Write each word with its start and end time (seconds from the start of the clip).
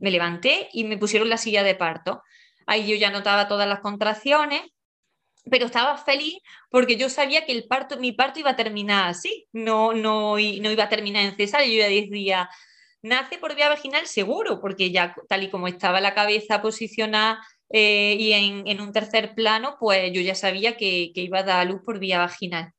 me 0.00 0.10
levanté 0.10 0.68
y 0.72 0.84
me 0.84 0.98
pusieron 0.98 1.28
la 1.28 1.38
silla 1.38 1.62
de 1.62 1.74
parto. 1.74 2.22
Ahí 2.66 2.88
yo 2.88 2.96
ya 2.96 3.10
notaba 3.10 3.48
todas 3.48 3.68
las 3.68 3.80
contracciones, 3.80 4.62
pero 5.50 5.66
estaba 5.66 5.96
feliz 5.96 6.38
porque 6.70 6.96
yo 6.96 7.08
sabía 7.08 7.46
que 7.46 7.52
el 7.52 7.66
parto, 7.66 7.98
mi 7.98 8.12
parto 8.12 8.40
iba 8.40 8.50
a 8.50 8.56
terminar 8.56 9.08
así, 9.08 9.46
no, 9.52 9.92
no, 9.92 10.32
no 10.34 10.38
iba 10.38 10.84
a 10.84 10.88
terminar 10.88 11.24
en 11.24 11.36
cesárea. 11.36 11.66
Yo 11.66 11.78
ya 11.78 11.88
decía, 11.88 12.50
nace 13.02 13.38
por 13.38 13.54
vía 13.54 13.68
vaginal 13.68 14.06
seguro, 14.06 14.60
porque 14.60 14.90
ya 14.90 15.14
tal 15.28 15.44
y 15.44 15.50
como 15.50 15.68
estaba 15.68 16.00
la 16.00 16.14
cabeza 16.14 16.62
posicionada 16.62 17.40
eh, 17.70 18.16
y 18.18 18.32
en, 18.32 18.80
un 18.80 18.92
tercer 18.92 19.34
plano, 19.34 19.76
pues 19.80 20.12
yo 20.12 20.20
ya 20.20 20.34
sabía 20.34 20.76
que, 20.76 21.12
que 21.14 21.22
iba 21.22 21.40
a 21.40 21.42
dar 21.44 21.66
luz 21.66 21.80
por 21.84 21.98
vía 21.98 22.18
vaginal. 22.18 22.72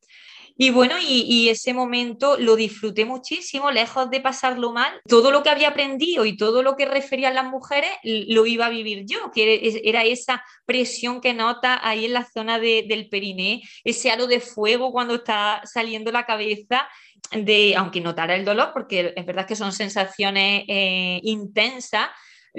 Y 0.59 0.71
bueno, 0.71 0.95
y, 0.99 1.49
ese 1.49 1.73
momento 1.73 2.35
lo 2.37 2.55
disfruté 2.55 3.05
muchísimo, 3.05 3.69
lejos 3.69 4.09
de 4.09 4.21
pasarlo 4.21 4.73
mal. 4.73 4.91
Todo 5.07 5.31
lo 5.31 5.43
que 5.43 5.49
había 5.49 5.69
aprendido 5.69 6.25
y 6.25 6.35
todo 6.35 6.63
lo 6.63 6.75
que 6.75 6.85
refería 6.85 7.29
a 7.29 7.33
las 7.33 7.45
mujeres 7.45 7.91
lo 8.03 8.45
iba 8.47 8.65
a 8.65 8.69
vivir 8.69 9.05
yo, 9.05 9.31
que 9.31 9.81
era 9.83 10.03
esa 10.03 10.43
presión 10.65 11.21
que 11.21 11.35
nota 11.35 11.79
ahí 11.87 12.05
en 12.05 12.13
la 12.13 12.25
zona 12.25 12.59
del 12.59 13.07
periné, 13.09 13.61
ese 13.83 14.09
halo 14.09 14.25
de 14.25 14.39
fuego 14.39 14.91
cuando 14.91 15.15
está 15.15 15.61
saliendo 15.65 16.11
la 16.11 16.25
cabeza, 16.25 16.87
de, 17.31 17.75
aunque 17.75 18.01
notara 18.01 18.35
el 18.35 18.45
dolor, 18.45 18.71
porque 18.73 19.13
es 19.15 19.25
verdad 19.25 19.45
que 19.45 19.55
son 19.55 19.71
sensaciones 19.71 20.63
eh, 20.67 21.19
intensas, 21.23 22.09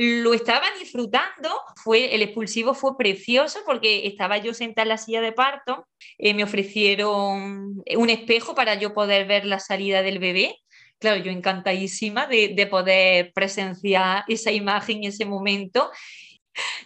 lo 0.00 0.32
estaba 0.32 0.64
disfrutando, 0.78 1.50
fue, 1.82 2.14
el 2.14 2.22
expulsivo 2.22 2.72
fue 2.72 2.96
precioso 2.96 3.58
porque 3.66 4.06
estaba 4.06 4.38
yo 4.38 4.54
sentada 4.54 4.84
en 4.84 4.88
la 4.90 4.96
silla 4.96 5.20
de 5.20 5.32
parto, 5.32 5.88
eh, 6.18 6.34
me 6.34 6.44
ofrecieron 6.44 7.82
un 7.96 8.10
espejo 8.10 8.54
para 8.54 8.76
yo 8.76 8.94
poder 8.94 9.26
ver 9.26 9.44
la 9.44 9.58
salida 9.58 10.02
del 10.02 10.20
bebé. 10.20 10.54
Claro, 11.00 11.20
yo 11.20 11.32
encantadísima 11.32 12.28
de, 12.28 12.68
poder 12.70 13.32
presenciar 13.32 14.22
esa 14.28 14.52
imagen, 14.52 15.02
ese 15.02 15.24
momento. 15.24 15.90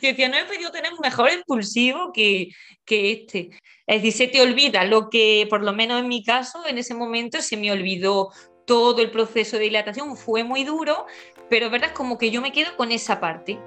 Yo 0.00 0.08
decía, 0.08 0.30
no 0.30 0.38
he 0.38 0.46
podido 0.46 0.70
tener 0.70 0.92
un 0.94 1.00
mejor 1.02 1.28
expulsivo 1.28 2.12
que, 2.14 2.48
que 2.86 3.12
este. 3.12 3.50
Es 3.86 4.02
decir, 4.02 4.12
se 4.12 4.28
te 4.28 4.40
olvida 4.40 4.84
lo 4.84 5.10
que, 5.10 5.46
por 5.50 5.62
lo 5.62 5.74
menos 5.74 6.00
en 6.00 6.08
mi 6.08 6.24
caso, 6.24 6.66
en 6.66 6.78
ese 6.78 6.94
momento 6.94 7.42
se 7.42 7.58
me 7.58 7.72
olvidó 7.72 8.30
todo 8.66 9.02
el 9.02 9.10
proceso 9.10 9.56
de 9.56 9.64
dilatación, 9.64 10.16
fue 10.16 10.44
muy 10.44 10.64
duro, 10.64 11.06
pero 11.52 11.68
verdad 11.68 11.92
como 11.92 12.16
que 12.16 12.30
yo 12.30 12.40
me 12.40 12.50
quedo 12.50 12.74
con 12.78 12.92
esa 12.92 13.20
parte. 13.20 13.58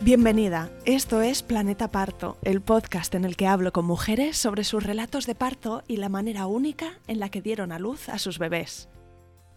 Bienvenida, 0.00 0.70
esto 0.84 1.22
es 1.22 1.42
Planeta 1.42 1.90
Parto, 1.90 2.38
el 2.44 2.60
podcast 2.60 3.16
en 3.16 3.24
el 3.24 3.34
que 3.34 3.48
hablo 3.48 3.72
con 3.72 3.84
mujeres 3.84 4.36
sobre 4.36 4.62
sus 4.62 4.84
relatos 4.84 5.26
de 5.26 5.34
parto 5.34 5.82
y 5.88 5.96
la 5.96 6.08
manera 6.08 6.46
única 6.46 7.00
en 7.08 7.18
la 7.18 7.30
que 7.30 7.42
dieron 7.42 7.72
a 7.72 7.80
luz 7.80 8.08
a 8.08 8.20
sus 8.20 8.38
bebés. 8.38 8.88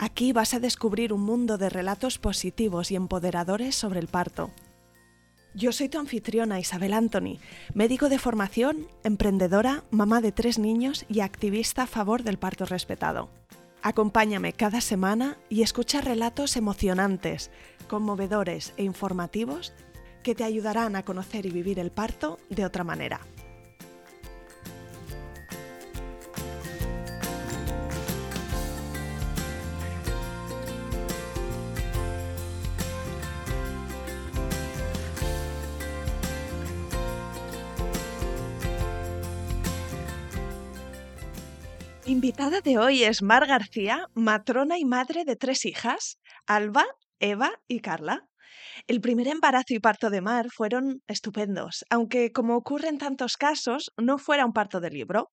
Aquí 0.02 0.32
vas 0.32 0.54
a 0.54 0.62
descubrir 0.62 1.12
un 1.12 1.20
mundo 1.20 1.58
de 1.58 1.68
relatos 1.68 2.20
positivos 2.20 2.90
y 2.90 2.96
empoderadores 2.96 3.76
sobre 3.76 4.00
el 4.00 4.08
parto. 4.08 4.50
Yo 5.54 5.74
soy 5.74 5.90
tu 5.90 6.00
anfitriona 6.00 6.58
Isabel 6.58 6.94
Anthony, 6.94 7.38
médico 7.74 8.08
de 8.08 8.18
formación, 8.18 8.88
emprendedora, 9.04 9.84
mamá 9.92 10.22
de 10.22 10.32
tres 10.32 10.58
niños 10.58 11.06
y 11.10 11.20
activista 11.20 11.84
a 11.84 11.88
favor 11.88 12.24
del 12.24 12.40
parto 12.40 12.64
respetado. 12.64 13.30
Acompáñame 13.82 14.54
cada 14.54 14.80
semana 14.80 15.38
y 15.50 15.64
escucha 15.64 16.00
relatos 16.00 16.56
emocionantes, 16.56 17.52
conmovedores 17.90 18.74
e 18.78 18.84
informativos 18.86 19.74
que 20.24 20.34
te 20.34 20.46
ayudarán 20.46 20.96
a 20.96 21.04
conocer 21.04 21.46
y 21.46 21.50
vivir 21.50 21.78
el 21.78 21.92
parto 21.92 22.40
de 22.50 22.64
otra 22.64 22.86
manera. 22.86 23.20
Invitada 42.10 42.62
de 42.62 42.80
hoy 42.80 43.04
es 43.04 43.22
Mar 43.22 43.46
García, 43.46 44.08
matrona 44.16 44.80
y 44.80 44.84
madre 44.84 45.26
de 45.26 45.36
tres 45.36 45.64
hijas, 45.64 46.18
Alba, 46.48 46.84
Eva 47.20 47.52
y 47.68 47.82
Carla. 47.82 48.28
El 48.88 49.00
primer 49.00 49.28
embarazo 49.28 49.76
y 49.76 49.80
parto 49.80 50.10
de 50.10 50.20
Mar 50.20 50.48
fueron 50.50 51.04
estupendos, 51.06 51.86
aunque 51.92 52.32
como 52.32 52.56
ocurre 52.56 52.88
en 52.88 52.98
tantos 52.98 53.38
casos, 53.38 53.92
no 53.96 54.18
fuera 54.18 54.48
un 54.48 54.54
parto 54.54 54.80
de 54.80 54.90
libro. 54.90 55.30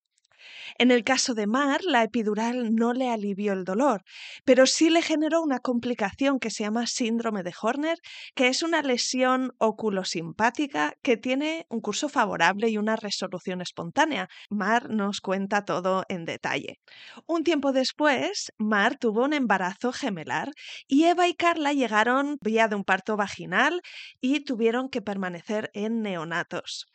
En 0.78 0.90
el 0.90 1.04
caso 1.04 1.34
de 1.34 1.46
Mar, 1.46 1.80
la 1.84 2.02
epidural 2.02 2.74
no 2.74 2.92
le 2.92 3.10
alivió 3.10 3.52
el 3.52 3.64
dolor, 3.64 4.02
pero 4.44 4.66
sí 4.66 4.90
le 4.90 5.02
generó 5.02 5.42
una 5.42 5.60
complicación 5.60 6.38
que 6.38 6.50
se 6.50 6.64
llama 6.64 6.86
síndrome 6.86 7.42
de 7.42 7.54
Horner, 7.60 7.98
que 8.34 8.48
es 8.48 8.62
una 8.62 8.82
lesión 8.82 9.52
oculosimpática 9.58 10.94
que 11.02 11.16
tiene 11.16 11.66
un 11.70 11.80
curso 11.80 12.08
favorable 12.08 12.68
y 12.68 12.78
una 12.78 12.96
resolución 12.96 13.60
espontánea. 13.60 14.28
Mar 14.50 14.90
nos 14.90 15.20
cuenta 15.20 15.64
todo 15.64 16.04
en 16.08 16.24
detalle. 16.24 16.78
Un 17.26 17.44
tiempo 17.44 17.72
después, 17.72 18.52
Mar 18.58 18.96
tuvo 18.98 19.24
un 19.24 19.32
embarazo 19.32 19.92
gemelar 19.92 20.50
y 20.86 21.04
Eva 21.04 21.28
y 21.28 21.34
Carla 21.34 21.72
llegaron 21.72 22.38
vía 22.40 22.68
de 22.68 22.76
un 22.76 22.84
parto 22.84 23.16
vaginal 23.16 23.80
y 24.20 24.40
tuvieron 24.44 24.88
que 24.88 25.02
permanecer 25.02 25.70
en 25.74 26.02
neonatos. 26.02 26.86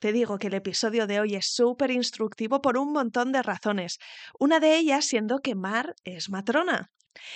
Te 0.00 0.12
digo 0.12 0.38
que 0.38 0.46
el 0.46 0.54
episodio 0.54 1.06
de 1.06 1.20
hoy 1.20 1.34
es 1.34 1.52
súper 1.52 1.90
instructivo 1.90 2.62
por 2.62 2.78
un 2.78 2.90
montón 2.90 3.32
de 3.32 3.42
razones, 3.42 3.98
una 4.38 4.58
de 4.58 4.78
ellas 4.78 5.04
siendo 5.04 5.40
que 5.40 5.54
Mar 5.54 5.94
es 6.04 6.30
matrona. 6.30 6.90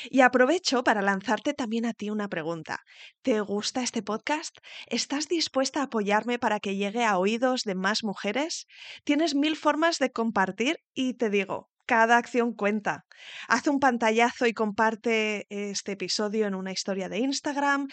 Y 0.08 0.22
aprovecho 0.22 0.82
para 0.82 1.02
lanzarte 1.02 1.52
también 1.52 1.84
a 1.84 1.92
ti 1.92 2.08
una 2.08 2.28
pregunta. 2.28 2.80
¿Te 3.20 3.40
gusta 3.40 3.82
este 3.82 4.02
podcast? 4.02 4.56
¿Estás 4.86 5.28
dispuesta 5.28 5.80
a 5.80 5.84
apoyarme 5.84 6.38
para 6.38 6.58
que 6.58 6.76
llegue 6.76 7.04
a 7.04 7.18
oídos 7.18 7.64
de 7.64 7.74
más 7.74 8.02
mujeres? 8.02 8.66
Tienes 9.04 9.34
mil 9.34 9.56
formas 9.56 9.98
de 9.98 10.10
compartir 10.10 10.78
y 10.94 11.14
te 11.14 11.28
digo, 11.28 11.68
cada 11.86 12.16
acción 12.16 12.54
cuenta. 12.54 13.04
Haz 13.48 13.66
un 13.68 13.80
pantallazo 13.80 14.46
y 14.46 14.52
comparte 14.52 15.46
este 15.48 15.92
episodio 15.92 16.46
en 16.46 16.54
una 16.54 16.72
historia 16.72 17.08
de 17.08 17.18
Instagram 17.18 17.88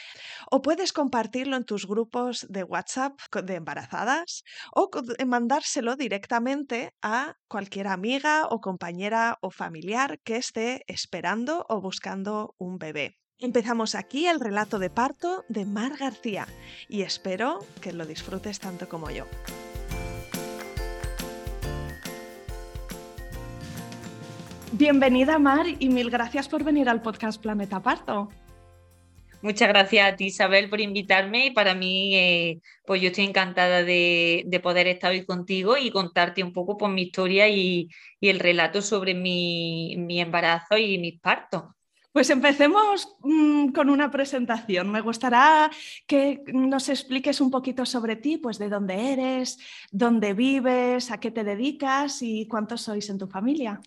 o 0.49 0.61
puedes 0.61 0.93
compartirlo 0.93 1.55
en 1.57 1.65
tus 1.65 1.87
grupos 1.87 2.45
de 2.49 2.63
WhatsApp 2.63 3.19
de 3.43 3.55
embarazadas 3.55 4.43
o 4.73 4.89
mandárselo 5.25 5.95
directamente 5.95 6.93
a 7.01 7.35
cualquier 7.47 7.87
amiga 7.87 8.47
o 8.49 8.59
compañera 8.59 9.37
o 9.41 9.51
familiar 9.51 10.19
que 10.23 10.37
esté 10.37 10.83
esperando 10.87 11.65
o 11.69 11.81
buscando 11.81 12.55
un 12.57 12.77
bebé. 12.77 13.17
Empezamos 13.39 13.95
aquí 13.95 14.27
el 14.27 14.39
relato 14.39 14.77
de 14.77 14.91
parto 14.91 15.43
de 15.49 15.65
Mar 15.65 15.97
García 15.97 16.47
y 16.87 17.01
espero 17.01 17.59
que 17.81 17.91
lo 17.91 18.05
disfrutes 18.05 18.59
tanto 18.59 18.87
como 18.87 19.09
yo. 19.09 19.25
Bienvenida, 24.73 25.37
Mar, 25.37 25.65
y 25.79 25.89
mil 25.89 26.09
gracias 26.09 26.47
por 26.47 26.63
venir 26.63 26.87
al 26.87 27.01
podcast 27.01 27.41
Planeta 27.41 27.81
Parto. 27.81 28.29
Muchas 29.41 29.67
gracias 29.67 30.13
a 30.13 30.15
ti, 30.15 30.27
Isabel, 30.27 30.69
por 30.69 30.79
invitarme. 30.79 31.47
Y 31.47 31.51
para 31.51 31.75
mí, 31.75 32.15
eh, 32.15 32.61
pues 32.85 33.01
yo 33.01 33.09
estoy 33.09 33.25
encantada 33.25 33.83
de, 33.83 34.61
poder 34.63 34.87
estar 34.87 35.11
hoy 35.11 35.25
contigo 35.25 35.75
y 35.75 35.91
contarte 35.91 36.41
un 36.41 36.53
poco 36.53 36.77
por 36.77 36.87
pues, 36.87 36.93
mi 36.93 37.01
historia 37.01 37.49
y, 37.49 37.89
el 38.21 38.39
relato 38.39 38.81
sobre 38.81 39.13
mi, 39.13 39.93
embarazo 40.21 40.77
y 40.77 40.97
mis 40.99 41.19
partos. 41.19 41.63
Pues 42.13 42.29
empecemos 42.29 43.17
mm, 43.23 43.73
con 43.73 43.89
una 43.89 44.09
presentación. 44.09 44.89
Me 44.89 45.01
gustaría 45.01 45.69
que 46.07 46.43
nos 46.47 46.87
expliques 46.87 47.41
un 47.41 47.51
poquito 47.51 47.85
sobre 47.85 48.15
ti, 48.15 48.37
pues 48.37 48.57
de 48.57 48.69
dónde 48.69 49.11
eres, 49.11 49.59
dónde 49.91 50.33
vives, 50.33 51.11
a 51.11 51.19
qué 51.19 51.29
te 51.29 51.43
dedicas 51.43 52.21
y 52.21 52.47
cuántos 52.47 52.83
sois 52.83 53.09
en 53.09 53.17
tu 53.17 53.27
familia. 53.27 53.81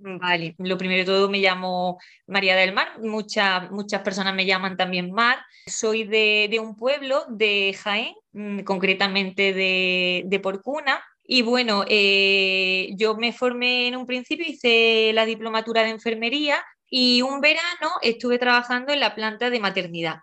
Vale, 0.00 0.54
lo 0.58 0.78
primero 0.78 1.00
de 1.00 1.04
todo 1.06 1.28
me 1.28 1.40
llamo 1.40 1.98
María 2.28 2.54
del 2.54 2.72
Mar, 2.72 3.00
muchas, 3.00 3.68
muchas 3.72 4.02
personas 4.02 4.32
me 4.32 4.46
llaman 4.46 4.76
también 4.76 5.10
Mar. 5.10 5.38
Soy 5.66 6.04
de, 6.04 6.56
un 6.62 6.76
pueblo 6.76 7.24
de 7.28 7.76
Jaén, 7.82 8.14
mm, 8.32 8.60
concretamente 8.60 9.52
de, 9.52 10.40
Porcuna. 10.40 11.02
Y 11.24 11.42
bueno, 11.42 11.84
eh, 11.88 12.90
yo 12.96 13.16
me 13.16 13.32
formé 13.32 13.88
en 13.88 13.96
un 13.96 14.06
principio, 14.06 14.46
hice 14.48 15.10
la 15.14 15.26
diplomatura 15.26 15.82
de 15.82 15.90
enfermería 15.90 16.64
y 16.88 17.22
un 17.22 17.40
verano 17.40 17.90
estuve 18.00 18.38
trabajando 18.38 18.92
en 18.92 19.00
la 19.00 19.14
planta 19.16 19.50
de 19.50 19.60
maternidad. 19.60 20.20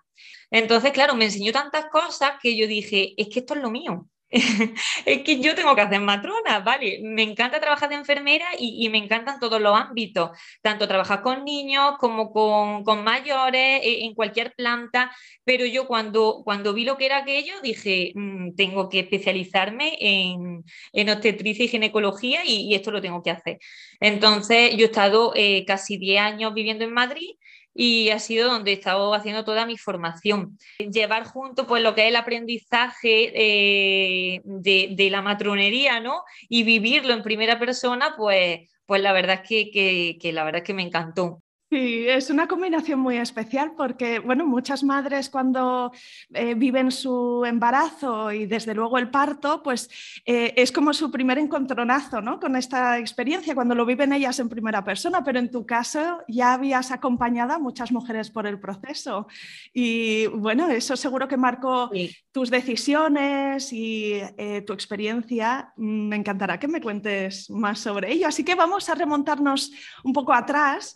Entonces, 0.52 0.92
claro, 0.94 1.16
me 1.16 1.26
enseñó 1.26 1.52
tantas 1.52 1.88
cosas 1.92 2.32
que 2.42 2.58
yo 2.58 2.66
dije, 2.68 3.14
es 3.18 3.28
que 3.30 3.40
esto 3.40 3.56
es 3.56 3.62
lo 3.62 3.70
mío. 3.72 4.08
es 5.06 5.24
que 5.24 5.40
yo 5.40 5.56
tengo 5.56 5.76
que 5.76 5.82
hacer 5.82 6.02
matrona, 6.02 6.60
¿vale? 6.60 7.00
Me 7.04 7.24
encanta 7.24 7.60
trabajar 7.62 7.90
de 7.90 7.96
enfermera 7.96 8.46
y, 8.60 8.88
me 8.90 8.98
encantan 8.98 9.40
todos 9.40 9.62
los 9.62 9.80
ámbitos, 9.80 10.32
tanto 10.62 10.88
trabajar 10.88 11.22
con 11.22 11.46
niños 11.46 11.96
como 12.00 12.32
con, 12.32 13.04
mayores, 13.04 13.82
e, 13.84 14.06
en 14.06 14.14
cualquier 14.14 14.54
planta, 14.56 15.12
pero 15.46 15.66
yo 15.66 15.88
cuando, 15.88 16.42
cuando 16.44 16.74
vi 16.74 16.84
lo 16.84 16.98
que 16.98 17.06
era 17.06 17.18
aquello 17.20 17.54
dije, 17.62 18.12
mm, 18.16 18.56
tengo 18.56 18.90
que 18.90 19.00
especializarme 19.00 19.98
en, 20.00 20.64
en 20.92 21.10
obstetricia 21.10 21.66
y 21.66 21.68
ginecología 21.70 22.42
y, 22.46 22.74
esto 22.76 22.92
lo 22.92 23.02
tengo 23.02 23.24
que 23.24 23.32
hacer. 23.32 23.60
Entonces, 24.02 24.76
yo 24.76 24.84
he 24.84 24.86
estado 24.86 25.32
eh, 25.36 25.64
casi 25.66 25.98
10 25.98 26.20
años 26.22 26.54
viviendo 26.54 26.84
en 26.84 26.94
Madrid 26.94 27.30
y 27.76 28.10
ha 28.10 28.20
sido 28.20 28.50
donde 28.50 28.72
he 28.72 28.76
estado 28.76 29.14
haciendo 29.14 29.44
toda 29.44 29.66
mi 29.66 29.78
formación. 29.78 30.58
Llevar 30.80 31.26
junto 31.26 31.68
pues 31.68 31.84
lo 31.84 31.94
que 31.94 32.04
es 32.04 32.08
el 32.08 32.16
aprendizaje 32.16 33.32
eh, 33.36 34.42
de, 34.46 35.10
la 35.12 35.22
matronería, 35.22 36.00
¿no? 36.00 36.24
Y 36.48 36.64
vivirlo 36.64 37.14
en 37.14 37.22
primera 37.22 37.60
persona, 37.60 38.16
pues, 38.18 38.72
pues 38.86 39.02
la 39.02 39.12
verdad 39.12 39.42
es 39.44 39.50
que, 39.50 40.18
que 40.20 40.34
la 40.34 40.46
verdad 40.46 40.62
es 40.62 40.68
que 40.68 40.74
me 40.74 40.84
encantó. 40.84 41.44
Sí, 41.76 42.08
es 42.08 42.30
una 42.30 42.48
combinación 42.48 43.02
muy 43.02 43.18
especial 43.18 43.74
porque, 43.76 44.20
bueno, 44.20 44.46
muchas 44.46 44.82
madres 44.82 45.30
cuando 45.30 45.92
eh, 46.34 46.54
viven 46.56 46.90
su 46.90 47.44
embarazo 47.46 48.32
y 48.32 48.46
desde 48.46 48.74
luego 48.74 48.98
el 48.98 49.10
parto, 49.10 49.62
pues 49.62 49.90
eh, 50.26 50.54
es 50.56 50.72
como 50.72 50.94
su 50.94 51.12
primer 51.12 51.38
encontronazo, 51.38 52.22
¿no? 52.22 52.40
Con 52.40 52.56
esta 52.56 52.98
experiencia, 52.98 53.56
cuando 53.56 53.76
lo 53.76 53.86
viven 53.86 54.14
ellas 54.14 54.40
en 54.40 54.48
primera 54.48 54.86
persona, 54.86 55.22
pero 55.26 55.38
en 55.38 55.52
tu 55.52 55.66
caso 55.66 56.20
ya 56.30 56.54
habías 56.54 56.92
acompañado 56.92 57.52
a 57.52 57.60
muchas 57.60 57.92
mujeres 57.92 58.32
por 58.32 58.48
el 58.48 58.58
proceso 58.58 59.28
y, 59.74 60.28
bueno, 60.28 60.70
eso 60.70 60.96
seguro 60.96 61.28
que 61.28 61.36
marcó 61.36 61.92
tus 62.32 62.50
decisiones 62.50 63.74
y 63.74 64.22
eh, 64.38 64.64
tu 64.66 64.72
experiencia. 64.72 65.74
Me 65.76 66.16
encantará 66.16 66.58
que 66.58 66.70
me 66.70 66.80
cuentes 66.80 67.50
más 67.50 67.80
sobre 67.80 68.14
ello. 68.14 68.30
Así 68.30 68.46
que 68.46 68.56
vamos 68.56 68.88
a 68.88 68.96
remontarnos 68.96 69.74
un 70.06 70.14
poco 70.14 70.32
atrás 70.32 70.96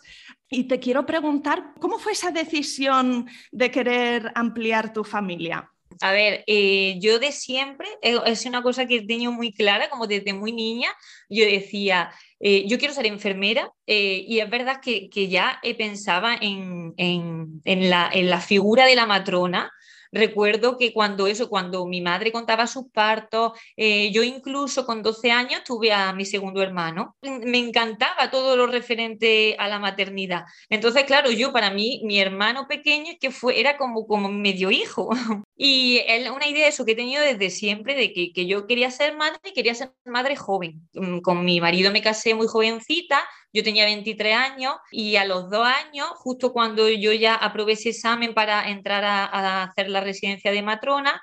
y 0.50 0.64
te 0.64 0.80
quiero 0.80 1.06
preguntar, 1.06 1.72
¿cómo 1.80 1.98
fue 1.98 2.12
esa 2.12 2.32
decisión 2.32 3.28
de 3.52 3.70
querer 3.70 4.32
ampliar 4.34 4.92
tu 4.92 5.04
familia? 5.04 5.70
A 6.00 6.12
ver, 6.12 6.44
eh, 6.46 6.98
yo 7.00 7.18
de 7.18 7.30
siempre, 7.30 7.86
eh, 8.02 8.18
es 8.26 8.46
una 8.46 8.62
cosa 8.62 8.86
que 8.86 8.96
he 8.96 9.06
tenido 9.06 9.32
muy 9.32 9.52
clara, 9.52 9.88
como 9.88 10.06
desde 10.06 10.32
muy 10.32 10.52
niña, 10.52 10.88
yo 11.28 11.44
decía, 11.44 12.10
eh, 12.40 12.66
yo 12.66 12.78
quiero 12.78 12.94
ser 12.94 13.06
enfermera 13.06 13.70
y 13.86 14.38
es 14.38 14.48
verdad 14.48 14.80
que, 14.80 15.10
ya 15.28 15.60
pensaba 15.76 16.36
en, 16.40 16.94
en, 16.96 17.90
la, 17.90 18.08
en 18.12 18.30
la 18.30 18.40
figura 18.40 18.86
de 18.86 18.94
la 18.94 19.06
matrona 19.06 19.70
Recuerdo 20.12 20.76
que 20.76 20.92
cuando 20.92 21.26
eso, 21.26 21.48
cuando 21.48 21.86
mi 21.86 22.00
madre 22.00 22.32
contaba 22.32 22.66
sus 22.66 22.90
partos, 22.90 23.52
eh, 23.76 24.10
yo 24.12 24.22
incluso 24.22 24.84
con 24.84 25.02
12 25.02 25.30
años 25.30 25.62
tuve 25.64 25.92
a 25.92 26.12
mi 26.12 26.24
segundo 26.24 26.62
hermano. 26.62 27.16
Me 27.22 27.58
encantaba 27.58 28.30
todo 28.30 28.56
lo 28.56 28.66
referente 28.66 29.56
a 29.58 29.68
la 29.68 29.78
maternidad. 29.78 30.44
Entonces, 30.68 31.04
claro, 31.04 31.30
yo 31.30 31.52
para 31.52 31.70
mí, 31.70 32.02
mi 32.04 32.18
hermano 32.18 32.66
pequeño 32.68 33.12
que 33.20 33.30
fue, 33.30 33.60
era 33.60 33.76
como, 33.76 34.06
como 34.06 34.28
medio 34.28 34.70
hijo. 34.70 35.10
Y 35.62 35.98
es 36.06 36.30
una 36.30 36.48
idea 36.48 36.68
eso 36.68 36.86
que 36.86 36.92
he 36.92 36.96
tenido 36.96 37.22
desde 37.22 37.50
siempre, 37.50 37.94
de 37.94 38.14
que, 38.14 38.32
que 38.32 38.46
yo 38.46 38.66
quería 38.66 38.90
ser 38.90 39.14
madre 39.14 39.40
y 39.44 39.52
quería 39.52 39.74
ser 39.74 39.92
madre 40.06 40.34
joven. 40.34 40.88
Mm, 40.94 41.20
con 41.20 41.44
mi 41.44 41.60
marido 41.60 41.92
me 41.92 42.00
casé 42.00 42.34
muy 42.34 42.46
jovencita, 42.46 43.22
yo 43.52 43.62
tenía 43.62 43.84
23 43.84 44.36
años 44.36 44.74
y 44.90 45.16
a 45.16 45.24
los 45.24 45.50
dos 45.50 45.66
años, 45.66 46.08
justo 46.16 46.52
cuando 46.52 46.88
yo 46.88 47.12
ya 47.12 47.34
aprobé 47.34 47.72
ese 47.72 47.90
examen 47.90 48.34
para 48.34 48.68
entrar 48.70 49.04
a, 49.04 49.62
hacer 49.64 49.88
la 49.88 50.00
residencia 50.00 50.52
de 50.52 50.62
matrona, 50.62 51.20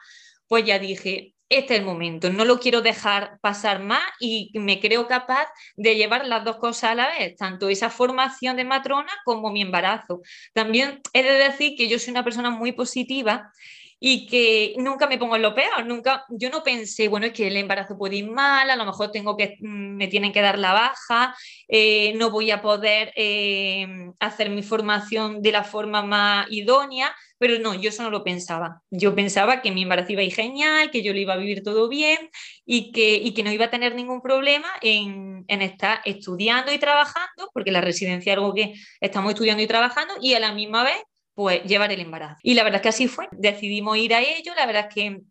pues 0.48 0.66
ya 0.66 0.80
dije, 0.80 1.34
este 1.50 1.76
es 1.76 1.80
el 1.80 1.86
momento, 1.86 2.30
no 2.30 2.44
lo 2.44 2.60
quiero 2.60 2.82
dejar 2.82 3.40
pasar 3.42 3.82
más 3.82 4.04
y 4.20 4.52
me 4.56 4.82
creo 4.82 5.08
capaz 5.08 5.48
de 5.78 5.96
llevar 5.96 6.28
las 6.28 6.44
dos 6.44 6.58
cosas 6.58 6.92
a 6.92 6.96
la 6.96 7.08
vez, 7.08 7.38
tanto 7.38 7.70
esa 7.70 7.90
formación 7.90 8.58
de 8.58 8.66
matrona 8.66 9.12
como 9.24 9.50
mi 9.50 9.62
embarazo. 9.62 10.22
También 10.54 11.02
he 11.14 11.24
de 11.24 11.34
decir 11.34 11.76
que 11.78 11.88
yo 11.88 12.00
soy 12.00 12.12
una 12.12 12.26
persona 12.26 12.50
muy 12.50 12.74
positiva 12.74 13.52
y 14.00 14.28
que 14.28 14.76
nunca 14.78 15.08
me 15.08 15.18
pongo 15.18 15.36
en 15.36 15.42
lo 15.42 15.56
peor, 15.56 15.86
nunca, 15.86 16.26
yo 16.30 16.50
no 16.50 16.64
pensé, 16.64 17.08
bueno, 17.08 17.26
es 17.26 17.34
que 17.34 17.48
el 17.48 17.58
embarazo 17.58 17.98
puede 17.98 18.18
ir 18.18 18.30
mal, 18.30 18.70
a 18.70 18.76
lo 18.76 18.86
mejor 18.86 19.12
tengo 19.12 19.36
que, 19.36 19.58
mm, 19.60 19.96
me 19.98 20.08
tienen 20.08 20.32
que 20.32 20.42
dar 20.42 20.60
la 20.60 20.74
baja, 20.74 21.36
eh, 21.68 22.14
no 22.16 22.30
voy 22.30 22.52
a 22.52 22.62
poder 22.62 23.12
eh, 23.16 23.88
hacer 24.20 24.50
mi 24.50 24.64
formación 24.64 25.42
de 25.42 25.52
la 25.52 25.64
forma 25.64 26.04
más 26.04 26.48
idónea, 26.52 27.16
pero 27.40 27.60
no, 27.60 27.74
yo 27.76 27.90
eso 27.90 28.04
no 28.04 28.10
lo 28.10 28.24
pensaba. 28.24 28.82
Yo 28.90 29.14
pensaba 29.16 29.62
que 29.62 29.72
mi 29.72 29.84
embarazo 29.84 30.14
iba 30.14 30.22
a 30.22 30.26
ir 30.26 30.34
genial, 30.34 30.90
que 30.92 31.04
yo 31.04 31.14
lo 31.14 31.20
iba 31.20 31.34
a 31.34 31.38
vivir 31.38 31.64
todo 31.64 31.88
bien 31.88 32.30
y 32.66 32.92
que, 32.92 33.16
y 33.16 33.34
que 33.34 33.44
no 33.44 33.52
iba 33.52 33.66
a 33.66 33.70
tener 33.70 33.96
ningún 33.96 34.22
problema 34.22 34.68
en, 34.82 35.46
en 35.48 35.62
estar 35.62 36.02
estudiando 36.06 36.72
y 36.74 36.80
trabajando, 36.80 37.50
porque 37.54 37.72
la 37.72 37.82
residencia 37.82 38.34
es 38.34 38.38
algo 38.38 38.54
que 38.54 38.74
estamos 39.02 39.32
estudiando 39.34 39.64
y 39.64 39.68
trabajando, 39.68 40.16
y 40.22 40.34
a 40.34 40.40
la 40.40 40.54
misma 40.54 40.84
vez 40.84 40.98
pues 41.38 41.64
llevar 41.66 41.92
el 41.92 42.00
embarazo. 42.00 42.40
Y 42.42 42.56
la 42.56 42.64
verdad 42.64 42.78
es 42.78 42.82
que 42.82 42.90
así 42.90 43.08
fue, 43.08 43.28
decidimos 43.32 43.96
ir 43.96 44.16
a 44.16 44.22
ello, 44.22 44.56
la 44.56 44.66
verdad 44.66 44.88
es 44.90 44.96
que 44.96 45.22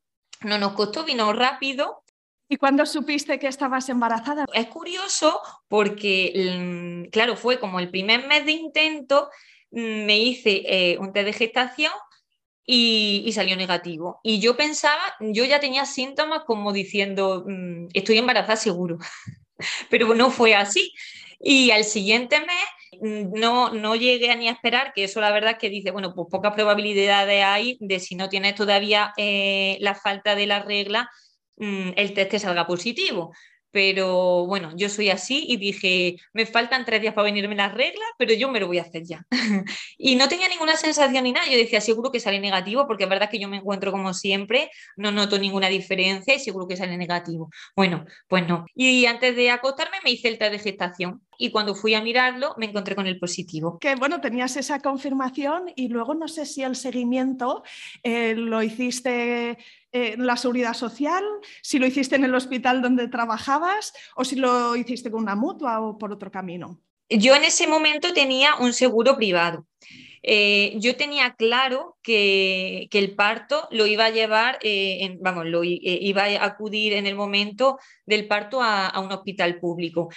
no 0.42 0.56
nos 0.56 0.74
costó, 0.74 1.02
vino 1.02 1.32
rápido. 1.32 2.04
¿Y 2.48 2.58
cuándo 2.58 2.86
supiste 2.86 3.40
que 3.40 3.48
estabas 3.48 3.88
embarazada? 3.88 4.44
Es 4.54 4.68
curioso 4.68 5.40
porque, 5.66 6.32
mm, 6.36 7.10
claro, 7.10 7.36
fue 7.36 7.58
como 7.58 7.80
el 7.80 7.90
primer 7.90 8.24
mes 8.28 8.46
de 8.46 8.52
intento, 8.52 9.30
mm, 9.72 10.04
me 10.06 10.16
hice 10.16 10.62
eh, 10.66 10.96
un 10.98 11.12
test 11.12 11.26
de 11.26 11.32
gestación 11.32 11.92
y, 12.64 13.28
salió 13.32 13.56
negativo. 13.56 14.20
Y 14.22 14.38
yo 14.38 14.56
pensaba, 14.56 15.02
yo 15.18 15.44
ya 15.44 15.58
tenía 15.58 15.86
síntomas 15.86 16.44
como 16.44 16.72
diciendo, 16.72 17.44
mm, 17.48 17.88
estoy 17.94 18.18
embarazada 18.18 18.54
seguro, 18.54 18.98
pero 19.90 20.14
no 20.14 20.30
fue 20.30 20.54
así. 20.54 20.92
Y 21.40 21.72
al 21.72 21.82
siguiente 21.82 22.38
mes 22.38 22.64
no, 23.02 23.70
no 23.70 23.96
llegué 23.96 24.30
a 24.30 24.36
ni 24.36 24.48
a 24.48 24.52
esperar, 24.52 24.92
que 24.94 25.04
eso 25.04 25.20
la 25.20 25.32
verdad 25.32 25.52
es 25.52 25.58
que 25.58 25.70
dice, 25.70 25.90
bueno, 25.90 26.14
pues 26.14 26.28
pocas 26.30 26.54
probabilidades 26.54 27.44
hay 27.44 27.76
de 27.80 28.00
si 28.00 28.14
no 28.14 28.28
tienes 28.28 28.54
todavía 28.54 29.12
eh, 29.16 29.78
la 29.80 29.94
falta 29.94 30.34
de 30.34 30.46
la 30.46 30.62
regla, 30.62 31.10
mm, 31.56 31.90
el 31.96 32.14
test 32.14 32.30
te 32.30 32.38
salga 32.38 32.66
positivo. 32.66 33.32
Pero 33.76 34.46
bueno, 34.46 34.72
yo 34.74 34.88
soy 34.88 35.10
así 35.10 35.44
y 35.46 35.58
dije, 35.58 36.16
me 36.32 36.46
faltan 36.46 36.86
tres 36.86 37.02
días 37.02 37.12
para 37.12 37.26
venirme 37.26 37.54
las 37.54 37.74
reglas, 37.74 38.08
pero 38.16 38.32
yo 38.32 38.50
me 38.50 38.58
lo 38.58 38.68
voy 38.68 38.78
a 38.78 38.82
hacer 38.84 39.02
ya. 39.04 39.26
y 39.98 40.16
no 40.16 40.28
tenía 40.28 40.48
ninguna 40.48 40.76
sensación 40.78 41.24
ni 41.24 41.32
nada. 41.32 41.46
Yo 41.46 41.58
decía, 41.58 41.82
seguro 41.82 42.10
que 42.10 42.18
sale 42.18 42.40
negativo, 42.40 42.86
porque 42.86 43.04
es 43.04 43.10
verdad 43.10 43.28
que 43.28 43.38
yo 43.38 43.50
me 43.50 43.58
encuentro 43.58 43.92
como 43.92 44.14
siempre, 44.14 44.70
no 44.96 45.12
noto 45.12 45.38
ninguna 45.38 45.68
diferencia 45.68 46.34
y 46.34 46.38
seguro 46.38 46.66
que 46.66 46.78
sale 46.78 46.96
negativo. 46.96 47.50
Bueno, 47.76 48.06
pues 48.28 48.48
no. 48.48 48.64
Y 48.74 49.04
antes 49.04 49.36
de 49.36 49.50
acostarme 49.50 49.98
me 50.02 50.10
hice 50.10 50.28
el 50.28 50.38
test 50.38 50.52
de 50.52 50.58
gestación 50.58 51.20
y 51.36 51.50
cuando 51.50 51.74
fui 51.74 51.92
a 51.92 52.00
mirarlo 52.00 52.54
me 52.56 52.64
encontré 52.64 52.96
con 52.96 53.06
el 53.06 53.18
positivo. 53.18 53.78
Que 53.78 53.94
bueno, 53.94 54.22
tenías 54.22 54.56
esa 54.56 54.80
confirmación 54.80 55.70
y 55.76 55.88
luego 55.88 56.14
no 56.14 56.28
sé 56.28 56.46
si 56.46 56.62
el 56.62 56.76
seguimiento 56.76 57.62
eh, 58.02 58.34
lo 58.34 58.62
hiciste 58.62 59.58
la 60.18 60.36
seguridad 60.36 60.74
social, 60.74 61.24
si 61.62 61.78
lo 61.78 61.86
hiciste 61.86 62.16
en 62.16 62.24
el 62.24 62.34
hospital 62.34 62.82
donde 62.82 63.08
trabajabas 63.08 63.92
o 64.14 64.24
si 64.24 64.36
lo 64.36 64.76
hiciste 64.76 65.10
con 65.10 65.22
una 65.22 65.36
mutua 65.36 65.80
o 65.80 65.98
por 65.98 66.12
otro 66.12 66.30
camino. 66.30 66.80
Yo 67.08 67.36
en 67.36 67.44
ese 67.44 67.66
momento 67.66 68.12
tenía 68.12 68.56
un 68.56 68.72
seguro 68.72 69.16
privado. 69.16 69.66
Eh, 70.28 70.74
yo 70.78 70.96
tenía 70.96 71.34
claro 71.36 71.96
que, 72.02 72.88
el 72.90 73.14
parto 73.14 73.68
lo 73.70 73.86
iba 73.86 74.06
a 74.06 74.10
llevar, 74.10 74.58
eh, 74.62 75.16
vamos, 75.20 75.46
lo, 75.46 75.62
iba 75.62 76.24
a 76.24 76.44
acudir 76.44 76.94
en 76.94 77.06
el 77.06 77.14
momento 77.14 77.78
del 78.06 78.26
parto 78.26 78.60
a, 78.60 78.92
un 79.00 79.12
hospital 79.12 79.60
público. 79.60 80.08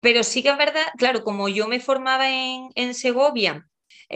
Pero 0.00 0.22
sí 0.22 0.42
que 0.42 0.50
es 0.50 0.58
verdad, 0.58 0.84
claro, 0.98 1.24
como 1.24 1.48
yo 1.48 1.66
me 1.66 1.80
formaba 1.80 2.28
en, 2.30 2.92
Segovia, 2.92 3.66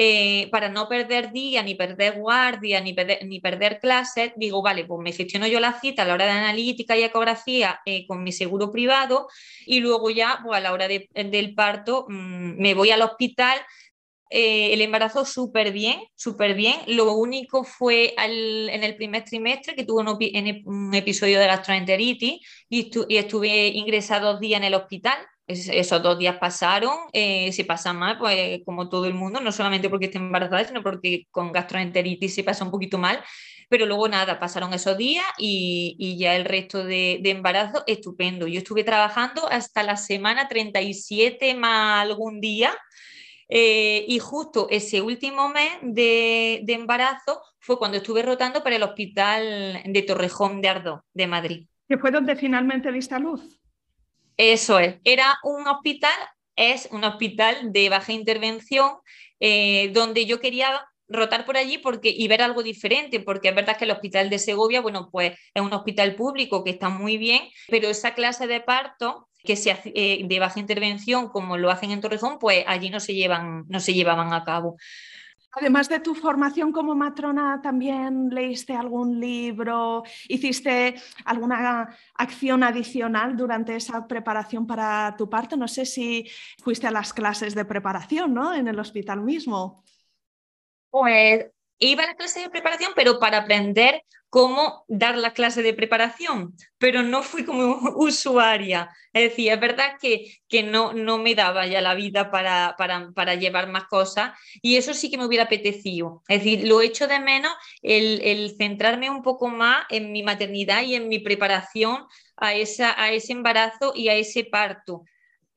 eh, 0.00 0.48
para 0.52 0.68
no 0.68 0.88
perder 0.88 1.32
día, 1.32 1.60
ni 1.64 1.74
perder 1.74 2.20
guardia, 2.20 2.80
ni 2.80 2.92
perder, 2.92 3.26
ni 3.26 3.40
perder 3.40 3.80
clases, 3.80 4.32
digo, 4.36 4.62
vale, 4.62 4.84
pues 4.84 5.02
me 5.02 5.10
gestiono 5.10 5.48
yo 5.48 5.58
la 5.58 5.80
cita 5.80 6.02
a 6.02 6.04
la 6.04 6.14
hora 6.14 6.24
de 6.24 6.30
analítica 6.30 6.96
y 6.96 7.02
ecografía 7.02 7.80
eh, 7.84 8.06
con 8.06 8.22
mi 8.22 8.30
seguro 8.30 8.70
privado 8.70 9.26
y 9.66 9.80
luego 9.80 10.10
ya, 10.10 10.38
pues 10.44 10.56
a 10.56 10.60
la 10.60 10.72
hora 10.72 10.86
del 10.86 11.54
parto, 11.56 12.06
mm, 12.08 12.60
me 12.60 12.74
voy 12.74 12.92
al 12.92 13.02
hospital. 13.02 13.58
Eh, 14.30 14.72
el 14.74 14.82
embarazo 14.82 15.24
súper 15.24 15.72
bien, 15.72 16.00
súper 16.14 16.54
bien. 16.54 16.76
Lo 16.86 17.14
único 17.14 17.64
fue 17.64 18.14
en 18.18 18.84
el 18.84 18.94
primer 18.94 19.24
trimestre 19.24 19.74
que 19.74 19.84
tuve 19.84 20.02
un, 20.02 20.94
episodio 20.94 21.40
de 21.40 21.46
gastroenteritis 21.46 22.40
y, 22.68 22.90
y 23.08 23.16
estuve 23.16 23.68
ingresado 23.68 24.32
dos 24.32 24.40
días 24.40 24.60
en 24.60 24.64
el 24.64 24.74
hospital 24.74 25.18
esos 25.48 26.02
dos 26.02 26.18
días 26.18 26.36
pasaron, 26.36 26.94
eh, 27.12 27.50
se 27.52 27.64
pasa 27.64 27.94
mal, 27.94 28.18
pues 28.18 28.60
como 28.66 28.88
todo 28.88 29.06
el 29.06 29.14
mundo, 29.14 29.40
no 29.40 29.50
solamente 29.50 29.88
porque 29.88 30.06
esté 30.06 30.18
embarazada, 30.18 30.64
sino 30.64 30.82
porque 30.82 31.26
con 31.30 31.52
gastroenteritis 31.52 32.34
se 32.34 32.44
pasa 32.44 32.64
un 32.64 32.70
poquito 32.70 32.98
mal, 32.98 33.24
pero 33.70 33.86
luego 33.86 34.08
nada, 34.08 34.38
pasaron 34.38 34.74
esos 34.74 34.96
días 34.98 35.24
y, 35.38 36.16
ya 36.18 36.36
el 36.36 36.44
resto 36.44 36.84
de, 36.84 37.20
embarazo 37.24 37.82
estupendo. 37.86 38.46
Yo 38.46 38.58
estuve 38.58 38.84
trabajando 38.84 39.48
hasta 39.50 39.82
la 39.82 39.96
semana 39.96 40.48
37 40.48 41.54
más 41.54 42.02
algún 42.02 42.40
día 42.40 42.74
eh, 43.48 44.04
y 44.06 44.18
justo 44.18 44.68
ese 44.70 45.00
último 45.00 45.48
mes 45.48 45.72
de, 45.82 46.60
de 46.64 46.72
embarazo 46.74 47.42
fue 47.58 47.78
cuando 47.78 47.96
estuve 47.96 48.22
rotando 48.22 48.62
para 48.62 48.76
el 48.76 48.82
hospital 48.82 49.82
de 49.84 50.02
Torrejón 50.02 50.60
de 50.60 50.68
Ardo, 50.68 51.04
de 51.14 51.26
Madrid. 51.26 51.66
Que 51.88 51.96
fue 51.96 52.10
donde 52.10 52.36
finalmente 52.36 52.92
diste 52.92 53.14
a 53.14 53.18
luz. 53.18 53.57
Eso 54.38 54.78
es, 54.78 54.96
era 55.04 55.38
un 55.42 55.66
hospital, 55.66 56.14
es 56.56 56.88
un 56.92 57.04
hospital 57.04 57.72
de 57.72 57.88
baja 57.88 58.12
intervención 58.12 58.92
eh, 59.40 59.90
donde 59.92 60.26
yo 60.26 60.40
quería 60.40 60.86
rotar 61.08 61.44
por 61.44 61.56
allí 61.56 61.78
porque, 61.78 62.10
y 62.16 62.28
ver 62.28 62.42
algo 62.42 62.62
diferente, 62.62 63.18
porque 63.20 63.48
es 63.48 63.54
verdad 63.54 63.76
que 63.76 63.84
el 63.84 63.90
hospital 63.90 64.30
de 64.30 64.38
Segovia, 64.38 64.80
bueno, 64.80 65.08
pues 65.10 65.32
es 65.54 65.62
un 65.62 65.72
hospital 65.72 66.14
público 66.14 66.62
que 66.62 66.70
está 66.70 66.88
muy 66.88 67.18
bien, 67.18 67.48
pero 67.68 67.88
esa 67.88 68.14
clase 68.14 68.46
de 68.46 68.60
parto 68.60 69.28
que 69.42 69.56
se 69.56 69.70
hace, 69.70 69.92
eh, 69.94 70.22
de 70.24 70.38
baja 70.38 70.60
intervención, 70.60 71.28
como 71.30 71.56
lo 71.56 71.70
hacen 71.70 71.90
en 71.90 72.00
Torrejón, 72.00 72.38
pues 72.38 72.64
allí 72.66 72.90
no 72.90 73.00
se, 73.00 73.14
llevan, 73.14 73.64
no 73.68 73.80
se 73.80 73.94
llevaban 73.94 74.32
a 74.32 74.44
cabo. 74.44 74.76
Además 75.52 75.88
de 75.88 76.00
tu 76.00 76.14
formación 76.14 76.72
como 76.72 76.94
matrona, 76.94 77.60
¿también 77.62 78.28
leíste 78.30 78.74
algún 78.74 79.18
libro? 79.18 80.02
¿Hiciste 80.28 80.94
alguna 81.24 81.96
acción 82.14 82.62
adicional 82.62 83.36
durante 83.36 83.74
esa 83.74 84.06
preparación 84.06 84.66
para 84.66 85.14
tu 85.16 85.28
parto? 85.28 85.56
No 85.56 85.66
sé 85.66 85.86
si 85.86 86.28
fuiste 86.62 86.86
a 86.86 86.90
las 86.90 87.14
clases 87.14 87.54
de 87.54 87.64
preparación, 87.64 88.34
¿no? 88.34 88.54
En 88.54 88.68
el 88.68 88.78
hospital 88.78 89.22
mismo. 89.22 89.84
Pues 90.90 91.46
iba 91.78 92.02
a 92.04 92.06
la 92.08 92.14
clase 92.14 92.40
de 92.40 92.50
preparación, 92.50 92.92
pero 92.94 93.18
para 93.18 93.38
aprender 93.38 94.02
cómo 94.30 94.84
dar 94.88 95.16
la 95.16 95.32
clase 95.32 95.62
de 95.62 95.72
preparación, 95.72 96.54
pero 96.78 97.02
no 97.02 97.22
fui 97.22 97.44
como 97.44 97.78
usuaria. 97.96 98.90
Es 99.12 99.30
decir, 99.30 99.52
es 99.52 99.60
verdad 99.60 99.98
que, 100.00 100.38
que 100.48 100.62
no, 100.62 100.92
no 100.92 101.18
me 101.18 101.34
daba 101.34 101.66
ya 101.66 101.80
la 101.80 101.94
vida 101.94 102.30
para, 102.30 102.74
para, 102.76 103.10
para, 103.12 103.34
llevar 103.34 103.68
más 103.68 103.84
cosas 103.84 104.32
y 104.62 104.76
eso 104.76 104.94
sí 104.94 105.10
que 105.10 105.18
me 105.18 105.26
hubiera 105.26 105.44
apetecido. 105.44 106.22
Es 106.28 106.40
decir, 106.44 106.66
lo 106.66 106.82
echo 106.82 107.08
de 107.08 107.20
menos 107.20 107.52
el, 107.82 108.20
el 108.22 108.54
centrarme 108.56 109.10
un 109.10 109.22
poco 109.22 109.48
más 109.48 109.86
en 109.88 110.12
mi 110.12 110.22
maternidad 110.22 110.82
y 110.82 110.94
en 110.94 111.08
mi 111.08 111.18
preparación 111.18 112.06
a, 112.36 112.54
esa, 112.54 113.00
a 113.00 113.10
ese 113.10 113.32
embarazo 113.32 113.92
y 113.94 114.08
a 114.08 114.14
ese 114.14 114.44
parto 114.44 115.04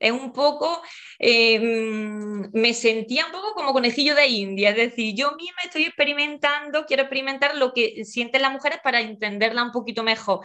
es 0.02 0.10
un 0.12 0.32
poco, 0.32 0.82
eh, 1.20 1.60
me 1.60 2.74
sentía 2.74 3.26
un 3.26 3.32
poco 3.32 3.54
como 3.54 3.72
conejillo 3.72 4.16
de 4.16 4.26
India, 4.26 4.70
es 4.70 4.76
decir, 4.76 5.14
yo 5.14 5.32
misma 5.36 5.62
estoy 5.64 5.84
experimentando, 5.84 6.86
quiero 6.86 7.04
experimentar 7.04 7.56
lo 7.56 7.72
que 7.72 8.04
sienten 8.04 8.42
las 8.42 8.52
mujeres 8.52 8.80
para 8.82 9.00
entenderla 9.00 9.62
un 9.62 9.70
poquito 9.70 10.02
mejor, 10.02 10.40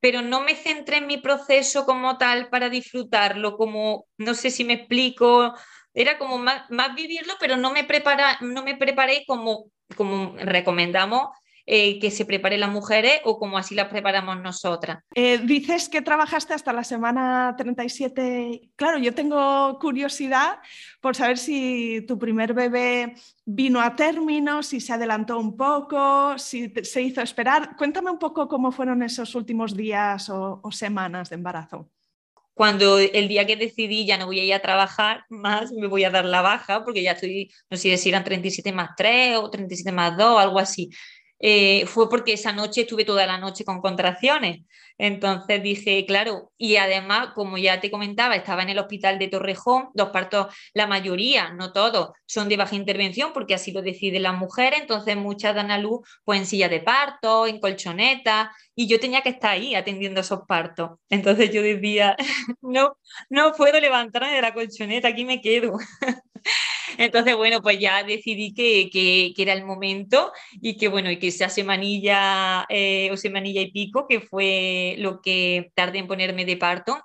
pero 0.00 0.20
no 0.20 0.40
me 0.40 0.56
centré 0.56 0.96
en 0.96 1.06
mi 1.06 1.18
proceso 1.18 1.86
como 1.86 2.18
tal 2.18 2.48
para 2.48 2.68
disfrutarlo, 2.68 3.56
como, 3.56 4.06
no 4.16 4.34
sé 4.34 4.50
si 4.50 4.64
me 4.64 4.74
explico, 4.74 5.54
era 5.94 6.18
como 6.18 6.38
más, 6.38 6.68
vivirlo, 6.96 7.34
pero 7.38 7.56
no 7.56 7.70
me, 7.70 7.84
prepara, 7.84 8.38
no 8.40 8.64
me 8.64 8.76
preparé 8.76 9.24
como, 9.28 9.70
como 9.96 10.34
recomendamos 10.38 11.28
eh, 11.70 11.98
que 11.98 12.10
se 12.10 12.24
prepare 12.24 12.56
las 12.56 12.70
mujeres 12.70 13.20
o 13.24 13.38
como 13.38 13.58
así 13.58 13.74
las 13.74 13.88
preparamos 13.88 14.40
nosotras. 14.40 15.04
Eh, 15.14 15.36
dices 15.36 15.90
que 15.90 16.00
trabajaste 16.00 16.54
hasta 16.54 16.72
la 16.72 16.82
semana 16.82 17.54
37. 17.58 18.70
Claro, 18.74 18.96
yo 18.96 19.12
tengo 19.12 19.78
curiosidad 19.78 20.60
por 21.02 21.14
saber 21.14 21.36
si 21.36 22.06
tu 22.08 22.18
primer 22.18 22.54
bebé 22.54 23.16
vino 23.44 23.82
a 23.82 23.94
término, 23.94 24.62
si 24.62 24.80
se 24.80 24.94
adelantó 24.94 25.38
un 25.38 25.58
poco, 25.58 26.38
si 26.38 26.72
se 26.84 27.02
hizo 27.02 27.20
esperar. 27.20 27.76
Cuéntame 27.76 28.10
un 28.10 28.18
poco 28.18 28.48
cómo 28.48 28.72
fueron 28.72 29.02
esos 29.02 29.34
últimos 29.34 29.76
días 29.76 30.30
o, 30.30 30.62
semanas 30.70 31.28
de 31.28 31.36
embarazo 31.36 31.90
cuando 32.54 32.98
el 32.98 33.28
día 33.28 33.46
que 33.46 33.56
decidí 33.56 34.04
ya 34.04 34.18
no 34.18 34.26
voy 34.26 34.40
a 34.40 34.44
ir 34.44 34.52
a 34.52 34.60
trabajar 34.60 35.24
más, 35.28 35.70
me 35.70 35.86
voy 35.86 36.02
a 36.02 36.10
dar 36.10 36.24
la 36.24 36.42
baja, 36.42 36.82
porque 36.82 37.04
ya 37.04 37.12
estoy, 37.12 37.52
no 37.70 37.76
sé 37.76 37.96
si 37.96 38.08
eran 38.08 38.24
37 38.24 38.72
más 38.72 38.96
3 38.96 39.36
o 39.36 39.48
37 39.48 39.92
más 39.92 40.16
2, 40.16 40.40
algo 40.40 40.58
así. 40.58 40.90
Eh, 41.40 41.86
fue 41.86 42.08
porque 42.08 42.32
esa 42.32 42.52
noche 42.52 42.82
estuve 42.82 43.04
toda 43.04 43.26
la 43.26 43.38
noche 43.38 43.64
con 43.64 43.80
contracciones. 43.80 44.62
Entonces 44.98 45.62
dije, 45.62 46.04
claro, 46.06 46.50
y 46.58 46.76
además, 46.76 47.28
como 47.34 47.56
ya 47.56 47.80
te 47.80 47.90
comentaba, 47.90 48.34
estaba 48.34 48.62
en 48.62 48.70
el 48.70 48.78
hospital 48.78 49.18
de 49.20 49.28
Torrejón, 49.28 49.90
los 49.94 50.08
partos, 50.08 50.52
la 50.74 50.88
mayoría, 50.88 51.50
no 51.50 51.72
todos, 51.72 52.10
son 52.26 52.48
de 52.48 52.56
baja 52.56 52.74
intervención 52.74 53.32
porque 53.32 53.54
así 53.54 53.70
lo 53.70 53.80
deciden 53.80 54.24
las 54.24 54.36
mujeres, 54.36 54.80
entonces 54.80 55.16
muchas 55.16 55.54
dan 55.54 55.70
a 55.70 55.78
luz 55.78 56.00
pues 56.24 56.40
en 56.40 56.46
silla 56.46 56.68
de 56.68 56.80
parto, 56.80 57.46
en 57.46 57.60
colchoneta, 57.60 58.50
y 58.74 58.88
yo 58.88 58.98
tenía 58.98 59.22
que 59.22 59.28
estar 59.30 59.52
ahí 59.52 59.76
atendiendo 59.76 60.20
esos 60.20 60.40
partos. 60.48 60.98
Entonces 61.08 61.52
yo 61.52 61.62
decía, 61.62 62.16
no, 62.60 62.96
no 63.30 63.52
puedo 63.52 63.78
levantarme 63.80 64.32
de 64.32 64.42
la 64.42 64.54
colchoneta, 64.54 65.08
aquí 65.08 65.24
me 65.24 65.40
quedo. 65.40 65.74
Entonces, 66.98 67.36
bueno, 67.36 67.60
pues 67.60 67.78
ya 67.78 68.02
decidí 68.02 68.54
que, 68.54 68.88
que, 68.90 69.34
era 69.36 69.52
el 69.52 69.64
momento 69.64 70.32
y 70.60 70.76
que, 70.76 70.88
bueno, 70.88 71.10
y 71.10 71.18
que 71.18 71.28
esa 71.28 71.48
semanilla 71.48 72.66
eh, 72.68 73.10
o 73.12 73.16
semanilla 73.16 73.60
y 73.60 73.70
pico, 73.70 74.06
que 74.08 74.20
fue 74.20 74.96
lo 74.98 75.20
que 75.20 75.70
tardé 75.74 75.98
en 75.98 76.06
ponerme 76.06 76.44
de 76.44 76.56
parto, 76.56 77.02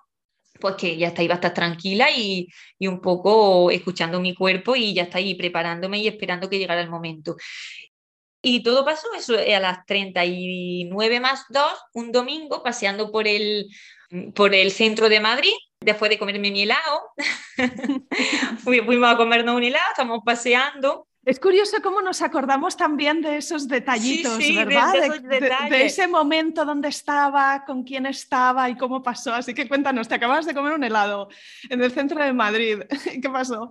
pues 0.60 0.76
que 0.76 0.98
ya 0.98 1.08
está, 1.08 1.24
iba 1.24 1.34
a 1.34 1.38
estar 1.38 1.54
tranquila 1.54 2.10
y, 2.12 2.48
y, 2.80 2.88
un 2.88 3.02
poco 3.02 3.72
escuchando 3.72 4.20
mi 4.20 4.34
cuerpo 4.34 4.76
y 4.76 4.94
ya 4.94 5.04
está 5.04 5.20
preparándome 5.38 6.00
y 6.00 6.08
esperando 6.08 6.50
que 6.50 6.60
llegara 6.60 6.82
el 6.82 6.90
momento. 6.90 7.36
Y 8.46 8.62
todo 8.62 8.84
pasó 8.84 9.08
eso 9.16 9.36
a 9.38 9.60
las 9.60 9.86
39 9.86 11.20
más 11.22 11.46
2, 11.50 11.64
un 11.94 12.12
domingo, 12.12 12.62
paseando 12.62 13.10
por 13.10 13.26
el, 13.26 13.68
por 14.36 14.54
el 14.54 14.72
centro 14.72 15.08
de 15.08 15.22
Madrid, 15.22 15.54
después 15.84 16.10
de 16.10 16.20
comerme 16.20 16.52
mi 16.52 16.64
helado. 16.64 17.14
Fuimos 18.64 19.10
a 19.10 19.18
comernos 19.18 19.56
un 19.56 19.64
helado, 19.64 19.86
estamos 19.92 20.22
paseando. 20.26 21.08
Es 21.26 21.40
curioso 21.40 21.78
cómo 21.82 22.02
nos 22.02 22.22
acordamos 22.22 22.76
también 22.76 23.22
de 23.22 23.38
esos 23.38 23.70
detallitos, 23.70 24.38
¿verdad? 24.40 24.94
De, 25.70 25.86
ese 25.86 26.06
momento 26.06 26.66
donde 26.66 26.90
estaba, 26.90 27.64
con 27.66 27.84
quién 27.84 28.06
estaba 28.06 28.70
y 28.70 28.76
cómo 28.76 29.02
pasó. 29.02 29.34
Así 29.34 29.54
que 29.54 29.68
cuéntanos, 29.70 30.10
te 30.10 30.16
acabas 30.16 30.46
de 30.46 30.54
comer 30.54 30.74
un 30.74 30.84
helado 30.84 31.30
en 31.70 31.82
el 31.82 31.92
centro 31.92 32.22
de 32.22 32.34
Madrid. 32.34 32.80
¿Qué 33.22 33.30
pasó? 33.30 33.70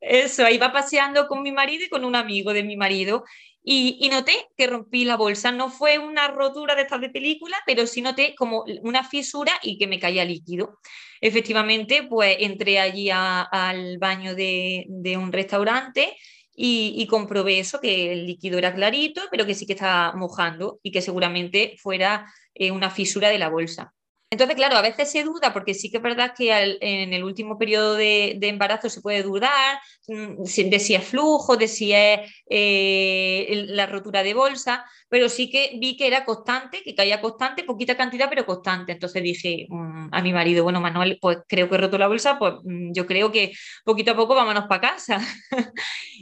Eso, 0.00 0.44
va 0.60 0.72
paseando 0.72 1.26
con 1.26 1.42
mi 1.42 1.52
marido 1.52 1.84
y 1.84 1.88
con 1.88 2.04
un 2.04 2.14
amigo 2.16 2.52
de 2.52 2.62
mi 2.62 2.76
marido 2.76 3.24
y, 3.68 4.08
noté 4.10 4.46
que 4.56 4.68
rompí 4.68 5.04
la 5.04 5.16
bolsa. 5.16 5.50
No 5.50 5.70
fue 5.70 5.98
una 5.98 6.28
rotura 6.28 6.76
de 6.76 6.82
estas 6.82 7.00
de 7.00 7.10
película, 7.10 7.56
pero 7.66 7.86
sí 7.86 8.00
noté 8.00 8.34
como 8.36 8.64
una 8.82 9.02
fisura 9.02 9.52
y 9.60 9.76
que 9.76 9.88
me 9.88 9.98
caía 9.98 10.24
líquido. 10.24 10.78
Efectivamente, 11.20 12.04
pues 12.08 12.36
entré 12.40 12.78
allí 12.78 13.10
al 13.10 13.98
baño 13.98 14.36
de, 14.36 14.86
un 15.18 15.32
restaurante 15.32 16.16
y, 16.54 17.04
comprobé 17.08 17.58
eso, 17.58 17.80
que 17.80 18.12
el 18.12 18.26
líquido 18.26 18.58
era 18.58 18.72
clarito, 18.72 19.22
pero 19.32 19.44
que 19.46 19.54
sí 19.54 19.66
que 19.66 19.72
estaba 19.72 20.12
mojando 20.14 20.78
y 20.84 20.92
que 20.92 21.02
seguramente 21.02 21.74
fuera 21.82 22.32
eh, 22.54 22.70
una 22.70 22.90
fisura 22.90 23.30
de 23.30 23.38
la 23.38 23.48
bolsa. 23.48 23.92
Entonces, 24.28 24.56
claro, 24.56 24.76
a 24.76 24.82
veces 24.82 25.08
se 25.12 25.22
duda, 25.22 25.52
porque 25.52 25.72
sí 25.72 25.88
que 25.88 25.98
es 25.98 26.02
verdad 26.02 26.34
que 26.36 26.76
en 26.80 27.12
el 27.12 27.22
último 27.22 27.56
periodo 27.58 27.94
de, 27.94 28.36
embarazo 28.42 28.90
se 28.90 29.00
puede 29.00 29.22
dudar 29.22 29.78
mm, 30.08 30.42
de 30.42 30.80
si 30.80 30.96
es 30.96 31.04
flujo, 31.04 31.56
de 31.56 31.68
si 31.68 31.92
es 31.92 32.28
eh, 32.50 33.66
la 33.68 33.86
rotura 33.86 34.24
de 34.24 34.34
bolsa, 34.34 34.84
pero 35.08 35.28
sí 35.28 35.48
que 35.48 35.76
vi 35.80 35.96
que 35.96 36.08
era 36.08 36.24
constante, 36.24 36.82
que 36.82 36.96
caía 36.96 37.20
constante, 37.20 37.62
poquita 37.62 37.96
cantidad, 37.96 38.28
pero 38.28 38.44
constante. 38.44 38.92
Entonces 38.92 39.22
dije 39.22 39.66
mm, 39.68 40.08
a 40.10 40.22
mi 40.22 40.32
marido, 40.32 40.64
bueno, 40.64 40.80
Manuel, 40.80 41.18
pues 41.20 41.38
creo 41.46 41.68
que 41.68 41.76
he 41.76 41.78
roto 41.78 41.96
la 41.96 42.08
bolsa, 42.08 42.36
pues 42.36 42.54
mm, 42.64 42.92
yo 42.94 43.06
creo 43.06 43.30
que 43.30 43.52
poquito 43.84 44.10
a 44.10 44.16
poco 44.16 44.34
vámonos 44.34 44.64
para 44.66 44.80
casa. 44.80 45.20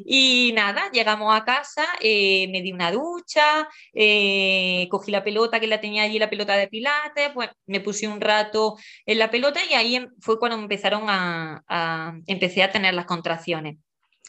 y 0.05 0.53
nada, 0.55 0.91
llegamos 0.93 1.35
a 1.35 1.45
casa, 1.45 1.87
eh, 2.01 2.49
me 2.51 2.61
di 2.61 2.71
una 2.73 2.93
ducha, 2.93 3.67
eh, 3.95 4.89
cogí 4.91 5.11
la 5.11 5.25
pelota 5.25 5.59
que 5.59 5.67
la 5.67 5.81
tenía 5.81 6.03
allí, 6.03 6.19
la 6.19 6.29
pelota 6.31 6.55
de 6.57 6.69
pilates, 6.69 7.31
pues 7.33 7.49
me 7.67 7.81
puse 7.81 7.94
un 8.03 8.21
rato 8.21 8.77
en 9.07 9.19
la 9.19 9.31
pelota 9.31 9.61
y 9.69 9.75
ahí 9.75 9.97
em, 9.97 10.09
fue 10.21 10.39
cuando 10.39 10.59
empezaron 10.59 11.05
a, 11.09 11.65
a 11.69 12.15
empecé 12.27 12.63
a 12.63 12.71
tener 12.73 12.95
las 12.95 13.07
contracciones. 13.07 13.79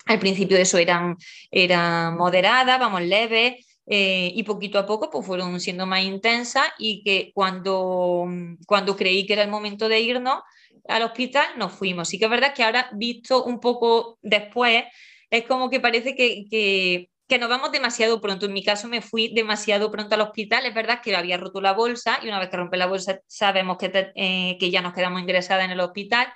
Al 0.06 0.20
principio 0.20 0.58
eso 0.58 0.78
eran, 0.78 1.18
eran 1.52 2.16
moderadas, 2.16 2.80
vamos, 2.80 3.02
leves, 3.02 3.66
eh, 3.88 4.32
y 4.34 4.42
poquito 4.44 4.80
a 4.80 4.86
poco 4.86 5.12
pues 5.12 5.26
fueron 5.26 5.60
siendo 5.60 5.86
más 5.86 6.02
intensas 6.02 6.66
y 6.80 7.04
que 7.04 7.32
cuando, 7.36 8.28
cuando 8.66 8.96
creí 8.96 9.28
que 9.28 9.34
era 9.34 9.44
el 9.44 9.52
momento 9.52 9.88
de 9.88 10.00
irnos 10.00 10.42
al 10.88 11.04
hospital 11.04 11.46
nos 11.58 11.72
fuimos. 11.72 12.10
Sí 12.10 12.18
que 12.18 12.26
es 12.26 12.32
verdad 12.32 12.54
que 12.54 12.64
ahora 12.64 12.90
visto 12.94 13.44
un 13.44 13.60
poco 13.60 14.18
después 14.22 14.86
es 15.30 15.44
como 15.44 15.70
que 15.70 15.80
parece 15.80 16.16
que, 16.16 17.10
que, 17.28 17.40
nos 17.40 17.50
vamos 17.50 17.72
demasiado 17.72 18.22
pronto. 18.22 18.46
En 18.46 18.54
mi 18.54 18.64
caso 18.64 18.88
me 18.88 19.02
fui 19.02 19.34
demasiado 19.34 19.92
pronto 19.92 20.16
al 20.16 20.22
hospital. 20.22 20.66
Es 20.66 20.74
verdad 20.74 21.02
que 21.04 21.16
había 21.16 21.38
roto 21.38 21.62
la 21.62 21.74
bolsa 21.74 22.20
y 22.22 22.28
una 22.28 22.40
vez 22.40 22.50
que 22.50 22.58
rompe 22.58 22.78
la 22.78 22.88
bolsa 22.88 23.20
sabemos 23.28 23.78
que, 23.78 24.12
eh, 24.16 24.58
que 24.60 24.72
ya 24.72 24.82
nos 24.82 24.94
quedamos 24.94 25.22
ingresadas 25.22 25.66
en 25.66 25.72
el 25.72 25.80
hospital 25.80 26.28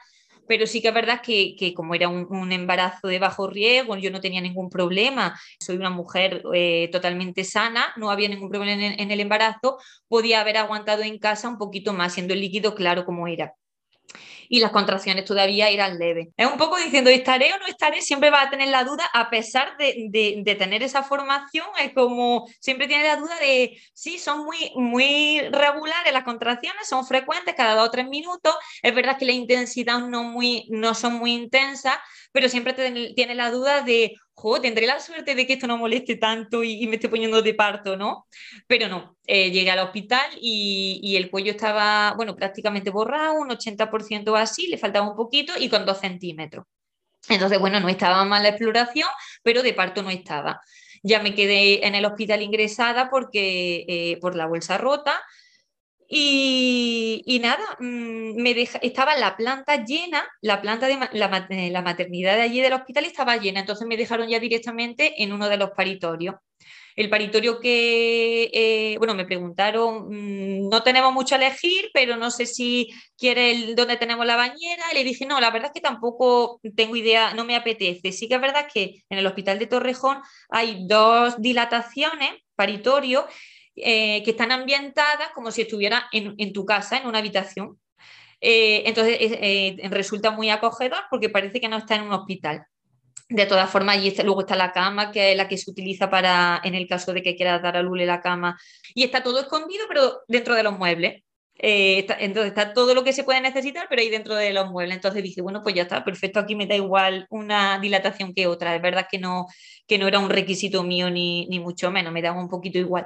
pero 0.50 0.66
sí 0.66 0.82
que 0.82 0.88
es 0.88 0.94
verdad 0.96 1.22
que, 1.22 1.74
como 1.76 1.94
era 1.94 2.10
un, 2.10 2.52
embarazo 2.52 3.08
de 3.08 3.20
bajo 3.20 3.48
riesgo, 3.48 3.96
yo 3.98 4.10
no 4.10 4.20
tenía 4.20 4.42
ningún 4.42 4.72
problema, 4.72 5.40
soy 5.60 5.76
una 5.78 5.92
mujer 5.92 6.42
eh, 6.56 6.90
totalmente 6.92 7.44
sana, 7.44 7.94
no 7.98 8.10
había 8.10 8.28
ningún 8.30 8.50
problema 8.50 8.74
en, 8.84 9.12
el 9.12 9.20
embarazo, 9.20 9.78
podía 10.08 10.42
haber 10.42 10.58
aguantado 10.58 11.04
en 11.04 11.20
casa 11.20 11.48
un 11.50 11.60
poquito 11.60 11.94
más, 11.94 12.14
siendo 12.14 12.34
el 12.34 12.42
líquido 12.42 12.74
claro 12.74 13.06
como 13.06 13.28
era. 13.28 13.54
Y 14.50 14.60
las 14.60 14.72
contracciones 14.72 15.26
todavía 15.26 15.70
eran 15.70 16.00
leves. 16.00 16.30
Es 16.36 16.48
un 16.48 16.58
poco 16.58 16.78
diciendo, 16.78 17.12
¿estaré 17.12 17.54
o 17.54 17.60
no 17.60 17.68
estaré? 17.68 18.02
Siempre 18.02 18.32
va 18.32 18.42
a 18.42 18.50
tener 18.50 18.70
la 18.70 18.84
duda, 18.84 19.06
a 19.14 19.30
pesar 19.30 19.78
de, 19.78 20.44
tener 20.58 20.84
esa 20.84 21.04
formación, 21.04 21.68
es 21.80 21.94
como 21.94 22.48
siempre 22.60 22.88
tiene 22.88 23.04
la 23.04 23.18
duda 23.18 23.38
de, 23.40 23.80
sí, 23.94 24.18
son 24.18 24.44
muy, 24.44 24.72
muy 24.76 25.40
regulares 25.52 26.12
las 26.12 26.24
contracciones, 26.24 26.88
son 26.88 27.06
frecuentes 27.06 27.54
cada 27.56 27.76
dos 27.76 27.88
o 27.88 27.92
tres 27.92 28.10
minutos, 28.10 28.56
es 28.82 28.96
verdad 28.96 29.18
que 29.18 29.26
la 29.26 29.34
intensidad 29.34 30.00
no, 30.00 30.24
muy, 30.24 30.68
no 30.70 30.96
son 30.96 31.14
muy 31.14 31.34
intensas, 31.34 31.98
pero 32.32 32.50
siempre 32.50 32.74
tiene 32.74 33.36
la 33.36 33.52
duda 33.52 33.82
de, 33.82 34.16
jo, 34.40 34.62
tendré 34.62 34.88
la 34.88 35.00
suerte 35.00 35.36
de 35.36 35.46
que 35.46 35.54
esto 35.54 35.68
no 35.68 35.78
moleste 35.78 36.16
tanto 36.16 36.64
y, 36.64 36.88
me 36.88 36.96
esté 36.96 37.10
poniendo 37.10 37.42
de 37.42 37.54
parto, 37.54 37.98
¿no? 37.98 38.28
Pero 38.68 38.88
no, 38.88 39.18
eh, 39.28 39.52
llegué 39.52 39.72
al 39.72 39.80
hospital 39.80 40.26
y, 40.42 41.16
el 41.18 41.30
cuello 41.30 41.52
estaba, 41.52 42.14
bueno, 42.16 42.36
prácticamente 42.36 42.90
borrado, 42.90 43.34
un 43.34 43.50
80% 43.50 44.36
así, 44.38 44.68
le 44.68 44.78
faltaba 44.78 45.10
un 45.10 45.16
poquito 45.16 45.54
y 45.60 45.70
con 45.70 45.86
dos 45.86 46.00
centímetros. 46.00 46.66
Entonces, 47.28 47.60
bueno, 47.60 47.80
no 47.80 47.90
estaba 47.90 48.24
mal 48.24 48.44
la 48.44 48.50
exploración, 48.50 49.10
pero 49.44 49.62
de 49.62 49.74
parto 49.74 50.02
no 50.02 50.10
estaba. 50.10 50.62
Ya 51.04 51.22
me 51.22 51.36
quedé 51.36 51.86
en 51.86 51.96
el 51.96 52.06
hospital 52.06 52.42
ingresada 52.42 53.10
porque 53.10 53.86
eh, 53.88 54.18
por 54.22 54.36
la 54.36 54.48
bolsa 54.48 54.78
rota 54.78 55.22
y, 56.12 57.40
nada, 57.42 57.64
mm, 57.80 58.42
me 58.42 58.56
estaba 58.82 59.16
la 59.16 59.38
planta 59.38 59.86
llena, 59.86 60.28
la 60.42 60.60
planta 60.60 60.88
de 60.88 60.94
eh, 60.94 61.70
la, 61.70 61.82
maternidad 61.84 62.36
de 62.36 62.42
allí 62.42 62.62
del 62.62 62.74
hospital 62.74 63.06
estaba 63.06 63.38
llena, 63.38 63.60
entonces 63.60 63.88
me 63.88 63.96
dejaron 63.96 64.28
ya 64.28 64.40
directamente 64.40 65.22
en 65.22 65.34
uno 65.34 65.48
de 65.48 65.58
los 65.58 65.70
paritorios. 65.72 66.36
El 66.96 67.10
paritorio 67.10 67.60
que, 67.60 68.50
eh, 68.52 68.98
bueno, 68.98 69.14
me 69.14 69.26
preguntaron, 69.26 70.08
mm, 70.10 70.70
no 70.70 70.82
tenemos 70.84 71.14
mucho 71.14 71.36
a 71.36 71.38
elegir, 71.38 71.92
pero 71.94 72.18
no 72.18 72.32
sé 72.32 72.46
si 72.48 72.90
quiere 73.18 73.52
el, 73.52 73.76
tenemos 74.00 74.26
la 74.26 74.36
bañera. 74.36 74.84
Y 74.92 74.96
le 74.96 75.04
dije, 75.04 75.26
no, 75.26 75.40
la 75.40 75.52
verdad 75.52 75.68
es 75.68 75.74
que 75.74 75.82
tampoco 75.82 76.60
tengo 76.76 76.96
idea, 76.96 77.34
no 77.36 77.46
me 77.46 77.56
apetece. 77.56 78.12
Sí 78.12 78.28
que 78.28 78.36
es 78.36 78.42
verdad 78.42 78.68
que 78.74 79.04
en 79.10 79.20
el 79.20 79.28
hospital 79.28 79.60
de 79.60 79.68
Torrejón 79.68 80.22
hay 80.50 80.88
dos 80.88 81.42
dilataciones, 81.42 82.32
paritorio, 82.56 83.28
eh, 83.82 84.24
que 84.24 84.32
están 84.32 84.52
ambientadas 84.52 85.30
como 85.34 85.52
si 85.52 85.62
estuviera 85.62 86.08
en, 86.12 86.54
tu 86.54 86.66
casa, 86.66 86.98
en 86.98 87.08
una 87.08 87.20
habitación. 87.20 87.80
Eh, 88.42 88.84
entonces 88.86 89.18
eh, 89.20 89.78
resulta 89.90 90.32
muy 90.32 90.50
acogedor 90.50 91.00
porque 91.10 91.30
parece 91.30 91.62
que 91.62 91.70
no 91.70 91.78
está 91.78 91.96
en 91.96 92.04
un 92.04 92.14
hospital. 92.14 92.66
De 93.30 93.46
todas 93.46 93.70
formas, 93.70 93.98
allí 93.98 94.14
luego 94.24 94.42
está 94.42 94.56
la 94.56 94.72
cama, 94.72 95.12
que 95.12 95.32
es 95.32 95.38
la 95.38 95.48
que 95.48 95.58
se 95.58 95.70
utiliza 95.70 96.10
para, 96.10 96.60
en 96.64 96.76
el 96.76 96.88
caso 96.88 97.14
de 97.14 97.22
que 97.22 97.36
quieras 97.36 97.62
dar 97.62 97.78
a 97.78 97.84
Lule 97.84 98.06
la 98.06 98.22
cama. 98.22 98.60
Y 98.96 99.04
está 99.04 99.24
todo 99.24 99.40
escondido, 99.40 99.86
pero 99.88 100.22
dentro 100.28 100.56
de 100.56 100.64
los 100.64 100.78
muebles. 100.78 101.24
entonces 101.56 102.48
está 102.48 102.74
todo 102.74 102.94
lo 102.96 103.04
que 103.04 103.14
se 103.14 103.24
puede 103.24 103.42
necesitar, 103.42 103.88
pero 103.90 104.02
ahí 104.02 104.10
dentro 104.10 104.36
de 104.36 104.52
los 104.52 104.70
muebles. 104.72 104.96
Entonces 104.96 105.24
dije, 105.24 105.42
bueno, 105.42 105.62
pues 105.62 105.76
ya 105.76 105.84
está, 105.84 106.04
perfecto, 106.04 106.40
aquí 106.40 106.56
me 106.56 106.66
da 106.66 106.76
igual 106.76 107.28
una 107.30 107.80
dilatación 107.80 108.34
que 108.34 108.48
otra. 108.48 108.76
Es 108.76 108.82
verdad 108.82 109.08
que 109.10 109.20
no, 109.20 109.46
que 109.88 109.98
no 110.00 110.08
era 110.08 110.20
un 110.20 110.30
requisito 110.30 110.84
mío 110.84 111.10
ni, 111.12 111.46
ni 111.48 111.60
mucho 111.60 111.92
menos, 111.92 112.12
me 112.12 112.22
da 112.22 112.32
un 112.34 112.50
poquito 112.50 112.80
igual. 112.80 113.06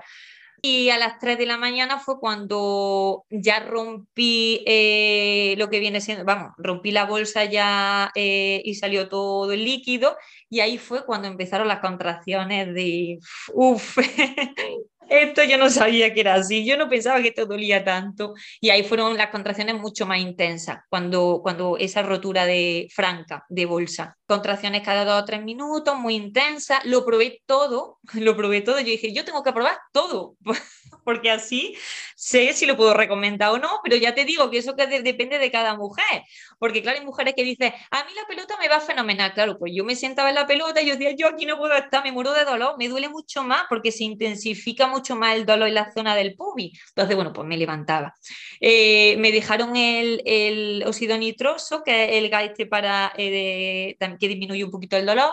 Y 0.65 0.91
a 0.91 0.97
las 0.97 1.19
3 1.19 1.37
de 1.37 1.45
la 1.45 1.57
mañana 1.57 1.99
fue 1.99 2.21
cuando 2.21 3.25
ya 3.29 3.59
rompí 3.59 4.63
eh, 4.65 5.55
lo 5.57 5.69
que 5.69 5.81
viene 5.81 5.99
siendo, 5.99 6.23
vamos, 6.23 6.53
rompí 6.57 6.91
la 6.91 7.03
bolsa 7.03 7.43
ya 7.43 8.11
eh, 8.15 8.61
y 8.63 8.75
salió 8.75 9.09
todo 9.09 9.51
el 9.51 9.65
líquido. 9.65 10.15
Y 10.49 10.61
ahí 10.61 10.77
fue 10.77 11.05
cuando 11.05 11.27
empezaron 11.27 11.67
las 11.67 11.81
contracciones 11.81 12.73
de, 12.73 13.19
uff, 13.53 13.97
esto 15.09 15.43
yo 15.43 15.57
no 15.57 15.69
sabía 15.69 16.13
que 16.13 16.21
era 16.21 16.35
así, 16.35 16.65
yo 16.65 16.77
no 16.77 16.89
pensaba 16.89 17.21
que 17.21 17.29
esto 17.29 17.45
dolía 17.45 17.83
tanto. 17.83 18.33
Y 18.61 18.69
ahí 18.69 18.83
fueron 18.83 19.17
las 19.17 19.29
contracciones 19.29 19.79
mucho 19.79 20.05
más 20.05 20.19
intensas, 20.19 20.79
cuando, 20.89 21.39
cuando 21.43 21.77
esa 21.77 22.01
rotura 22.01 22.45
de 22.45 22.87
franca, 22.93 23.45
de 23.49 23.65
bolsa. 23.65 24.17
Contracciones 24.25 24.83
cada 24.83 25.05
dos 25.05 25.21
o 25.21 25.25
tres 25.25 25.43
minutos, 25.43 25.95
muy 25.97 26.15
intensas. 26.15 26.83
Lo 26.85 27.05
probé 27.05 27.41
todo, 27.45 27.99
lo 28.13 28.35
probé 28.35 28.61
todo. 28.61 28.79
Yo 28.79 28.85
dije, 28.85 29.13
yo 29.13 29.25
tengo 29.25 29.43
que 29.43 29.53
probar 29.53 29.77
todo, 29.91 30.35
porque 31.03 31.31
así 31.31 31.75
sé 32.15 32.53
si 32.53 32.65
lo 32.65 32.77
puedo 32.77 32.93
recomendar 32.93 33.51
o 33.51 33.57
no, 33.57 33.79
pero 33.83 33.95
ya 33.97 34.15
te 34.15 34.25
digo 34.25 34.49
que 34.49 34.59
eso 34.59 34.75
que 34.75 34.87
depende 34.87 35.39
de 35.39 35.51
cada 35.51 35.75
mujer. 35.75 36.23
Porque 36.59 36.81
claro, 36.81 36.99
hay 36.99 37.05
mujeres 37.05 37.33
que 37.35 37.43
dicen, 37.43 37.73
a 37.91 38.03
mí 38.03 38.11
la 38.15 38.27
pelota 38.27 38.55
me 38.59 38.67
va 38.67 38.79
fenomenal. 38.79 39.33
Claro, 39.33 39.57
pues 39.57 39.73
yo 39.75 39.83
me 39.83 39.95
sentaba 39.95 40.29
en 40.29 40.35
la 40.35 40.47
pelota 40.47 40.81
y 40.81 40.87
yo 40.87 40.93
decía, 40.93 41.15
yo 41.15 41.27
aquí 41.27 41.45
no 41.45 41.57
puedo 41.57 41.73
estar, 41.75 42.03
me 42.03 42.11
muero 42.11 42.33
de 42.33 42.45
dolor, 42.45 42.75
me 42.77 42.87
duele 42.87 43.09
mucho 43.09 43.43
más 43.43 43.63
porque 43.69 43.91
se 43.91 44.03
intensifica 44.03 44.87
mucho 44.87 45.15
más 45.15 45.35
el 45.35 45.45
dolor 45.45 45.67
en 45.67 45.75
la 45.75 45.91
zona 45.91 46.15
del 46.15 46.35
pubi. 46.35 46.73
Entonces, 46.89 47.15
bueno, 47.15 47.33
pues 47.33 47.47
me 47.47 47.57
levantaba. 47.57 48.13
Eh, 48.59 49.17
me 49.17 49.31
dejaron 49.31 49.75
el, 49.75 50.21
el, 50.25 50.83
óxido 50.85 51.17
nitroso, 51.17 51.83
que 51.83 52.05
es 52.05 52.23
el 52.23 52.29
gas 52.29 52.43
este 52.45 52.65
para, 52.65 53.13
eh, 53.17 53.95
que 54.19 54.27
disminuye 54.27 54.63
un 54.63 54.71
poquito 54.71 54.97
el 54.97 55.05
dolor. 55.05 55.31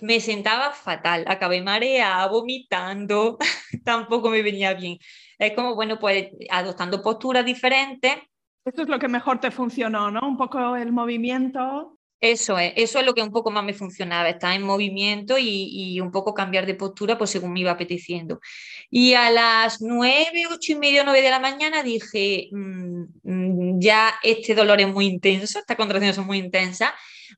Me 0.00 0.20
sentaba 0.20 0.72
fatal, 0.72 1.24
acabé 1.28 1.62
mareada, 1.62 2.26
vomitando, 2.28 3.38
tampoco 3.84 4.28
me 4.30 4.42
venía 4.42 4.74
bien. 4.74 4.98
Es 5.38 5.52
como, 5.54 5.74
bueno, 5.74 5.98
pues 5.98 6.30
adoptando 6.50 7.02
posturas 7.02 7.44
diferentes. 7.44 8.14
Esto 8.64 8.82
es 8.82 8.88
lo 8.88 8.98
que 8.98 9.08
mejor 9.08 9.40
te 9.40 9.50
funcionó, 9.50 10.10
¿no? 10.10 10.26
Un 10.26 10.36
poco 10.36 10.76
el 10.76 10.90
movimiento. 10.90 11.98
Eso 12.18 12.58
es, 12.58 12.72
eso 12.76 12.98
es 12.98 13.04
lo 13.04 13.12
que 13.12 13.22
un 13.22 13.30
poco 13.30 13.50
más 13.50 13.62
me 13.62 13.74
funcionaba, 13.74 14.30
estar 14.30 14.54
en 14.54 14.62
movimiento 14.62 15.36
y, 15.38 16.00
un 16.00 16.10
poco 16.10 16.32
cambiar 16.32 16.64
de 16.64 16.74
postura 16.74 17.18
pues 17.18 17.28
según 17.28 17.52
me 17.52 17.60
iba 17.60 17.72
apeteciendo. 17.72 18.40
Y 18.88 19.12
a 19.12 19.30
las 19.30 19.82
nueve, 19.82 20.44
ocho 20.50 20.72
y 20.72 20.76
media, 20.76 21.04
nueve 21.04 21.20
de 21.20 21.28
la 21.28 21.38
mañana 21.38 21.82
dije, 21.82 22.48
mm, 22.50 23.78
ya 23.78 24.14
este 24.22 24.54
dolor 24.54 24.80
es 24.80 24.88
muy 24.88 25.04
intenso, 25.04 25.58
estas 25.58 25.76
contracciones 25.76 26.16
son 26.16 26.26
muy 26.26 26.38
intensas, 26.38 26.92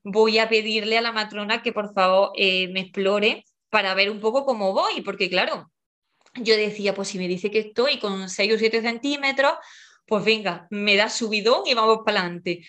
voy 0.05 0.39
a 0.39 0.47
pedirle 0.47 0.97
a 0.97 1.01
la 1.01 1.11
matrona 1.11 1.61
que 1.61 1.73
por 1.73 1.93
favor 1.93 2.31
eh, 2.37 2.69
me 2.69 2.81
explore 2.81 3.43
para 3.69 3.93
ver 3.93 4.09
un 4.09 4.21
poco 4.21 4.45
cómo 4.45 4.71
voy, 4.71 5.01
porque 5.01 5.29
claro, 5.29 5.69
yo 6.35 6.55
decía, 6.55 6.93
pues 6.93 7.09
si 7.09 7.17
me 7.17 7.27
dice 7.27 7.51
que 7.51 7.59
estoy 7.59 7.99
con 7.99 8.29
6 8.29 8.53
o 8.53 8.57
7 8.57 8.81
centímetros, 8.81 9.53
pues 10.07 10.23
venga, 10.23 10.67
me 10.69 10.95
da 10.95 11.09
subidón 11.09 11.63
y 11.65 11.73
vamos 11.73 11.99
para 12.05 12.21
adelante. 12.21 12.65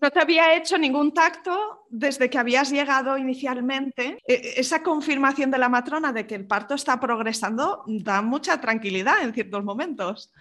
No 0.00 0.10
te 0.10 0.18
había 0.18 0.54
hecho 0.54 0.78
ningún 0.78 1.12
tacto 1.12 1.84
desde 1.90 2.30
que 2.30 2.38
habías 2.38 2.70
llegado 2.70 3.18
inicialmente. 3.18 4.18
E, 4.26 4.54
esa 4.56 4.82
confirmación 4.82 5.50
de 5.50 5.58
la 5.58 5.68
matrona 5.68 6.12
de 6.12 6.26
que 6.26 6.34
el 6.34 6.46
parto 6.46 6.74
está 6.74 6.98
progresando 6.98 7.84
da 7.86 8.22
mucha 8.22 8.60
tranquilidad 8.60 9.22
en 9.22 9.34
ciertos 9.34 9.62
momentos. 9.62 10.32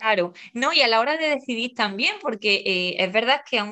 Claro, 0.00 0.32
no, 0.54 0.72
y 0.72 0.80
a 0.80 0.88
la 0.88 0.98
hora 0.98 1.18
de 1.18 1.28
decidir 1.28 1.74
también, 1.74 2.14
porque 2.22 2.62
eh, 2.64 2.96
es 3.04 3.12
verdad 3.12 3.42
que 3.48 3.62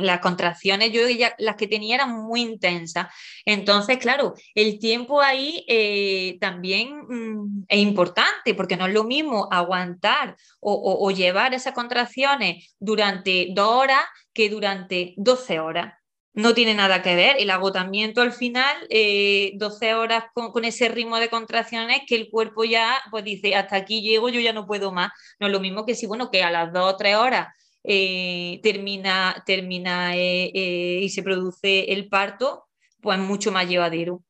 las 0.00 0.18
contracciones, 0.18 0.90
yo 0.90 1.08
ya, 1.08 1.36
las 1.38 1.54
que 1.54 1.68
tenía 1.68 1.94
eran 1.94 2.10
muy 2.24 2.40
intensas. 2.40 3.06
Entonces, 3.44 3.98
claro, 3.98 4.34
el 4.56 4.80
tiempo 4.80 5.20
ahí 5.20 5.64
eh, 5.68 6.36
también 6.40 6.98
mm, 7.08 7.64
es 7.68 7.78
importante, 7.78 8.54
porque 8.56 8.76
no 8.76 8.86
es 8.86 8.92
lo 8.92 9.04
mismo 9.04 9.46
aguantar 9.52 10.36
o 10.58 11.08
llevar 11.12 11.54
esas 11.54 11.74
contracciones 11.74 12.74
durante 12.80 13.48
dos 13.54 13.68
horas 13.70 14.02
que 14.32 14.50
durante 14.50 15.14
12 15.16 15.60
horas 15.60 15.94
no 16.34 16.52
tiene 16.52 16.74
nada 16.74 17.00
que 17.02 17.14
ver. 17.14 17.36
El 17.38 17.50
agotamiento 17.50 18.20
al 18.20 18.32
final, 18.32 18.76
12 18.88 18.88
eh, 18.90 19.94
horas 19.94 20.24
con, 20.34 20.64
ese 20.64 20.88
ritmo 20.88 21.18
de 21.18 21.30
contracciones 21.30 22.02
que 22.06 22.16
el 22.16 22.28
cuerpo 22.28 22.64
ya 22.64 23.00
pues 23.10 23.24
dice, 23.24 23.54
hasta 23.54 23.76
aquí 23.76 24.02
llego, 24.02 24.28
yo 24.28 24.40
ya 24.40 24.52
no 24.52 24.66
puedo 24.66 24.92
más. 24.92 25.12
No 25.38 25.46
es 25.46 25.52
lo 25.52 25.60
mismo 25.60 25.86
que 25.86 25.94
si, 25.94 26.06
bueno, 26.06 26.30
que 26.30 26.42
a 26.42 26.50
las 26.50 26.72
2 26.72 26.94
o 26.94 26.96
3 26.96 27.16
horas 27.16 27.48
eh, 27.84 28.60
termina, 28.62 29.42
termina 29.46 30.16
eh, 30.16 31.00
y 31.02 31.08
se 31.08 31.22
produce 31.22 31.92
el 31.92 32.08
parto, 32.08 32.66
pues 33.00 33.18
mucho 33.18 33.52
más 33.52 33.68
llevadero. 33.68 34.22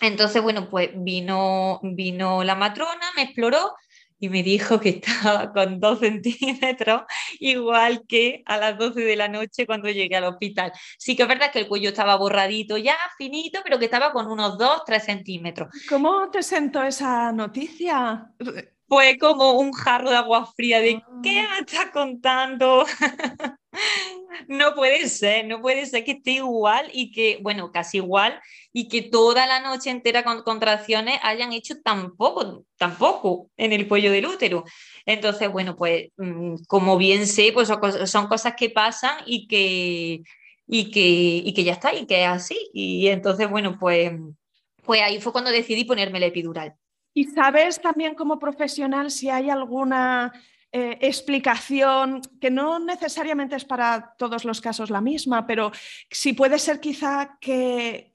Entonces, 0.00 0.42
bueno, 0.42 0.68
pues 0.70 0.90
vino, 0.94 1.80
vino 1.82 2.42
la 2.42 2.54
matrona, 2.54 3.06
me 3.14 3.22
exploró 3.22 3.72
y 4.22 4.28
me 4.28 4.44
dijo 4.44 4.78
que 4.78 4.88
estaba 4.90 5.52
con 5.52 5.80
dos 5.80 5.98
centímetros, 5.98 7.02
igual 7.40 8.04
que 8.06 8.44
a 8.46 8.56
las 8.56 8.78
12 8.78 9.00
de 9.00 9.16
la 9.16 9.26
noche 9.26 9.66
cuando 9.66 9.90
llegué 9.90 10.14
al 10.14 10.24
hospital. 10.24 10.72
Sí 10.96 11.16
que 11.16 11.24
es 11.24 11.28
verdad 11.28 11.50
que 11.50 11.58
el 11.58 11.66
cuello 11.66 11.88
estaba 11.88 12.14
borradito 12.14 12.78
ya, 12.78 12.96
finito, 13.18 13.58
pero 13.64 13.80
que 13.80 13.86
estaba 13.86 14.12
con 14.12 14.30
unos 14.30 14.56
2, 14.58 14.84
3 14.86 15.04
centímetros. 15.04 15.70
¿Cómo 15.88 16.30
te 16.30 16.44
sentó 16.44 16.84
esa 16.84 17.32
noticia? 17.32 18.30
Fue 18.86 19.18
como 19.18 19.58
un 19.58 19.72
jarro 19.72 20.10
de 20.10 20.16
agua 20.16 20.46
fría 20.54 20.78
de 20.78 21.02
¿qué 21.24 21.40
ah. 21.40 21.48
me 21.50 21.58
estás 21.58 21.90
contando? 21.92 22.86
no 24.48 24.74
puede 24.74 25.08
ser, 25.08 25.46
no 25.46 25.60
puede 25.60 25.86
ser 25.86 26.04
que 26.04 26.12
esté 26.12 26.32
igual 26.32 26.88
y 26.92 27.10
que, 27.12 27.38
bueno, 27.42 27.72
casi 27.72 27.98
igual, 27.98 28.40
y 28.72 28.88
que 28.88 29.02
toda 29.02 29.46
la 29.46 29.60
noche 29.60 29.90
entera 29.90 30.24
con 30.24 30.42
contracciones 30.42 31.18
hayan 31.22 31.52
hecho 31.52 31.80
tampoco, 31.82 32.64
tampoco 32.76 33.50
en 33.56 33.72
el 33.72 33.88
cuello 33.88 34.10
del 34.10 34.26
útero. 34.26 34.64
Entonces, 35.06 35.50
bueno, 35.50 35.76
pues 35.76 36.10
mm, 36.16 36.56
como 36.68 36.96
bien 36.96 37.26
sé, 37.26 37.52
pues 37.52 37.68
son 38.06 38.26
cosas 38.26 38.54
que 38.56 38.70
pasan 38.70 39.16
y 39.26 39.46
que, 39.46 40.22
y 40.66 40.90
que, 40.90 41.42
y 41.44 41.52
que 41.54 41.64
ya 41.64 41.72
está, 41.72 41.94
y 41.94 42.06
que 42.06 42.22
es 42.22 42.28
así. 42.28 42.70
Y 42.72 43.08
entonces, 43.08 43.50
bueno, 43.50 43.76
pues, 43.78 44.12
pues 44.84 45.02
ahí 45.02 45.20
fue 45.20 45.32
cuando 45.32 45.50
decidí 45.50 45.84
ponerme 45.84 46.20
la 46.20 46.26
epidural. 46.26 46.74
¿Y 47.14 47.24
sabes 47.24 47.80
también 47.80 48.14
como 48.14 48.38
profesional 48.38 49.10
si 49.10 49.28
hay 49.28 49.50
alguna 49.50 50.32
eh, 50.72 50.98
explicación 51.02 52.22
que 52.40 52.50
no 52.50 52.78
necesariamente 52.78 53.56
es 53.56 53.64
para 53.64 54.14
todos 54.16 54.44
los 54.44 54.60
casos 54.60 54.90
la 54.90 55.00
misma, 55.00 55.46
pero 55.46 55.70
si 56.10 56.32
puede 56.32 56.58
ser 56.58 56.80
quizá 56.80 57.38
que, 57.40 58.10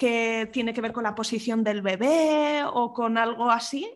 tiene 0.51 0.73
que 0.73 0.81
ver 0.81 0.91
con 0.91 1.03
la 1.03 1.15
posición 1.15 1.63
del 1.63 1.81
bebé 1.81 2.63
o 2.65 2.93
con 2.93 3.17
algo 3.17 3.49
así. 3.51 3.87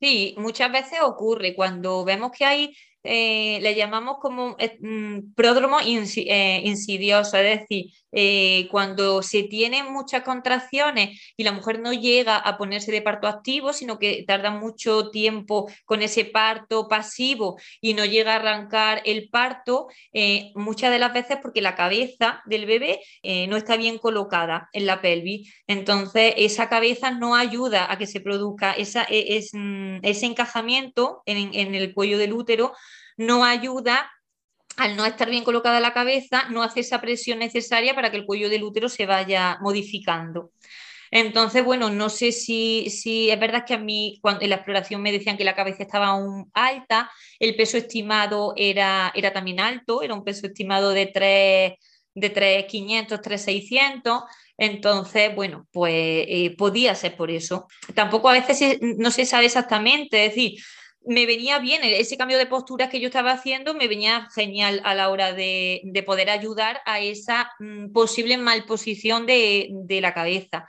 Sí, 0.00 0.34
muchas 0.38 0.70
veces 0.72 1.00
ocurre 1.02 1.54
cuando 1.54 2.04
vemos 2.04 2.32
que 2.32 2.44
hay 2.44 2.74
eh, 3.04 3.58
le 3.60 3.74
llamamos 3.74 4.18
como 4.20 4.54
eh, 4.58 4.78
mm, 4.80 5.34
pródromo 5.34 5.78
eh, 5.80 6.62
insidioso, 6.64 7.36
es 7.36 7.60
decir, 7.60 7.92
cuando 8.70 9.22
se 9.22 9.44
tienen 9.44 9.92
muchas 9.92 10.22
contracciones 10.22 11.32
y 11.36 11.44
la 11.44 11.52
mujer 11.52 11.80
no 11.80 11.92
llega 11.92 12.36
a 12.36 12.58
ponerse 12.58 12.92
de 12.92 13.02
parto 13.02 13.26
activo, 13.26 13.72
sino 13.72 13.98
que 13.98 14.24
tarda 14.26 14.50
mucho 14.50 15.10
tiempo 15.10 15.70
con 15.84 16.02
ese 16.02 16.24
parto 16.24 16.88
pasivo 16.88 17.58
y 17.80 17.94
no 17.94 18.04
llega 18.04 18.32
a 18.32 18.36
arrancar 18.36 19.02
el 19.04 19.28
parto, 19.30 19.88
muchas 20.54 20.90
de 20.90 20.98
las 20.98 21.12
veces 21.12 21.38
porque 21.40 21.62
la 21.62 21.74
cabeza 21.74 22.42
del 22.46 22.66
bebé 22.66 23.00
no 23.48 23.56
está 23.56 23.76
bien 23.76 23.98
colocada 23.98 24.68
en 24.72 24.86
la 24.86 25.00
pelvis. 25.00 25.52
Entonces, 25.66 26.34
esa 26.36 26.68
cabeza 26.68 27.10
no 27.10 27.34
ayuda 27.34 27.90
a 27.90 27.98
que 27.98 28.06
se 28.06 28.20
produzca 28.20 28.74
e, 28.76 29.44
mm, 29.52 29.98
ese 30.02 30.26
encajamiento 30.26 31.22
en 31.26 31.74
el 31.74 31.94
cuello 31.94 32.18
del 32.18 32.32
útero 32.32 32.72
no 33.16 33.44
ayuda 33.44 34.10
al 34.76 34.96
no 34.96 35.04
estar 35.04 35.28
bien 35.28 35.44
colocada 35.44 35.80
la 35.80 35.92
cabeza, 35.92 36.44
no 36.50 36.62
hace 36.62 36.80
esa 36.80 37.00
presión 37.00 37.38
necesaria 37.38 37.94
para 37.94 38.10
que 38.10 38.16
el 38.16 38.26
cuello 38.26 38.48
del 38.48 38.64
útero 38.64 38.88
se 38.88 39.06
vaya 39.06 39.58
modificando. 39.60 40.50
Entonces, 41.14 41.62
bueno, 41.62 41.90
no 41.90 42.08
sé 42.08 42.32
si, 42.32 42.86
es 42.86 43.38
verdad 43.38 43.64
que 43.66 43.74
a 43.74 43.78
mí 43.78 44.18
cuando 44.22 44.40
en 44.40 44.48
la 44.48 44.56
exploración 44.56 45.02
me 45.02 45.12
decían 45.12 45.36
que 45.36 45.44
la 45.44 45.54
cabeza 45.54 45.82
estaba 45.82 46.06
aún 46.06 46.50
alta, 46.54 47.10
el 47.38 47.54
peso 47.54 47.76
estimado 47.76 48.54
era, 48.56 49.12
era 49.14 49.30
también 49.30 49.60
alto, 49.60 50.02
era 50.02 50.14
un 50.14 50.24
peso 50.24 50.46
estimado 50.46 50.90
de 50.90 51.06
3, 51.06 51.74
de 52.14 52.30
3,500, 52.30 53.20
3,600. 53.20 54.22
Entonces, 54.56 55.34
bueno, 55.34 55.66
pues 55.70 55.92
eh, 56.28 56.54
podía 56.56 56.94
ser 56.94 57.14
por 57.14 57.30
eso. 57.30 57.66
Tampoco 57.94 58.30
a 58.30 58.32
veces 58.32 58.78
no 58.80 59.10
se 59.10 59.26
sabe 59.26 59.46
exactamente, 59.46 60.24
es 60.24 60.34
decir, 60.34 60.58
me 61.04 61.26
venía 61.26 61.58
bien, 61.58 61.82
ese 61.84 62.16
cambio 62.16 62.38
de 62.38 62.46
postura 62.46 62.88
que 62.88 63.00
yo 63.00 63.08
estaba 63.08 63.32
haciendo 63.32 63.74
me 63.74 63.88
venía 63.88 64.28
genial 64.34 64.80
a 64.84 64.94
la 64.94 65.10
hora 65.10 65.32
de, 65.32 65.82
poder 66.06 66.30
ayudar 66.30 66.80
a 66.86 67.00
esa 67.00 67.52
mm, 67.58 67.92
posible 67.92 68.36
malposición 68.38 69.26
de 69.26 69.98
la 70.00 70.14
cabeza. 70.14 70.66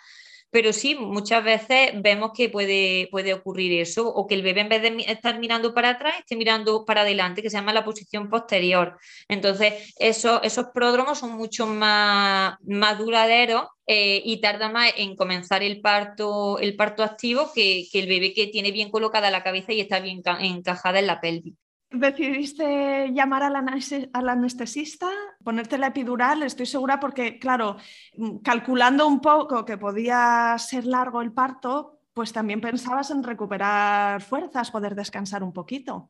Pero 0.53 0.71
sí, 0.71 0.93
muchas 0.93 1.43
veces 1.43 1.91
vemos 2.03 2.31
que 2.35 2.47
puede, 2.47 3.07
puede 3.09 3.33
ocurrir 3.33 3.81
eso, 3.81 4.07
o 4.07 4.27
que 4.27 4.35
el 4.35 4.43
bebé 4.43 4.61
en 4.61 4.69
vez 4.69 4.83
de 4.83 5.11
estar 5.11 5.39
mirando 5.39 5.73
para 5.73 5.89
atrás, 5.89 6.13
esté 6.19 6.35
mirando 6.35 6.85
para 6.85 7.01
adelante, 7.01 7.41
que 7.41 7.49
se 7.49 7.57
llama 7.57 7.73
la 7.73 7.83
posición 7.83 8.29
posterior. 8.29 8.99
Entonces, 9.27 9.93
eso, 9.97 10.43
esos 10.43 10.67
pródromos 10.71 11.17
son 11.17 11.31
mucho 11.31 11.65
más, 11.65 12.55
más 12.67 12.99
duraderos 12.99 13.65
eh, 13.87 14.21
y 14.23 14.41
tarda 14.41 14.69
más 14.69 14.93
en 14.95 15.15
comenzar 15.15 15.63
el 15.63 15.81
parto, 15.81 16.59
el 16.59 16.75
parto 16.75 17.01
activo 17.03 17.51
que, 17.53 17.85
que, 17.91 18.01
el 18.01 18.07
bebé 18.07 18.33
que 18.35 18.45
tiene 18.45 18.71
bien 18.71 18.91
colocada 18.91 19.31
la 19.31 19.41
cabeza 19.41 19.73
y 19.73 19.81
está 19.81 19.99
bien 20.01 20.21
encajada 20.39 20.99
en 20.99 21.07
la 21.07 21.19
pelvis 21.19 21.55
decidiste 21.93 23.11
llamar 23.13 23.43
al, 23.43 24.29
anestesista, 24.29 25.09
ponerte 25.43 25.77
la 25.77 25.87
epidural, 25.87 26.43
estoy 26.43 26.65
segura 26.65 26.99
porque, 26.99 27.39
claro, 27.39 27.77
mm, 28.17 28.37
calculando 28.37 29.07
un 29.07 29.21
poco 29.21 29.63
que 29.63 29.77
podía 29.77 30.55
ser 30.57 30.85
largo 30.85 31.21
el 31.21 31.31
parto, 31.31 31.99
pues 32.13 32.33
también 32.33 32.61
pensabas 32.61 33.11
en 33.11 33.23
recuperar 33.23 34.21
fuerzas, 34.21 34.71
poder 34.71 34.95
descansar 34.95 35.43
un 35.43 35.53
poquito. 35.53 36.09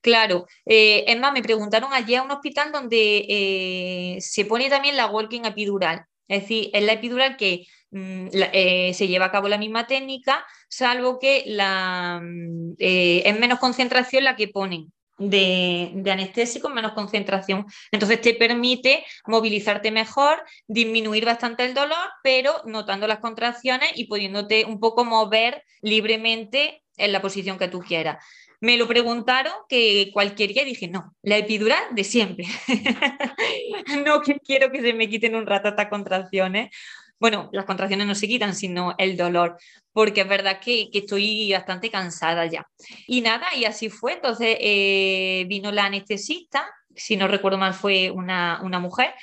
Claro, 0.00 0.46
eh, 0.64 1.04
es 1.06 1.18
más, 1.18 1.32
me 1.32 1.42
preguntaron 1.42 1.92
allí 1.92 2.14
a 2.14 2.22
un 2.22 2.30
hospital 2.30 2.70
donde 2.70 3.26
eh, 3.28 4.18
se 4.20 4.44
pone 4.44 4.70
también 4.70 4.96
la 4.96 5.06
walking 5.06 5.42
epidural. 5.44 6.06
Es 6.28 6.42
decir, 6.42 6.70
es 6.72 6.84
la 6.84 6.92
epidural 6.92 7.36
que 7.36 7.66
eh, 7.92 8.92
se 8.94 9.08
lleva 9.08 9.26
a 9.26 9.30
cabo 9.30 9.48
la 9.48 9.58
misma 9.58 9.86
técnica, 9.86 10.44
salvo 10.68 11.18
que 11.18 11.44
la, 11.46 12.20
mm, 12.22 12.74
eh, 12.78 13.22
es 13.24 13.38
menos 13.38 13.58
concentración 13.58 14.24
la 14.24 14.36
que 14.36 14.48
ponen 14.48 14.92
de, 15.18 15.92
de, 15.94 16.10
anestésico, 16.10 16.68
menos 16.68 16.92
concentración. 16.92 17.66
Entonces 17.90 18.20
te 18.20 18.34
permite 18.34 19.04
movilizarte 19.26 19.90
mejor, 19.90 20.42
disminuir 20.66 21.24
bastante 21.24 21.64
el 21.64 21.74
dolor, 21.74 22.08
pero 22.22 22.60
notando 22.66 23.06
las 23.06 23.20
contracciones 23.20 23.90
y 23.94 24.06
pudiéndote 24.06 24.64
un 24.64 24.78
poco 24.80 25.04
mover 25.04 25.62
libremente 25.80 26.82
en 26.96 27.12
la 27.12 27.22
posición 27.22 27.58
que 27.58 27.68
tú 27.68 27.80
quieras. 27.80 28.22
Me 28.60 28.76
lo 28.76 28.88
preguntaron 28.88 29.52
que 29.68 30.10
cualquier 30.12 30.52
día 30.52 30.64
dije, 30.64 30.88
no, 30.88 31.14
la 31.22 31.36
epidural 31.36 31.82
de 31.92 32.04
siempre. 32.04 32.46
no 34.04 34.20
quiero 34.22 34.72
que 34.72 34.80
se 34.80 34.94
me 34.94 35.08
quiten 35.08 35.36
un 35.36 35.46
rato 35.46 35.68
estas 35.68 35.88
contracciones. 35.88 36.70
Bueno, 37.18 37.48
las 37.52 37.64
contracciones 37.64 38.06
no 38.06 38.14
se 38.14 38.28
quitan, 38.28 38.54
sino 38.54 38.94
el 38.98 39.16
dolor, 39.16 39.56
porque 39.92 40.22
es 40.22 40.28
verdad 40.28 40.60
que, 40.60 40.90
estoy 40.92 41.52
bastante 41.52 41.90
cansada 41.90 42.46
ya. 42.46 42.66
Y 43.06 43.22
nada, 43.22 43.46
y 43.56 43.64
así 43.64 43.88
fue. 43.88 44.14
Entonces 44.14 44.56
eh, 44.60 45.44
vino 45.48 45.72
la 45.72 45.86
anestesista, 45.86 46.68
si 46.94 47.16
no 47.16 47.28
recuerdo 47.28 47.58
mal 47.58 47.74
fue 47.74 48.10
una, 48.10 48.60
mujer, 48.80 49.14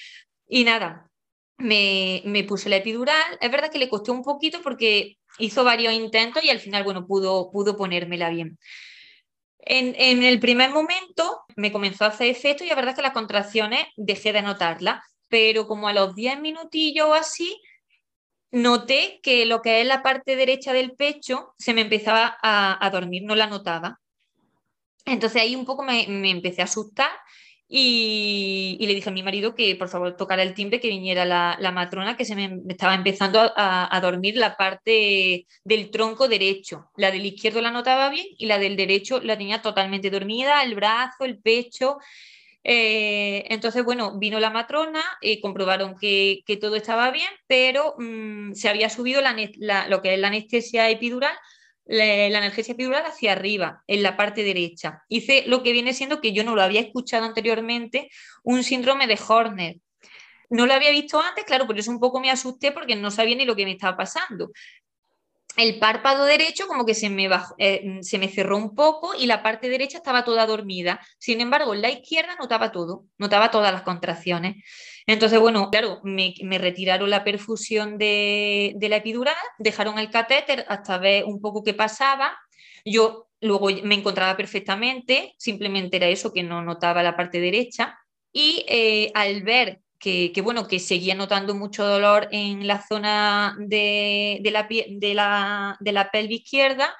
y 0.48 0.64
nada, 0.64 1.10
me, 1.58 2.22
me 2.26 2.48
la 2.66 2.76
epidural. 2.78 3.38
Es 3.40 3.52
verdad 3.52 3.72
que 3.72 3.80
le 3.80 3.90
costó 3.90 4.12
un 4.14 4.24
poquito 4.24 4.62
porque 4.64 5.18
hizo 5.40 5.64
varios 5.64 5.94
intentos 5.94 6.44
y 6.44 6.50
al 6.50 6.60
final, 6.60 6.84
bueno, 6.84 7.06
pudo, 7.06 7.52
pudo 7.52 7.76
ponérmela 7.78 8.30
bien. 8.30 8.58
En, 9.66 10.24
el 10.24 10.40
primer 10.40 10.72
momento 10.72 11.42
me 11.56 11.72
comenzó 11.72 12.04
a 12.04 12.10
hacer 12.10 12.28
efecto 12.28 12.64
y 12.64 12.68
la 12.68 12.76
verdad 12.76 12.92
es 12.92 12.96
que 12.98 13.02
las 13.02 13.14
contracciones 13.14 13.86
dejé 13.96 14.34
de 14.34 14.42
notarlas, 14.42 15.02
pero 15.30 15.68
como 15.68 15.88
a 15.88 15.94
los 15.94 16.16
10 16.16 16.42
minutillos 16.42 17.08
o 17.08 17.14
así, 17.14 17.62
noté 18.54 19.20
que 19.22 19.46
lo 19.46 19.62
que 19.62 19.82
es 19.82 19.88
la 19.88 20.02
parte 20.02 20.38
derecha 20.38 20.72
del 20.72 20.94
pecho 20.94 21.54
se 21.58 21.74
me 21.74 21.82
empezaba 21.82 22.38
a, 22.42 22.90
dormir, 22.92 23.24
no 23.24 23.36
la 23.36 23.48
notaba. 23.48 24.00
Entonces 25.06 25.42
ahí 25.42 25.56
un 25.56 25.66
poco 25.66 25.84
me, 25.84 26.08
me 26.08 26.32
empecé 26.32 26.62
a 26.62 26.66
asustar 26.66 27.12
y, 27.76 28.78
le 28.86 28.94
dije 28.94 29.10
a 29.10 29.12
mi 29.12 29.24
marido 29.24 29.56
que 29.56 29.76
por 29.76 29.90
favor 29.90 30.16
tocara 30.16 30.44
el 30.44 30.54
timbre, 30.54 30.80
que 30.80 30.90
viniera 30.90 31.26
la, 31.26 31.72
matrona, 31.72 32.16
que 32.16 32.24
se 32.24 32.36
me 32.36 32.62
estaba 32.70 32.94
empezando 32.94 33.40
a, 33.56 34.00
dormir 34.00 34.36
la 34.38 34.56
parte 34.58 35.48
del 35.64 35.90
tronco 35.90 36.28
derecho. 36.28 36.92
La 36.98 37.10
del 37.10 37.26
izquierdo 37.26 37.62
la 37.62 37.72
notaba 37.72 38.10
bien 38.10 38.28
y 38.38 38.46
la 38.46 38.60
del 38.60 38.76
derecho 38.76 39.22
la 39.22 39.40
tenía 39.40 39.64
totalmente 39.64 40.12
dormida, 40.12 40.62
el 40.62 40.76
brazo, 40.76 41.26
el 41.26 41.40
pecho. 41.40 41.98
Eh, 42.64 43.46
entonces, 43.50 43.84
bueno, 43.84 44.18
vino 44.18 44.40
la 44.40 44.50
matrona, 44.50 45.04
y 45.22 45.42
comprobaron 45.42 45.96
que, 46.00 46.44
todo 46.62 46.76
estaba 46.76 47.12
bien, 47.12 47.30
pero 47.48 47.96
mm, 47.98 48.54
se 48.54 48.70
había 48.70 48.90
subido 48.90 49.22
lo 49.22 50.02
que 50.02 50.14
es 50.14 50.20
la 50.20 50.28
anestesia 50.28 50.90
epidural 50.90 51.36
la, 51.86 52.38
analgesia 52.38 52.74
epidural 52.74 53.06
hacia 53.06 53.34
arriba, 53.34 53.84
en 53.88 54.04
la 54.04 54.16
parte 54.16 54.44
derecha. 54.44 55.04
Hice 55.10 55.44
lo 55.48 55.64
que 55.64 55.72
viene 55.72 55.94
siendo 55.94 56.22
que 56.22 56.34
yo 56.34 56.44
no 56.44 56.56
lo 56.56 56.62
había 56.62 56.82
escuchado 56.82 57.26
anteriormente, 57.26 58.10
un 58.44 58.64
síndrome 58.64 59.08
de 59.08 59.20
Horner. 59.28 59.78
No 60.50 60.66
lo 60.68 60.74
había 60.74 60.92
visto 60.92 61.20
antes, 61.20 61.46
claro, 61.46 61.66
por 61.66 61.78
eso 61.78 61.92
un 61.92 62.00
poco 62.00 62.20
me 62.20 62.30
asusté 62.30 62.72
porque 62.72 62.96
no 62.96 63.12
sabía 63.12 63.36
ni 63.36 63.46
lo 63.46 63.56
que 63.56 63.66
me 63.66 63.72
estaba 63.72 63.98
pasando 63.98 64.52
el 65.58 65.80
párpado 65.80 66.26
derecho 66.26 66.68
como 66.68 66.86
que 66.86 66.96
se 66.96 67.10
me, 67.10 67.30
eh, 67.58 68.00
se 68.02 68.18
me 68.18 68.28
cerró 68.28 68.58
un 68.58 68.74
poco 68.76 69.14
y 69.16 69.28
la 69.28 69.44
parte 69.44 69.70
derecha 69.70 69.98
estaba 69.98 70.24
toda 70.24 70.46
dormida. 70.46 71.00
Sin 71.20 71.42
embargo, 71.42 71.76
la 71.76 71.92
izquierda 71.92 72.36
notaba 72.40 72.72
todo, 72.72 73.06
notaba 73.18 73.52
todas 73.52 73.72
las 73.72 73.84
contracciones. 73.84 74.64
Entonces, 75.06 75.40
bueno, 75.40 75.70
claro, 75.70 76.00
me, 76.04 76.34
retiraron 76.58 77.10
la 77.10 77.24
perfusión 77.24 77.98
de, 77.98 78.76
la 78.80 78.98
epidural, 78.98 79.36
dejaron 79.60 80.00
el 80.00 80.10
catéter 80.10 80.66
hasta 80.70 80.98
ver 80.98 81.26
un 81.26 81.40
poco 81.40 81.64
qué 81.64 81.74
pasaba. 81.74 82.38
Yo 82.86 83.28
luego 83.42 83.68
me 83.84 83.96
encontraba 83.96 84.36
perfectamente, 84.38 85.36
simplemente 85.38 85.98
era 85.98 86.08
eso 86.08 86.34
que 86.34 86.44
no 86.44 86.64
notaba 86.64 87.04
la 87.04 87.16
parte 87.16 87.40
derecha. 87.40 88.00
Y 88.32 88.66
eh, 88.68 89.12
al 89.14 89.44
ver 89.44 89.83
que, 90.04 90.42
bueno, 90.44 90.68
que 90.68 90.80
seguía 90.80 91.16
notando 91.16 91.56
mucho 91.56 91.86
dolor 91.86 92.28
en 92.32 92.68
la 92.68 92.86
zona 92.86 93.56
de, 93.58 94.42
la, 94.52 94.64
de, 94.64 95.14
la, 95.14 95.78
de 95.80 95.92
la 95.94 96.12
pelvis 96.12 96.42
izquierda. 96.42 96.94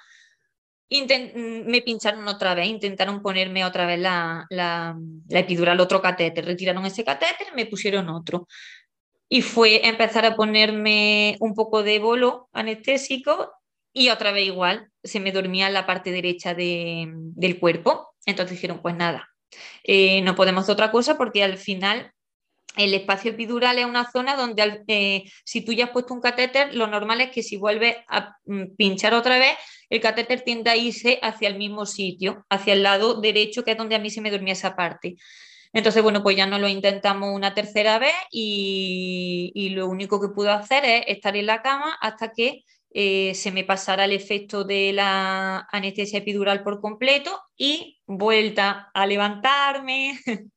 me 0.90 1.82
pincharon 1.82 2.26
otra 2.30 2.56
vez, 2.56 2.68
intentaron 2.68 3.22
ponerme 3.22 3.66
otra 3.66 3.86
vez 3.86 4.00
la, 4.00 4.46
la, 4.50 4.96
la 5.28 5.40
epidural, 5.40 5.82
otro 5.82 6.02
catéter. 6.02 6.46
Retiraron 6.46 6.86
ese 6.86 7.04
catéter, 7.04 7.48
me 7.56 7.66
pusieron 7.66 8.08
otro. 8.10 8.48
Y 9.28 9.42
fue 9.42 9.86
empezar 9.86 10.26
a 10.26 10.36
ponerme 10.36 11.36
un 11.42 11.56
poco 11.56 11.84
de 11.84 12.00
bolo 12.00 12.48
anestésico 12.54 13.52
y 13.92 14.10
otra 14.10 14.32
vez 14.32 14.46
igual, 14.46 14.90
se 15.04 15.20
me 15.20 15.34
dormía 15.34 15.70
la 15.70 15.86
parte 15.86 16.12
derecha 16.12 16.54
del 16.56 17.60
cuerpo. 17.60 18.16
Entonces 18.26 18.56
dijeron, 18.56 18.80
pues 18.82 18.96
nada, 18.96 19.28
eh, 19.84 20.22
no 20.22 20.36
podemos 20.36 20.70
otra 20.70 20.90
cosa 20.90 21.18
porque 21.18 21.44
al 21.44 21.58
final 21.58 22.14
el 22.76 22.94
espacio 22.94 23.32
epidural 23.32 23.78
es 23.80 23.86
una 23.86 24.10
zona 24.12 24.36
donde 24.36 24.84
eh, 24.88 25.24
si 25.46 25.62
tú 25.62 25.74
ya 25.74 25.86
has 25.86 25.92
puesto 25.92 26.14
un 26.14 26.22
catéter, 26.22 26.74
lo 26.76 26.88
normal 26.88 27.22
es 27.22 27.32
que 27.32 27.44
si 27.44 27.58
vuelves 27.58 27.98
a 28.08 28.36
mm, 28.46 28.76
pinchar 28.76 29.14
otra 29.14 29.38
vez, 29.38 29.56
el 29.90 30.02
catéter 30.02 30.42
tiende 30.42 30.70
a 30.70 30.76
irse 30.76 31.20
hacia 31.22 31.50
el 31.50 31.58
mismo 31.58 31.86
sitio, 31.86 32.46
hacia 32.50 32.74
el 32.74 32.84
lado 32.84 33.22
derecho, 33.22 33.64
que 33.64 33.72
es 33.72 33.78
donde 33.78 33.96
a 33.96 34.00
mí 34.00 34.10
se 34.10 34.22
me 34.22 34.32
dormía 34.32 34.54
esa 34.54 34.76
parte. 34.76 35.16
Entonces, 35.74 36.04
bueno, 36.04 36.22
pues 36.22 36.38
ya 36.38 36.46
no 36.46 36.60
lo 36.60 36.68
intentamos 36.68 37.32
una 37.34 37.56
tercera 37.56 37.98
vez 37.98 38.14
y, 38.32 39.70
lo 39.76 39.88
único 39.88 40.22
que 40.22 40.30
pude 40.30 40.52
hacer 40.52 40.86
es 40.86 41.04
estar 41.08 41.36
en 41.36 41.48
la 41.48 41.64
cama 41.64 41.98
hasta 42.00 42.32
que 42.32 42.64
eh, 42.94 43.34
se 43.36 43.52
me 43.52 43.64
pasara 43.64 44.06
el 44.06 44.12
efecto 44.12 44.64
de 44.64 44.94
la 44.94 45.68
anestesia 45.72 46.20
epidural 46.20 46.64
por 46.64 46.80
completo 46.80 47.32
y 47.58 48.00
vuelta 48.06 48.92
a 48.94 49.08
levantarme 49.08 50.20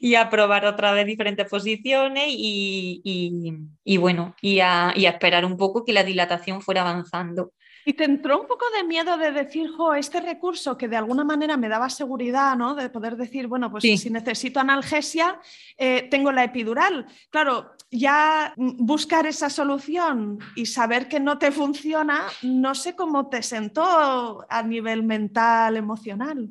y 0.00 0.14
a 0.14 0.28
probar 0.28 0.66
otra 0.66 0.92
vez 0.92 1.06
diferentes 1.06 1.48
posiciones 1.48 2.26
y, 2.28 3.96
bueno, 3.98 4.34
y 4.42 4.60
a, 4.60 4.92
y 4.94 5.06
a 5.06 5.10
esperar 5.10 5.44
un 5.44 5.56
poco 5.56 5.84
que 5.84 5.92
la 5.92 6.04
dilatación 6.04 6.60
fuera 6.60 6.82
avanzando. 6.82 7.52
¿Y 7.84 7.94
te 7.94 8.04
entró 8.04 8.40
un 8.40 8.46
poco 8.46 8.64
de 8.76 8.84
miedo 8.84 9.16
de 9.16 9.32
decir, 9.32 9.68
jo, 9.76 9.94
este 9.94 10.20
recurso 10.20 10.76
que 10.76 10.88
de 10.88 10.96
alguna 10.96 11.24
manera 11.24 11.56
me 11.56 11.68
daba 11.68 11.90
seguridad, 11.90 12.56
¿no? 12.56 12.74
De 12.74 12.90
poder 12.90 13.16
decir, 13.16 13.46
bueno, 13.46 13.70
pues 13.70 13.82
si 13.82 14.10
necesito 14.10 14.60
analgesia, 14.60 15.40
eh, 15.76 16.08
tengo 16.10 16.30
la 16.32 16.44
epidural. 16.44 17.06
Claro, 17.30 17.72
ya 17.90 18.54
buscar 18.56 19.26
esa 19.26 19.50
solución 19.50 20.38
y 20.54 20.66
saber 20.66 21.08
que 21.08 21.20
no 21.20 21.38
te 21.38 21.50
funciona, 21.50 22.26
no 22.42 22.74
sé 22.74 22.94
cómo 22.94 23.28
te 23.28 23.42
sentó 23.42 24.44
a 24.48 24.62
nivel 24.62 25.02
mental, 25.02 25.76
emocional 25.76 26.50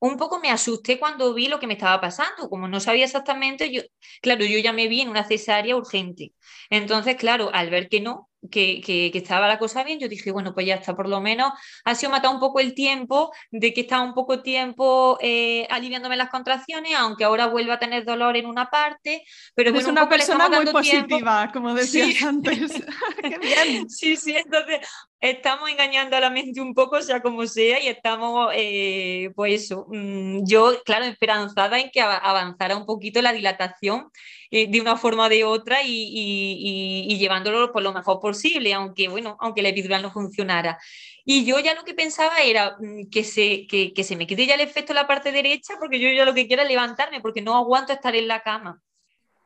un 0.00 0.16
poco 0.16 0.38
me 0.38 0.50
asusté 0.50 0.98
cuando 0.98 1.34
vi 1.34 1.48
lo 1.48 1.58
que 1.58 1.66
me 1.66 1.72
estaba 1.74 2.00
pasando, 2.00 2.48
como 2.48 2.68
no 2.68 2.80
sabía 2.80 3.04
exactamente, 3.04 3.72
yo, 3.72 3.82
claro, 4.22 4.44
yo 4.44 4.58
ya 4.58 4.72
me 4.72 4.88
vi 4.88 5.00
en 5.00 5.08
una 5.08 5.24
cesárea 5.24 5.76
urgente. 5.76 6.32
Entonces, 6.70 7.16
claro, 7.16 7.50
al 7.52 7.70
ver 7.70 7.88
que 7.88 8.00
no, 8.00 8.27
que, 8.50 8.80
que, 8.80 9.10
estaba 9.14 9.48
la 9.48 9.58
cosa 9.58 9.82
bien, 9.82 9.98
yo 9.98 10.08
dije, 10.08 10.30
bueno, 10.30 10.54
pues 10.54 10.66
ya 10.66 10.76
está, 10.76 10.94
por 10.94 11.08
lo 11.08 11.20
menos 11.20 11.52
ha 11.84 11.94
sido 11.94 12.12
matar 12.12 12.32
un 12.32 12.40
poco 12.40 12.60
el 12.60 12.74
tiempo 12.74 13.32
de 13.50 13.72
que 13.74 13.82
estaba 13.82 14.02
un 14.04 14.14
poco 14.14 14.42
tiempo 14.42 15.18
eh, 15.20 15.66
aliviándome 15.70 16.16
las 16.16 16.30
contracciones, 16.30 16.94
aunque 16.96 17.24
ahora 17.24 17.46
vuelva 17.46 17.74
a 17.74 17.78
tener 17.78 18.04
dolor 18.04 18.36
en 18.36 18.46
una 18.46 18.70
parte, 18.70 19.24
pero 19.54 19.76
es 19.76 19.86
una 19.86 20.08
persona 20.08 20.48
muy 20.48 20.66
positiva, 20.66 21.50
como 21.52 21.74
decías 21.74 22.22
antes. 22.22 22.72
Qué 23.22 23.38
bien. 23.38 23.90
Sí, 23.90 24.16
sí, 24.16 24.36
entonces 24.36 24.86
estamos 25.20 25.68
engañando 25.68 26.16
a 26.16 26.20
la 26.20 26.30
mente 26.30 26.60
un 26.60 26.74
poco, 26.74 27.02
sea 27.02 27.20
como 27.20 27.46
sea, 27.46 27.80
y 27.80 27.88
estamos, 27.88 28.52
eh, 28.54 29.30
pues 29.34 29.64
eso, 29.64 29.86
mm, 29.88 30.44
yo, 30.44 30.80
claro, 30.84 31.04
esperanzada 31.06 31.78
en 31.80 31.90
que 31.90 32.00
avanzara 32.00 32.76
un 32.76 32.86
poquito 32.86 33.20
la 33.20 33.32
dilatación 33.32 34.10
eh, 34.50 34.66
de 34.68 34.80
una 34.80 34.96
forma 34.96 35.26
o 35.26 35.28
de 35.28 35.44
otra 35.44 35.78
y, 35.84 37.16
llevándolo 37.18 37.72
por 37.72 37.82
lo 37.82 37.92
mejor 37.92 38.20
posible, 38.20 38.72
aunque, 38.74 39.08
bueno, 39.08 39.36
aunque 39.40 39.62
la 39.62 39.68
epidural 39.70 40.02
no 40.02 40.10
funcionara. 40.10 40.78
Y 41.24 41.44
yo 41.44 41.58
ya 41.60 41.74
lo 41.74 41.84
que 41.84 41.94
pensaba 41.94 42.40
era 42.40 42.76
mm, 42.78 43.10
que 43.10 43.24
se, 43.24 43.66
que, 43.66 43.92
que 43.92 44.04
se 44.04 44.16
me 44.16 44.26
quede 44.26 44.46
ya 44.46 44.54
el 44.54 44.60
efecto 44.60 44.92
en 44.92 44.96
la 44.96 45.06
parte 45.06 45.32
derecha, 45.32 45.74
porque 45.78 46.00
yo 46.00 46.08
ya 46.10 46.24
lo 46.24 46.34
que 46.34 46.46
quiero 46.46 46.62
es 46.62 46.68
levantarme, 46.68 47.20
porque 47.20 47.42
no 47.42 47.56
aguanto 47.56 47.92
estar 47.92 48.14
en 48.16 48.28
la 48.28 48.42
cama. 48.42 48.80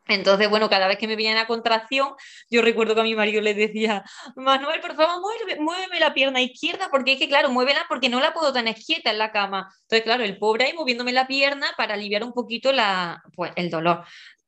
Entonces, 0.08 0.50
bueno, 0.50 0.68
cada 0.68 0.88
vez 0.88 0.98
que 0.98 1.06
me 1.06 1.14
veía 1.14 1.30
en 1.30 1.36
la 1.36 1.46
contracción, 1.46 2.14
yo 2.50 2.60
recuerdo 2.60 2.94
que 2.94 3.00
a 3.02 3.04
mi 3.04 3.14
marido 3.14 3.40
le 3.40 3.54
decía, 3.54 4.04
Manuel, 4.36 4.80
por 4.80 4.96
favor, 4.96 5.32
muéveme, 5.60 6.00
la 6.00 6.12
pierna 6.12 6.40
izquierda, 6.40 6.88
porque 6.90 7.12
es 7.12 7.18
que, 7.18 7.28
claro, 7.28 7.50
muévela 7.50 7.84
porque 7.88 8.08
no 8.08 8.20
la 8.20 8.32
puedo 8.32 8.52
tener 8.52 8.74
quieta 8.74 9.10
en 9.10 9.18
la 9.18 9.30
cama. 9.30 9.72
Entonces, 9.82 10.02
claro, 10.02 10.24
el 10.24 10.38
pobre 10.38 10.64
ahí 10.66 10.72
moviéndome 10.72 11.12
la 11.12 11.26
pierna 11.26 11.68
para 11.76 11.94
aliviar 11.94 12.24
un 12.24 12.32
poquito 12.32 12.72
la, 12.72 13.22
pues, 13.36 13.52
el 13.56 13.70
dolor. 13.70 14.04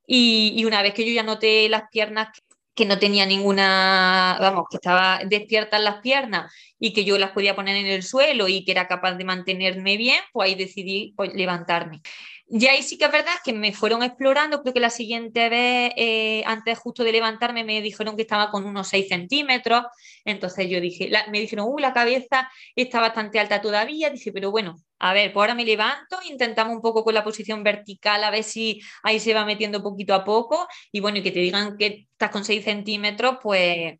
Y, 0.06 0.64
una 0.64 0.82
vez 0.82 0.94
que 0.94 1.06
yo 1.06 1.12
ya 1.12 1.22
noté 1.22 1.68
las 1.68 1.84
piernas 1.90 2.28
que 2.74 2.86
no 2.86 2.98
tenía 2.98 3.24
ninguna, 3.24 4.36
vamos, 4.40 4.64
que 4.68 4.78
estaba 4.78 5.20
despiertas 5.24 5.80
las 5.80 6.00
piernas 6.00 6.52
y 6.78 6.92
que 6.92 7.04
yo 7.04 7.18
las 7.18 7.30
podía 7.30 7.54
poner 7.54 7.76
en 7.76 7.86
el 7.86 8.02
suelo 8.02 8.48
y 8.48 8.64
que 8.64 8.72
era 8.72 8.88
capaz 8.88 9.14
de 9.14 9.24
mantenerme 9.24 9.96
bien, 9.96 10.18
pues 10.32 10.48
ahí 10.48 10.54
decidí 10.56 11.14
pues, 11.16 11.32
levantarme. 11.34 12.02
Y 12.46 12.66
ahí 12.66 12.82
sí 12.82 12.98
que 12.98 13.06
es 13.06 13.12
verdad 13.12 13.32
que 13.42 13.52
me 13.52 13.72
fueron 13.72 14.02
explorando, 14.02 14.60
creo 14.60 14.74
que 14.74 14.80
la 14.80 14.90
siguiente 14.90 15.48
vez, 15.48 15.92
eh, 15.96 16.42
antes 16.46 16.78
justo 16.78 17.02
de 17.02 17.12
levantarme, 17.12 17.64
me 17.64 17.80
dijeron 17.80 18.16
que 18.16 18.22
estaba 18.22 18.50
con 18.50 18.66
unos 18.66 18.88
6 18.88 19.08
centímetros, 19.08 19.84
entonces 20.24 20.68
yo 20.68 20.80
dije, 20.80 21.10
me 21.30 21.40
dijeron, 21.40 21.66
uh, 21.68 21.78
la 21.78 21.94
cabeza 21.94 22.50
está 22.76 23.00
bastante 23.00 23.40
alta 23.40 23.62
todavía, 23.62 24.10
dije, 24.10 24.30
pero 24.30 24.50
bueno, 24.50 24.76
a 25.06 25.12
ver, 25.12 25.34
pues 25.34 25.42
ahora 25.42 25.54
me 25.54 25.66
levanto, 25.66 26.18
intentamos 26.30 26.74
un 26.74 26.80
poco 26.80 27.04
con 27.04 27.12
la 27.12 27.22
posición 27.22 27.62
vertical, 27.62 28.24
a 28.24 28.30
ver 28.30 28.42
si 28.42 28.80
ahí 29.02 29.20
se 29.20 29.34
va 29.34 29.44
metiendo 29.44 29.82
poquito 29.82 30.14
a 30.14 30.24
poco, 30.24 30.66
y 30.90 31.00
bueno, 31.00 31.18
y 31.18 31.22
que 31.22 31.30
te 31.30 31.40
digan 31.40 31.76
que 31.76 32.06
estás 32.12 32.30
con 32.30 32.42
6 32.42 32.64
centímetros, 32.64 33.36
pues 33.42 33.98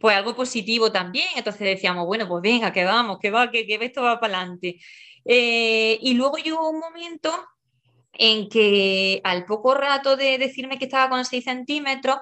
pues 0.00 0.16
algo 0.16 0.34
positivo 0.34 0.90
también. 0.90 1.26
Entonces 1.36 1.60
decíamos, 1.60 2.06
bueno, 2.06 2.26
pues 2.28 2.42
venga, 2.42 2.72
que 2.72 2.84
vamos, 2.84 3.18
que 3.20 3.30
va, 3.30 3.50
que, 3.50 3.66
esto 3.80 4.02
va 4.02 4.18
para 4.18 4.38
adelante. 4.38 4.80
Eh, 5.24 5.98
y 6.00 6.14
luego 6.14 6.38
llegó 6.38 6.68
un 6.70 6.80
momento 6.80 7.30
en 8.14 8.48
que 8.48 9.20
al 9.24 9.44
poco 9.44 9.74
rato 9.74 10.16
de 10.16 10.38
decirme 10.38 10.78
que 10.78 10.86
estaba 10.86 11.10
con 11.10 11.24
6 11.24 11.44
centímetros, 11.44 12.16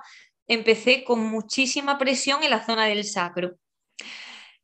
empecé 0.49 1.05
con 1.05 1.21
muchísima 1.21 1.97
presión 1.97 2.43
en 2.43 2.51
la 2.51 2.65
zona 2.67 2.87
del 2.87 3.05
sacro. 3.05 3.57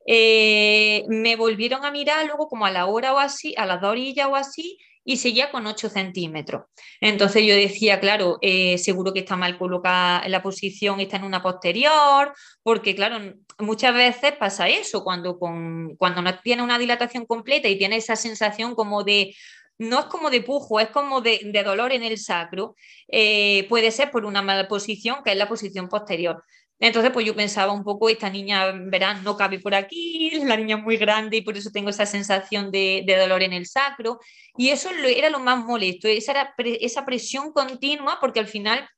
Eh, 0.07 1.05
me 1.09 1.37
volvieron 1.37 1.85
a 1.85 1.90
mirar 1.90 2.25
luego 2.27 2.49
como 2.49 2.66
a 2.66 2.71
la 2.71 2.87
hora 2.87 3.14
o 3.14 3.19
así, 3.19 3.55
a 3.57 3.66
las 3.66 3.81
dos 3.81 3.90
orillas 3.90 4.29
o 4.29 4.37
así, 4.37 4.79
y 5.05 5.19
seguía 5.19 5.51
con 5.53 5.66
8 5.66 5.88
centímetros. 5.88 6.64
Entonces 7.01 7.45
yo 7.47 7.55
decía, 7.55 8.01
claro, 8.01 8.38
eh, 8.42 8.77
seguro 8.79 9.12
que 9.12 9.21
está 9.21 9.37
mal 9.37 9.57
colocada 9.57 10.29
la 10.29 10.42
posición, 10.42 11.01
está 11.01 11.16
en 11.16 11.25
una 11.25 11.42
posterior, 11.42 12.33
porque 12.62 12.95
claro, 12.97 13.19
muchas 13.59 13.95
veces 13.95 14.33
pasa 14.33 14.69
eso, 14.69 15.05
cuando, 15.05 15.38
cuando 15.38 16.23
no 16.23 16.38
tiene 16.40 16.62
una 16.62 16.79
dilatación 16.79 17.25
completa 17.25 17.69
y 17.69 17.79
tiene 17.79 17.97
esa 17.97 18.16
sensación 18.16 18.75
como 18.75 19.05
de 19.05 19.35
no 19.79 20.01
es 20.01 20.05
como 20.07 20.31
de 20.31 20.40
pujo, 20.40 20.81
es 20.81 20.88
como 20.88 21.21
de, 21.21 21.40
dolor 21.64 21.92
en 21.92 22.03
el 22.03 22.19
sacro, 22.19 22.77
eh, 23.09 23.66
puede 23.69 23.90
ser 23.90 24.11
por 24.11 24.25
una 24.25 24.42
mala 24.42 24.69
posición, 24.69 25.19
que 25.23 25.33
es 25.33 25.37
la 25.37 25.49
posición 25.49 25.88
posterior. 25.88 26.42
Entonces, 26.79 27.11
pues 27.12 27.25
yo 27.25 27.35
pensaba 27.35 27.73
un 27.73 27.85
poco, 27.85 28.09
esta 28.09 28.29
niña, 28.29 28.71
verán, 28.73 29.25
no 29.25 29.37
cabe 29.37 29.59
por 29.61 29.75
aquí, 29.75 30.31
la 30.45 30.57
niña 30.57 30.77
muy 30.77 30.97
grande 30.97 31.39
y 31.39 31.41
por 31.43 31.57
eso 31.57 31.71
tengo 31.71 31.91
esa 31.91 32.07
sensación 32.07 32.71
de, 32.71 33.05
dolor 33.19 33.43
en 33.43 33.53
el 33.55 33.67
sacro. 33.67 34.19
Y 34.57 34.69
eso 34.71 34.91
era 34.91 35.31
lo 35.31 35.41
más 35.41 35.65
molesto, 35.65 36.09
esa, 36.09 36.55
esa 36.59 37.05
presión 37.05 37.53
continua, 37.53 38.19
porque 38.21 38.41
al 38.41 38.49
final 38.49 38.89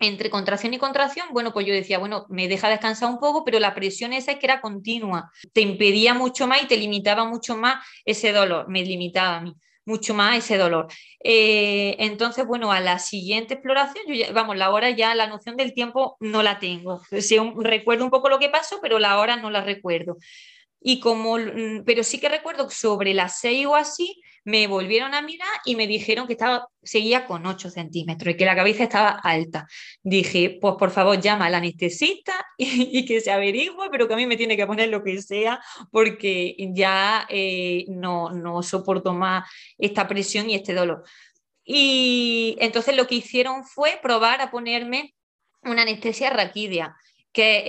entre 0.00 0.28
contracción 0.28 0.74
y 0.74 0.78
contracción, 0.78 1.28
bueno, 1.32 1.52
pues 1.52 1.66
yo 1.66 1.72
decía, 1.72 1.98
bueno, 1.98 2.26
me 2.28 2.48
deja 2.48 2.68
descansar 2.68 3.10
un 3.10 3.18
poco, 3.20 3.44
pero 3.44 3.60
la 3.60 3.74
presión 3.74 4.12
esa 4.12 4.32
es 4.32 4.38
que 4.38 4.46
era 4.46 4.60
continua, 4.60 5.30
te 5.52 5.60
impedía 5.60 6.14
mucho 6.14 6.46
más 6.46 6.62
y 6.62 6.66
te 6.66 6.76
limitaba 6.76 7.24
mucho 7.24 7.56
más 7.56 7.84
ese 8.04 8.32
dolor, 8.32 8.68
me 8.68 8.82
limitaba 8.82 9.36
a 9.36 9.40
mí 9.40 9.54
mucho 9.84 10.14
más 10.14 10.38
ese 10.38 10.58
dolor. 10.58 10.88
Eh, 11.22 11.96
entonces, 11.98 12.46
bueno, 12.46 12.72
a 12.72 12.80
la 12.80 12.98
siguiente 12.98 13.54
exploración, 13.54 14.04
yo 14.08 14.32
vamos, 14.32 14.56
la 14.56 14.70
hora 14.70 14.90
ya, 14.90 15.14
la 15.14 15.26
noción 15.26 15.56
del 15.56 15.74
tiempo 15.74 16.16
no 16.20 16.42
la 16.42 16.58
tengo. 16.58 17.02
recuerdo 17.58 18.04
un 18.04 18.10
poco 18.10 18.28
lo 18.28 18.38
que 18.38 18.48
pasó, 18.48 18.78
pero 18.80 18.98
la 18.98 19.18
hora 19.18 19.36
no 19.36 19.50
la 19.50 19.62
recuerdo. 19.62 20.16
Y 20.86 21.00
como, 21.00 21.38
pero 21.86 22.04
sí 22.04 22.20
que 22.20 22.28
recuerdo 22.28 22.68
que 22.68 22.74
sobre 22.74 23.14
las 23.14 23.40
seis 23.40 23.64
o 23.64 23.74
así, 23.74 24.20
me 24.44 24.66
volvieron 24.66 25.14
a 25.14 25.22
mirar 25.22 25.48
y 25.64 25.76
me 25.76 25.86
dijeron 25.86 26.26
que 26.26 26.34
estaba, 26.34 26.68
seguía 26.82 27.24
con 27.24 27.46
8 27.46 27.70
centímetros 27.70 28.34
y 28.34 28.36
que 28.36 28.44
la 28.44 28.54
cabeza 28.54 28.82
estaba 28.84 29.08
alta. 29.08 29.66
Dije, 30.02 30.58
pues 30.60 30.74
por 30.78 30.90
favor 30.90 31.18
llama 31.18 31.46
al 31.46 31.54
anestesista 31.54 32.34
y, 32.58 33.06
que 33.06 33.22
se 33.22 33.32
averigüe, 33.32 33.88
pero 33.90 34.06
que 34.06 34.12
a 34.12 34.18
mí 34.18 34.26
me 34.26 34.36
tiene 34.36 34.58
que 34.58 34.66
poner 34.66 34.90
lo 34.90 35.02
que 35.02 35.22
sea 35.22 35.58
porque 35.90 36.54
ya 36.74 37.26
eh, 37.30 37.86
no, 37.88 38.30
no 38.30 38.62
soporto 38.62 39.14
más 39.14 39.48
esta 39.78 40.06
presión 40.06 40.50
y 40.50 40.54
este 40.54 40.74
dolor. 40.74 41.02
Y 41.64 42.58
entonces 42.60 42.94
lo 42.94 43.06
que 43.06 43.14
hicieron 43.14 43.64
fue 43.64 43.98
probar 44.02 44.42
a 44.42 44.50
ponerme 44.50 45.14
una 45.62 45.80
anestesia 45.80 46.28
raquídea 46.28 46.94
que 47.34 47.64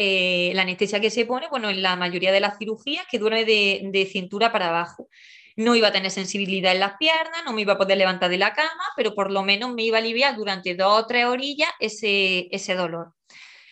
eh, 0.49 0.53
la 0.53 0.61
anestesia 0.61 1.01
que 1.01 1.09
se 1.09 1.25
pone, 1.25 1.47
bueno, 1.49 1.69
en 1.69 1.81
la 1.81 1.95
mayoría 1.95 2.31
de 2.31 2.39
las 2.39 2.57
cirugías, 2.57 3.05
que 3.09 3.19
duerme 3.19 3.43
de, 3.43 4.09
cintura 4.09 4.51
para 4.51 4.69
abajo 4.69 5.09
no 5.57 5.73
iba 5.73 5.87
a 5.87 5.91
tener 5.91 6.11
sensibilidad 6.11 6.73
en 6.73 6.81
las 6.81 6.97
piernas, 6.97 7.43
no 7.45 7.53
me 7.53 7.61
iba 7.61 7.73
a 7.73 7.77
poder 7.77 7.97
levantar 7.97 8.29
de 8.29 8.37
la 8.37 8.53
cama, 8.53 8.83
pero 8.97 9.15
por 9.15 9.31
lo 9.31 9.41
menos 9.41 9.73
me 9.73 9.83
iba 9.83 9.97
a 9.97 10.01
aliviar 10.01 10.35
durante 10.35 10.75
dos 10.75 11.03
o 11.03 11.07
tres 11.07 11.25
orillas 11.25 11.69
ese, 11.79 12.49
ese 12.51 12.75
dolor. 12.75 13.13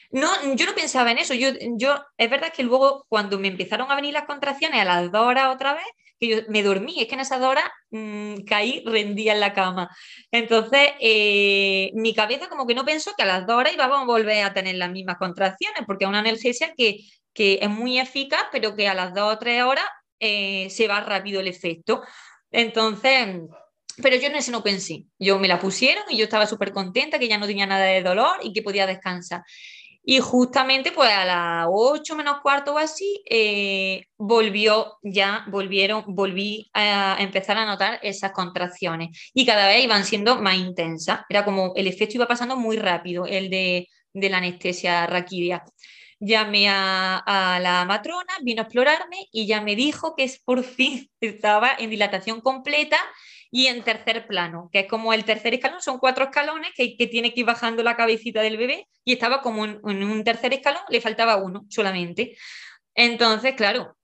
No, 0.09 0.29
yo 0.55 0.65
no 0.65 0.75
pensaba 0.75 1.11
en 1.11 1.17
eso. 1.17 1.33
Yo, 1.33 1.49
yo, 1.77 2.01
es 2.17 2.29
verdad 2.29 2.53
que 2.53 2.63
luego 2.63 3.05
cuando 3.09 3.37
me 3.37 3.49
empezaron 3.49 3.91
a 3.91 3.95
venir 3.95 4.13
las 4.13 4.25
contracciones 4.25 4.79
a 4.79 4.85
las 4.85 5.11
dos 5.11 5.23
horas 5.23 5.53
otra 5.53 5.73
vez, 5.73 5.85
que 6.19 6.27
yo 6.27 6.37
me 6.49 6.63
dormí, 6.63 7.01
es 7.01 7.07
que 7.07 7.15
en 7.15 7.21
esas 7.21 7.39
dos 7.39 7.49
horas 7.49 7.65
mm, 7.91 8.43
caí 8.47 8.83
rendía 8.85 9.33
en 9.33 9.39
la 9.39 9.53
cama. 9.53 9.89
Entonces, 10.31 10.91
eh, 10.99 11.91
mi 11.95 12.13
cabeza 12.13 12.49
como 12.49 12.67
que 12.67 12.75
no 12.75 12.85
pensó 12.85 13.11
que 13.17 13.23
a 13.23 13.25
las 13.25 13.47
dos 13.47 13.57
horas 13.57 13.73
íbamos 13.73 14.01
a 14.01 14.05
volver 14.05 14.43
a 14.43 14.53
tener 14.53 14.75
las 14.75 14.91
mismas 14.91 15.17
contracciones, 15.17 15.83
porque 15.85 16.05
es 16.05 16.09
una 16.09 16.19
analgesia 16.19 16.73
que, 16.77 16.99
que 17.33 17.59
es 17.61 17.69
muy 17.69 17.99
eficaz, 17.99 18.45
pero 18.51 18.75
que 18.75 18.87
a 18.87 18.93
las 18.93 19.13
dos 19.13 19.35
o 19.35 19.39
tres 19.39 19.63
horas 19.63 19.85
eh, 20.19 20.69
se 20.69 20.87
va 20.87 21.01
rápido 21.01 21.41
el 21.41 21.47
efecto. 21.47 22.01
Entonces, 22.51 23.39
pero 24.01 24.15
yo 24.15 24.27
en 24.27 24.35
ese 24.35 24.51
no 24.51 24.63
pensé. 24.63 25.05
Yo 25.19 25.39
me 25.39 25.47
la 25.47 25.59
pusieron 25.59 26.03
y 26.09 26.17
yo 26.17 26.23
estaba 26.23 26.47
súper 26.47 26.71
contenta 26.71 27.19
que 27.19 27.27
ya 27.27 27.37
no 27.37 27.47
tenía 27.47 27.65
nada 27.65 27.85
de 27.85 28.01
dolor 28.01 28.37
y 28.41 28.53
que 28.53 28.61
podía 28.63 28.87
descansar. 28.87 29.43
Y 30.05 30.19
justamente 30.19 30.91
pues 30.91 31.09
a 31.09 31.23
las 31.23 31.67
8 31.69 32.15
menos 32.15 32.41
cuarto 32.41 32.73
o 32.73 32.77
así, 32.77 33.23
eh, 33.29 34.05
volvió 34.17 34.97
ya, 35.01 35.45
volvieron, 35.49 36.03
volví 36.07 36.69
a 36.73 37.15
empezar 37.19 37.57
a 37.57 37.65
notar 37.65 37.99
esas 38.03 38.33
contracciones 38.33 39.31
y 39.33 39.45
cada 39.45 39.67
vez 39.67 39.83
iban 39.83 40.03
siendo 40.03 40.41
más 40.41 40.57
intensas. 40.57 41.21
Era 41.29 41.45
como 41.45 41.73
el 41.75 41.87
efecto 41.87 42.15
iba 42.15 42.27
pasando 42.27 42.57
muy 42.57 42.77
rápido, 42.77 43.25
el 43.25 43.49
de, 43.49 43.87
de 44.13 44.29
la 44.29 44.37
anestesia 44.39 45.07
raquidia. 45.07 45.63
Llamé 46.19 46.69
a, 46.69 47.17
a, 47.25 47.59
la 47.59 47.85
matrona, 47.85 48.33
vino 48.43 48.61
a 48.61 48.65
explorarme 48.65 49.27
y 49.31 49.45
ya 49.47 49.61
me 49.61 49.75
dijo 49.75 50.15
que 50.15 50.29
por 50.45 50.63
fin 50.63 51.09
estaba 51.21 51.71
en 51.79 51.89
dilatación 51.89 52.41
completa 52.41 52.97
y 53.55 53.67
en 53.67 53.83
tercer 53.83 54.25
plano, 54.25 54.67
que 54.71 54.79
es 54.79 54.87
como 54.87 55.13
el 55.13 55.25
tercer 55.25 55.53
escalón, 55.53 55.79
son 55.79 55.99
cuatro 55.99 56.23
escalones 56.25 56.71
que, 56.75 56.97
que 56.97 57.05
tiene 57.05 57.35
que 57.35 57.41
ir 57.41 57.45
bajando 57.45 57.83
la 57.83 57.95
cabecita 57.95 58.41
del 58.41 58.57
bebé 58.57 58.87
y 59.05 59.13
estaba 59.13 59.43
como 59.43 59.63
en, 59.63 59.79
en 59.87 60.03
un 60.03 60.23
tercer 60.23 60.53
escalón, 60.53 60.81
le 60.89 61.01
faltaba 61.01 61.35
uno 61.35 61.63
solamente. 61.69 62.35
Entonces, 62.95 63.53
claro, 63.53 63.95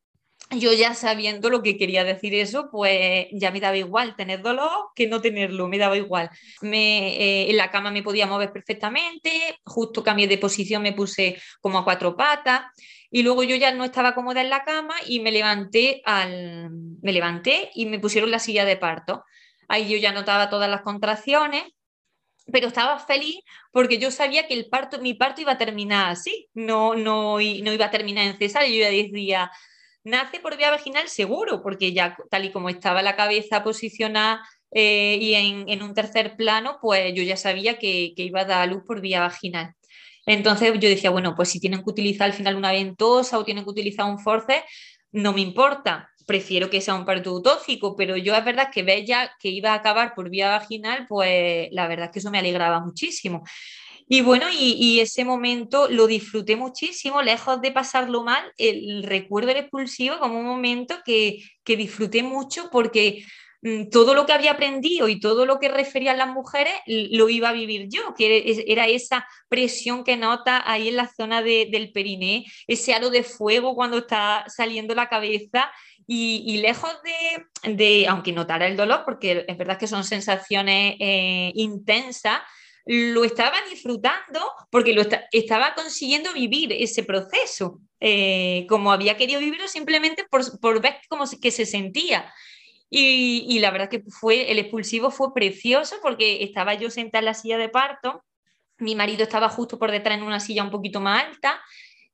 yo 0.50 0.74
ya 0.74 0.96
sabiendo 0.96 1.50
lo 1.50 1.62
que 1.62 1.78
quería 1.78 2.04
decir 2.04 2.34
eso, 2.34 2.70
pues 2.72 3.28
ya 3.32 3.52
me 3.52 3.60
daba 3.60 3.78
igual 3.78 4.16
tener 4.16 4.42
dolor 4.42 4.90
que 4.96 5.08
no 5.08 5.22
tenerlo, 5.22 5.68
me 5.68 5.78
daba 5.78 5.96
igual. 5.96 6.30
Me, 6.62 7.16
eh, 7.18 7.50
en 7.52 7.58
la 7.58 7.70
cama 7.70 7.92
me 7.92 8.02
podía 8.02 8.26
mover 8.26 8.52
perfectamente, 8.52 9.60
justo 9.64 10.04
cambié 10.04 10.28
de 10.28 10.40
posición, 10.40 10.82
me 10.82 10.94
puse 10.94 11.40
como 11.62 11.78
a 11.78 11.84
cuatro 11.84 12.16
patas 12.18 12.62
y 13.12 13.22
luego 13.24 13.44
yo 13.44 13.56
ya 13.56 13.72
no 13.74 13.84
estaba 13.84 14.16
cómoda 14.16 14.42
en 14.42 14.50
la 14.50 14.64
cama 14.64 14.96
y 15.06 15.20
me 15.20 15.32
levanté, 15.32 16.02
al, 16.06 16.70
me 17.02 17.14
levanté 17.14 17.70
y 17.76 17.86
me 17.86 18.00
pusieron 18.00 18.32
la 18.32 18.40
silla 18.40 18.66
de 18.66 18.78
parto. 18.78 19.24
Ahí 19.68 19.88
yo 19.90 19.98
ya 19.98 20.12
notaba 20.12 20.50
todas 20.50 20.70
las 20.70 20.82
contracciones, 20.82 21.64
pero 22.52 22.68
estaba 22.68 22.98
feliz 22.98 23.40
porque 23.72 24.00
yo 24.00 24.10
sabía 24.10 24.48
que 24.48 24.56
el 24.56 24.68
parto, 24.68 25.00
mi 25.00 25.14
parto 25.14 25.42
iba 25.42 25.52
a 25.54 25.58
terminar 25.60 26.10
así, 26.10 26.50
no, 26.56 26.96
no, 26.96 27.36
no 27.38 27.40
iba 27.40 27.86
a 27.86 27.92
terminar 27.92 28.26
en 28.26 28.38
cesárea. 28.38 28.68
Yo 28.68 28.82
ya 28.82 28.90
decía, 28.90 29.52
nace 30.10 30.40
por 30.40 30.58
vía 30.58 30.72
vaginal 30.72 31.08
seguro, 31.08 31.62
porque 31.62 31.94
ya 31.94 32.18
tal 32.30 32.46
y 32.46 32.52
como 32.52 32.70
estaba 32.70 33.02
la 33.02 33.16
cabeza 33.16 33.64
posicionada 33.64 34.42
eh, 34.72 35.18
y 35.22 35.34
en, 35.36 35.82
un 35.82 35.94
tercer 35.94 36.36
plano, 36.36 36.78
pues 36.82 37.14
yo 37.16 37.24
ya 37.24 37.38
sabía 37.38 37.80
que, 37.80 38.14
que, 38.16 38.24
iba 38.24 38.42
a 38.42 38.46
dar 38.46 38.62
a 38.62 38.66
luz 38.66 38.84
por 38.86 39.02
vía 39.02 39.22
vaginal. 39.22 39.74
Entonces 40.26 40.74
yo 40.80 40.90
decía, 40.90 41.10
bueno, 41.10 41.36
pues 41.36 41.50
si 41.50 41.60
tienen 41.60 41.84
que 41.84 41.90
utilizar 41.90 42.26
al 42.28 42.34
final 42.34 42.56
una 42.56 42.72
ventosa 42.72 43.40
o 43.40 43.46
tienen 43.46 43.64
que 43.64 43.72
utilizar 43.72 44.06
un 44.06 44.20
force, 44.20 44.64
no 45.12 45.34
me 45.34 45.42
importa 45.42 46.10
prefiero 46.30 46.70
que 46.70 46.80
sea 46.80 46.94
un 46.94 47.06
parto 47.06 47.34
utóxico, 47.34 47.96
pero 47.96 48.16
yo 48.16 48.36
es 48.36 48.46
verdad 48.46 48.70
que 48.72 48.84
veía 48.84 49.32
que 49.40 49.50
iba 49.50 49.72
a 49.72 49.78
acabar 49.78 50.14
por 50.14 50.30
vía 50.30 50.50
vaginal, 50.50 51.08
pues 51.10 51.70
la 51.72 51.88
verdad 51.88 52.06
es 52.06 52.12
que 52.12 52.20
eso 52.20 52.30
me 52.30 52.38
alegraba 52.38 52.80
muchísimo. 52.82 53.42
Y 54.12 54.22
bueno, 54.22 54.48
y, 54.52 55.00
ese 55.02 55.24
momento 55.24 55.88
lo 55.88 56.08
disfruté 56.08 56.56
muchísimo, 56.56 57.22
lejos 57.22 57.62
de 57.62 57.72
pasarlo 57.72 58.24
mal, 58.24 58.44
el, 58.58 59.04
recuerdo 59.04 59.50
del 59.50 59.58
expulsivo 59.58 60.18
como 60.18 60.40
un 60.40 60.48
momento 60.48 60.96
que, 61.06 61.44
que 61.64 61.78
disfruté 61.78 62.24
mucho 62.24 62.72
porque 62.72 63.24
mm, 63.62 63.90
todo 63.92 64.16
lo 64.16 64.26
que 64.26 64.34
había 64.34 64.54
aprendido 64.54 65.08
y 65.10 65.20
todo 65.20 65.46
lo 65.46 65.60
que 65.60 65.70
referían 65.70 66.18
las 66.18 66.30
mujeres 66.30 66.74
lo 66.88 67.30
iba 67.30 67.50
a 67.50 67.54
vivir 67.54 67.88
yo, 67.88 68.16
que 68.16 68.64
era 68.66 68.88
esa 68.88 69.28
presión 69.48 70.04
que 70.04 70.18
nota 70.18 70.64
ahí 70.66 70.88
en 70.88 70.96
la 70.96 71.08
zona 71.08 71.44
de, 71.44 71.68
del 71.72 71.92
periné, 71.92 72.46
ese 72.66 72.96
halo 72.96 73.12
de 73.12 73.22
fuego 73.22 73.76
cuando 73.76 74.00
está 74.00 74.44
saliendo 74.48 74.96
la 74.96 75.08
cabeza. 75.08 75.72
Y, 76.12 76.58
lejos 76.58 76.92
de, 77.04 77.76
de, 77.76 78.08
aunque 78.08 78.34
notara 78.34 78.66
el 78.66 78.76
dolor, 78.76 79.04
porque 79.06 79.46
es 79.48 79.58
verdad 79.60 79.78
que 79.78 79.86
son 79.86 80.04
sensaciones 80.04 80.96
eh, 81.00 81.52
intensas, 81.54 82.40
lo 82.92 83.24
estaba 83.24 83.56
disfrutando 83.70 84.40
porque 84.72 84.94
lo 84.94 85.04
estaba 85.32 85.76
consiguiendo 85.76 86.34
vivir 86.34 86.74
ese 86.74 87.04
proceso, 87.04 87.80
eh, 88.00 88.66
como 88.68 88.92
había 88.92 89.16
querido 89.16 89.40
vivirlo 89.40 89.68
simplemente 89.68 90.26
por, 90.28 90.60
por 90.60 90.82
ver 90.82 90.96
cómo 91.08 91.28
se, 91.28 91.40
que 91.40 91.52
se 91.52 91.68
sentía. 91.68 92.34
Y, 92.90 93.46
y, 93.48 93.60
la 93.60 93.70
verdad 93.70 93.90
que 93.90 94.02
fue, 94.10 94.52
el 94.52 94.58
expulsivo 94.58 95.12
fue 95.12 95.36
precioso 95.36 95.98
porque 96.02 96.44
estaba 96.44 96.74
yo 96.74 96.90
sentada 96.90 97.20
en 97.20 97.26
la 97.26 97.36
silla 97.36 97.60
de 97.60 97.70
parto, 97.70 98.26
mi 98.80 98.96
marido 98.96 99.22
estaba 99.22 99.50
justo 99.50 99.78
por 99.78 99.92
detrás 99.92 100.18
en 100.18 100.24
una 100.24 100.40
silla 100.40 100.64
un 100.64 100.72
poquito 100.72 101.00
más 101.00 101.26
alta, 101.26 101.62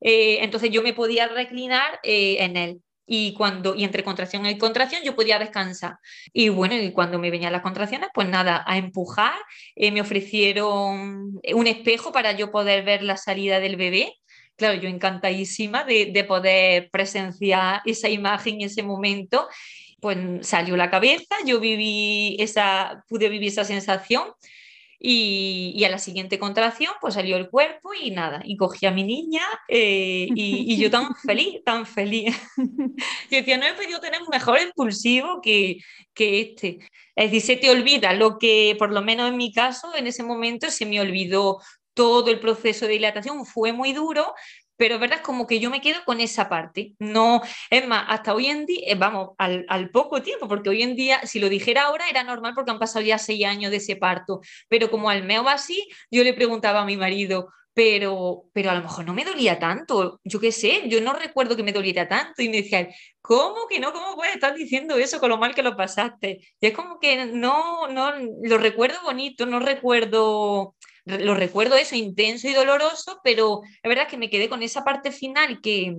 eh, 0.02 0.40
entonces 0.42 0.68
yo 0.70 0.82
me 0.82 0.92
podía 0.92 1.26
reclinar 1.26 2.00
eh, 2.02 2.36
en 2.40 2.58
él 2.58 2.82
y 3.06 3.32
cuando 3.34 3.74
y 3.74 3.84
entre 3.84 4.02
contracción 4.02 4.44
y 4.46 4.58
contracción 4.58 5.02
yo 5.04 5.14
podía 5.14 5.38
descansar. 5.38 5.98
Y 6.32 6.48
bueno 6.48 6.74
y 6.74 6.92
cuando 6.92 7.18
me 7.18 7.30
venían 7.30 7.52
las 7.52 7.62
contracciones 7.62 8.10
pues 8.12 8.28
nada 8.28 8.64
a 8.66 8.76
empujar 8.76 9.34
eh, 9.76 9.92
me 9.92 10.00
ofrecieron 10.00 11.40
un 11.54 11.66
espejo 11.66 12.12
para 12.12 12.32
yo 12.32 12.50
poder 12.50 12.84
ver 12.84 13.02
la 13.02 13.16
salida 13.16 13.60
del 13.60 13.76
bebé. 13.76 14.14
Claro 14.56 14.74
yo 14.80 14.88
encantadísima 14.88 15.84
de, 15.84 16.06
de 16.06 16.24
poder 16.24 16.90
presenciar 16.90 17.82
esa 17.84 18.08
imagen 18.08 18.60
ese 18.60 18.82
momento. 18.82 19.48
Pues 20.00 20.18
salió 20.46 20.76
la 20.76 20.90
cabeza 20.90 21.36
yo 21.46 21.58
viví 21.60 22.36
esa 22.38 23.04
pude 23.08 23.28
vivir 23.28 23.48
esa 23.48 23.64
sensación 23.64 24.24
y, 24.98 25.72
y, 25.76 25.84
a 25.84 25.90
la 25.90 25.98
siguiente 25.98 26.38
contracción, 26.38 26.92
pues 27.00 27.14
salió 27.14 27.36
el 27.36 27.50
cuerpo 27.50 27.90
y 27.94 28.10
nada, 28.10 28.42
y 28.44 28.56
cogí 28.56 28.86
a 28.86 28.90
mi 28.90 29.04
niña 29.04 29.42
eh, 29.68 30.26
y, 30.34 30.72
y, 30.72 30.76
yo 30.78 30.90
tan 30.90 31.14
feliz, 31.26 31.62
tan 31.64 31.86
feliz. 31.86 32.36
yo 32.56 33.38
decía, 33.38 33.58
no 33.58 33.66
he 33.66 33.74
podido 33.74 34.00
tener 34.00 34.22
un 34.22 34.28
mejor 34.28 34.60
impulsivo 34.60 35.40
que, 35.42 35.78
que 36.14 36.40
este. 36.40 36.78
Es 37.14 37.30
decir, 37.30 37.42
se 37.42 37.56
te 37.56 37.70
olvida 37.70 38.12
lo 38.12 38.38
que, 38.38 38.76
por 38.78 38.92
lo 38.92 39.02
menos 39.02 39.30
en 39.30 39.36
mi 39.36 39.52
caso, 39.52 39.94
en 39.94 40.06
ese 40.06 40.22
momento 40.22 40.70
se 40.70 40.86
me 40.86 41.00
olvidó 41.00 41.60
todo 41.94 42.30
el 42.30 42.40
proceso 42.40 42.86
de 42.86 42.92
dilatación, 42.92 43.46
fue 43.46 43.72
muy 43.72 43.94
duro, 43.94 44.34
pero 44.76 44.98
verdad 44.98 45.18
es 45.18 45.24
como 45.24 45.46
que 45.46 45.58
yo 45.60 45.70
me 45.70 45.80
quedo 45.80 46.04
con 46.04 46.20
esa 46.20 46.48
parte. 46.48 46.94
No, 46.98 47.42
es 47.70 47.86
más, 47.86 48.04
hasta 48.08 48.34
hoy 48.34 48.46
en 48.46 48.66
día, 48.66 48.80
eh, 48.86 48.94
vamos, 48.94 49.30
al, 49.38 49.90
poco 49.90 50.22
tiempo, 50.22 50.48
porque 50.48 50.70
hoy 50.70 50.82
en 50.82 50.96
día, 50.96 51.20
si 51.26 51.38
lo 51.40 51.48
dijera 51.48 51.84
ahora, 51.84 52.08
era 52.08 52.22
normal 52.24 52.52
porque 52.54 52.70
han 52.70 52.78
pasado 52.78 53.04
ya 53.04 53.18
seis 53.18 53.44
años 53.44 53.70
de 53.70 53.78
ese 53.78 53.96
parto, 53.96 54.40
pero 54.68 54.90
como 54.90 55.10
al 55.10 55.24
meo 55.24 55.48
así, 55.48 55.88
yo 56.10 56.22
le 56.24 56.34
preguntaba 56.34 56.82
a 56.82 56.84
mi 56.84 56.96
marido, 56.96 57.48
pero, 57.76 58.44
pero 58.54 58.70
a 58.70 58.74
lo 58.74 58.82
mejor 58.82 59.04
no 59.04 59.12
me 59.12 59.24
dolía 59.24 59.58
tanto, 59.58 60.18
yo 60.24 60.40
qué 60.40 60.50
sé, 60.50 60.88
yo 60.88 61.00
no 61.02 61.12
recuerdo 61.12 61.56
que 61.56 61.62
me 61.62 61.72
doliera 61.72 62.08
tanto, 62.08 62.42
y 62.42 62.48
me 62.48 62.62
decía, 62.62 62.88
¿cómo 63.20 63.66
que 63.68 63.80
no? 63.80 63.92
¿Cómo 63.92 64.16
puedes 64.16 64.34
estar 64.34 64.54
diciendo 64.54 64.96
eso 64.96 65.20
con 65.20 65.28
lo 65.28 65.36
mal 65.36 65.54
que 65.54 65.62
lo 65.62 65.76
pasaste? 65.76 66.40
Y 66.60 66.66
es 66.66 66.72
como 66.72 66.98
que 66.98 67.26
no, 67.26 67.86
no, 67.88 68.12
lo 68.42 68.58
recuerdo 68.58 68.96
bonito, 69.02 69.44
no 69.44 69.60
recuerdo 69.60 70.74
lo 71.06 71.34
recuerdo 71.34 71.76
eso, 71.76 71.94
intenso 71.94 72.48
y 72.48 72.52
doloroso, 72.52 73.20
pero 73.22 73.62
la 73.82 73.88
verdad 73.88 74.04
es 74.06 74.10
que 74.10 74.18
me 74.18 74.28
quedé 74.28 74.48
con 74.48 74.62
esa 74.62 74.84
parte 74.84 75.12
final 75.12 75.60
que, 75.60 75.98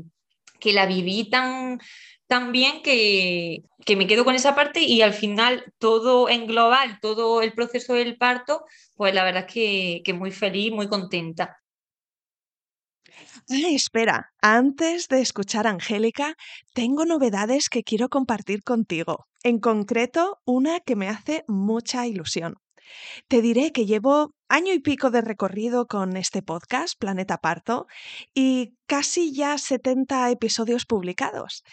que 0.59 0.73
la 0.73 0.85
viví 0.85 1.29
tan, 1.29 1.79
tan 2.27 2.51
bien 2.51 2.83
que, 2.83 3.63
que, 3.85 3.95
me 3.95 4.05
quedo 4.05 4.25
con 4.25 4.35
esa 4.35 4.53
parte 4.53 4.81
y 4.81 5.01
al 5.01 5.13
final 5.13 5.73
todo 5.77 6.29
en 6.29 6.45
global, 6.45 6.99
todo 7.01 7.41
el 7.41 7.53
proceso 7.53 7.93
del 7.93 8.17
parto, 8.17 8.65
pues 8.95 9.13
la 9.13 9.23
verdad 9.23 9.45
es 9.47 9.53
que, 9.53 10.01
que 10.03 10.13
muy 10.13 10.31
feliz, 10.31 10.73
muy 10.73 10.87
contenta. 10.87 11.57
Espera, 13.47 14.33
antes 14.41 15.07
de 15.07 15.21
escuchar 15.21 15.67
a 15.67 15.69
Angélica, 15.69 16.35
tengo 16.73 17.05
novedades 17.05 17.69
que 17.69 17.83
quiero 17.83 18.09
compartir 18.09 18.61
contigo. 18.61 19.25
En 19.41 19.59
concreto, 19.59 20.41
una 20.43 20.81
que 20.81 20.97
me 20.97 21.07
hace 21.07 21.45
mucha 21.47 22.05
ilusión. 22.07 22.57
Te 23.27 23.41
diré 23.41 23.71
que 23.71 23.85
llevo 23.85 24.31
año 24.49 24.73
y 24.73 24.79
pico 24.79 25.11
de 25.11 25.21
recorrido 25.21 25.87
con 25.87 26.17
este 26.17 26.41
podcast, 26.41 26.97
Planeta 26.99 27.37
Parto, 27.37 27.87
y 28.33 28.75
casi 28.85 29.33
ya 29.33 29.57
70 29.57 30.31
episodios 30.31 30.85
publicados. 30.85 31.63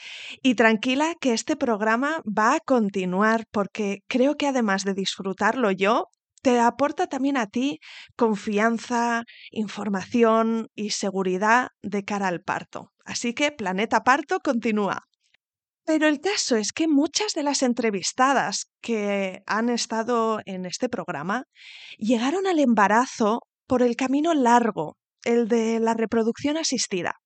Y 0.42 0.54
tranquila 0.54 1.14
que 1.20 1.32
este 1.32 1.56
programa 1.56 2.22
va 2.26 2.54
a 2.54 2.60
continuar 2.60 3.46
porque 3.50 4.00
creo 4.08 4.36
que 4.36 4.48
además 4.48 4.84
de 4.84 4.94
disfrutarlo 4.94 5.70
yo, 5.70 6.08
te 6.42 6.60
aporta 6.60 7.06
también 7.06 7.38
a 7.38 7.46
ti 7.46 7.80
confianza, 8.16 9.24
información 9.50 10.68
y 10.74 10.90
seguridad 10.90 11.68
de 11.82 12.04
cara 12.04 12.28
al 12.28 12.42
parto. 12.42 12.92
Así 13.06 13.34
que 13.34 13.50
Planeta 13.50 14.04
Parto 14.04 14.40
continúa. 14.40 15.04
Pero 15.86 16.08
el 16.08 16.20
caso 16.20 16.56
es 16.56 16.72
que 16.72 16.88
muchas 16.88 17.34
de 17.34 17.42
las 17.42 17.62
entrevistadas 17.62 18.70
que 18.80 19.42
han 19.46 19.68
estado 19.68 20.40
en 20.46 20.64
este 20.64 20.88
programa 20.88 21.44
llegaron 21.98 22.46
al 22.46 22.58
embarazo 22.58 23.40
por 23.66 23.82
el 23.82 23.94
camino 23.94 24.32
largo, 24.32 24.96
el 25.24 25.46
de 25.46 25.80
la 25.80 25.94
reproducción 25.94 26.56
asistida. 26.56 27.20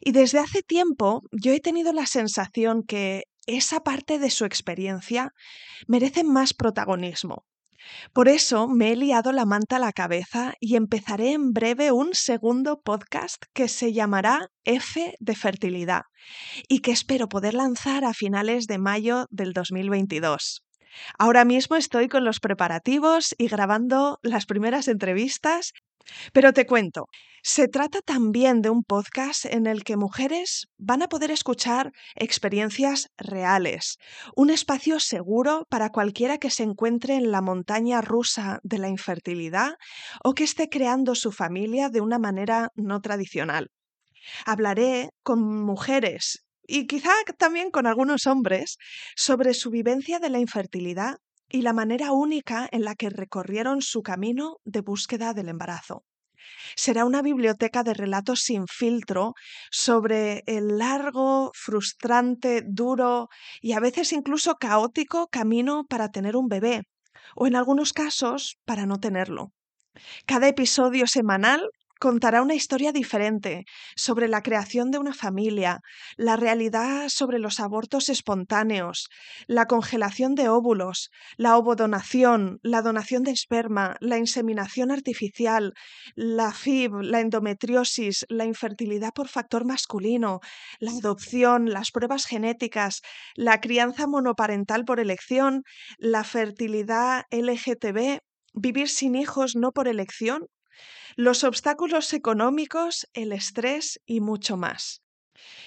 Y 0.00 0.12
desde 0.12 0.38
hace 0.38 0.62
tiempo 0.62 1.22
yo 1.32 1.52
he 1.52 1.60
tenido 1.60 1.92
la 1.92 2.06
sensación 2.06 2.82
que 2.82 3.24
esa 3.46 3.80
parte 3.80 4.18
de 4.18 4.30
su 4.30 4.44
experiencia 4.44 5.32
merece 5.86 6.24
más 6.24 6.52
protagonismo. 6.52 7.47
Por 8.12 8.28
eso 8.28 8.68
me 8.68 8.92
he 8.92 8.96
liado 8.96 9.32
la 9.32 9.44
manta 9.44 9.76
a 9.76 9.80
la 9.80 9.92
cabeza 9.92 10.54
y 10.60 10.76
empezaré 10.76 11.32
en 11.32 11.52
breve 11.52 11.92
un 11.92 12.10
segundo 12.12 12.80
podcast 12.82 13.42
que 13.54 13.68
se 13.68 13.92
llamará 13.92 14.48
F 14.64 15.14
de 15.18 15.34
fertilidad 15.34 16.02
y 16.68 16.80
que 16.80 16.92
espero 16.92 17.28
poder 17.28 17.54
lanzar 17.54 18.04
a 18.04 18.14
finales 18.14 18.66
de 18.66 18.78
mayo 18.78 19.26
del 19.30 19.52
2022. 19.52 20.67
Ahora 21.18 21.44
mismo 21.44 21.76
estoy 21.76 22.08
con 22.08 22.24
los 22.24 22.40
preparativos 22.40 23.34
y 23.38 23.48
grabando 23.48 24.18
las 24.22 24.46
primeras 24.46 24.88
entrevistas, 24.88 25.72
pero 26.32 26.52
te 26.52 26.66
cuento, 26.66 27.08
se 27.42 27.68
trata 27.68 28.00
también 28.00 28.62
de 28.62 28.70
un 28.70 28.82
podcast 28.82 29.44
en 29.44 29.66
el 29.66 29.84
que 29.84 29.96
mujeres 29.96 30.66
van 30.76 31.02
a 31.02 31.08
poder 31.08 31.30
escuchar 31.30 31.92
experiencias 32.16 33.08
reales, 33.16 33.98
un 34.34 34.50
espacio 34.50 35.00
seguro 35.00 35.66
para 35.70 35.90
cualquiera 35.90 36.38
que 36.38 36.50
se 36.50 36.62
encuentre 36.62 37.14
en 37.14 37.30
la 37.30 37.40
montaña 37.40 38.00
rusa 38.00 38.58
de 38.62 38.78
la 38.78 38.88
infertilidad 38.88 39.76
o 40.24 40.34
que 40.34 40.44
esté 40.44 40.68
creando 40.68 41.14
su 41.14 41.32
familia 41.32 41.88
de 41.90 42.00
una 42.00 42.18
manera 42.18 42.70
no 42.74 43.00
tradicional. 43.00 43.70
Hablaré 44.44 45.10
con 45.22 45.40
mujeres 45.64 46.44
y 46.68 46.86
quizá 46.86 47.10
también 47.38 47.70
con 47.70 47.86
algunos 47.86 48.26
hombres 48.26 48.76
sobre 49.16 49.54
su 49.54 49.70
vivencia 49.70 50.20
de 50.20 50.30
la 50.30 50.38
infertilidad 50.38 51.16
y 51.48 51.62
la 51.62 51.72
manera 51.72 52.12
única 52.12 52.68
en 52.70 52.84
la 52.84 52.94
que 52.94 53.08
recorrieron 53.08 53.80
su 53.80 54.02
camino 54.02 54.58
de 54.64 54.82
búsqueda 54.82 55.32
del 55.32 55.48
embarazo. 55.48 56.04
Será 56.76 57.06
una 57.06 57.22
biblioteca 57.22 57.82
de 57.82 57.94
relatos 57.94 58.40
sin 58.40 58.66
filtro 58.66 59.32
sobre 59.70 60.42
el 60.46 60.78
largo, 60.78 61.50
frustrante, 61.54 62.62
duro 62.66 63.28
y 63.60 63.72
a 63.72 63.80
veces 63.80 64.12
incluso 64.12 64.56
caótico 64.56 65.28
camino 65.28 65.84
para 65.88 66.10
tener 66.10 66.36
un 66.36 66.48
bebé, 66.48 66.82
o 67.34 67.46
en 67.46 67.56
algunos 67.56 67.92
casos 67.92 68.58
para 68.66 68.84
no 68.84 68.98
tenerlo. 68.98 69.52
Cada 70.26 70.48
episodio 70.48 71.06
semanal 71.06 71.70
contará 71.98 72.42
una 72.42 72.54
historia 72.54 72.92
diferente 72.92 73.64
sobre 73.96 74.28
la 74.28 74.42
creación 74.42 74.90
de 74.90 74.98
una 74.98 75.14
familia, 75.14 75.80
la 76.16 76.36
realidad 76.36 77.08
sobre 77.08 77.38
los 77.38 77.60
abortos 77.60 78.08
espontáneos, 78.08 79.08
la 79.46 79.66
congelación 79.66 80.34
de 80.34 80.48
óvulos, 80.48 81.10
la 81.36 81.56
ovodonación, 81.56 82.58
la 82.62 82.82
donación 82.82 83.22
de 83.22 83.32
esperma, 83.32 83.96
la 84.00 84.18
inseminación 84.18 84.90
artificial, 84.90 85.72
la 86.14 86.52
FIB, 86.52 87.02
la 87.02 87.20
endometriosis, 87.20 88.26
la 88.28 88.44
infertilidad 88.44 89.12
por 89.12 89.28
factor 89.28 89.64
masculino, 89.64 90.40
la 90.78 90.92
adopción, 90.92 91.70
las 91.70 91.90
pruebas 91.90 92.26
genéticas, 92.26 93.02
la 93.34 93.60
crianza 93.60 94.06
monoparental 94.06 94.84
por 94.84 95.00
elección, 95.00 95.62
la 95.98 96.24
fertilidad 96.24 97.24
LGTB, 97.30 98.20
vivir 98.54 98.88
sin 98.88 99.14
hijos 99.14 99.56
no 99.56 99.72
por 99.72 99.88
elección 99.88 100.46
los 101.16 101.44
obstáculos 101.44 102.12
económicos, 102.12 103.08
el 103.12 103.32
estrés 103.32 104.00
y 104.06 104.20
mucho 104.20 104.56
más. 104.56 105.02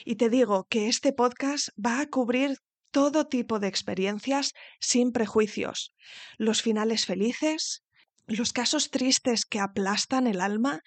Y 0.05 0.15
te 0.15 0.29
digo 0.29 0.67
que 0.69 0.87
este 0.87 1.13
podcast 1.13 1.69
va 1.77 2.01
a 2.01 2.07
cubrir 2.07 2.57
todo 2.91 3.27
tipo 3.27 3.59
de 3.59 3.67
experiencias 3.67 4.53
sin 4.79 5.11
prejuicios, 5.11 5.93
los 6.37 6.61
finales 6.61 7.05
felices, 7.05 7.83
los 8.27 8.53
casos 8.53 8.91
tristes 8.91 9.45
que 9.45 9.59
aplastan 9.59 10.27
el 10.27 10.41
alma 10.41 10.81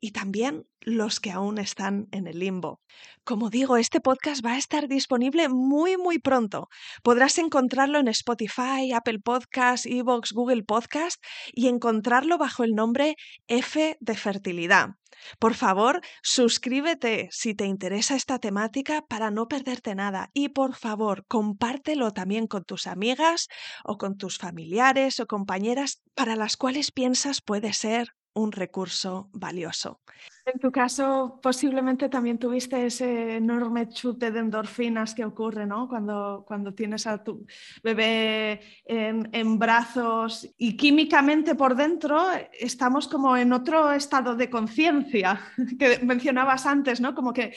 y 0.00 0.12
también 0.12 0.66
los 0.86 1.20
que 1.20 1.32
aún 1.32 1.58
están 1.58 2.06
en 2.12 2.26
el 2.26 2.38
limbo. 2.38 2.80
Como 3.24 3.50
digo, 3.50 3.76
este 3.76 4.00
podcast 4.00 4.44
va 4.44 4.52
a 4.52 4.58
estar 4.58 4.88
disponible 4.88 5.48
muy 5.48 5.96
muy 5.96 6.18
pronto. 6.18 6.68
Podrás 7.02 7.36
encontrarlo 7.38 7.98
en 7.98 8.08
Spotify, 8.08 8.92
Apple 8.94 9.18
Podcasts, 9.18 9.84
Evox, 9.84 10.32
Google 10.32 10.62
Podcast 10.62 11.22
y 11.52 11.66
encontrarlo 11.66 12.38
bajo 12.38 12.62
el 12.62 12.72
nombre 12.74 13.16
F 13.48 13.98
de 14.00 14.16
fertilidad. 14.16 14.90
Por 15.38 15.54
favor, 15.54 16.00
suscríbete 16.22 17.28
si 17.32 17.54
te 17.54 17.64
interesa 17.66 18.14
esta 18.14 18.38
temática 18.38 19.02
para 19.08 19.30
no 19.30 19.48
perderte 19.48 19.94
nada 19.94 20.30
y 20.34 20.50
por 20.50 20.74
favor, 20.74 21.24
compártelo 21.26 22.12
también 22.12 22.46
con 22.46 22.64
tus 22.64 22.86
amigas 22.86 23.48
o 23.84 23.98
con 23.98 24.16
tus 24.16 24.38
familiares 24.38 25.18
o 25.18 25.26
compañeras 25.26 26.02
para 26.14 26.36
las 26.36 26.56
cuales 26.56 26.92
piensas 26.92 27.40
puede 27.40 27.72
ser 27.72 28.15
un 28.36 28.52
recurso 28.52 29.28
valioso. 29.32 30.00
En 30.44 30.60
tu 30.60 30.70
caso, 30.70 31.40
posiblemente 31.42 32.08
también 32.08 32.38
tuviste 32.38 32.86
ese 32.86 33.36
enorme 33.36 33.88
chute 33.88 34.30
de 34.30 34.38
endorfinas 34.38 35.12
que 35.12 35.24
ocurre 35.24 35.66
¿no? 35.66 35.88
cuando, 35.88 36.44
cuando 36.46 36.72
tienes 36.72 37.06
a 37.08 37.24
tu 37.24 37.44
bebé 37.82 38.60
en, 38.84 39.28
en, 39.32 39.58
brazos 39.58 40.48
y 40.56 40.76
químicamente 40.76 41.56
por 41.56 41.74
dentro 41.74 42.22
estamos 42.52 43.08
como 43.08 43.36
en 43.36 43.52
otro 43.52 43.90
estado 43.90 44.36
de 44.36 44.48
conciencia 44.48 45.40
que 45.78 45.98
mencionabas 46.04 46.64
antes, 46.64 47.00
¿no? 47.00 47.12
como 47.14 47.32
que 47.32 47.52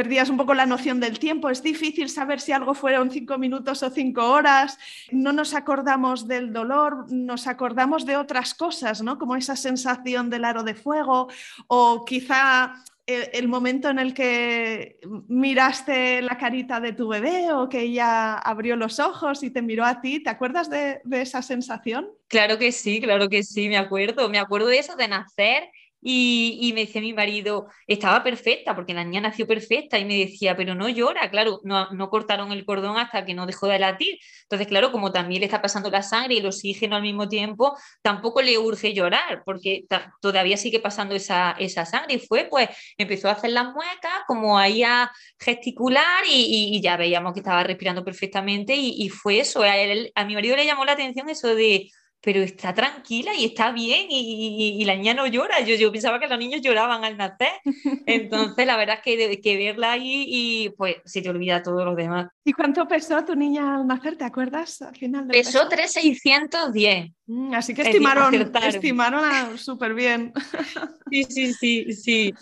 perdías 0.00 0.30
un 0.30 0.38
poco 0.38 0.54
la 0.54 0.64
noción 0.64 0.98
del 0.98 1.18
tiempo. 1.18 1.50
Es 1.50 1.62
difícil 1.62 2.08
saber 2.08 2.40
si 2.40 2.52
algo 2.52 2.72
fueron 2.72 3.10
cinco 3.10 3.36
minutos 3.36 3.82
o 3.82 3.90
cinco 3.90 4.30
horas. 4.30 4.78
No 5.10 5.30
nos 5.34 5.52
acordamos 5.52 6.26
del 6.26 6.54
dolor, 6.54 7.12
nos 7.12 7.46
acordamos 7.46 8.06
de 8.06 8.16
otras 8.16 8.54
cosas, 8.54 9.02
¿no? 9.02 9.18
como 9.18 9.36
esa 9.36 9.56
sensación 9.56 10.30
del 10.30 10.46
aro 10.46 10.62
de 10.62 10.74
fuego 10.74 11.28
o 11.66 12.06
quizá 12.06 12.82
el, 13.06 13.46
momento 13.46 13.90
en 13.90 13.98
el 13.98 14.14
que 14.14 15.00
miraste 15.28 16.22
la 16.22 16.38
carita 16.38 16.80
de 16.80 16.94
tu 16.94 17.08
bebé 17.08 17.52
o 17.52 17.68
que 17.68 17.80
ella 17.80 18.38
abrió 18.38 18.76
los 18.76 19.00
ojos 19.00 19.42
y 19.42 19.50
te 19.50 19.60
miró 19.60 19.84
a 19.84 20.00
ti, 20.00 20.22
¿te 20.22 20.30
acuerdas 20.30 20.70
de, 20.70 21.02
de 21.04 21.20
esa 21.20 21.42
sensación? 21.42 22.08
Claro 22.28 22.56
que 22.56 22.72
sí, 22.72 23.02
claro 23.02 23.28
que 23.28 23.42
sí, 23.42 23.68
me 23.68 23.76
acuerdo, 23.76 24.30
me 24.30 24.38
acuerdo 24.38 24.68
de 24.68 24.78
eso, 24.78 24.96
de 24.96 25.08
nacer 25.08 25.64
y, 26.02 26.72
me 26.74 26.86
decía 26.86 27.00
mi 27.00 27.12
marido, 27.12 27.68
estaba 27.86 28.22
perfecta, 28.22 28.74
porque 28.74 28.94
la 28.94 29.04
niña 29.04 29.20
nació 29.20 29.46
perfecta, 29.46 29.98
y 29.98 30.04
me 30.04 30.16
decía, 30.16 30.56
pero 30.56 30.74
no 30.74 30.88
llora, 30.88 31.30
claro, 31.30 31.60
no, 31.64 31.90
no, 31.90 32.08
cortaron 32.08 32.52
el 32.52 32.64
cordón 32.64 32.96
hasta 32.96 33.24
que 33.24 33.34
no 33.34 33.46
dejó 33.46 33.66
de 33.66 33.78
latir. 33.78 34.18
Entonces, 34.42 34.66
claro, 34.66 34.92
como 34.92 35.12
también 35.12 35.40
le 35.40 35.46
está 35.46 35.60
pasando 35.60 35.90
la 35.90 36.02
sangre 36.02 36.34
y 36.34 36.38
el 36.38 36.46
oxígeno 36.46 36.96
al 36.96 37.02
mismo 37.02 37.28
tiempo, 37.28 37.76
tampoco 38.02 38.40
le 38.40 38.56
urge 38.58 38.94
llorar, 38.94 39.42
porque 39.44 39.84
todavía 40.20 40.56
sigue 40.56 40.80
pasando 40.80 41.14
esa, 41.14 41.52
esa 41.58 41.84
sangre. 41.84 42.14
Y 42.14 42.18
fue, 42.18 42.44
pues, 42.44 42.70
empezó 42.96 43.28
a 43.28 43.32
hacer 43.32 43.50
las 43.50 43.72
muecas, 43.74 44.12
como 44.26 44.58
ahí 44.58 44.82
a 44.82 45.10
gesticular, 45.38 46.24
y, 46.26 46.76
y 46.76 46.80
ya 46.80 46.96
veíamos 46.96 47.34
que 47.34 47.40
estaba 47.40 47.62
respirando 47.62 48.04
perfectamente, 48.04 48.74
y, 48.76 49.08
fue 49.10 49.40
eso. 49.40 49.62
A, 49.62 49.72
a 50.14 50.24
mi 50.24 50.34
marido 50.34 50.56
le 50.56 50.64
llamó 50.64 50.84
la 50.84 50.92
atención 50.92 51.28
eso 51.28 51.54
de 51.54 51.90
pero 52.20 52.40
está 52.40 52.74
tranquila 52.74 53.32
y 53.34 53.46
está 53.46 53.72
bien 53.72 54.06
y, 54.10 54.84
la 54.84 54.94
niña 54.94 55.14
no 55.14 55.26
llora. 55.26 55.60
Yo, 55.60 55.74
yo 55.76 55.90
pensaba 55.90 56.18
que 56.18 56.28
los 56.28 56.38
niños 56.38 56.60
lloraban 56.60 57.04
al 57.04 57.16
nacer. 57.16 57.52
Entonces, 58.06 58.66
la 58.66 58.76
verdad 58.76 58.96
es 58.96 59.02
que, 59.02 59.40
que 59.40 59.56
verla 59.56 59.92
ahí 59.92 60.24
y 60.28 60.70
pues 60.70 60.96
se 61.04 61.22
te 61.22 61.30
olvida 61.30 61.62
todo 61.62 61.84
lo 61.84 61.94
demás. 61.94 62.28
¿Y 62.42 62.52
cuánto 62.52 62.88
pesó 62.88 63.22
tu 63.24 63.34
niña 63.34 63.76
al 63.76 63.86
nacer? 63.86 64.16
¿Te 64.16 64.24
acuerdas 64.24 64.80
al 64.80 64.96
final? 64.96 65.26
pesó 65.28 65.68
3,610. 65.68 67.12
Mm, 67.26 67.54
así 67.54 67.74
que 67.74 67.82
estimaron, 67.82 68.34
estimaron 68.34 69.58
súper 69.58 69.94
bien. 69.94 70.32
Sí, 71.10 71.24
sí, 71.24 71.52
sí, 71.52 71.92
sí. 71.92 72.34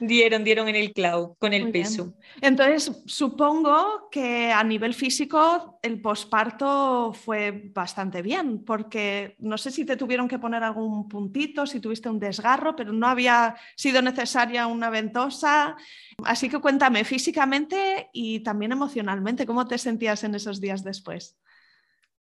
Dieron, 0.00 0.42
dieron 0.42 0.68
en 0.68 0.76
el 0.76 0.92
clavo 0.92 1.36
con 1.38 1.52
el 1.52 1.70
peso. 1.70 2.14
Entonces, 2.40 3.02
supongo 3.06 4.08
que 4.10 4.50
a 4.50 4.64
nivel 4.64 4.94
físico 4.94 5.78
el 5.82 6.00
posparto 6.00 7.12
fue 7.12 7.70
bastante 7.72 8.22
bien, 8.22 8.64
porque 8.64 9.36
no 9.38 9.58
sé 9.58 9.70
si 9.70 9.84
te 9.84 9.96
tuvieron 9.96 10.28
que 10.28 10.38
poner 10.38 10.62
algún 10.62 11.08
puntito, 11.08 11.66
si 11.66 11.78
tuviste 11.80 12.08
un 12.08 12.18
desgarro, 12.18 12.74
pero 12.74 12.92
no 12.92 13.06
había 13.06 13.54
sido 13.76 14.02
necesaria 14.02 14.66
una 14.66 14.90
ventosa. 14.90 15.76
Así 16.24 16.48
que 16.48 16.58
cuéntame 16.58 17.04
físicamente 17.04 18.08
y 18.12 18.40
también 18.40 18.72
emocionalmente, 18.72 19.46
¿cómo 19.52 19.68
te 19.68 19.76
sentías 19.76 20.24
en 20.24 20.34
esos 20.34 20.62
días 20.62 20.82
después? 20.82 21.36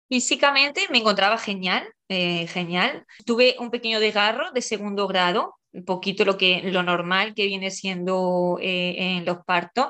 Físicamente 0.07 0.81
me 0.91 0.99
encontraba 0.99 1.39
genial, 1.39 1.83
eh, 2.07 2.45
genial. 2.45 3.03
Tuve 3.25 3.55
un 3.57 3.71
pequeño 3.71 3.99
desgarro 3.99 4.51
de 4.51 4.61
segundo 4.61 5.07
grado, 5.07 5.55
un 5.71 5.85
poquito 5.85 6.23
lo, 6.23 6.37
que, 6.37 6.61
lo 6.65 6.83
normal 6.83 7.33
que 7.33 7.47
viene 7.47 7.71
siendo 7.71 8.59
eh, 8.61 8.93
en 8.99 9.25
los 9.25 9.39
partos. 9.43 9.87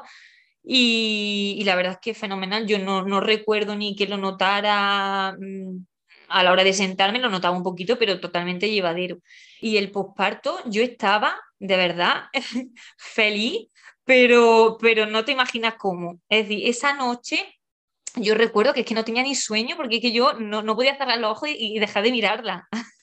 Y, 0.64 1.62
la 1.66 1.76
verdad 1.76 1.94
es 1.96 2.00
que 2.00 2.14
fenomenal. 2.14 2.68
Yo 2.68 2.80
no, 2.80 3.04
no 3.04 3.20
recuerdo 3.20 3.76
ni 3.76 3.98
que 3.98 4.08
lo 4.08 4.16
notara 4.16 5.36
mm, 5.38 5.86
a 6.30 6.42
la 6.42 6.54
hora 6.54 6.64
de 6.64 6.72
sentarme, 6.72 7.20
lo 7.20 7.30
notaba 7.30 7.58
un 7.58 7.64
poquito, 7.64 8.00
pero 8.00 8.22
totalmente 8.22 8.72
llevadero. 8.72 9.18
Y 9.60 9.76
el 9.76 9.92
posparto, 9.92 10.58
yo 10.68 10.82
estaba 10.82 11.36
de 11.60 11.76
verdad 11.76 12.28
feliz, 12.98 13.68
pero, 14.06 14.78
pero 14.80 15.06
no 15.06 15.26
te 15.26 15.34
imaginas 15.34 15.76
cómo. 15.78 16.20
Es 16.30 16.48
decir, 16.48 16.68
esa 16.68 16.94
noche 16.94 17.60
yo 18.16 18.34
recuerdo 18.34 18.74
que 18.74 18.82
es 18.82 18.86
que 18.86 18.96
no 18.96 19.04
tenía 19.04 19.24
ni 19.24 19.36
sueño 19.36 19.76
porque 19.76 19.98
es 19.98 20.02
que 20.02 20.14
yo 20.14 20.34
no, 20.34 20.62
no 20.62 20.76
podía 20.76 20.98
cerrar 20.98 21.20
los 21.20 21.32
ojos 21.32 21.50
y, 21.50 21.76
y 21.76 21.80
dejar 21.80 22.04
de 22.04 22.12
mirarla. 22.12 22.68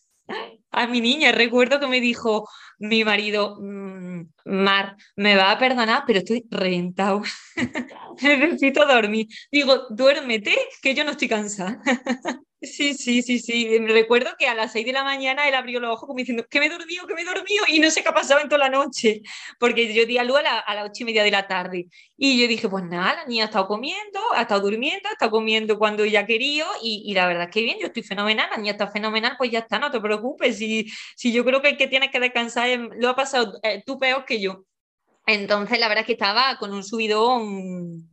a 0.72 0.86
mi 0.86 1.00
niña. 1.00 1.32
Recuerdo 1.32 1.78
que 1.78 1.86
me 1.86 2.00
dijo 2.00 2.48
mi 2.78 3.05
marido, 3.05 3.59
mm, 3.61 4.22
Mar, 4.46 4.96
me 5.16 5.36
va 5.36 5.53
a 5.53 5.59
perdonar, 5.59 6.05
pero 6.07 6.20
estoy 6.20 6.44
reventado. 6.50 7.22
Necesito 8.22 8.86
dormir. 8.86 9.28
Digo, 9.50 9.86
duérmete, 9.90 10.57
que 10.80 10.94
yo 10.94 11.05
no 11.05 11.12
estoy 11.12 11.28
cansada. 11.28 11.80
Sí, 12.64 12.94
sí, 12.94 13.22
sí, 13.22 13.40
sí. 13.40 13.80
Me 13.80 13.92
recuerdo 13.92 14.30
que 14.38 14.46
a 14.46 14.54
las 14.54 14.70
6 14.70 14.86
de 14.86 14.92
la 14.92 15.02
mañana 15.02 15.48
él 15.48 15.54
abrió 15.54 15.80
los 15.80 15.90
ojos 15.94 16.06
como 16.06 16.18
diciendo 16.18 16.46
que 16.48 16.60
me 16.60 16.66
he 16.66 16.68
dormido, 16.68 17.08
que 17.08 17.14
me 17.14 17.22
he 17.22 17.24
dormido 17.24 17.64
y 17.66 17.80
no 17.80 17.90
sé 17.90 18.04
qué 18.04 18.08
ha 18.10 18.14
pasado 18.14 18.40
en 18.40 18.48
toda 18.48 18.60
la 18.60 18.68
noche, 18.68 19.22
porque 19.58 19.92
yo 19.92 20.06
di 20.06 20.16
a 20.16 20.22
luz 20.22 20.38
a, 20.38 20.74
las 20.74 20.88
ocho 20.88 21.02
y 21.02 21.06
media 21.06 21.24
de 21.24 21.32
la 21.32 21.48
tarde. 21.48 21.88
Y 22.16 22.40
yo 22.40 22.46
dije, 22.46 22.68
pues 22.68 22.84
nada, 22.84 23.14
la 23.16 23.24
niña 23.26 23.44
ha 23.44 23.46
estado 23.46 23.66
comiendo, 23.66 24.20
ha 24.36 24.42
estado 24.42 24.60
durmiendo, 24.60 25.08
ha 25.08 25.12
estado 25.12 25.32
comiendo 25.32 25.76
cuando 25.76 26.04
ella 26.04 26.24
quería 26.24 26.66
y, 26.80 27.02
y 27.04 27.14
la 27.14 27.26
verdad 27.26 27.44
es 27.44 27.50
que 27.50 27.62
bien, 27.62 27.78
yo 27.80 27.88
estoy 27.88 28.04
fenomenal, 28.04 28.48
la 28.50 28.58
niña 28.58 28.72
está 28.72 28.86
fenomenal, 28.86 29.34
pues 29.36 29.50
ya 29.50 29.60
está, 29.60 29.80
no 29.80 29.90
te 29.90 30.00
preocupes. 30.00 30.56
Si, 30.56 30.86
si 31.16 31.32
yo 31.32 31.44
creo 31.44 31.62
que 31.62 31.70
el 31.70 31.76
que 31.76 31.88
tienes 31.88 32.10
que 32.10 32.20
descansar 32.20 32.68
lo 32.96 33.08
ha 33.08 33.16
pasado 33.16 33.58
eh, 33.64 33.82
tú 33.84 33.98
peor 33.98 34.24
que 34.24 34.40
yo. 34.40 34.64
Entonces, 35.26 35.78
la 35.80 35.88
verdad 35.88 36.02
es 36.02 36.06
que 36.06 36.12
estaba 36.12 36.56
con 36.58 36.72
un 36.72 36.84
subidón 36.84 38.08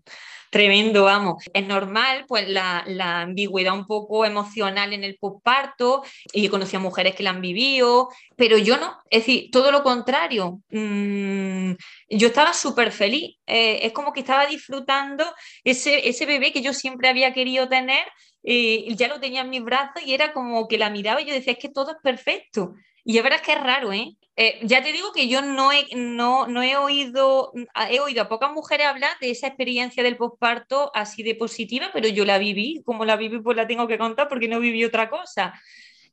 tremendo, 0.50 1.04
vamos. 1.06 1.44
Es 1.54 1.66
normal, 1.66 2.26
pues 2.28 2.48
la, 2.48 2.84
ambigüedad 3.22 3.74
un 3.74 3.86
poco 3.86 4.26
emocional 4.26 4.94
en 4.94 5.04
el 5.04 5.18
posparto, 5.18 6.04
y 6.34 6.44
yo 6.44 6.52
conocí 6.52 6.76
a 6.76 6.80
mujeres 6.80 7.16
que 7.16 7.24
la 7.24 7.32
han 7.32 7.42
vivido, 7.42 8.10
pero 8.36 8.58
yo 8.58 8.78
no, 8.78 8.98
es 9.10 9.26
decir, 9.26 9.50
todo 9.52 9.72
lo 9.72 9.84
contrario. 9.84 10.62
Mm, 10.70 11.74
yo 12.10 12.28
estaba 12.28 12.54
súper 12.54 12.92
feliz, 12.92 13.38
eh, 13.48 13.80
es 13.84 13.94
como 13.94 14.14
que 14.14 14.22
estaba 14.22 14.46
disfrutando 14.46 15.26
ese, 15.64 16.08
ese 16.10 16.26
bebé 16.26 16.52
que 16.52 16.62
yo 16.62 16.74
siempre 16.74 17.10
había 17.10 17.34
querido 17.34 17.68
tener. 17.70 18.06
Eh, 18.42 18.96
ya 18.96 19.10
lo 19.10 19.20
tenía 19.20 19.42
en 19.42 19.50
mis 19.50 19.64
brazos 19.64 20.02
y 20.06 20.14
era 20.14 20.32
como 20.32 20.68
que 20.70 20.78
la 20.78 20.90
miraba 20.90 21.22
y 21.22 21.26
yo 21.26 21.34
decía, 21.34 21.54
es 21.54 21.60
que 21.60 21.70
todo 21.70 21.92
es 21.92 21.98
perfecto. 22.02 22.74
Y 23.04 23.18
es 23.18 23.24
verdad 23.24 23.42
que 23.42 23.54
es 23.54 23.62
raro, 23.62 23.92
¿eh? 23.92 24.16
¿Eh? 24.40 24.60
ya 24.64 24.82
te 24.82 24.94
digo 24.94 25.12
que 25.12 25.28
yo 25.28 25.42
no 25.42 25.72
he, 25.72 25.86
no, 25.96 26.48
no 26.48 26.64
he 26.64 26.78
oído, 26.78 27.52
he 27.90 28.00
oído 28.00 28.22
a 28.22 28.30
pocas 28.30 28.52
mujeres 28.52 28.88
hablar 28.88 29.12
de 29.20 29.32
esa 29.32 29.48
experiencia 29.48 30.02
del 30.02 30.18
posparto 30.18 30.92
así 30.96 31.24
de 31.24 31.36
positiva, 31.36 31.90
pero 31.94 32.08
yo 32.08 32.26
la 32.26 32.38
viví, 32.38 32.82
como 32.86 33.04
la 33.04 33.18
viví 33.18 33.40
pues 33.42 33.58
la 33.58 33.68
tengo 33.68 33.88
que 33.88 33.98
contar 33.98 34.30
porque 34.30 34.48
no 34.48 34.60
viví 34.60 34.86
otra 34.86 35.10
cosa. 35.10 35.54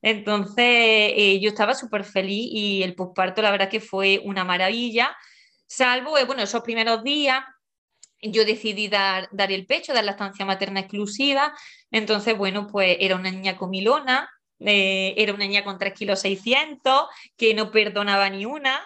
Entonces 0.03 0.57
eh, 0.59 1.39
yo 1.41 1.51
estaba 1.51 1.75
súper 1.75 2.05
feliz 2.05 2.49
y 2.53 2.83
el 2.83 2.95
posparto 2.95 3.43
la 3.43 3.51
verdad 3.53 3.71
que 3.71 3.81
fue 3.81 4.21
una 4.25 4.45
maravilla, 4.45 5.17
salvo, 5.67 6.19
eh, 6.19 6.25
bueno, 6.25 6.43
esos 6.43 6.63
primeros 6.63 7.05
días 7.05 7.45
yo 8.21 8.45
decidí 8.45 8.89
dar, 8.89 9.29
dar 9.31 9.53
el 9.53 9.67
pecho, 9.67 9.93
dar 9.95 10.05
la 10.05 10.13
estancia 10.13 10.45
materna 10.45 10.81
exclusiva, 10.81 11.55
entonces 11.91 12.37
bueno, 12.37 12.67
pues 12.67 12.97
era 13.01 13.15
una 13.17 13.31
niña 13.31 13.57
comilona, 13.57 14.29
eh, 14.61 15.15
era 15.17 15.35
una 15.35 15.45
niña 15.45 15.65
con 15.65 15.79
3 15.79 15.93
kilos 15.95 16.21
600, 16.21 17.07
que 17.37 17.55
no 17.55 17.71
perdonaba 17.71 18.31
ni 18.31 18.47
una. 18.47 18.83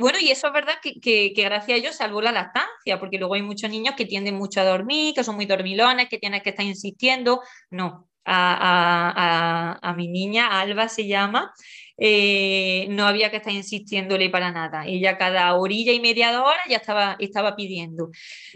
bueno, 0.00 0.18
y 0.20 0.30
eso 0.30 0.48
es 0.48 0.52
verdad 0.52 0.74
que, 0.82 1.00
que, 1.00 1.32
gracias 1.36 1.76
a 1.76 1.80
ellos 1.80 1.96
salvó 1.96 2.20
la 2.20 2.32
lactancia, 2.32 2.98
porque 2.98 3.18
luego 3.18 3.34
hay 3.34 3.42
muchos 3.42 3.70
niños 3.70 3.94
que 3.96 4.06
tienden 4.06 4.34
mucho 4.34 4.60
a 4.60 4.64
dormir, 4.64 5.14
que 5.14 5.24
son 5.24 5.36
muy 5.36 5.46
dormilones, 5.46 6.08
que 6.08 6.18
tienes 6.18 6.42
que 6.42 6.50
estar 6.50 6.66
insistiendo. 6.66 7.40
No, 7.70 8.08
a, 8.24 9.78
a, 9.82 9.94
mi 9.94 10.08
niña, 10.08 10.60
Alba 10.60 10.88
se 10.88 11.06
llama, 11.06 11.52
eh, 11.96 12.86
no 12.90 13.06
había 13.06 13.30
que 13.30 13.38
estar 13.38 13.52
insistiéndole 13.52 14.30
para 14.30 14.50
nada. 14.50 14.86
Ella 14.86 15.18
cada 15.18 15.54
orilla 15.54 15.92
y 15.92 16.00
media 16.00 16.42
hora 16.42 16.60
ya 16.68 16.78
estaba, 16.78 17.16
estaba 17.18 17.56
pidiendo. 17.56 18.10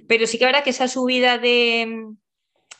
Pero 0.06 0.26
sí 0.26 0.38
que 0.38 0.46
verdad 0.46 0.64
que 0.64 0.70
esa 0.70 0.88
subida 0.88 1.38
de, 1.38 2.06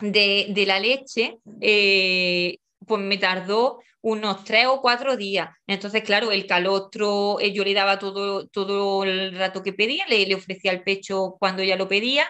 de, 0.01 0.47
de 0.51 0.67
la 0.67 0.81
leche 0.81 1.39
eh, 1.61 2.59
pues 2.89 3.03
me 3.03 3.19
tardó 3.19 3.81
unos 4.01 4.45
tres 4.45 4.67
o 4.67 4.81
cuatro 4.81 5.17
días. 5.17 5.51
Entonces, 5.67 6.03
claro, 6.03 6.33
el 6.33 6.47
calostro, 6.47 7.39
eh, 7.41 7.53
yo 7.53 7.65
le 7.65 7.75
daba 7.75 7.99
todo, 7.99 8.49
todo 8.49 9.05
el 9.05 9.37
rato 9.37 9.63
que 9.63 9.73
pedía, 9.73 10.07
le, 10.09 10.35
ofrecía 10.35 10.73
el 10.73 10.83
pecho 10.83 11.37
cuando 11.39 11.63
ella 11.63 11.77
lo 11.77 11.89
pedía, 11.89 12.29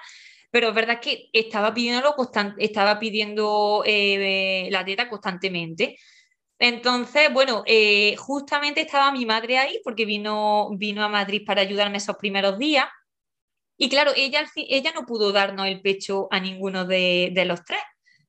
pero 0.51 0.69
es 0.69 0.75
verdad 0.75 1.01
que 1.01 1.29
estaba 1.33 1.75
pidiendo, 1.75 2.15
estaba 2.59 2.99
pidiendo 2.99 3.83
eh, 3.87 4.69
la 4.71 4.85
teta 4.85 5.09
constantemente. 5.09 5.97
Entonces, 6.59 7.33
bueno, 7.33 7.63
eh, 7.67 8.17
justamente 8.17 8.81
estaba 8.83 9.13
mi 9.13 9.27
madre 9.27 9.59
ahí 9.59 9.81
porque 9.85 10.05
vino, 10.05 10.71
vino 10.77 11.05
a 11.05 11.09
Madrid 11.09 11.43
para 11.47 11.63
ayudarme 11.63 11.99
esos 11.99 12.17
primeros 12.17 12.59
días. 12.59 12.87
Y 13.79 13.89
claro, 13.89 14.13
ella, 14.17 14.45
ella 14.57 14.93
no 14.95 15.07
pudo 15.07 15.33
darnos 15.33 15.67
el 15.69 15.81
pecho 15.83 16.29
a 16.31 16.41
ninguno 16.41 16.85
de 16.85 17.45
los 17.47 17.65
tres 17.65 17.81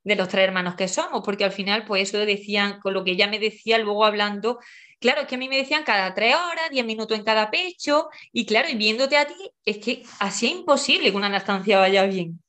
de 0.03 0.15
los 0.15 0.27
tres 0.27 0.45
hermanos 0.45 0.75
que 0.75 0.87
somos, 0.87 1.21
porque 1.23 1.43
al 1.43 1.51
final, 1.51 1.85
pues 1.85 2.09
eso 2.09 2.17
decían, 2.25 2.79
con 2.79 2.93
lo 2.93 3.03
que 3.03 3.11
ella 3.11 3.27
me 3.27 3.39
decía 3.39 3.77
luego 3.77 4.05
hablando, 4.05 4.59
claro, 4.99 5.21
es 5.21 5.27
que 5.27 5.35
a 5.35 5.37
mí 5.37 5.49
me 5.49 5.57
decían 5.57 5.83
cada 5.83 6.13
tres 6.13 6.35
horas, 6.35 6.69
diez 6.71 6.85
minutos 6.85 7.17
en 7.17 7.23
cada 7.23 7.51
pecho, 7.51 8.09
y 8.31 8.45
claro, 8.45 8.69
y 8.69 8.75
viéndote 8.75 9.17
a 9.17 9.27
ti, 9.27 9.51
es 9.65 9.77
que 9.77 10.03
así 10.19 10.47
es 10.47 10.53
imposible 10.53 11.11
que 11.11 11.17
una 11.17 11.29
lactancia 11.29 11.79
vaya 11.79 12.03
bien. 12.05 12.41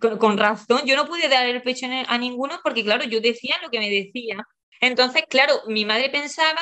Con, 0.00 0.36
razón, 0.36 0.82
yo 0.84 0.94
no 0.96 1.06
pude 1.06 1.28
dar 1.28 1.46
el 1.46 1.62
pecho 1.62 1.86
a 2.06 2.18
ninguno 2.18 2.60
porque, 2.62 2.84
claro, 2.84 3.04
yo 3.04 3.20
decía 3.20 3.56
lo 3.62 3.70
que 3.70 3.78
me 3.78 3.88
decía. 3.88 4.36
Entonces, 4.80 5.24
claro, 5.28 5.54
mi 5.68 5.86
madre 5.86 6.10
pensaba 6.10 6.60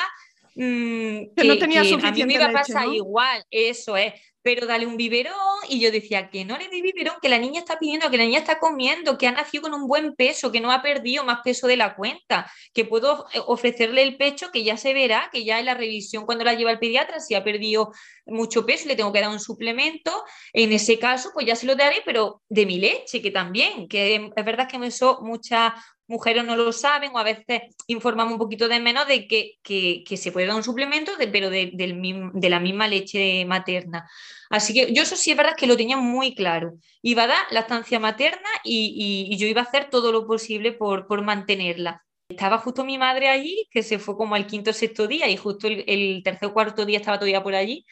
mm, 0.55 1.35
que, 1.35 1.43
no 1.43 1.57
tenía 1.57 1.81
a 1.81 1.83
mí 1.83 2.25
me 2.25 2.33
iba 2.33 2.45
a 2.45 2.51
pasar 2.51 2.87
igual, 2.87 3.43
eso 3.49 3.95
es 3.95 4.13
pero 4.45 4.67
dale 4.67 4.85
un 4.85 4.95
biberón. 4.95 5.33
Y 5.67 5.79
yo 5.79 5.91
decía 5.91 6.29
que 6.29 6.45
no 6.45 6.55
le 6.55 6.69
di 6.69 6.83
biberón, 6.83 7.15
que 7.19 7.29
la 7.29 7.39
niña 7.39 7.61
está 7.61 7.79
pidiendo, 7.79 8.11
que 8.11 8.17
la 8.17 8.25
niña 8.25 8.37
está 8.37 8.59
comiendo, 8.59 9.17
que 9.17 9.25
ha 9.25 9.31
nacido 9.31 9.63
con 9.63 9.73
un 9.73 9.87
buen 9.87 10.13
peso, 10.13 10.51
que 10.51 10.61
no 10.61 10.71
ha 10.71 10.83
perdido 10.83 11.23
más 11.23 11.39
peso 11.43 11.65
de 11.65 11.77
la 11.77 11.95
cuenta, 11.95 12.49
que 12.71 12.85
puedo 12.85 13.25
eh, 13.33 13.39
ofrecerle 13.47 14.03
el 14.03 14.17
pecho, 14.17 14.51
que 14.51 14.63
ya 14.63 14.77
se 14.77 14.93
verá, 14.93 15.31
que 15.33 15.43
ya 15.43 15.59
en 15.59 15.65
la 15.65 15.73
revisión 15.73 16.27
cuando 16.27 16.43
la 16.43 16.53
lleva 16.53 16.69
el 16.69 16.77
pediatra, 16.77 17.19
si 17.19 17.33
ha 17.33 17.43
perdido 17.43 17.91
mucho 18.27 18.67
peso, 18.67 18.87
le 18.87 18.95
tengo 18.95 19.11
que 19.11 19.21
dar 19.21 19.31
un 19.31 19.39
suplemento. 19.39 20.11
En 20.53 20.71
ese 20.71 20.99
caso, 20.99 21.31
pues 21.33 21.47
ya 21.47 21.55
se 21.55 21.65
lo 21.65 21.75
daré, 21.75 22.03
pero 22.05 22.43
de 22.47 22.67
mi 22.67 22.77
leche, 22.77 23.23
que 23.23 23.31
también, 23.31 23.87
que 23.87 24.31
es 24.35 24.45
verdad 24.45 24.69
que 24.69 24.77
me 24.77 24.87
eso 24.87 25.21
muchas 25.23 25.73
mujeres 26.07 26.43
no 26.45 26.55
lo 26.55 26.71
saben 26.71 27.11
o 27.13 27.19
a 27.19 27.23
veces 27.23 27.61
informamos 27.87 28.33
un 28.33 28.39
poquito 28.39 28.67
de 28.67 28.79
menos 28.79 29.07
de 29.07 29.27
que, 29.27 29.57
que, 29.63 30.17
se 30.17 30.31
puede 30.31 30.47
dar 30.47 30.55
un 30.55 30.63
suplemento, 30.63 31.11
pero 31.31 31.49
de, 31.49 31.71
de, 31.73 32.49
la 32.49 32.59
misma 32.59 32.87
leche 32.87 33.45
materna. 33.45 34.09
Así 34.49 34.73
que 34.73 34.93
yo 34.93 35.03
eso 35.03 35.15
sí 35.15 35.31
es 35.31 35.37
verdad 35.37 35.55
que 35.57 35.67
lo 35.67 35.77
tenía 35.77 35.97
muy 35.97 36.35
claro. 36.35 36.75
Iba 37.01 37.23
a 37.23 37.27
dar 37.27 37.45
la 37.51 37.61
estancia 37.61 37.99
materna 37.99 38.49
y, 38.63 39.27
y, 39.29 39.37
yo 39.37 39.47
iba 39.47 39.61
a 39.61 39.65
hacer 39.65 39.89
todo 39.89 40.11
lo 40.11 40.27
posible 40.27 40.71
por, 40.71 41.07
por, 41.07 41.23
mantenerla. 41.23 42.03
Estaba 42.29 42.57
justo 42.59 42.85
mi 42.85 42.97
madre 42.97 43.29
allí, 43.29 43.67
que 43.71 43.83
se 43.83 43.99
fue 43.99 44.17
como 44.17 44.35
al 44.35 44.47
quinto 44.47 44.71
o 44.71 44.73
sexto 44.73 45.07
día 45.07 45.29
y 45.29 45.37
justo 45.37 45.67
el, 45.67 46.21
tercer 46.23 46.49
o 46.49 46.53
cuarto 46.53 46.85
día 46.85 46.99
estaba 46.99 47.17
todavía 47.17 47.43
por 47.43 47.55
allí. 47.55 47.85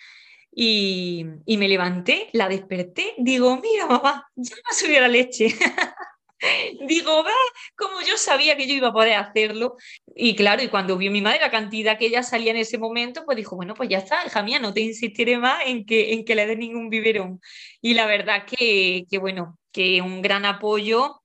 Y, 0.55 1.25
y, 1.45 1.57
me 1.57 1.67
levanté, 1.67 2.29
la 2.33 2.47
desperté, 2.47 3.15
digo, 3.17 3.59
mira 3.59 3.87
mamá, 3.87 4.27
ya 4.35 4.55
me 4.55 4.61
ha 4.69 4.73
subido 4.73 5.01
la 5.01 5.07
leche. 5.07 5.47
Digo, 6.87 7.23
va, 7.23 7.31
como 7.77 8.01
yo 8.01 8.17
sabía 8.17 8.57
que 8.57 8.67
yo 8.67 8.73
iba 8.75 8.89
a 8.89 8.93
poder 8.93 9.13
hacerlo. 9.15 9.75
Y 10.15 10.35
claro, 10.35 10.61
y 10.63 10.67
cuando 10.69 10.97
vio 10.97 11.11
mi 11.11 11.21
madre 11.21 11.39
la 11.39 11.51
cantidad 11.51 11.97
que 11.97 12.07
ella 12.07 12.23
salía 12.23 12.51
en 12.51 12.57
ese 12.57 12.77
momento, 12.77 13.23
pues 13.25 13.37
dijo, 13.37 13.55
bueno, 13.55 13.73
pues 13.75 13.89
ya 13.89 13.97
está, 13.99 14.25
hija 14.25 14.43
mía, 14.43 14.59
no 14.59 14.73
te 14.73 14.81
insistiré 14.81 15.37
más 15.37 15.61
en 15.65 15.85
que, 15.85 16.13
en 16.13 16.25
que 16.25 16.35
le 16.35 16.45
dé 16.47 16.55
ningún 16.55 16.89
biberón. 16.89 17.39
Y 17.81 17.93
la 17.93 18.05
verdad 18.05 18.45
que, 18.45 19.05
que, 19.09 19.17
bueno, 19.19 19.57
que 19.71 20.01
un 20.01 20.21
gran 20.21 20.45
apoyo. 20.45 21.22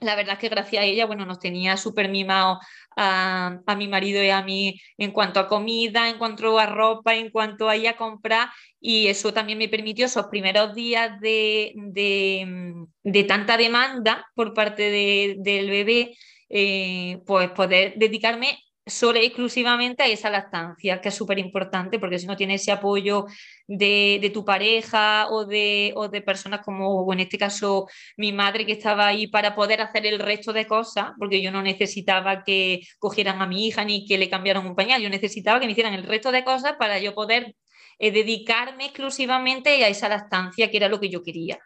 La 0.00 0.16
verdad 0.16 0.34
es 0.34 0.40
que 0.40 0.48
gracias 0.48 0.82
a 0.82 0.86
ella, 0.86 1.06
bueno, 1.06 1.24
nos 1.24 1.38
tenía 1.38 1.76
súper 1.76 2.08
mimados 2.08 2.58
a, 2.96 3.58
a, 3.66 3.76
mi 3.76 3.88
marido 3.88 4.22
y 4.22 4.28
a 4.28 4.42
mí 4.42 4.80
en 4.98 5.12
cuanto 5.12 5.40
a 5.40 5.48
comida, 5.48 6.10
en 6.10 6.18
cuanto 6.18 6.58
a 6.58 6.66
ropa, 6.66 7.14
en 7.14 7.30
cuanto 7.30 7.68
a 7.68 7.76
ir 7.76 7.88
a 7.88 7.96
comprar. 7.96 8.48
Y 8.80 9.06
eso 9.06 9.32
también 9.32 9.58
me 9.58 9.68
permitió 9.68 10.06
esos 10.06 10.26
primeros 10.26 10.74
días 10.74 11.18
de, 11.20 11.72
de, 11.76 13.24
tanta 13.24 13.56
demanda 13.56 14.26
por 14.34 14.52
parte 14.52 14.90
del 15.38 15.70
bebé, 15.70 16.16
eh, 16.50 17.20
pues 17.24 17.50
poder 17.50 17.94
dedicarme 17.96 18.58
solo 18.86 19.18
exclusivamente 19.18 20.02
a 20.02 20.06
esa 20.06 20.30
lactancia, 20.30 21.00
que 21.00 21.08
es 21.08 21.14
súper 21.14 21.38
importante, 21.38 21.98
porque 21.98 22.18
si 22.18 22.26
no 22.26 22.36
tienes 22.36 22.62
ese 22.62 22.72
apoyo 22.72 23.26
de, 23.66 24.18
de, 24.20 24.30
tu 24.30 24.44
pareja 24.44 25.28
o 25.30 25.46
de, 25.46 25.92
o 25.96 26.08
de 26.08 26.20
personas 26.20 26.60
como, 26.64 27.10
en 27.12 27.20
este 27.20 27.38
caso, 27.38 27.88
mi 28.16 28.32
madre 28.32 28.66
que 28.66 28.72
estaba 28.72 29.06
ahí 29.06 29.26
para 29.28 29.54
poder 29.54 29.80
hacer 29.80 30.06
el 30.06 30.18
resto 30.18 30.52
de 30.52 30.66
cosas, 30.66 31.12
porque 31.18 31.42
yo 31.42 31.50
no 31.50 31.62
necesitaba 31.62 32.42
que 32.44 32.82
cogieran 32.98 33.40
a 33.40 33.46
mi 33.46 33.66
hija 33.66 33.84
ni 33.84 34.04
que 34.06 34.18
le 34.18 34.28
cambiaran 34.28 34.66
un 34.66 34.74
pañal, 34.76 35.00
yo 35.02 35.08
necesitaba 35.08 35.60
que 35.60 35.66
me 35.66 35.72
hicieran 35.72 35.94
el 35.94 36.04
resto 36.04 36.30
de 36.32 36.44
cosas 36.44 36.74
para 36.78 36.98
yo 36.98 37.14
poder 37.14 37.54
eh, 37.98 38.10
dedicarme 38.10 38.86
exclusivamente 38.86 39.84
a 39.84 39.88
esa 39.88 40.08
lactancia, 40.08 40.70
que 40.70 40.76
era 40.76 40.88
lo 40.88 41.00
que 41.00 41.08
yo 41.08 41.22
quería. 41.22 41.58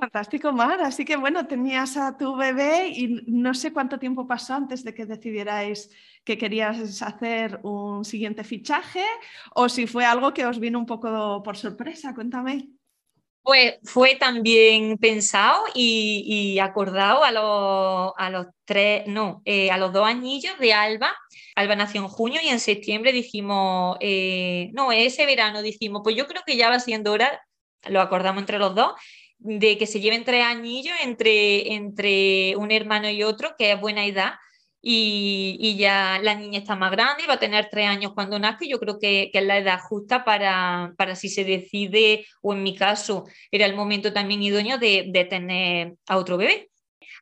Fantástico, 0.00 0.50
Mar. 0.50 0.80
Así 0.80 1.04
que 1.04 1.16
bueno, 1.16 1.46
tenías 1.46 1.98
a 1.98 2.16
tu 2.16 2.34
bebé 2.34 2.88
y 2.88 3.22
no 3.26 3.52
sé 3.52 3.70
cuánto 3.70 3.98
tiempo 3.98 4.26
pasó 4.26 4.54
antes 4.54 4.82
de 4.82 4.94
que 4.94 5.04
decidierais 5.04 5.90
que 6.24 6.38
querías 6.38 7.02
hacer 7.02 7.60
un 7.62 8.02
siguiente 8.06 8.42
fichaje 8.42 9.04
o 9.54 9.68
si 9.68 9.86
fue 9.86 10.06
algo 10.06 10.32
que 10.32 10.46
os 10.46 10.58
vino 10.58 10.78
un 10.78 10.86
poco 10.86 11.42
por 11.42 11.58
sorpresa. 11.58 12.14
Cuéntame. 12.14 12.70
Pues 13.42 13.74
fue 13.84 14.16
también 14.16 14.96
pensado 14.96 15.64
y, 15.74 16.58
acordado 16.60 17.22
a, 17.22 17.30
los 18.30 18.46
tres, 18.64 19.06
no, 19.06 19.42
eh, 19.44 19.70
a 19.70 19.76
los 19.76 19.92
dos 19.92 20.06
añillos 20.06 20.58
de 20.58 20.72
Alba. 20.72 21.14
Alba 21.56 21.76
nació 21.76 22.00
en 22.00 22.08
junio 22.08 22.40
y 22.42 22.48
en 22.48 22.60
septiembre 22.60 23.12
dijimos, 23.12 23.98
eh, 24.00 24.70
no, 24.72 24.92
ese 24.92 25.26
verano 25.26 25.60
dijimos, 25.60 26.00
pues 26.02 26.16
yo 26.16 26.26
creo 26.26 26.42
que 26.46 26.56
ya 26.56 26.70
va 26.70 26.80
siendo 26.80 27.12
hora, 27.12 27.42
lo 27.88 28.00
acordamos 28.00 28.42
entre 28.42 28.58
los 28.58 28.74
dos, 28.74 28.92
de 29.40 29.78
que 29.78 29.86
se 29.86 30.00
lleven 30.00 30.24
tres 30.24 30.44
añillos 30.44 30.94
entre, 31.02 31.74
entre 31.74 32.56
un 32.56 32.70
hermano 32.70 33.10
y 33.10 33.22
otro, 33.22 33.54
que 33.58 33.72
es 33.72 33.80
buena 33.80 34.06
edad. 34.06 34.34
y, 34.82 35.76
ya 35.78 36.18
la 36.22 36.34
niña 36.34 36.58
está 36.58 36.74
más 36.76 36.90
grande, 36.90 37.26
va 37.26 37.34
a 37.34 37.38
tener 37.38 37.68
tres 37.70 37.86
años 37.86 38.12
cuando 38.14 38.38
nazca, 38.38 38.64
yo 38.66 38.78
creo 38.80 38.98
que, 38.98 39.30
es 39.32 39.44
la 39.44 39.58
edad 39.58 39.80
justa 39.80 40.24
para, 40.24 40.94
para, 40.96 41.16
si 41.16 41.28
se 41.28 41.44
decide, 41.44 42.26
o 42.42 42.54
en 42.54 42.62
mi 42.62 42.74
caso 42.76 43.24
era 43.50 43.66
el 43.66 43.74
momento 43.74 44.12
también 44.12 44.42
idóneo 44.42 44.78
de, 44.78 45.06
de 45.08 45.24
tener 45.24 45.94
a 46.06 46.16
otro 46.16 46.36
bebé. 46.38 46.70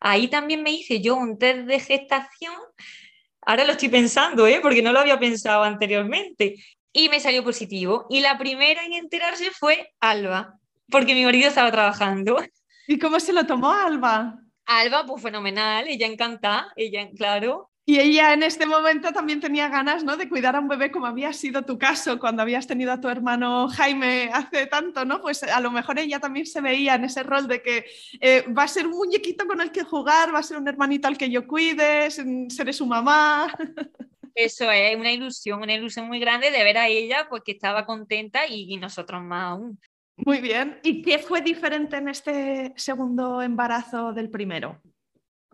Ahí 0.01 0.29
también 0.29 0.63
me 0.63 0.71
hice 0.73 1.01
yo 1.01 1.17
un 1.17 1.39
test 1.39 1.61
de 1.67 1.81
gestación, 1.81 2.55
ahora 3.43 3.65
lo 3.65 3.73
estoy 3.73 3.89
pensando, 3.89 4.47
¿eh? 4.47 4.61
porque 4.63 4.83
no 4.83 4.93
lo 4.93 5.01
había 5.01 5.19
pensado 5.19 5.65
anteriormente, 5.65 6.57
y 6.93 7.09
me 7.09 7.21
salió 7.21 7.45
positivo. 7.45 8.07
Y 8.11 8.21
la 8.21 8.39
primera 8.39 8.85
en 8.85 8.93
enterarse 8.95 9.51
fue 9.51 9.93
Alba, 10.01 10.58
porque 10.91 11.15
mi 11.15 11.25
marido 11.25 11.49
estaba 11.49 11.71
trabajando. 11.71 12.39
¿Y 12.87 12.99
cómo 12.99 13.21
se 13.21 13.33
lo 13.33 13.47
tomó 13.47 13.71
Alba? 13.71 14.39
Alba, 14.65 15.05
pues 15.07 15.23
fenomenal, 15.23 15.87
ella 15.89 16.07
encantada, 16.07 16.73
ella, 16.77 17.09
claro. 17.17 17.71
Y 17.89 17.99
ella 18.01 18.35
en 18.35 18.43
este 18.43 18.67
momento 18.67 19.13
también 19.13 19.41
tenía 19.41 19.71
ganas 19.71 20.05
¿no? 20.05 20.19
de 20.19 20.29
cuidar 20.29 20.55
a 20.55 20.61
un 20.61 20.69
bebé 20.69 20.91
como 20.91 21.07
había 21.07 21.33
sido 21.33 21.63
tu 21.63 21.79
caso 21.79 22.19
cuando 22.19 22.43
habías 22.43 22.67
tenido 22.67 22.93
a 22.93 23.01
tu 23.01 23.09
hermano 23.09 23.67
Jaime 23.69 24.29
hace 24.31 24.67
tanto, 24.67 25.07
¿no? 25.07 25.23
Pues 25.23 25.43
a 25.43 25.59
lo 25.63 25.71
mejor 25.71 25.99
ella 25.99 26.21
también 26.21 26.45
se 26.45 26.61
veía 26.61 26.97
en 26.97 27.05
ese 27.05 27.23
rol 27.23 27.49
de 27.49 27.63
que 27.63 27.87
eh, 28.21 28.45
va 28.53 28.65
a 28.65 28.69
ser 28.69 28.87
un 28.87 28.93
muñequito 28.93 29.47
con 29.47 29.63
el 29.63 29.73
que 29.73 29.85
jugar, 29.85 30.35
va 30.35 30.41
a 30.41 30.43
ser 30.43 30.59
un 30.59 30.69
hermanito 30.69 31.09
al 31.09 31.17
que 31.17 31.31
yo 31.31 31.47
cuide, 31.47 32.11
seré 32.11 32.75
su 32.75 32.85
mamá. 32.85 33.51
Eso 34.35 34.71
es 34.71 34.95
una 34.95 35.11
ilusión, 35.11 35.63
una 35.63 35.73
ilusión 35.73 36.09
muy 36.09 36.21
grande 36.21 36.51
de 36.51 36.63
ver 36.63 36.77
a 36.77 36.89
ella, 36.89 37.27
pues 37.31 37.43
que 37.43 37.53
estaba 37.53 37.87
contenta 37.87 38.47
y 38.47 38.77
nosotros 38.77 39.23
más 39.23 39.53
aún. 39.53 39.79
Muy 40.25 40.41
bien. 40.41 40.79
¿Y 40.83 41.03
qué 41.03 41.19
fue 41.19 41.41
diferente 41.41 41.97
en 41.97 42.09
este 42.09 42.73
segundo 42.77 43.41
embarazo 43.41 44.13
del 44.13 44.31
primero? 44.31 44.81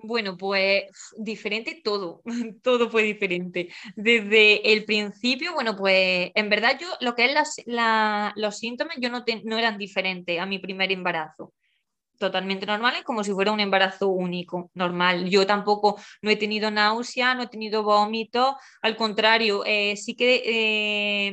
Bueno, 0.03 0.37
pues 0.37 0.85
diferente 1.17 1.81
todo, 1.83 2.23
todo 2.63 2.91
fue 2.91 3.03
diferente. 3.03 3.69
Desde 3.97 4.73
el 4.73 4.85
principio, 4.85 5.55
bueno, 5.55 5.77
pues 5.77 6.31
en 6.35 6.51
verdad 6.51 6.79
yo, 6.81 6.89
lo 7.01 7.15
que 7.15 7.27
es 7.27 7.65
los 8.37 8.59
síntomas, 8.59 8.97
yo 9.01 9.11
no, 9.11 9.25
no 9.45 9.59
eran 9.59 9.79
diferentes 9.79 10.39
a 10.39 10.47
mi 10.47 10.59
primer 10.59 10.93
embarazo 10.93 11.53
totalmente 12.19 12.67
normales, 12.67 13.03
como 13.03 13.25
si 13.25 13.33
fuera 13.33 13.53
un 13.53 13.61
embarazo 13.61 14.09
único, 14.09 14.71
normal. 14.75 15.29
Yo 15.29 15.47
tampoco 15.47 15.99
no 16.23 16.31
he 16.31 16.37
tenido 16.37 16.71
náusea, 16.71 17.35
no 17.35 17.43
he 17.43 17.49
tenido 17.49 17.83
vómito, 17.83 18.57
al 18.83 18.97
contrario, 18.97 19.63
eh, 19.67 19.97
sí 19.97 20.15
que 20.17 20.43
eh, 20.45 21.33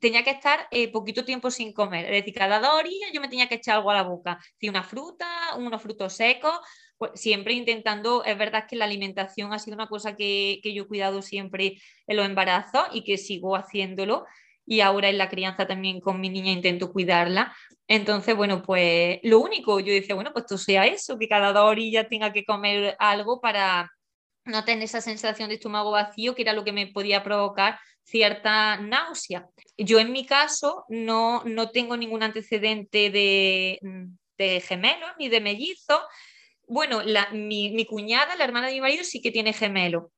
tenía 0.00 0.24
que 0.24 0.30
estar 0.30 0.66
eh, 0.70 0.90
poquito 0.90 1.24
tiempo 1.24 1.50
sin 1.50 1.72
comer, 1.72 2.06
es 2.06 2.24
decir, 2.24 2.34
cada 2.34 2.60
dos 2.60 2.82
yo 3.12 3.20
me 3.20 3.28
tenía 3.28 3.48
que 3.48 3.56
echar 3.56 3.76
algo 3.76 3.90
a 3.90 3.94
la 3.94 4.02
boca, 4.02 4.38
si 4.58 4.68
una 4.68 4.82
fruta, 4.82 5.26
unos 5.56 5.80
frutos 5.80 6.12
secos, 6.14 6.58
pues 6.96 7.12
siempre 7.14 7.54
intentando, 7.54 8.24
es 8.24 8.38
verdad 8.38 8.66
que 8.68 8.76
la 8.76 8.84
alimentación 8.84 9.52
ha 9.52 9.58
sido 9.58 9.74
una 9.74 9.88
cosa 9.88 10.16
que, 10.16 10.60
que 10.62 10.74
yo 10.74 10.84
he 10.84 10.86
cuidado 10.86 11.22
siempre 11.22 11.80
en 12.06 12.16
los 12.16 12.26
embarazos 12.26 12.84
y 12.92 13.04
que 13.04 13.18
sigo 13.18 13.56
haciéndolo 13.56 14.24
y 14.66 14.80
ahora 14.80 15.08
en 15.08 15.18
la 15.18 15.28
crianza 15.28 15.66
también 15.66 16.00
con 16.00 16.20
mi 16.20 16.28
niña 16.28 16.52
intento 16.52 16.92
cuidarla. 16.92 17.54
Entonces, 17.86 18.34
bueno, 18.34 18.62
pues 18.62 19.18
lo 19.22 19.40
único, 19.40 19.80
yo 19.80 19.92
decía, 19.92 20.14
bueno, 20.14 20.32
pues 20.32 20.46
tú 20.46 20.58
sea 20.58 20.86
eso, 20.86 21.18
que 21.18 21.28
cada 21.28 21.52
dos 21.52 21.64
orillas 21.64 22.08
tenga 22.08 22.32
que 22.32 22.44
comer 22.44 22.96
algo 22.98 23.40
para 23.40 23.90
no 24.44 24.64
tener 24.64 24.84
esa 24.84 25.00
sensación 25.00 25.48
de 25.48 25.56
estómago 25.56 25.90
vacío, 25.90 26.34
que 26.34 26.42
era 26.42 26.52
lo 26.52 26.64
que 26.64 26.72
me 26.72 26.86
podía 26.86 27.22
provocar 27.22 27.78
cierta 28.02 28.76
náusea. 28.76 29.46
Yo 29.76 29.98
en 29.98 30.12
mi 30.12 30.26
caso 30.26 30.84
no, 30.88 31.42
no 31.44 31.70
tengo 31.70 31.96
ningún 31.96 32.22
antecedente 32.22 33.10
de, 33.10 33.78
de 34.38 34.60
gemelos 34.60 35.10
ni 35.18 35.28
de 35.28 35.40
mellizos. 35.40 36.00
Bueno, 36.66 37.02
la, 37.02 37.30
mi, 37.30 37.70
mi, 37.72 37.84
cuñada, 37.86 38.36
la 38.36 38.44
hermana 38.44 38.68
de 38.68 38.74
mi 38.74 38.80
marido, 38.80 39.04
sí 39.04 39.20
que 39.20 39.30
tiene 39.30 39.52
gemelo 39.52 40.12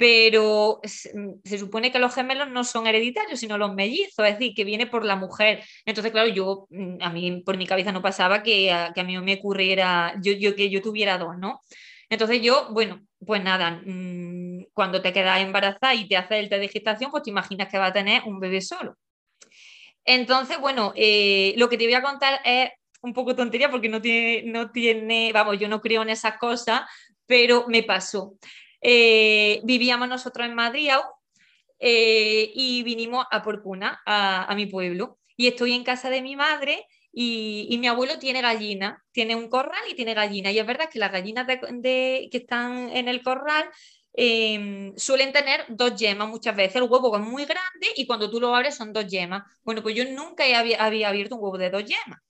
pero 0.00 0.80
mm, 0.82 1.30
se 1.44 1.58
supone 1.58 1.92
que 1.92 1.98
los 1.98 2.14
gemelos 2.14 2.48
no 2.48 2.64
son 2.64 2.86
hereditarios, 2.86 3.38
sino 3.38 3.58
los 3.58 3.74
mellizos, 3.74 4.26
es 4.26 4.38
decir, 4.38 4.54
que 4.54 4.64
viene 4.64 4.86
por 4.86 5.04
la 5.04 5.14
mujer. 5.14 5.62
Entonces, 5.84 6.10
claro, 6.10 6.28
yo, 6.28 6.66
mm, 6.70 7.02
a 7.02 7.10
mí 7.10 7.42
por 7.44 7.58
mi 7.58 7.66
cabeza 7.66 7.92
no 7.92 8.00
pasaba 8.00 8.42
que 8.42 8.72
a, 8.72 8.94
mí 9.04 9.18
me 9.18 9.34
ocurriera, 9.34 10.14
yo, 10.22 10.32
yo, 10.32 10.56
que 10.56 10.70
yo 10.70 10.80
tuviera 10.80 11.18
dos, 11.18 11.36
¿no? 11.36 11.60
Entonces 12.08 12.40
yo, 12.40 12.68
bueno, 12.72 13.02
pues 13.26 13.44
nada, 13.44 13.82
mm, 13.84 14.68
cuando 14.72 15.02
te 15.02 15.12
quedas 15.12 15.42
embarazada 15.42 15.94
y 15.94 16.08
te 16.08 16.16
haces 16.16 16.38
el 16.38 16.48
test 16.48 16.62
de 16.62 16.68
gestación, 16.68 17.10
pues 17.10 17.24
te 17.24 17.30
imaginas 17.30 17.68
que 17.68 17.76
va 17.76 17.86
a 17.88 17.92
tener 17.92 18.22
un 18.24 18.40
bebé 18.40 18.62
solo. 18.62 18.96
Entonces, 20.06 20.58
bueno, 20.58 20.94
eh, 20.96 21.52
lo 21.58 21.68
que 21.68 21.76
te 21.76 21.84
voy 21.84 21.94
a 21.94 22.02
contar 22.02 22.40
es 22.46 22.70
un 23.02 23.12
poco 23.12 23.36
tontería 23.36 23.70
porque 23.70 23.90
no 23.90 24.00
tiene, 24.00 24.50
no 24.50 24.70
tiene, 24.70 25.30
vamos, 25.34 25.58
yo 25.58 25.68
no 25.68 25.82
creo 25.82 26.00
en 26.00 26.08
esas 26.08 26.38
cosas, 26.38 26.82
pero 27.26 27.66
me 27.68 27.82
pasó. 27.82 28.38
Eh, 28.80 29.60
vivíamos 29.64 30.08
nosotros 30.08 30.46
en 30.46 30.54
Madrid 30.54 30.90
eh, 31.78 32.50
y 32.54 32.82
vinimos 32.82 33.26
a 33.30 33.42
Porcuna, 33.42 34.00
a, 34.06 34.52
mi 34.54 34.66
pueblo. 34.66 35.18
Y 35.36 35.48
estoy 35.48 35.72
en 35.72 35.84
casa 35.84 36.10
de 36.10 36.22
mi 36.22 36.36
madre 36.36 36.86
y, 37.12 37.76
mi 37.80 37.88
abuelo 37.88 38.18
tiene 38.18 38.42
gallina, 38.42 39.02
tiene 39.12 39.34
un 39.36 39.48
corral 39.48 39.82
y 39.90 39.94
tiene 39.94 40.14
gallina. 40.14 40.50
Y 40.52 40.58
es 40.58 40.66
verdad 40.66 40.88
que 40.90 40.98
las 40.98 41.12
gallinas 41.12 41.46
que 41.46 42.28
están 42.32 42.90
en 42.90 43.08
el 43.08 43.22
corral 43.22 43.68
em, 44.12 44.94
suelen 44.96 45.32
tener 45.32 45.64
dos 45.68 45.94
yemas 45.96 46.28
muchas 46.28 46.56
veces. 46.56 46.76
El 46.76 46.84
huevo 46.84 47.16
es 47.16 47.22
muy 47.22 47.44
grande 47.44 47.88
y 47.96 48.06
cuando 48.06 48.30
tú 48.30 48.40
lo 48.40 48.54
abres 48.54 48.76
son 48.76 48.92
dos 48.92 49.06
yemas. 49.06 49.42
Bueno, 49.62 49.82
pues 49.82 49.94
yo 49.94 50.04
nunca 50.04 50.44
había 50.58 51.08
abierto 51.08 51.36
un 51.36 51.42
huevo 51.42 51.58
de 51.58 51.70
dos 51.70 51.84
yemas. 51.84 52.20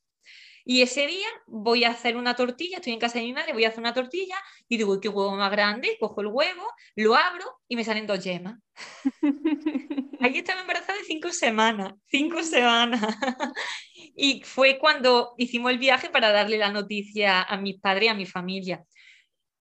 Y 0.64 0.82
ese 0.82 1.06
día 1.06 1.26
voy 1.46 1.84
a 1.84 1.90
hacer 1.90 2.16
una 2.16 2.34
tortilla, 2.34 2.76
estoy 2.76 2.92
en 2.92 2.98
casa 2.98 3.18
de 3.18 3.24
mi 3.24 3.32
madre, 3.32 3.52
voy 3.52 3.64
a 3.64 3.68
hacer 3.68 3.80
una 3.80 3.94
tortilla 3.94 4.36
y 4.68 4.76
digo, 4.76 5.00
¿qué 5.00 5.08
huevo 5.08 5.36
más 5.36 5.50
grande? 5.50 5.96
Cojo 5.98 6.20
el 6.20 6.28
huevo, 6.28 6.66
lo 6.96 7.14
abro 7.14 7.44
y 7.68 7.76
me 7.76 7.84
salen 7.84 8.06
dos 8.06 8.22
yemas. 8.22 8.58
Ahí 10.20 10.38
estaba 10.38 10.61
embarazada 10.61 10.98
de 10.98 11.04
cinco 11.04 11.32
semanas, 11.32 11.94
cinco 12.06 12.42
semanas. 12.42 13.00
y 13.94 14.42
fue 14.42 14.78
cuando 14.78 15.34
hicimos 15.38 15.70
el 15.70 15.78
viaje 15.78 16.11
para 16.11 16.30
darle 16.32 16.58
la 16.58 16.70
noticia 16.70 17.42
a 17.42 17.56
mis 17.56 17.80
padres 17.80 18.04
y 18.04 18.08
a 18.08 18.14
mi 18.14 18.26
familia. 18.26 18.84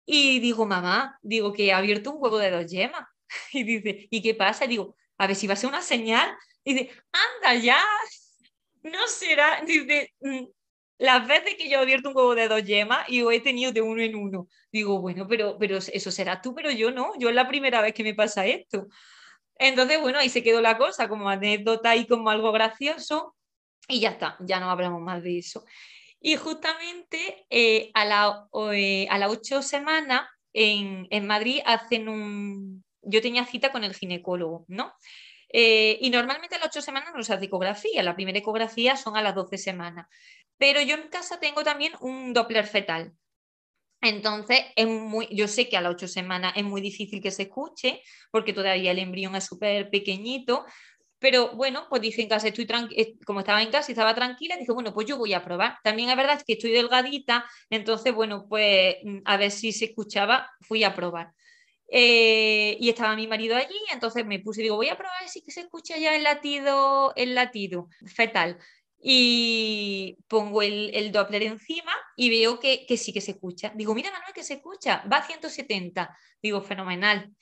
Y 0.05 0.39
digo, 0.39 0.65
mamá, 0.65 1.19
digo 1.21 1.53
que 1.53 1.67
he 1.67 1.73
abierto 1.73 2.11
un 2.11 2.17
huevo 2.19 2.39
de 2.39 2.51
dos 2.51 2.69
yemas. 2.69 3.05
Y 3.53 3.63
dice, 3.63 4.07
¿y 4.09 4.21
qué 4.23 4.33
pasa? 4.33 4.65
Y 4.65 4.69
digo, 4.69 4.95
a 5.19 5.27
ver 5.27 5.35
si 5.35 5.45
va 5.45 5.53
a 5.53 5.57
ser 5.57 5.69
una 5.69 5.81
señal. 5.81 6.35
Y 6.63 6.73
dice, 6.73 6.91
anda 7.11 7.55
ya, 7.61 7.79
no 8.83 9.07
será. 9.07 9.61
Dice, 9.65 10.13
mm, 10.21 10.45
las 10.99 11.25
veces 11.27 11.55
que 11.55 11.69
yo 11.69 11.79
he 11.79 11.81
abierto 11.81 12.09
un 12.09 12.17
huevo 12.17 12.35
de 12.35 12.49
dos 12.49 12.63
yemas 12.63 13.09
y 13.09 13.21
he 13.21 13.39
tenido 13.39 13.71
de 13.71 13.81
uno 13.81 14.01
en 14.01 14.15
uno. 14.15 14.47
Digo, 14.71 14.99
bueno, 14.99 15.27
pero, 15.27 15.57
pero 15.57 15.77
eso 15.77 16.11
será 16.11 16.41
tú, 16.41 16.53
pero 16.53 16.69
yo 16.69 16.91
no, 16.91 17.13
yo 17.17 17.29
es 17.29 17.35
la 17.35 17.47
primera 17.47 17.81
vez 17.81 17.93
que 17.93 18.03
me 18.03 18.13
pasa 18.13 18.45
esto. 18.45 18.87
Entonces, 19.55 19.99
bueno, 20.01 20.19
ahí 20.19 20.29
se 20.29 20.43
quedó 20.43 20.61
la 20.61 20.77
cosa 20.77 21.07
como 21.07 21.29
anécdota 21.29 21.95
y 21.95 22.05
como 22.05 22.29
algo 22.29 22.51
gracioso 22.51 23.35
y 23.87 24.01
ya 24.01 24.09
está, 24.11 24.37
ya 24.41 24.59
no 24.59 24.69
hablamos 24.69 25.01
más 25.01 25.23
de 25.23 25.39
eso. 25.39 25.65
Y 26.19 26.35
justamente 26.35 27.45
eh, 27.49 27.91
a, 27.93 28.05
la, 28.05 28.47
eh, 28.73 29.07
a 29.09 29.17
las 29.17 29.31
ocho 29.31 29.61
semanas 29.61 30.27
en, 30.53 31.07
en 31.09 31.27
Madrid 31.27 31.61
hacen 31.65 32.09
un... 32.09 32.83
Yo 33.01 33.21
tenía 33.21 33.45
cita 33.45 33.71
con 33.71 33.85
el 33.85 33.95
ginecólogo, 33.95 34.65
¿no? 34.67 34.93
Eh, 35.51 35.97
y 36.01 36.09
normalmente 36.09 36.55
a 36.55 36.59
las 36.59 36.67
ocho 36.67 36.81
semanas 36.81 37.13
no 37.15 37.23
se 37.23 37.33
hace 37.33 37.45
ecografía, 37.45 38.03
la 38.03 38.15
primera 38.15 38.37
ecografía 38.39 38.95
son 38.95 39.17
a 39.17 39.21
las 39.21 39.35
12 39.35 39.57
semanas. 39.57 40.07
Pero 40.57 40.81
yo 40.81 40.95
en 40.95 41.09
casa 41.09 41.39
tengo 41.39 41.63
también 41.63 41.93
un 42.01 42.33
Doppler 42.33 42.65
fetal. 42.67 43.13
Entonces, 44.01 44.61
es 44.75 44.87
muy, 44.87 45.27
yo 45.31 45.47
sé 45.47 45.67
que 45.67 45.75
a 45.77 45.81
las 45.81 45.93
ocho 45.93 46.07
semanas 46.07 46.53
es 46.55 46.63
muy 46.63 46.81
difícil 46.81 47.21
que 47.21 47.31
se 47.31 47.43
escuche, 47.43 48.01
porque 48.31 48.53
todavía 48.53 48.91
el 48.91 48.99
embrión 48.99 49.35
es 49.35 49.45
súper 49.45 49.89
pequeñito, 49.89 50.65
pero 51.19 51.53
bueno, 51.55 51.85
pues 51.89 52.01
dije 52.01 52.21
en 52.21 52.29
casa, 52.29 52.47
estoy 52.47 52.65
eh, 52.95 53.15
como 53.25 53.41
estaba 53.41 53.61
en 53.61 53.71
casa 53.71 53.91
y 53.91 53.93
estaba 53.93 54.15
tranquila, 54.15 54.55
dije, 54.57 54.71
bueno, 54.71 54.93
pues 54.93 55.05
yo 55.05 55.17
voy 55.17 55.33
a 55.33 55.43
probar. 55.43 55.77
También 55.83 56.09
es 56.09 56.15
verdad 56.15 56.41
que 56.45 56.53
estoy 56.53 56.71
delgadita, 56.71 57.45
entonces, 57.69 58.13
bueno, 58.13 58.45
pues 58.47 58.95
a 59.25 59.37
ver 59.37 59.51
si 59.51 59.73
se 59.73 59.85
escuchaba, 59.85 60.49
fui 60.61 60.83
a 60.85 60.95
probar. 60.95 61.33
Eh, 61.91 62.77
y 62.79 62.89
estaba 62.89 63.15
mi 63.15 63.27
marido 63.27 63.55
allí, 63.55 63.77
entonces 63.91 64.25
me 64.25 64.39
puse 64.39 64.61
y 64.61 64.63
digo, 64.63 64.75
voy 64.75 64.89
a 64.89 64.97
probar 64.97 65.27
si 65.27 65.41
se 65.47 65.61
escucha 65.61 65.97
ya 65.97 66.15
el 66.15 66.23
latido, 66.23 67.13
el 67.15 67.35
latido 67.35 67.89
fetal. 68.05 68.59
Y 69.01 70.17
pongo 70.27 70.61
el, 70.61 70.91
el 70.93 71.11
Doppler 71.11 71.43
encima 71.43 71.93
y 72.17 72.29
veo 72.29 72.59
que, 72.59 72.85
que, 72.85 72.97
sí 72.97 73.13
que 73.13 73.21
se 73.21 73.31
escucha. 73.31 73.71
Digo, 73.75 73.95
mira 73.95 74.11
Manuel, 74.11 74.33
que 74.33 74.43
se 74.43 74.55
escucha, 74.55 75.03
va 75.11 75.17
a 75.17 75.25
170. 75.25 76.17
Digo, 76.41 76.61
fenomenal. 76.61 77.33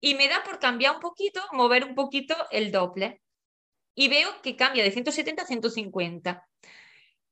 Y 0.00 0.14
me 0.14 0.28
da 0.28 0.42
por 0.44 0.58
cambiar 0.58 0.96
un 0.96 1.00
poquito, 1.00 1.40
mover 1.52 1.84
un 1.84 1.94
poquito 1.94 2.36
el 2.50 2.70
Doppler. 2.70 3.20
Y 3.94 4.08
veo 4.08 4.42
que 4.42 4.56
cambia 4.56 4.84
de 4.84 4.90
170 4.90 5.42
a 5.42 5.46
150. 5.46 6.48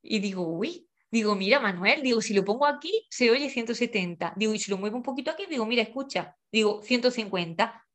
Y 0.03 0.19
digo, 0.21 0.47
uy, 0.47 0.90
Digo, 1.11 1.35
mira, 1.35 1.61
Manuel, 1.61 2.03
digo, 2.03 2.21
si 2.21 2.35
lo 2.35 2.45
pongo 2.45 2.67
aquí, 2.67 3.07
se 3.11 3.31
oye 3.31 3.51
170. 3.51 4.35
Digo, 4.37 4.55
y 4.55 4.59
si 4.59 4.71
lo 4.71 4.79
muevo 4.79 4.97
un 4.97 5.03
poquito 5.03 5.31
aquí, 5.31 5.47
digo, 5.49 5.67
mira, 5.67 5.83
escucha. 5.83 6.37
Digo, 6.53 6.83
150. 6.83 7.87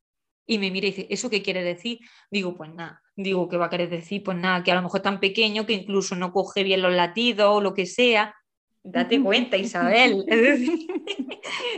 Y 0.48 0.60
me 0.60 0.70
mira 0.70 0.88
y 0.88 0.92
dice, 0.92 1.08
¿eso 1.10 1.30
qué 1.30 1.42
quiere 1.42 1.64
decir? 1.64 2.00
Digo, 2.30 2.56
pues 2.56 2.74
nada. 2.74 3.02
Digo, 3.16 3.48
¿qué 3.48 3.58
va 3.58 3.68
a 3.68 3.70
querer 3.70 3.90
decir? 3.90 4.24
Pues 4.24 4.38
nada, 4.38 4.64
que 4.64 4.72
a 4.72 4.76
lo 4.76 4.82
mejor 4.82 5.00
es 5.00 5.04
tan 5.04 5.20
pequeño 5.20 5.66
que 5.66 5.74
incluso 5.74 6.16
no 6.16 6.32
coge 6.32 6.64
bien 6.64 6.82
los 6.82 6.94
latidos 6.94 7.48
o 7.50 7.62
lo 7.62 7.74
que 7.74 7.86
sea. 7.86 8.36
Date 8.84 9.22
cuenta, 9.22 9.58
Isabel. 9.58 10.26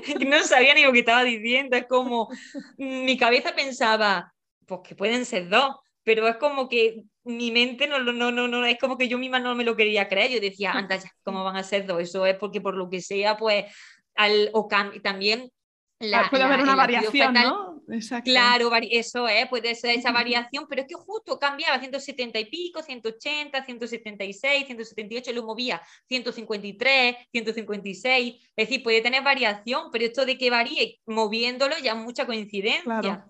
no 0.27 0.43
sabía 0.43 0.73
ni 0.73 0.83
lo 0.83 0.91
que 0.91 0.99
estaba 0.99 1.23
diciendo, 1.23 1.77
es 1.77 1.85
como 1.85 2.29
mi 2.77 3.17
cabeza 3.17 3.53
pensaba, 3.55 4.33
pues 4.65 4.81
que 4.83 4.95
pueden 4.95 5.25
ser 5.25 5.49
dos, 5.49 5.75
pero 6.07 6.25
es 6.25 6.37
como 6.37 6.69
que 6.69 7.03
mi 7.25 7.51
mente 7.51 7.85
no, 7.85 7.99
no, 7.99 8.13
no, 8.13 8.47
no, 8.47 8.65
es 8.65 8.79
como 8.79 8.97
que 8.97 9.09
yo 9.09 9.17
misma 9.17 9.41
no 9.41 9.55
me 9.55 9.65
lo 9.65 9.75
quería 9.75 10.07
creer, 10.07 10.31
yo 10.31 10.39
decía, 10.39 10.71
anda 10.71 10.95
ya, 10.95 11.11
¿cómo 11.21 11.43
van 11.43 11.57
a 11.57 11.63
ser 11.63 11.85
dos? 11.85 12.01
Eso 12.01 12.25
es 12.25 12.37
porque 12.37 12.61
por 12.61 12.75
lo 12.77 12.89
que 12.89 13.01
sea, 13.01 13.35
pues, 13.35 13.65
al, 14.15 14.49
o 14.53 14.69
también 15.03 15.51
la, 15.99 16.29
puede 16.29 16.43
haber 16.43 16.61
una 16.61 16.77
variación, 16.77 17.33
¿no? 17.33 17.83
Exacto. 17.89 18.23
Claro, 18.23 18.71
eso 18.89 19.27
es, 19.27 19.49
puede 19.49 19.75
ser 19.75 19.97
esa 19.97 20.13
variación, 20.13 20.65
pero 20.69 20.83
es 20.83 20.87
que 20.87 20.95
justo 20.95 21.37
cambiaba 21.37 21.77
170 21.77 22.39
y 22.39 22.45
pico, 22.45 22.81
180, 22.81 23.65
176, 23.65 24.65
178, 24.65 25.33
lo 25.33 25.43
movía 25.43 25.81
153, 26.07 27.17
156, 27.33 28.35
es 28.55 28.69
decir, 28.69 28.81
puede 28.81 29.01
tener 29.01 29.23
variación, 29.23 29.89
pero 29.91 30.05
esto 30.05 30.25
de 30.25 30.37
que 30.37 30.49
varíe 30.49 31.01
moviéndolo 31.05 31.75
ya 31.83 31.91
es 31.91 31.97
mucha 31.97 32.25
coincidencia. 32.25 33.27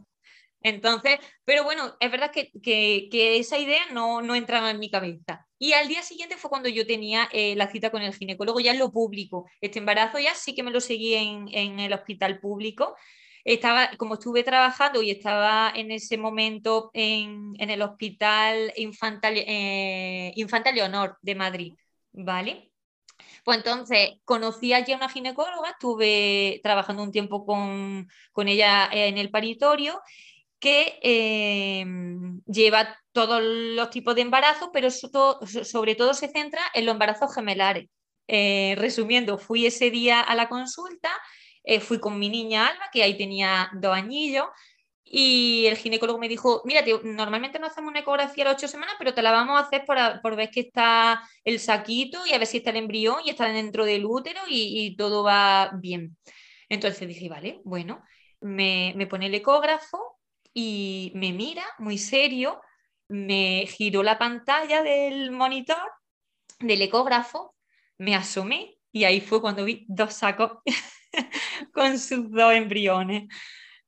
Entonces, 0.62 1.20
pero 1.45 1.64
bueno, 1.64 1.95
es 1.99 2.12
verdad 2.12 2.32
que, 2.32 2.51
que, 2.62 3.38
esa 3.38 3.58
idea 3.58 3.82
no, 3.91 4.22
no, 4.22 4.36
entraba 4.36 4.72
en 4.72 4.80
mi 4.80 4.89
cabeza. 4.89 5.47
Y 5.60 5.74
al 5.74 5.88
día 5.88 6.01
siguiente 6.01 6.38
fue 6.38 6.49
cuando 6.49 6.70
yo 6.70 6.86
tenía 6.86 7.30
eh, 7.32 7.55
la 7.55 7.68
cita 7.70 7.91
con 7.91 8.01
el 8.01 8.14
ginecólogo, 8.14 8.60
ya 8.60 8.72
en 8.72 8.80
lo 8.80 8.91
público. 8.91 9.49
Este 9.62 9.80
embarazo 9.80 10.20
ya 10.20 10.34
sí 10.36 10.55
que 10.55 10.64
me 10.64 10.72
lo 10.72 10.82
seguí 10.82 11.16
en, 11.16 11.47
en 11.51 11.80
el 11.80 11.93
hospital 11.93 12.39
público. 12.39 12.95
Estaba, 13.43 13.91
como 13.97 14.16
estuve 14.16 14.43
trabajando 14.43 15.01
y 15.01 15.12
estaba 15.12 15.72
en 15.74 15.91
ese 15.91 16.18
momento 16.18 16.91
en, 16.93 17.53
en 17.60 17.70
el 17.70 17.82
hospital 17.82 18.74
Infantal, 18.76 19.36
eh, 19.38 20.34
Infanta 20.36 20.72
Leonor 20.72 21.18
de 21.22 21.36
Madrid, 21.36 21.74
¿vale? 22.12 22.72
Pues 23.45 23.60
entonces 23.60 24.16
conocí 24.26 24.74
allí 24.74 24.91
a 24.91 24.97
una 24.97 25.10
ginecóloga, 25.10 25.70
estuve 25.72 26.60
trabajando 26.64 27.03
un 27.03 27.12
tiempo 27.12 27.45
con, 27.45 28.10
con 28.34 28.47
ella 28.49 28.89
en 28.91 29.18
el 29.18 29.32
paritorio 29.32 30.01
que 30.60 30.99
em, 31.01 32.41
lleva 32.45 32.97
todos 33.12 33.41
los 33.43 33.89
tipos 33.89 34.16
de 34.16 34.22
embarazos, 34.22 34.70
pero 34.74 34.89
sobre 34.91 35.95
todo 35.95 36.14
se 36.14 36.30
centra 36.30 36.62
en 36.74 36.86
los 36.86 36.93
embarazos 36.93 37.34
gemelares. 37.34 37.88
Eh, 38.28 38.76
resumiendo, 38.78 39.38
fui 39.38 39.66
ese 39.66 39.89
día 39.89 40.22
a 40.22 40.36
la 40.36 40.49
consulta, 40.49 41.10
eh, 41.64 41.80
fui 41.80 41.99
con 41.99 42.20
mi 42.20 42.30
niña 42.30 42.68
Alba, 42.68 42.89
que 42.91 43.03
ahí 43.03 43.18
tenía 43.18 43.70
dos 43.74 43.95
añillos, 43.95 44.45
y 45.03 45.66
el 45.68 45.78
ginecólogo 45.78 46.20
me 46.20 46.28
dijo, 46.28 46.62
mira, 46.66 46.84
normalmente 47.03 47.60
no 47.60 47.68
hacemos 47.68 47.89
una 47.89 48.01
ecografía 48.01 48.43
a 48.43 48.47
las 48.49 48.58
ocho 48.58 48.68
semanas, 48.68 48.95
pero 48.99 49.14
te 49.14 49.22
la 49.22 49.32
vamos 49.32 49.58
a 49.58 49.64
hacer 49.64 49.86
por, 49.86 50.36
ver 50.36 50.49
que 50.51 50.62
está 50.62 51.22
el 51.45 51.60
saquito 51.60 52.26
y 52.26 52.34
a 52.34 52.38
ver 52.38 52.47
si 52.47 52.58
está 52.58 52.72
el 52.72 52.78
embrión 52.78 53.18
y 53.24 53.30
está 53.30 53.45
dentro 53.47 53.86
del 53.86 54.05
útero 54.05 54.41
y, 54.49 54.95
todo 54.97 55.24
va 55.24 55.72
bien. 55.76 56.18
Entonces 56.70 57.08
dije, 57.08 57.30
vale, 57.30 57.62
bueno, 57.64 58.03
me 58.41 59.08
pone 59.10 59.28
el 59.28 59.36
ecógrafo 59.36 60.16
y 60.60 61.12
me 61.14 61.34
mira 61.34 61.64
muy 61.78 61.99
serio, 61.99 62.60
me 63.10 63.68
giró 63.68 64.01
la 64.01 64.18
pantalla 64.18 64.82
del 64.82 65.30
monitor, 65.30 65.78
del 66.60 66.82
ecógrafo, 66.82 67.53
me 67.99 68.16
asomé 68.16 68.80
y 68.91 69.03
ahí 69.03 69.22
fue 69.22 69.39
cuando 69.39 69.66
vi 69.66 69.86
dos 69.88 70.16
sacos 70.16 70.53
con 71.74 71.99
sus 71.99 72.32
dos 72.32 72.55
embriones. 72.55 73.26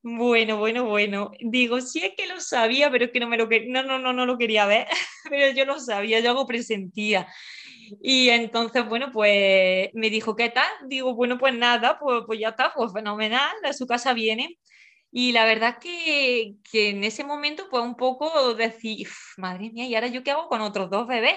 Bueno, 0.00 0.58
bueno, 0.58 0.84
bueno. 0.84 1.32
Digo, 1.40 1.80
sí 1.80 2.04
es 2.04 2.12
que 2.16 2.28
lo 2.28 2.40
sabía, 2.40 2.88
pero 2.88 3.06
es 3.06 3.10
que 3.10 3.18
no 3.18 3.26
me 3.26 3.36
lo 3.36 3.48
no, 3.48 3.82
no, 3.82 3.98
no, 3.98 4.12
no 4.12 4.24
lo 4.24 4.38
quería 4.38 4.64
ver, 4.66 4.86
pero 5.28 5.52
yo 5.52 5.64
lo 5.64 5.80
sabía, 5.80 6.20
yo 6.20 6.30
algo 6.30 6.46
presentía. 6.46 7.26
Y 8.00 8.28
entonces, 8.28 8.88
bueno, 8.88 9.10
pues 9.12 9.90
me 9.94 10.08
dijo, 10.08 10.36
¿qué 10.36 10.50
tal? 10.50 10.70
Digo, 10.86 11.16
bueno, 11.16 11.36
pues 11.36 11.52
nada, 11.52 11.98
pues, 11.98 12.22
pues 12.26 12.38
ya 12.38 12.50
está, 12.50 12.72
pues 12.72 12.92
fenomenal, 12.92 13.56
a 13.64 13.72
su 13.72 13.88
casa 13.88 14.14
viene. 14.14 14.60
Y 15.12 15.32
la 15.32 15.44
verdad 15.44 15.78
que, 15.80 16.56
que 16.70 16.90
en 16.90 17.04
ese 17.04 17.24
momento 17.24 17.68
pues 17.70 17.82
un 17.82 17.96
poco 17.96 18.54
decir, 18.54 19.08
madre 19.36 19.70
mía, 19.70 19.86
¿y 19.86 19.94
ahora 19.94 20.08
yo 20.08 20.22
qué 20.22 20.30
hago 20.30 20.48
con 20.48 20.60
otros 20.60 20.90
dos 20.90 21.06
bebés? 21.06 21.36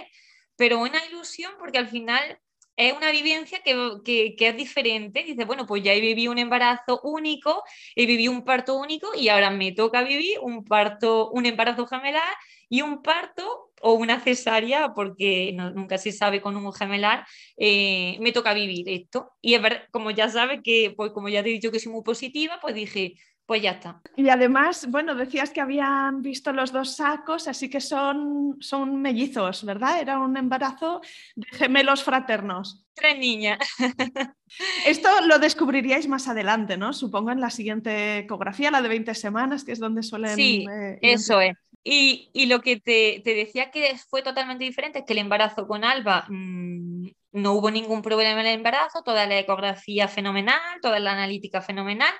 Pero 0.56 0.80
una 0.80 1.04
ilusión 1.06 1.54
porque 1.60 1.80
al 1.80 1.88
final 1.88 2.40
es 2.76 2.94
una 2.94 3.12
vivencia 3.12 3.62
que, 3.64 3.76
que, 4.04 4.36
que, 4.36 4.50
es 4.50 4.58
diferente. 4.58 5.24
Dice, 5.24 5.46
bueno, 5.46 5.66
pues 5.66 5.84
ya 5.84 5.94
vivido 5.94 6.32
un 6.32 6.40
embarazo 6.40 7.00
único, 7.04 7.64
he 7.96 8.06
vivido 8.06 8.32
un 8.32 8.44
parto 8.44 8.76
único 8.76 9.10
y 9.16 9.30
ahora 9.30 9.50
me 9.52 9.72
toca 9.72 10.04
vivir 10.04 10.40
un 10.42 10.64
parto, 10.64 11.30
un 11.32 11.46
embarazo 11.46 11.88
gemelar 11.88 12.24
y 12.70 12.82
un 12.82 13.02
parto 13.04 13.72
o 13.82 13.94
una 13.94 14.20
cesárea, 14.22 14.94
porque 14.94 15.52
nunca 15.54 15.98
se 15.98 16.12
sabe 16.14 16.42
con 16.42 16.56
un 16.56 16.74
gemelar, 16.74 17.26
eh, 17.58 18.18
me 18.22 18.32
toca 18.32 18.54
vivir 18.54 18.88
esto. 18.90 19.32
Y 19.42 19.56
es 19.56 19.62
verdad, 19.62 19.84
como 19.92 20.10
ya 20.12 20.30
sabes 20.30 20.62
que, 20.64 20.94
pues 20.96 21.12
como 21.12 21.30
ya 21.30 21.44
te 21.44 21.50
he 21.50 21.54
dicho 21.54 21.72
que 21.72 21.80
soy 21.80 21.92
muy 21.92 22.04
positiva, 22.04 22.60
pues 22.62 22.76
dije, 22.76 23.16
pues 23.46 23.62
ya 23.62 23.72
está. 23.72 24.02
Y 24.16 24.30
además, 24.30 24.88
bueno, 24.90 25.16
decías 25.16 25.50
que 25.50 25.60
habían 25.60 26.22
visto 26.22 26.54
los 26.54 26.72
dos 26.72 26.96
sacos, 26.96 27.48
así 27.48 27.70
que 27.70 27.82
son, 27.82 28.58
son 28.60 29.02
mellizos, 29.02 29.66
¿verdad? 29.66 30.00
Era 30.00 30.20
un 30.20 30.38
embarazo 30.38 31.02
de 31.36 31.48
gemelos 31.58 32.04
fraternos. 32.04 32.86
Tres 32.94 33.18
niñas. 33.18 33.60
Esto 34.86 35.10
lo 35.28 35.40
descubriríais 35.40 36.08
más 36.08 36.28
adelante, 36.28 36.78
¿no? 36.78 36.94
Supongo 36.94 37.32
en 37.32 37.42
la 37.42 37.50
siguiente 37.50 38.20
ecografía, 38.20 38.72
la 38.72 38.82
de 38.82 38.90
20 38.90 39.14
semanas, 39.14 39.64
que 39.64 39.74
es 39.74 39.80
donde 39.80 40.04
suelen... 40.04 40.36
Sí, 40.36 40.66
eh, 40.70 41.00
eso 41.02 41.42
es. 41.42 41.58
Y, 41.84 42.30
y, 42.32 42.46
lo 42.46 42.62
que 42.62 42.80
te, 42.80 43.22
te, 43.26 43.36
decía 43.36 43.70
que 43.70 43.98
fue 44.10 44.22
totalmente 44.22 44.64
diferente 44.64 45.00
es 45.00 45.06
que 45.06 45.12
el 45.12 45.20
embarazo 45.20 45.68
con 45.68 45.84
Alba 45.84 46.26
mmm, 46.30 47.08
no 47.34 47.54
hubo 47.54 47.72
ningún 47.72 48.02
problema 48.02 48.40
en 48.40 48.48
el 48.48 48.54
embarazo, 48.54 49.04
toda 49.04 49.26
la 49.26 49.38
ecografía 49.38 50.08
fenomenal, 50.08 50.62
toda 50.82 51.00
la 51.00 51.12
analítica 51.12 51.62
fenomenal, 51.62 52.14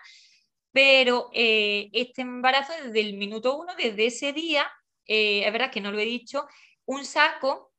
pero 0.74 1.30
eh, 1.34 1.90
este 1.94 2.24
embarazo 2.24 2.74
desde 2.84 3.00
el 3.00 3.16
minuto 3.16 3.58
uno, 3.58 3.74
desde 3.78 4.08
ese 4.08 4.34
día, 4.34 4.70
eh, 5.06 5.46
es 5.46 5.54
verdad 5.54 5.72
que 5.72 5.80
no 5.82 5.92
lo 5.92 6.00
he 6.00 6.06
dicho, 6.06 6.46
un 6.86 7.06
saco, 7.06 7.72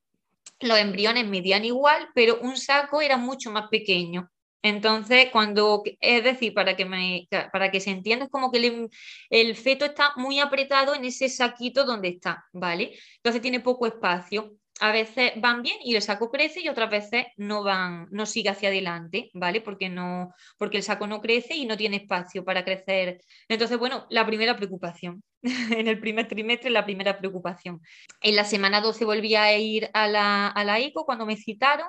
los 0.60 0.78
embriones 0.78 1.26
medían 1.26 1.64
igual, 1.64 2.08
pero 2.14 2.38
un 2.40 2.56
saco 2.56 3.02
era 3.02 3.16
mucho 3.16 3.50
más 3.50 3.68
pequeño. 3.68 4.30
Entonces, 4.62 5.28
cuando, 5.30 5.82
es 6.00 6.24
decir, 6.24 6.54
para 6.54 6.74
que, 6.74 6.86
me, 6.86 7.28
para 7.52 7.70
que 7.70 7.80
se 7.80 7.90
entienda, 7.90 8.26
es 8.26 8.30
como 8.30 8.50
que 8.50 8.58
el, 8.58 8.88
el, 9.28 9.56
feto 9.56 9.84
está 9.84 10.12
muy 10.16 10.38
apretado 10.40 10.94
en 10.94 11.04
ese 11.04 11.28
saquito 11.28 11.84
donde 11.84 12.08
está, 12.08 12.46
¿vale? 12.52 12.96
Entonces 13.16 13.42
tiene 13.42 13.60
poco 13.60 13.86
espacio 13.86 14.56
a 14.80 14.92
veces 14.92 15.32
van 15.36 15.62
bien 15.62 15.76
y 15.82 15.94
el 15.94 16.02
saco 16.02 16.30
crece 16.30 16.60
y 16.60 16.68
otras 16.68 16.90
veces 16.90 17.26
no 17.36 17.62
van, 17.62 18.08
no 18.10 18.26
sigue 18.26 18.50
hacia 18.50 18.68
adelante, 18.68 19.30
¿vale? 19.32 19.60
Porque 19.60 19.88
no, 19.88 20.34
porque 20.58 20.78
el 20.78 20.82
saco 20.82 21.06
no 21.06 21.20
crece 21.20 21.54
y 21.54 21.66
no 21.66 21.76
tiene 21.76 21.96
espacio 21.96 22.44
para 22.44 22.64
crecer. 22.64 23.20
Entonces, 23.48 23.78
bueno, 23.78 24.06
la 24.10 24.26
primera 24.26 24.56
preocupación. 24.56 25.22
en 25.42 25.88
el 25.88 26.00
primer 26.00 26.26
trimestre, 26.26 26.70
la 26.70 26.84
primera 26.84 27.18
preocupación. 27.18 27.80
En 28.20 28.36
la 28.36 28.44
semana 28.44 28.80
12 28.80 29.04
volví 29.04 29.34
a 29.34 29.56
ir 29.56 29.90
a 29.92 30.08
la, 30.08 30.48
a 30.48 30.64
la 30.64 30.80
ICO 30.80 31.04
cuando 31.04 31.26
me 31.26 31.36
citaron 31.36 31.88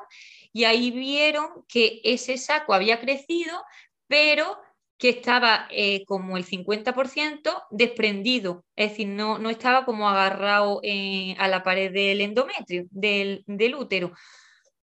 y 0.52 0.66
ahí 0.66 0.92
vieron 0.92 1.48
que 1.68 2.02
ese 2.04 2.38
saco 2.38 2.74
había 2.74 3.00
crecido, 3.00 3.64
pero 4.08 4.58
que 4.98 5.10
estaba 5.10 5.68
eh, 5.72 6.06
como 6.06 6.38
el 6.38 6.46
50% 6.46 7.68
desprendido, 7.72 8.66
es 8.76 8.92
decir, 8.92 9.08
no, 9.08 9.38
no 9.40 9.50
estaba 9.50 9.86
como 9.86 10.10
agarrado 10.10 10.80
eh, 10.84 11.36
a 11.38 11.48
la 11.48 11.64
pared 11.64 11.92
del 11.92 12.22
endometrio, 12.22 12.86
del, 12.92 13.44
del, 13.48 13.76
útero. 13.76 14.14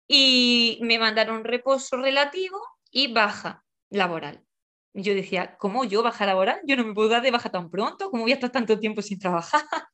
Y 0.07 0.79
me 0.81 0.99
mandaron 0.99 1.43
reposo 1.43 1.97
relativo 1.97 2.59
y 2.91 3.13
baja 3.13 3.63
laboral. 3.89 4.43
Yo 4.93 5.13
decía, 5.15 5.55
¿cómo 5.57 5.85
yo 5.85 6.03
baja 6.03 6.25
laboral? 6.25 6.59
Yo 6.65 6.75
no 6.75 6.83
me 6.85 6.93
puedo 6.93 7.09
dar 7.09 7.21
de 7.21 7.31
baja 7.31 7.49
tan 7.49 7.69
pronto, 7.69 8.09
¿cómo 8.09 8.23
voy 8.23 8.31
a 8.31 8.35
estar 8.35 8.51
tanto 8.51 8.79
tiempo 8.79 9.01
sin 9.01 9.19
trabajar? 9.19 9.61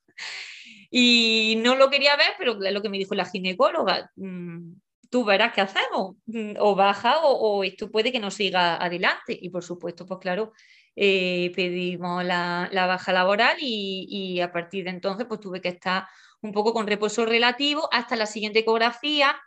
y 0.89 1.59
no 1.63 1.75
lo 1.75 1.89
quería 1.89 2.15
ver, 2.15 2.33
pero 2.37 2.55
lo 2.55 2.81
que 2.81 2.89
me 2.89 2.97
dijo 2.97 3.13
la 3.13 3.25
ginecóloga, 3.25 4.09
mm, 4.15 4.71
tú 5.09 5.25
verás 5.25 5.53
qué 5.53 5.61
hacemos, 5.61 6.15
mm, 6.25 6.53
o 6.59 6.75
baja 6.75 7.19
o, 7.23 7.63
esto 7.63 7.91
puede 7.91 8.11
que 8.11 8.19
no 8.19 8.31
siga 8.31 8.75
adelante. 8.77 9.37
Y 9.39 9.49
por 9.49 9.63
supuesto, 9.63 10.05
pues 10.05 10.19
claro, 10.19 10.53
eh, 10.95 11.51
pedimos 11.55 12.23
la, 12.23 12.69
baja 12.73 13.13
laboral 13.13 13.57
y, 13.59 14.39
a 14.41 14.51
partir 14.51 14.85
de 14.85 14.91
entonces 14.91 15.25
pues 15.27 15.39
tuve 15.39 15.61
que 15.61 15.69
estar 15.69 16.05
un 16.41 16.51
poco 16.51 16.73
con 16.73 16.87
reposo 16.87 17.25
relativo 17.25 17.87
hasta 17.91 18.15
la 18.15 18.25
siguiente 18.25 18.59
ecografía, 18.59 19.37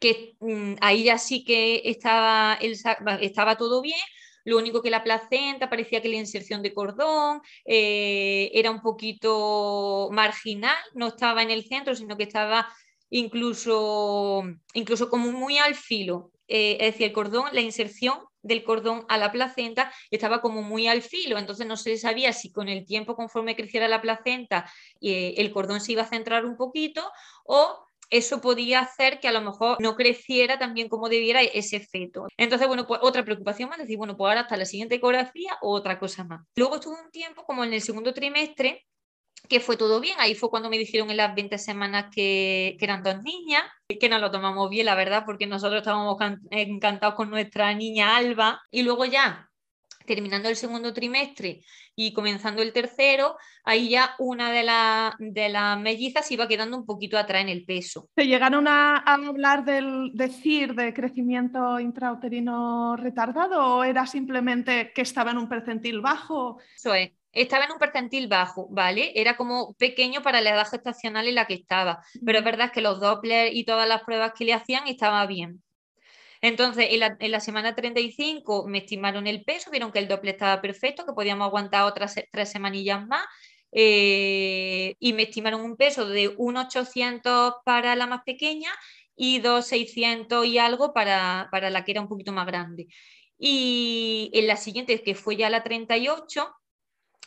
que 0.00 0.36
mm, 0.40 0.74
ahí 0.80 1.04
ya 1.04 1.18
sí 1.18 1.44
que 1.44 1.82
estaba, 1.84 2.58
el, 2.60 2.76
estaba 3.20 3.56
todo 3.56 3.82
bien, 3.82 3.98
lo 4.44 4.58
único 4.58 4.82
que 4.82 4.90
la 4.90 5.04
placenta 5.04 5.68
parecía 5.68 6.00
que 6.00 6.08
la 6.08 6.16
inserción 6.16 6.62
de 6.62 6.72
cordón 6.72 7.42
eh, 7.64 8.50
era 8.54 8.70
un 8.70 8.80
poquito 8.80 10.08
marginal, 10.12 10.76
no 10.94 11.08
estaba 11.08 11.42
en 11.42 11.50
el 11.50 11.64
centro, 11.64 11.94
sino 11.94 12.16
que 12.16 12.24
estaba 12.24 12.68
incluso, 13.10 14.44
incluso 14.74 15.10
como 15.10 15.32
muy 15.32 15.58
al 15.58 15.74
filo. 15.74 16.30
Eh, 16.48 16.78
es 16.80 16.92
decir, 16.92 17.06
el 17.08 17.12
cordón, 17.12 17.44
la 17.52 17.60
inserción 17.60 18.18
del 18.42 18.64
cordón 18.64 19.04
a 19.08 19.18
la 19.18 19.30
placenta 19.30 19.92
estaba 20.10 20.40
como 20.40 20.62
muy 20.62 20.86
al 20.88 21.02
filo, 21.02 21.38
entonces 21.38 21.66
no 21.66 21.76
se 21.76 21.96
sabía 21.98 22.32
si 22.32 22.50
con 22.50 22.68
el 22.68 22.86
tiempo, 22.86 23.14
conforme 23.14 23.54
creciera 23.54 23.86
la 23.86 24.00
placenta, 24.00 24.70
eh, 25.00 25.34
el 25.36 25.52
cordón 25.52 25.80
se 25.80 25.92
iba 25.92 26.02
a 26.02 26.08
centrar 26.08 26.44
un 26.46 26.56
poquito 26.56 27.08
o 27.44 27.84
eso 28.08 28.40
podía 28.40 28.80
hacer 28.80 29.20
que 29.20 29.28
a 29.28 29.32
lo 29.32 29.40
mejor 29.40 29.76
no 29.80 29.94
creciera 29.94 30.58
tan 30.58 30.74
bien 30.74 30.88
como 30.88 31.08
debiera 31.08 31.42
ese 31.42 31.78
feto. 31.78 32.26
Entonces, 32.36 32.66
bueno, 32.66 32.86
pues 32.86 33.00
otra 33.04 33.24
preocupación 33.24 33.68
más, 33.68 33.78
decir, 33.78 33.96
bueno, 33.96 34.16
pues 34.16 34.28
ahora 34.28 34.40
hasta 34.40 34.56
la 34.56 34.64
siguiente 34.64 34.96
ecografía 34.96 35.56
o 35.62 35.72
otra 35.72 35.98
cosa 36.00 36.24
más. 36.24 36.44
Luego 36.56 36.76
estuve 36.76 37.00
un 37.00 37.10
tiempo 37.12 37.44
como 37.44 37.62
en 37.62 37.72
el 37.72 37.80
segundo 37.80 38.12
trimestre 38.12 38.84
que 39.48 39.60
fue 39.60 39.76
todo 39.76 40.00
bien. 40.00 40.16
Ahí 40.18 40.34
fue 40.34 40.50
cuando 40.50 40.70
me 40.70 40.78
dijeron 40.78 41.10
en 41.10 41.16
las 41.16 41.34
20 41.34 41.58
semanas 41.58 42.06
que, 42.14 42.76
que 42.78 42.84
eran 42.84 43.02
dos 43.02 43.22
niñas, 43.22 43.62
que 43.88 44.08
nos 44.08 44.20
lo 44.20 44.30
tomamos 44.30 44.70
bien, 44.70 44.86
la 44.86 44.94
verdad, 44.94 45.24
porque 45.26 45.46
nosotros 45.46 45.80
estábamos 45.80 46.16
encantados 46.50 47.14
con 47.14 47.30
nuestra 47.30 47.74
niña 47.74 48.16
Alba. 48.16 48.62
Y 48.70 48.82
luego 48.82 49.04
ya 49.04 49.50
terminando 50.06 50.48
el 50.48 50.56
segundo 50.56 50.92
trimestre 50.92 51.60
y 51.94 52.12
comenzando 52.12 52.62
el 52.62 52.72
tercero, 52.72 53.36
ahí 53.62 53.90
ya 53.90 54.14
una 54.18 54.50
de, 54.50 54.64
de 55.32 55.48
las 55.48 55.78
mellizas 55.78 56.30
iba 56.32 56.48
quedando 56.48 56.76
un 56.76 56.86
poquito 56.86 57.16
atrás 57.18 57.42
en 57.42 57.48
el 57.48 57.64
peso. 57.64 58.08
¿Te 58.14 58.26
llegaron 58.26 58.66
a, 58.66 58.96
hablar 58.96 59.64
del 59.64 60.10
decir 60.14 60.74
de 60.74 60.92
crecimiento 60.94 61.78
intrauterino 61.78 62.96
retardado 62.96 63.76
o 63.76 63.84
era 63.84 64.06
simplemente 64.06 64.92
que 64.92 65.02
estaba 65.02 65.30
en 65.30 65.38
un 65.38 65.48
percentil 65.48 66.00
bajo? 66.00 66.58
Eso 66.74 66.94
es. 66.94 67.12
Estaba 67.32 67.64
en 67.64 67.72
un 67.72 67.78
percentil 67.78 68.26
bajo, 68.28 68.68
¿vale? 68.70 69.12
Era 69.14 69.36
como 69.36 69.74
pequeño 69.74 70.22
para 70.22 70.40
la 70.40 70.50
edad 70.50 70.68
gestacional 70.68 71.28
en 71.28 71.36
la 71.36 71.46
que 71.46 71.54
estaba, 71.54 72.02
pero 72.24 72.38
es 72.38 72.44
verdad 72.44 72.72
que 72.72 72.80
los 72.80 73.00
Doppler 73.00 73.54
y 73.54 73.64
todas 73.64 73.88
las 73.88 74.02
pruebas 74.02 74.32
que 74.36 74.44
le 74.44 74.54
hacían 74.54 74.88
estaba 74.88 75.26
bien. 75.26 75.62
Entonces, 76.42 76.88
en 76.90 77.30
la, 77.30 77.40
semana 77.40 77.74
35 77.74 78.66
me 78.66 78.78
estimaron 78.78 79.26
el 79.26 79.44
peso, 79.44 79.70
vieron 79.70 79.92
que 79.92 79.98
el 79.98 80.08
doble 80.08 80.30
estaba 80.30 80.60
perfecto, 80.62 81.04
que 81.04 81.12
podíamos 81.12 81.46
aguantar 81.46 81.84
otras 81.84 82.14
tres 82.32 82.50
semanillas 82.50 83.06
más. 83.06 83.24
Eh, 83.72 84.96
y 84.98 85.12
me 85.12 85.24
estimaron 85.24 85.60
un 85.60 85.76
peso 85.76 86.08
de 86.08 86.34
1,800 86.36 87.54
para 87.64 87.94
la 87.94 88.06
más 88.06 88.22
pequeña 88.24 88.70
y 89.14 89.38
2,600 89.40 90.46
y 90.46 90.58
algo 90.58 90.92
para, 90.92 91.48
para 91.52 91.70
la 91.70 91.84
que 91.84 91.92
era 91.92 92.00
un 92.00 92.08
poquito 92.08 92.32
más 92.32 92.46
grande. 92.46 92.88
Y 93.38 94.30
en 94.34 94.46
la 94.46 94.56
siguiente, 94.56 95.02
que 95.02 95.14
fue 95.14 95.36
ya 95.36 95.50
la 95.50 95.62
38 95.62 96.54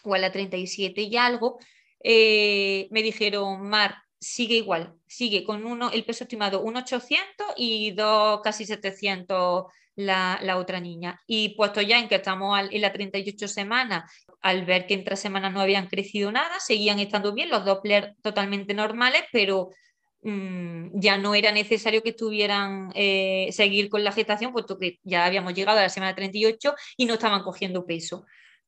o 0.04 0.14
a 0.14 0.20
la 0.20 0.32
37 0.32 1.02
y 1.02 1.18
algo, 1.18 1.60
eh, 2.04 2.88
me 2.92 3.02
dijeron, 3.02 3.68
Mar, 3.68 3.96
sigue 4.20 4.56
igual, 4.56 4.96
sigue 5.08 5.44
con 5.44 5.66
uno, 5.66 5.92
el 5.92 6.06
peso 6.06 6.24
estimado 6.24 6.62
1,800 6.64 7.48
y 7.58 7.92
dos 7.92 8.42
casi 8.44 8.66
700 8.66 9.66
la, 9.96 10.40
la, 10.42 10.58
otra 10.58 10.80
niña. 10.80 11.22
Y 11.28 11.56
puesto 11.56 11.82
ya 11.82 12.00
en 12.00 12.08
que 12.08 12.16
estamos 12.16 12.60
en 12.72 12.82
la 12.82 12.92
38 12.92 13.48
semanas, 13.48 14.12
al 14.42 14.66
ver 14.66 14.88
que 14.88 14.94
en 14.94 15.04
tres 15.04 15.20
semanas 15.20 15.54
no 15.54 15.62
habían 15.62 15.88
crecido 15.88 16.32
nada, 16.32 16.60
seguían 16.60 17.00
estando 17.00 17.34
bien, 17.34 17.50
los 17.50 17.66
Doppler 17.66 18.16
totalmente 18.22 18.74
normales, 18.74 19.24
pero 19.32 19.70
mm, 20.22 21.00
ya 21.00 21.18
no 21.18 21.36
era 21.36 21.52
necesario 21.52 22.04
que 22.04 22.10
estuvieran 22.10 22.92
eh, 22.96 23.50
seguir 23.52 23.90
con 23.90 24.04
la 24.04 24.12
gestación, 24.12 24.52
puesto 24.52 24.78
que 24.78 25.00
ya 25.04 25.26
habíamos 25.26 25.54
llegado 25.54 25.80
a 25.80 25.84
la 25.84 25.90
semana 25.90 26.16
38 26.16 26.74
y 26.98 27.06
no 27.06 27.14
estaban 27.14 27.44
cogiendo 27.44 27.86
peso. 27.86 28.26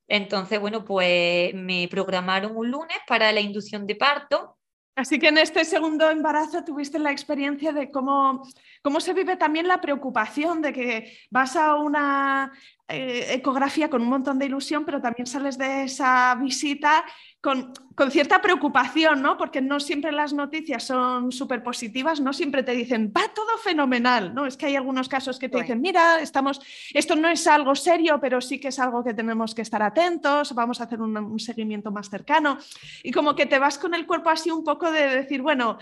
Entonces, 0.08 0.60
bueno, 0.60 0.86
pues 0.86 1.54
me 1.54 1.88
programaron 1.90 2.56
un 2.56 2.70
lunes 2.72 2.98
para 3.08 3.32
la 3.32 3.42
inducción 3.42 3.88
de 3.88 3.96
parto. 3.96 4.58
Así 4.96 5.20
que 5.20 5.28
en 5.28 5.38
este 5.38 5.66
segundo 5.66 6.10
embarazo 6.10 6.64
tuviste 6.64 7.00
la 7.00 7.12
experiencia 7.12 7.74
de 7.74 7.92
cómo, 7.92 8.48
cómo 8.82 9.02
se 9.02 9.14
vive 9.14 9.36
también 9.36 9.68
la 9.68 9.82
preocupación 9.82 10.62
de 10.62 10.72
que 10.72 11.18
vas 11.30 11.58
a 11.58 11.76
una 11.76 12.54
ecografía 12.88 13.90
con 13.90 14.02
un 14.02 14.10
montón 14.10 14.38
de 14.38 14.46
ilusión, 14.46 14.86
pero 14.86 15.02
también 15.02 15.26
sales 15.26 15.58
de 15.58 15.84
esa 15.84 16.36
visita 16.36 17.04
con, 17.42 17.74
cierta 18.12 18.42
preocupación, 18.42 19.22
¿no? 19.22 19.38
Porque 19.38 19.62
no 19.62 19.80
siempre 19.80 20.12
las 20.12 20.34
noticias 20.34 20.84
son 20.84 21.32
súper 21.32 21.64
positivas, 21.64 22.20
no 22.20 22.34
siempre 22.34 22.62
te 22.62 22.74
dicen, 22.74 23.12
va 23.16 23.34
todo 23.34 23.58
fenomenal, 23.58 24.36
¿no? 24.36 24.46
Es 24.46 24.56
que 24.56 24.68
hay 24.68 24.76
algunos 24.76 25.10
casos 25.10 25.40
que 25.40 25.50
te 25.50 25.62
dicen, 25.62 25.82
mira, 25.82 26.20
estamos, 26.20 26.62
esto 26.94 27.16
no 27.16 27.28
es 27.28 27.48
algo 27.48 27.76
serio, 27.76 28.20
pero 28.22 28.40
sí 28.40 28.60
que 28.60 28.68
es 28.68 28.80
algo 28.80 29.04
que 29.04 29.14
tenemos 29.14 29.56
que 29.56 29.64
estar 29.64 29.82
atentos, 29.82 30.54
vamos 30.54 30.80
a 30.80 30.84
hacer 30.84 31.02
un, 31.02 31.18
un 31.18 31.40
seguimiento 31.40 31.92
más 31.92 32.10
cercano. 32.10 32.60
Y 33.04 33.12
como 33.12 33.36
que 33.36 33.48
te 33.48 33.60
vas 33.60 33.80
con 33.80 33.96
el 33.96 34.06
cuerpo 34.06 34.30
así 34.30 34.52
un 34.52 34.64
poco 34.64 34.92
de 34.92 35.08
decir, 35.08 35.42
bueno. 35.42 35.80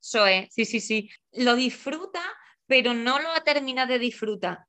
Eso 0.00 0.26
es, 0.26 0.48
sí, 0.52 0.64
sí, 0.64 0.80
sí. 0.80 1.10
Lo 1.32 1.54
disfruta, 1.56 2.22
pero 2.66 2.94
no 2.94 3.18
lo 3.18 3.30
termina 3.44 3.84
de 3.84 3.98
disfrutar 3.98 4.67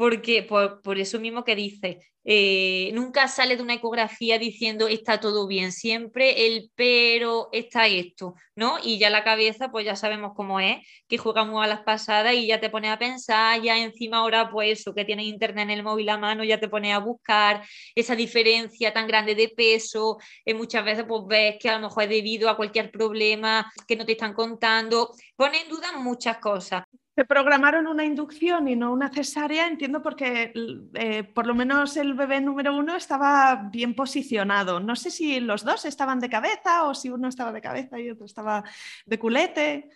porque 0.00 0.42
por, 0.42 0.98
eso 0.98 1.20
mismo 1.20 1.44
que 1.44 1.54
dice, 1.54 1.98
eh, 2.24 2.90
nunca 2.94 3.28
sale 3.28 3.56
de 3.58 3.62
una 3.62 3.74
ecografía 3.74 4.38
diciendo 4.38 4.88
está 4.88 5.20
todo 5.20 5.46
bien, 5.46 5.72
siempre 5.72 6.46
el 6.46 6.70
pero 6.74 7.50
está 7.52 7.86
esto, 7.86 8.34
¿no? 8.56 8.78
Y 8.82 8.98
ya 8.98 9.10
la 9.10 9.24
cabeza, 9.24 9.70
pues 9.70 9.84
ya 9.84 9.96
sabemos 9.96 10.32
cómo 10.34 10.58
es, 10.58 10.78
que 11.06 11.18
jugamos 11.18 11.62
a 11.62 11.66
las 11.66 11.82
pasadas 11.82 12.32
y 12.32 12.46
ya 12.46 12.60
te 12.60 12.70
pones 12.70 12.90
a 12.90 12.98
pensar, 12.98 13.60
ya 13.60 13.76
encima 13.76 14.20
ahora, 14.20 14.48
pues 14.48 14.80
eso, 14.80 14.94
que 14.94 15.04
tienes 15.04 15.26
internet 15.26 15.64
en 15.64 15.70
el 15.70 15.82
móvil 15.82 16.08
a 16.08 16.16
mano, 16.16 16.44
ya 16.44 16.58
te 16.58 16.70
pones 16.70 16.94
a 16.94 16.98
buscar 16.98 17.62
esa 17.94 18.16
diferencia 18.16 18.94
tan 18.94 19.06
grande 19.06 19.34
de 19.34 19.50
peso, 19.50 20.16
eh, 20.46 20.54
muchas 20.54 20.82
veces 20.82 21.04
pues 21.06 21.24
ves 21.28 21.56
que 21.60 21.68
a 21.68 21.74
lo 21.78 21.88
mejor 21.88 22.04
es 22.04 22.08
debido 22.08 22.48
a 22.48 22.56
cualquier 22.56 22.90
problema 22.90 23.70
que 23.86 23.96
no 23.96 24.06
te 24.06 24.12
están 24.12 24.32
contando, 24.32 25.10
pone 25.36 25.60
en 25.60 25.68
duda 25.68 25.92
muchas 25.98 26.38
cosas 26.38 26.84
programaron 27.24 27.86
una 27.86 28.04
inducción 28.04 28.68
y 28.68 28.76
no 28.76 28.92
una 28.92 29.10
cesárea, 29.10 29.66
entiendo 29.66 30.02
porque 30.02 30.52
eh, 30.94 31.24
por 31.24 31.46
lo 31.46 31.54
menos 31.54 31.96
el 31.96 32.14
bebé 32.14 32.40
número 32.40 32.76
uno 32.76 32.96
estaba 32.96 33.68
bien 33.70 33.94
posicionado. 33.94 34.80
No 34.80 34.96
sé 34.96 35.10
si 35.10 35.40
los 35.40 35.64
dos 35.64 35.84
estaban 35.84 36.20
de 36.20 36.30
cabeza 36.30 36.84
o 36.84 36.94
si 36.94 37.10
uno 37.10 37.28
estaba 37.28 37.52
de 37.52 37.60
cabeza 37.60 37.98
y 37.98 38.10
otro 38.10 38.26
estaba 38.26 38.64
de 39.06 39.18
culete. 39.18 39.90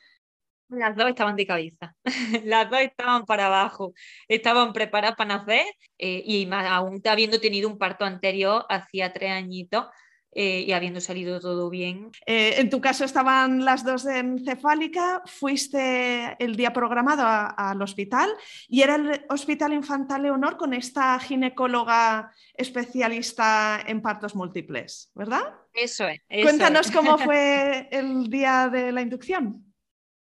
Las 0.69 0.97
dos 0.97 1.09
estaban 1.09 1.37
de 1.37 1.47
cabeza, 1.47 1.95
las 2.45 2.71
dos 2.71 2.81
estaban 2.81 3.27
para 3.27 3.47
abajo, 3.47 3.93
estaban 4.27 4.73
preparadas 4.73 5.15
para 5.17 5.39
nacer 5.39 5.67
eh, 5.99 6.23
y 6.25 6.47
más 6.47 6.67
aún 6.67 7.03
habiendo 7.05 7.39
tenido 7.39 7.69
un 7.69 7.79
parto 7.79 8.05
anterior 8.05 8.65
hacía 8.71 9.13
tres 9.13 9.31
añitos, 9.31 9.87
eh, 10.35 10.65
y 10.67 10.73
habiendo 10.73 11.01
salido 11.01 11.41
todo 11.41 11.71
bien. 11.71 12.11
Eh, 12.27 12.55
en 12.59 12.71
tu 12.71 12.81
caso 12.81 13.05
estaban 13.05 13.65
las 13.65 13.85
dos 13.85 14.07
en 14.07 14.45
cefálica, 14.45 15.23
fuiste 15.27 16.37
el 16.39 16.57
día 16.57 16.73
programado 16.73 17.25
al 17.27 17.81
hospital 17.81 18.31
y 18.69 18.83
era 18.83 18.97
el 18.97 19.25
Hospital 19.29 19.73
Infantil 19.73 20.23
Leonor 20.23 20.57
con 20.57 20.75
esta 20.75 21.19
ginecóloga 21.19 22.33
especialista 22.55 23.81
en 23.87 24.03
partos 24.03 24.35
múltiples, 24.35 25.11
¿verdad? 25.15 25.55
Eso 25.73 26.09
es. 26.09 26.21
Cuéntanos 26.43 26.91
cómo 26.91 27.19
fue 27.19 27.89
el 27.91 28.29
día 28.29 28.69
de 28.69 28.93
la 28.93 29.03
inducción. 29.03 29.74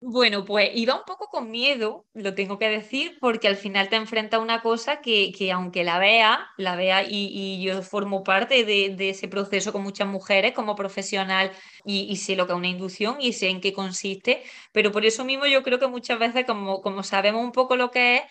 Bueno, 0.03 0.45
pues 0.45 0.71
iba 0.73 0.95
un 0.95 1.03
poco 1.05 1.27
con 1.27 1.51
miedo, 1.51 2.07
lo 2.15 2.33
tengo 2.33 2.57
que 2.57 2.67
decir, 2.69 3.17
porque 3.21 3.47
al 3.47 3.55
final 3.55 3.87
te 3.87 3.97
enfrenta 3.97 4.37
a 4.37 4.39
una 4.39 4.63
cosa 4.63 4.99
que, 4.99 5.31
aunque 5.53 5.83
la 5.83 5.99
vea, 5.99 6.49
la 6.57 6.75
vea 6.75 7.03
y, 7.07 7.61
yo 7.63 7.83
formo 7.83 8.23
parte 8.23 8.65
de, 8.65 9.09
ese 9.09 9.27
proceso 9.27 9.71
con 9.71 9.83
muchas 9.83 10.07
mujeres 10.07 10.53
como 10.53 10.75
profesional 10.75 11.51
y, 11.85 12.15
sé 12.15 12.35
lo 12.35 12.47
que 12.47 12.53
es 12.53 12.57
una 12.57 12.67
inducción 12.67 13.17
y 13.21 13.33
sé 13.33 13.49
en 13.49 13.61
qué 13.61 13.73
consiste, 13.73 14.41
pero 14.71 14.91
por 14.91 15.05
eso 15.05 15.23
mismo 15.23 15.45
yo 15.45 15.61
creo 15.61 15.77
que 15.77 15.87
muchas 15.87 16.17
veces 16.17 16.45
como, 16.47 16.81
como 16.81 17.03
sabemos 17.03 17.43
un 17.43 17.51
poco 17.51 17.75
lo 17.75 17.91
que 17.91 18.17
es, 18.17 18.21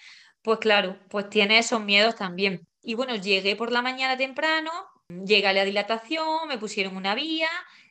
pues 0.42 0.58
claro, 0.58 0.98
pues 1.08 1.30
tiene 1.30 1.58
esos 1.58 1.80
miedos 1.80 2.16
también. 2.16 2.66
Y 2.82 2.94
bueno, 2.94 3.14
llegué 3.14 3.54
por 3.54 3.70
la 3.70 3.80
mañana 3.82 4.16
temprano, 4.16 4.72
llega 5.24 5.52
la 5.52 5.64
dilatación, 5.64 6.48
me 6.48 6.58
pusieron 6.58 6.96
una 6.96 7.14
vía 7.14 7.48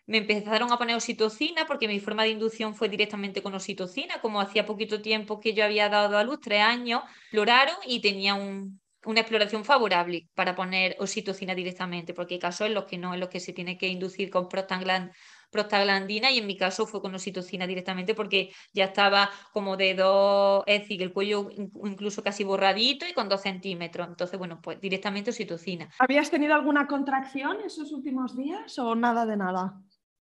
me 0.09 0.17
empezaron 0.17 0.71
a 0.71 0.77
poner 0.79 0.95
oxitocina 0.95 1.67
porque 1.67 1.87
mi 1.87 1.99
forma 1.99 2.23
de 2.23 2.29
inducción 2.29 2.73
fue 2.73 2.89
directamente 2.89 3.43
con 3.43 3.53
oxitocina, 3.53 4.19
como 4.21 4.41
hacía 4.41 4.65
poquito 4.65 5.03
tiempo 5.03 5.39
que 5.39 5.53
yo 5.53 5.63
había 5.63 5.87
dado 5.87 6.17
a 6.17 6.23
luz, 6.23 6.39
tres 6.41 6.63
años, 6.63 7.03
exploraron 7.25 7.75
y 7.85 8.01
tenía 8.01 8.33
una 8.33 9.19
exploración 9.19 9.63
favorable 9.63 10.27
para 10.33 10.55
poner 10.55 10.95
oxitocina 10.99 11.53
directamente, 11.53 12.15
porque 12.15 12.33
hay 12.33 12.39
casos 12.39 12.65
en 12.65 12.73
los 12.73 12.85
que 12.85 12.97
no, 12.97 13.13
en 13.13 13.19
los 13.19 13.29
que 13.29 13.39
se 13.39 13.53
tiene 13.53 13.77
que 13.77 13.87
inducir 13.87 14.31
con 14.31 14.49
prostaglandina 14.49 16.31
y 16.31 16.39
en 16.39 16.47
mi 16.47 16.57
caso 16.57 16.87
fue 16.87 17.03
con 17.03 17.13
oxitocina 17.13 17.67
directamente 17.67 18.15
porque 18.15 18.49
ya 18.73 18.85
estaba 18.85 19.29
como 19.53 19.77
de 19.77 19.93
dos, 19.93 20.63
es 20.65 20.81
decir, 20.81 21.03
el 21.03 21.13
cuello 21.13 21.51
incluso 21.85 22.23
casi 22.23 22.43
borradito 22.43 23.05
y 23.05 23.13
con 23.13 23.29
dos 23.29 23.41
centímetros. 23.41 24.07
Entonces, 24.07 24.39
bueno, 24.39 24.59
pues 24.59 24.81
directamente 24.81 25.29
oxitocina. 25.29 25.87
¿Habías 25.99 26.31
tenido 26.31 26.55
alguna 26.55 26.87
contracción 26.87 27.57
esos 27.63 27.91
últimos 27.91 28.35
días 28.35 28.79
o 28.79 28.95
nada 28.95 29.27
de 29.27 29.37
nada? 29.37 29.79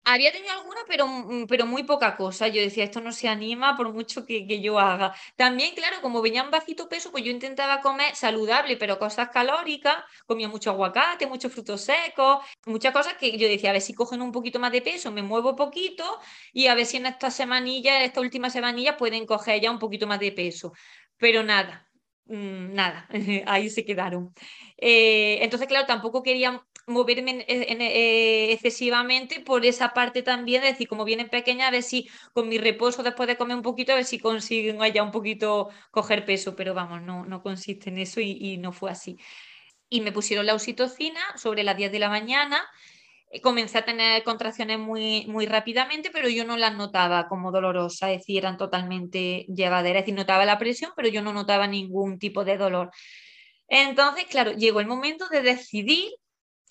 Había 0.06 0.32
tenido 0.32 0.52
alguna, 0.52 0.80
pero, 0.86 1.06
mm, 1.06 1.46
pero 1.46 1.64
muy 1.64 1.82
poca 1.84 2.14
cosa. 2.16 2.48
Yo 2.48 2.60
decía, 2.60 2.84
esto 2.84 3.00
no 3.00 3.10
se 3.10 3.26
anima 3.28 3.74
por 3.76 3.90
mucho 3.92 4.26
que, 4.26 4.44
yo 4.60 4.78
haga. 4.78 5.14
También, 5.36 5.74
claro, 5.74 5.96
como 6.02 6.20
venían 6.20 6.50
bajito 6.50 6.88
peso, 6.90 7.10
pues 7.10 7.24
yo 7.24 7.30
intentaba 7.30 7.80
comer 7.80 8.14
saludable, 8.14 8.76
pero 8.76 8.98
cosas 8.98 9.30
calóricas. 9.30 9.96
Comía 10.26 10.48
mucho 10.48 10.70
aguacate, 10.70 11.26
muchos 11.26 11.52
frutos 11.52 11.80
secos, 11.80 12.44
muchas 12.66 12.92
cosas 12.92 13.14
que 13.14 13.36
yo 13.38 13.48
decía, 13.48 13.70
a 13.70 13.72
ver 13.72 13.80
si 13.82 13.94
cogen 13.94 14.20
un 14.20 14.30
poquito 14.32 14.58
más 14.60 14.72
de 14.72 14.82
peso, 14.82 15.10
me 15.10 15.22
muevo 15.22 15.56
poquito 15.56 16.04
y 16.52 16.66
a 16.66 16.74
ver 16.74 16.84
si 16.86 16.98
en 16.98 17.06
esta 17.06 17.30
semanilla, 17.30 18.02
esta 18.04 18.20
última 18.20 18.50
semanilla, 18.50 18.96
pueden 18.98 19.24
coger 19.26 19.60
ya 19.62 19.70
un 19.70 19.78
poquito 19.78 20.06
más 20.06 20.20
de 20.20 20.32
peso. 20.32 20.72
Pero 21.16 21.42
nada, 21.42 21.88
mm, 22.26 22.74
nada, 22.74 23.08
ahí 23.46 23.70
se 23.70 23.84
quedaron. 23.86 24.34
Eh, 24.76 25.38
entonces, 25.42 25.66
claro, 25.68 25.86
tampoco 25.86 26.22
quería 26.22 26.62
moverme 26.86 27.44
eh, 27.48 28.52
excesivamente 28.52 29.40
por 29.40 29.64
esa 29.64 29.94
parte 29.94 30.22
también, 30.22 30.62
es 30.64 30.72
decir, 30.72 30.88
como 30.88 31.04
vienen 31.04 31.28
pequeñas, 31.28 31.68
a 31.68 31.70
ver 31.70 31.82
si 31.82 32.08
con 32.32 32.48
mi 32.48 32.58
reposo 32.58 33.02
después 33.02 33.26
de 33.26 33.36
comer 33.36 33.56
un 33.56 33.62
poquito, 33.62 33.92
a 33.92 33.96
ver 33.96 34.04
si 34.04 34.18
consiguen 34.18 34.82
allá 34.82 35.02
un 35.02 35.10
poquito 35.10 35.70
coger 35.90 36.24
peso, 36.24 36.54
pero 36.56 36.74
vamos, 36.74 37.02
no, 37.02 37.24
no 37.24 37.42
consiste 37.42 37.90
en 37.90 37.98
eso 37.98 38.20
y, 38.20 38.56
no 38.58 38.72
fue 38.72 38.90
así. 38.90 39.18
Y 39.88 40.00
me 40.00 40.12
pusieron 40.12 40.46
la 40.46 40.54
oxitocina 40.54 41.20
sobre 41.36 41.64
las 41.64 41.76
10 41.76 41.92
de 41.92 41.98
la 41.98 42.08
mañana 42.08 42.64
eh, 43.30 43.40
comencé 43.40 43.78
a 43.78 43.84
tener 43.84 44.22
contracciones 44.24 44.78
muy, 44.78 45.26
muy 45.26 45.46
rápidamente, 45.46 46.10
pero 46.12 46.28
yo 46.28 46.44
no 46.44 46.56
las 46.56 46.76
notaba 46.76 47.28
como 47.28 47.50
dolorosas, 47.52 48.10
es 48.10 48.18
decir, 48.18 48.38
eran 48.38 48.56
totalmente 48.56 49.46
llevaderas, 49.48 50.00
es 50.00 50.06
decir, 50.06 50.14
notaba 50.14 50.44
la 50.44 50.58
presión, 50.58 50.92
pero 50.96 51.08
yo 51.08 51.22
no 51.22 51.32
notaba 51.32 51.66
ningún 51.66 52.18
tipo 52.18 52.44
de 52.44 52.56
dolor. 52.58 52.90
Entonces, 53.68 54.26
claro, 54.26 54.52
llegó 54.52 54.80
el 54.80 54.86
momento 54.86 55.28
de 55.28 55.42
decidir 55.42 56.12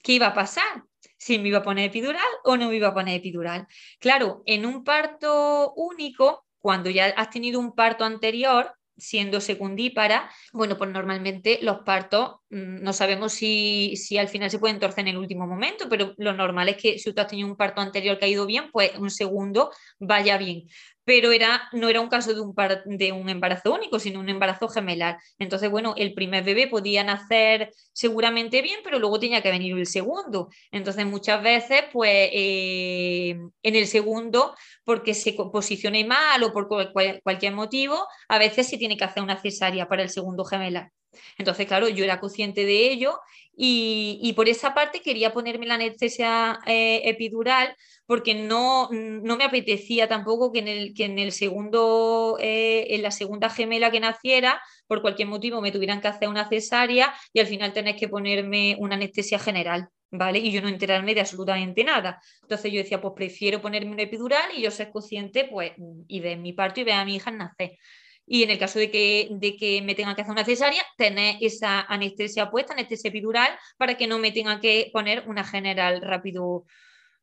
qué 0.04 0.14
iba 0.14 0.28
a 0.28 0.34
pasar, 0.34 0.84
si 1.18 1.40
me 1.40 1.48
iba 1.48 1.60
a 1.60 1.64
poner 1.64 1.86
epidural 1.90 2.22
o 2.44 2.58
no 2.58 2.70
me 2.70 2.76
iba 2.76 2.90
a 2.90 2.94
poner 2.94 3.16
epidural. 3.16 3.68
Claro, 4.00 4.44
en 4.46 4.66
un 4.66 4.84
parto 4.84 5.74
único, 5.76 6.46
cuando 6.60 6.90
ya 6.90 7.06
has 7.06 7.30
tenido 7.32 7.60
un 7.60 7.74
parto 7.74 8.04
anterior, 8.04 8.76
siendo 8.96 9.42
secundípara, 9.42 10.30
bueno, 10.52 10.78
pues 10.78 10.92
normalmente 10.92 11.60
los 11.62 11.80
partos 11.80 12.36
no 12.54 12.94
sabemos 12.94 13.34
si, 13.34 13.96
si, 13.96 14.18
al 14.18 14.28
final 14.28 14.50
se 14.50 14.60
pueden 14.60 14.80
torcer 14.80 15.02
en 15.02 15.10
el 15.10 15.18
último 15.18 15.48
momento, 15.48 15.90
pero 15.90 16.14
lo 16.18 16.34
normal 16.34 16.70
es 16.70 16.78
que 16.78 17.00
si 17.00 17.14
tú 17.14 17.22
has 17.22 17.28
tenido 17.28 17.48
un 17.48 17.58
parto 17.58 17.82
anterior 17.82 18.18
que 18.18 18.26
ha 18.26 18.30
ido 18.30 18.46
bien, 18.46 18.70
pues 18.72 18.92
un 18.98 19.10
segundo 19.10 19.72
vaya 20.00 20.38
bien 20.38 20.66
pero 21.06 21.32
era, 21.32 21.70
no 21.74 21.90
era 21.90 22.02
un 22.02 22.08
caso 22.08 22.34
de 22.34 22.42
un, 22.42 22.54
de 22.98 23.12
un 23.12 23.30
embarazo 23.30 23.74
único, 23.74 24.00
sino 24.00 24.20
un 24.20 24.30
embarazo 24.30 24.70
gemelar. 24.70 25.18
Entonces, 25.38 25.70
bueno, 25.70 25.94
el 25.98 26.14
primer 26.14 26.44
bebé 26.44 26.68
podía 26.68 27.04
nacer 27.04 27.72
seguramente 27.92 28.62
bien, 28.62 28.80
pero 28.84 29.00
luego 29.00 29.20
tenía 29.20 29.42
que 29.42 29.52
venir 29.52 29.78
el 29.78 29.86
segundo. 29.88 30.50
Entonces, 30.72 31.06
muchas 31.06 31.44
veces, 31.44 31.84
pues, 31.92 32.30
eh, 32.32 33.38
en 33.64 33.76
el 33.76 33.88
segundo, 33.88 34.56
porque 34.86 35.14
se 35.14 35.34
posicione 35.34 36.06
mal 36.06 36.44
o 36.44 36.54
por 36.54 36.68
cualquier 36.68 37.54
motivo, 37.54 38.08
a 38.30 38.40
veces 38.40 38.68
se 38.68 38.78
tiene 38.78 38.98
que 38.98 39.04
hacer 39.04 39.24
una 39.24 39.40
cesárea 39.42 39.88
para 39.88 40.04
el 40.04 40.10
segundo 40.10 40.46
gemelar. 40.46 40.92
Entonces, 41.38 41.68
claro, 41.68 41.88
yo 41.90 42.04
era 42.04 42.20
consciente 42.20 42.66
de 42.66 42.92
ello 42.92 43.20
y, 43.56 44.34
por 44.36 44.50
esa 44.50 44.74
parte 44.74 45.02
quería 45.02 45.32
ponerme 45.32 45.68
la 45.68 45.76
anestesia 45.76 46.60
eh, 46.66 47.02
epidural 47.06 47.76
porque 48.06 48.34
no, 48.34 48.90
no, 48.92 49.38
me 49.38 49.44
apetecía 49.44 50.08
tampoco 50.08 50.52
que 50.52 50.60
en 50.60 50.68
el, 50.68 50.94
que 50.94 51.06
en 51.06 51.20
el 51.20 51.32
segundo, 51.32 52.38
eh, 52.40 52.88
en 52.90 53.04
la 53.04 53.12
segunda 53.12 53.50
gemela 53.50 53.92
que 53.92 54.00
naciera, 54.00 54.62
por 54.88 55.02
cualquier 55.02 55.28
motivo 55.28 55.62
me 55.62 55.72
tuvieran 55.72 56.02
que 56.02 56.08
hacer 56.08 56.28
una 56.30 56.50
cesárea 56.50 57.14
y 57.32 57.40
al 57.40 57.48
final 57.48 57.74
tener 57.74 57.96
que 57.96 58.10
ponerme 58.10 58.76
una 58.80 58.96
anestesia 58.96 59.40
general. 59.40 59.90
¿Vale? 60.16 60.38
Y 60.38 60.52
yo 60.52 60.62
no 60.62 60.68
enterarme 60.68 61.16
de 61.16 61.22
absolutamente 61.22 61.84
nada. 61.84 62.22
Entonces 62.44 62.72
yo 62.72 62.78
decía, 62.78 63.02
pues 63.02 63.16
prefiero 63.16 63.64
ponerme 63.64 63.94
una 63.94 64.04
epidural 64.04 64.44
y 64.56 64.62
yo 64.62 64.70
ser 64.70 64.92
consciente, 64.92 65.46
pues, 65.46 65.72
y 66.08 66.20
ver 66.20 66.38
mi 66.38 66.54
parto 66.54 66.82
y 66.82 66.84
ver 66.84 66.94
a 66.94 67.06
mi 67.06 67.16
hija 67.16 67.32
nacer 67.32 67.80
y 68.26 68.44
en 68.44 68.52
el 68.52 68.60
caso 68.60 68.80
de 68.80 68.90
que, 68.90 69.28
de 69.32 69.56
que 69.58 69.82
me 69.82 69.96
tengan 69.96 70.16
que 70.16 70.22
hacer 70.22 70.32
una 70.32 70.46
cesárea, 70.46 70.84
tener 70.98 71.38
esa 71.42 71.82
anestesia 71.82 72.50
puesta, 72.50 72.74
anestesia 72.74 73.10
epidural, 73.10 73.52
para 73.78 73.96
que 73.96 74.08
no 74.08 74.20
me 74.20 74.32
tengan 74.32 74.60
que 74.60 74.90
poner 74.94 75.24
una 75.28 75.44
general 75.44 76.02
rápido 76.02 76.66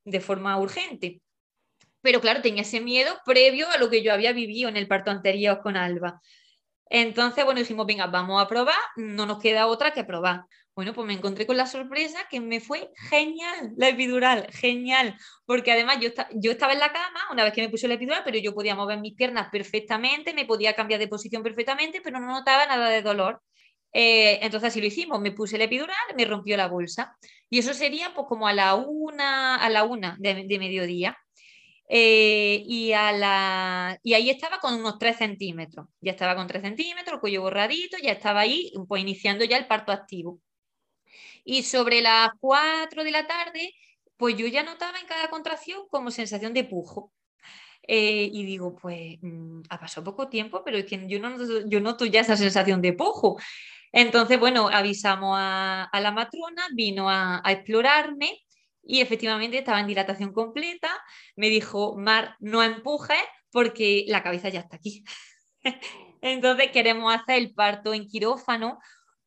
de 0.05 0.21
forma 0.21 0.59
urgente. 0.59 1.21
Pero 2.03 2.21
claro, 2.21 2.43
tenía 2.43 2.63
ese 2.63 2.81
miedo 2.81 3.19
previo 3.25 3.69
a 3.71 3.79
lo 3.79 3.91
que 3.91 4.03
yo 4.03 4.13
había 4.13 4.33
vivido 4.33 4.69
en 4.69 4.77
el 4.77 4.89
parto 4.89 5.11
anterior 5.11 5.61
con 5.63 5.77
Alba. 5.77 6.21
Entonces, 6.87 7.45
bueno, 7.45 7.61
dijimos, 7.61 7.87
venga, 7.87 8.07
vamos 8.07 8.43
a 8.43 8.49
probar, 8.49 8.79
no 8.97 9.25
nos 9.25 9.39
queda 9.41 9.69
otra 9.69 9.93
que 9.93 10.05
probar. 10.05 10.45
Bueno, 10.81 10.95
pues 10.95 11.07
me 11.07 11.12
encontré 11.12 11.47
con 11.47 11.59
la 11.59 11.66
sorpresa 11.66 12.20
que 12.31 12.41
me 12.41 12.59
fue 12.59 12.91
genial 13.11 13.74
la 13.76 13.91
epidural, 13.91 14.47
genial, 14.51 15.14
porque 15.45 15.72
además 15.72 15.99
yo, 16.01 16.09
estaba 16.51 16.72
en 16.72 16.78
la 16.78 16.91
cama 16.91 17.20
una 17.31 17.45
vez 17.45 17.53
que 17.53 17.61
me 17.61 17.68
puse 17.68 17.87
la 17.87 17.95
epidural, 17.97 18.22
pero 18.24 18.39
yo 18.39 18.55
podía 18.55 18.74
mover 18.74 18.99
mis 18.99 19.14
piernas 19.14 19.51
perfectamente, 19.53 20.33
me 20.33 20.47
podía 20.47 20.74
cambiar 20.74 20.99
de 20.99 21.07
posición 21.07 21.43
perfectamente, 21.43 22.01
pero 22.01 22.18
no 22.18 22.28
notaba 22.28 22.64
nada 22.64 22.89
de 22.89 23.03
dolor. 23.03 23.43
Eh, 23.93 24.39
entonces 24.41 24.68
así 24.68 24.81
lo 24.81 24.87
hicimos, 24.87 25.20
me 25.20 25.33
puse 25.33 25.59
la 25.59 25.64
epidural, 25.64 25.95
me 26.16 26.24
rompió 26.24 26.57
la 26.57 26.68
bolsa. 26.68 27.14
Y 27.51 27.59
eso 27.59 27.74
sería 27.74 28.14
pues 28.14 28.26
como 28.26 28.49
a 28.49 28.55
la 28.55 28.74
una, 28.74 29.57
a 29.57 29.68
la 29.68 29.85
una 29.85 30.16
de, 30.18 30.59
mediodía. 30.59 31.18
Eh, 31.91 32.62
y, 32.66 32.93
y 32.93 34.14
ahí 34.14 34.31
estaba 34.31 34.61
con 34.61 34.74
unos 34.81 34.99
3 34.99 35.18
centímetros. 35.18 35.89
Ya 36.01 36.12
estaba 36.12 36.35
con 36.37 36.47
3 36.47 36.62
centímetros, 36.62 37.16
el 37.16 37.20
cuello 37.20 37.43
borradito, 37.43 37.99
ya 38.03 38.12
estaba 38.12 38.41
ahí, 38.41 38.72
pues 38.89 39.03
iniciando 39.03 39.45
ya 39.45 39.59
el 39.59 39.66
parto 39.66 39.93
activo. 39.93 40.41
Y 41.45 41.62
sobre 41.62 42.01
las 42.01 42.30
4 42.41 43.05
de 43.05 43.11
la 43.11 43.26
tarde, 43.26 43.74
pues 44.16 44.36
yo 44.36 44.47
ya 44.47 44.62
notaba 44.62 44.99
en 44.99 45.07
cada 45.07 45.30
contracción 45.30 45.82
como 45.91 46.11
sensación 46.11 46.53
de 46.55 46.64
pujo. 46.64 47.12
Eh, 47.88 48.30
y 48.32 48.45
digo, 48.45 48.76
pues 48.76 49.18
mm, 49.22 49.62
ha 49.70 49.80
pasado 49.80 50.05
poco 50.05 50.28
tiempo, 50.28 50.62
pero 50.64 50.78
es 50.78 50.84
que 50.86 51.07
yo 51.09 51.18
no, 51.18 51.36
yo 51.66 51.80
noto 51.80 52.05
ya 52.07 52.20
esa 52.20 52.36
sensación 52.36 52.82
de 52.82 52.93
pujo. 52.93 53.38
Entonces, 53.93 54.38
bueno, 54.38 54.68
avisamos 54.68 55.36
a, 55.38 55.91
la 55.93 56.12
matrona, 56.12 56.68
vino 56.74 57.11
a, 57.11 57.41
a 57.45 57.53
explorarme 57.53 58.38
y 58.82 59.01
efectivamente 59.01 59.59
estaba 59.59 59.80
en 59.80 59.86
dilatación 59.86 60.32
completa. 60.32 60.91
Me 61.36 61.49
dijo, 61.49 61.97
Mar, 61.97 62.36
no 62.41 62.62
empujes 62.62 63.18
porque 63.51 64.05
la 64.09 64.22
cabeza 64.22 64.49
ya 64.49 64.61
está 64.61 64.76
aquí. 64.76 65.05
Entonces 66.22 66.70
queremos 66.70 67.14
hacer 67.14 67.38
el 67.38 67.55
parto 67.55 67.95
en 67.95 68.07
quirófano 68.07 68.78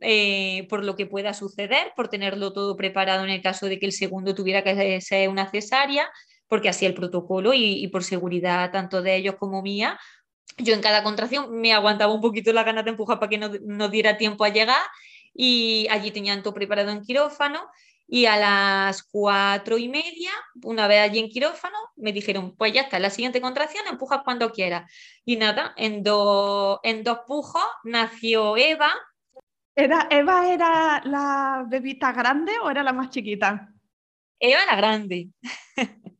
eh, 0.04 0.68
por 0.70 0.84
lo 0.84 0.96
que 0.96 1.06
pueda 1.06 1.34
suceder, 1.34 1.92
por 1.96 2.10
tenerlo 2.10 2.54
todo 2.54 2.76
preparado 2.76 3.24
en 3.24 3.30
el 3.30 3.42
caso 3.42 3.68
de 3.68 3.80
que 3.80 3.86
el 3.86 3.92
segundo 3.94 4.36
tuviera 4.36 4.64
que 4.64 5.02
ser 5.02 5.30
una 5.30 5.50
cesárea, 5.50 6.10
porque 6.48 6.70
así 6.70 6.86
el 6.86 6.94
protocolo 6.94 7.54
y, 7.54 7.88
por 7.88 8.04
seguridad 8.04 8.72
tanto 8.72 9.02
de 9.02 9.16
ellos 9.16 9.36
como 9.40 9.62
mía. 9.62 10.00
Yo 10.58 10.74
en 10.74 10.82
cada 10.82 11.04
contracción 11.04 11.60
me 11.60 11.74
aguantaba 11.74 12.14
un 12.14 12.22
poquito 12.22 12.54
la 12.54 12.64
ganas 12.64 12.86
de 12.86 12.92
empujar 12.92 13.20
para 13.20 13.30
que 13.30 13.38
no, 13.38 13.50
no 13.66 13.90
diera 13.90 14.18
tiempo 14.18 14.44
a 14.44 14.50
llegar 14.50 14.82
y 15.34 15.88
allí 15.90 16.12
tenían 16.12 16.44
todo 16.44 16.54
preparado 16.54 16.92
en 16.92 17.02
quirófano 17.02 17.62
y 18.08 18.26
a 18.26 18.38
las 18.38 19.04
cuatro 19.04 19.78
y 19.78 19.90
media, 19.90 20.30
una 20.64 20.88
vez 20.88 21.00
allí 21.00 21.20
en 21.20 21.30
quirófano, 21.30 21.78
me 21.96 22.12
dijeron, 22.12 22.56
pues 22.56 22.74
ya 22.74 22.82
está, 22.82 23.00
la 23.00 23.10
siguiente 23.10 23.42
contracción 23.42 23.88
empujas 23.88 24.22
cuando 24.24 24.52
quieras. 24.52 24.92
Y 25.26 25.38
nada, 25.38 25.74
en, 25.78 26.04
dos 26.04 26.80
en 26.84 27.04
dos 27.04 27.20
pujos 27.26 27.64
nació 27.84 28.58
Eva. 28.58 28.94
¿Era, 29.76 30.08
¿Eva 30.12 30.54
era 30.54 31.02
la 31.04 31.66
bebita 31.68 32.12
grande 32.12 32.54
o 32.62 32.70
era 32.70 32.84
la 32.84 32.94
más 32.94 33.10
chiquita? 33.10 33.70
Eva 34.40 34.66
la 34.66 34.76
grande. 34.76 35.30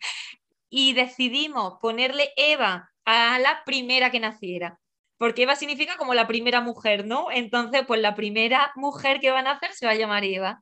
y 0.70 0.94
decidimos 0.94 1.76
ponerle 1.80 2.32
Eva 2.36 2.90
a 3.06 3.40
la 3.40 3.64
primera 3.66 4.10
que 4.10 4.20
naciera. 4.20 4.80
Porque 5.18 5.44
Eva 5.44 5.56
significa 5.56 5.98
como 5.98 6.16
la 6.16 6.28
primera 6.28 6.62
mujer, 6.62 7.06
¿no? 7.06 7.30
Entonces, 7.32 7.84
pues 7.88 8.02
la 8.02 8.16
primera 8.16 8.72
mujer 8.76 9.20
que 9.20 9.32
va 9.32 9.40
a 9.40 9.44
nacer 9.44 9.72
se 9.74 9.86
va 9.86 9.92
a 9.92 9.96
llamar 9.96 10.24
Eva. 10.24 10.62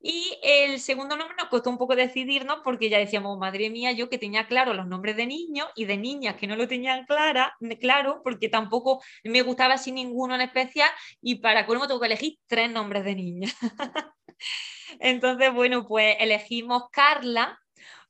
Y 0.00 0.38
el 0.42 0.78
segundo 0.78 1.16
nombre 1.16 1.36
nos 1.36 1.48
costó 1.48 1.70
un 1.70 1.78
poco 1.78 1.96
decidirnos 1.96 2.58
porque 2.62 2.88
ya 2.88 2.98
decíamos, 2.98 3.36
madre 3.36 3.68
mía, 3.68 3.90
yo 3.92 4.08
que 4.08 4.18
tenía 4.18 4.46
claro 4.46 4.72
los 4.72 4.86
nombres 4.86 5.16
de 5.16 5.26
niños 5.26 5.66
y 5.74 5.86
de 5.86 5.96
niñas 5.96 6.36
que 6.36 6.46
no 6.46 6.54
lo 6.54 6.68
tenían 6.68 7.04
clara, 7.06 7.56
claro, 7.80 8.20
porque 8.22 8.48
tampoco 8.48 9.02
me 9.24 9.42
gustaba 9.42 9.74
así 9.74 9.90
ninguno 9.90 10.36
en 10.36 10.42
especial 10.42 10.90
y 11.20 11.36
para 11.36 11.66
colmo 11.66 11.88
tengo 11.88 12.00
que 12.00 12.06
elegir 12.06 12.38
tres 12.46 12.70
nombres 12.70 13.04
de 13.04 13.14
niñas. 13.16 13.56
Entonces, 15.00 15.52
bueno, 15.52 15.86
pues 15.86 16.16
elegimos 16.20 16.84
Carla, 16.92 17.58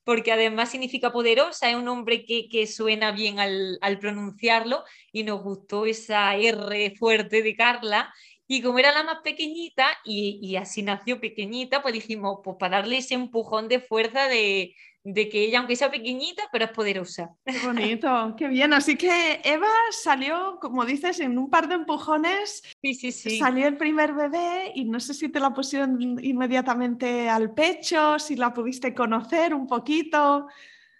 porque 0.03 0.31
además 0.31 0.71
significa 0.71 1.11
poderosa, 1.11 1.69
es 1.69 1.75
un 1.75 1.85
nombre 1.85 2.25
que, 2.25 2.47
que 2.49 2.65
suena 2.67 3.11
bien 3.11 3.39
al, 3.39 3.77
al, 3.81 3.99
pronunciarlo 3.99 4.83
y 5.11 5.23
nos 5.23 5.43
gustó 5.43 5.85
esa 5.85 6.35
R 6.35 6.95
fuerte 6.97 7.43
de 7.43 7.55
Carla 7.55 8.13
y 8.51 8.63
como 8.63 8.79
era 8.79 8.91
la 8.91 9.03
más 9.03 9.19
pequeñita 9.23 9.85
y, 10.03 10.55
así 10.55 10.81
nació 10.81 11.21
pequeñita, 11.21 11.83
pues 11.83 11.93
dijimos, 11.93 12.39
pues 12.43 12.57
para 12.59 12.77
darle 12.77 12.97
ese 12.97 13.13
empujón 13.13 13.67
de 13.67 13.79
fuerza 13.79 14.27
de, 14.27 14.73
que 15.03 15.45
ella, 15.45 15.59
aunque 15.59 15.75
sea 15.75 15.91
pequeñita, 15.91 16.41
pero 16.51 16.65
es 16.65 16.71
poderosa. 16.71 17.29
Qué 17.45 17.59
bonito, 17.63 18.33
qué 18.35 18.47
bien. 18.47 18.73
Así 18.73 18.95
que 18.95 19.39
Eva 19.43 19.69
salió, 19.91 20.57
como 20.59 20.83
dices, 20.83 21.19
en 21.19 21.37
un 21.37 21.51
par 21.51 21.67
de 21.67 21.75
empujones. 21.75 22.63
Sí, 22.81 22.95
sí, 22.95 23.11
sí. 23.11 23.37
Salió 23.37 23.67
el 23.67 23.77
primer 23.77 24.15
bebé 24.15 24.71
y 24.73 24.85
no 24.85 24.99
sé 24.99 25.13
si 25.13 25.29
te 25.29 25.39
la 25.39 25.53
pusieron 25.53 26.01
inmediatamente 26.01 27.29
al 27.29 27.53
pecho, 27.53 28.17
si 28.17 28.35
la 28.35 28.51
pudiste 28.51 28.95
conocer 28.95 29.53
un 29.53 29.67
poquito. 29.67 30.47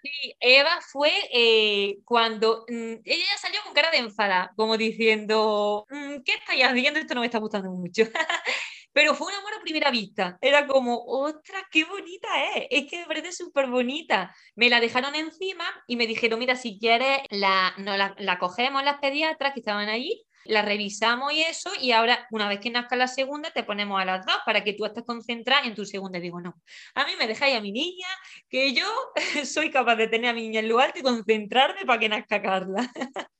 Sí, 0.02 0.34
Eva 0.40 0.78
fue 0.80 1.10
eh, 1.30 1.98
cuando 2.06 2.64
mm, 2.68 2.94
ella 3.04 3.24
salió 3.38 3.60
con 3.64 3.74
cara 3.74 3.90
de 3.90 3.98
enfada, 3.98 4.50
como 4.56 4.78
diciendo, 4.78 5.84
mm, 5.90 6.22
¿qué 6.24 6.32
estáis 6.34 6.64
haciendo? 6.64 6.98
Esto 7.00 7.14
no 7.14 7.20
me 7.20 7.26
está 7.26 7.38
gustando 7.38 7.70
mucho. 7.70 8.04
Pero 8.92 9.14
fue 9.14 9.28
un 9.28 9.34
amor 9.38 9.52
a 9.54 9.62
primera 9.62 9.90
vista. 9.90 10.38
Era 10.40 10.66
como, 10.66 11.04
ostras, 11.06 11.64
qué 11.70 11.84
bonita 11.84 12.28
es. 12.56 12.66
Es 12.70 12.90
que 12.90 12.98
me 13.00 13.06
parece 13.06 13.32
súper 13.32 13.68
bonita. 13.68 14.34
Me 14.56 14.70
la 14.70 14.80
dejaron 14.80 15.14
encima 15.14 15.64
y 15.86 15.96
me 15.96 16.06
dijeron, 16.06 16.38
mira, 16.38 16.56
si 16.56 16.78
quieres, 16.78 17.18
la, 17.30 17.74
no, 17.78 17.96
la, 17.96 18.14
la 18.18 18.38
cogemos 18.38 18.82
las 18.82 18.98
pediatras 19.00 19.52
que 19.52 19.60
estaban 19.60 19.88
allí 19.90 20.24
La 20.44 20.62
revisamos 20.62 21.32
y 21.32 21.42
eso, 21.42 21.70
y 21.80 21.92
ahora, 21.92 22.26
una 22.30 22.48
vez 22.48 22.60
que 22.60 22.70
nazca 22.70 22.96
la 22.96 23.08
segunda, 23.08 23.50
te 23.50 23.62
ponemos 23.62 24.00
a 24.00 24.04
las 24.04 24.24
dos 24.24 24.36
para 24.46 24.64
que 24.64 24.72
tú 24.72 24.84
estés 24.86 25.04
concentrada 25.04 25.66
en 25.66 25.74
tu 25.74 25.84
segunda. 25.84 26.18
Y 26.18 26.22
digo, 26.22 26.40
no, 26.40 26.54
a 26.94 27.04
mí 27.04 27.12
me 27.18 27.26
dejáis 27.26 27.56
a 27.56 27.60
mi 27.60 27.72
niña, 27.72 28.08
que 28.48 28.72
yo 28.72 28.86
soy 29.44 29.70
capaz 29.70 29.96
de 29.96 30.08
tener 30.08 30.30
a 30.30 30.32
mi 30.32 30.42
niña 30.42 30.60
en 30.60 30.80
alto 30.80 30.98
y 30.98 31.02
concentrarme 31.02 31.84
para 31.84 31.98
que 31.98 32.08
nazca 32.08 32.40
Carla. 32.40 32.90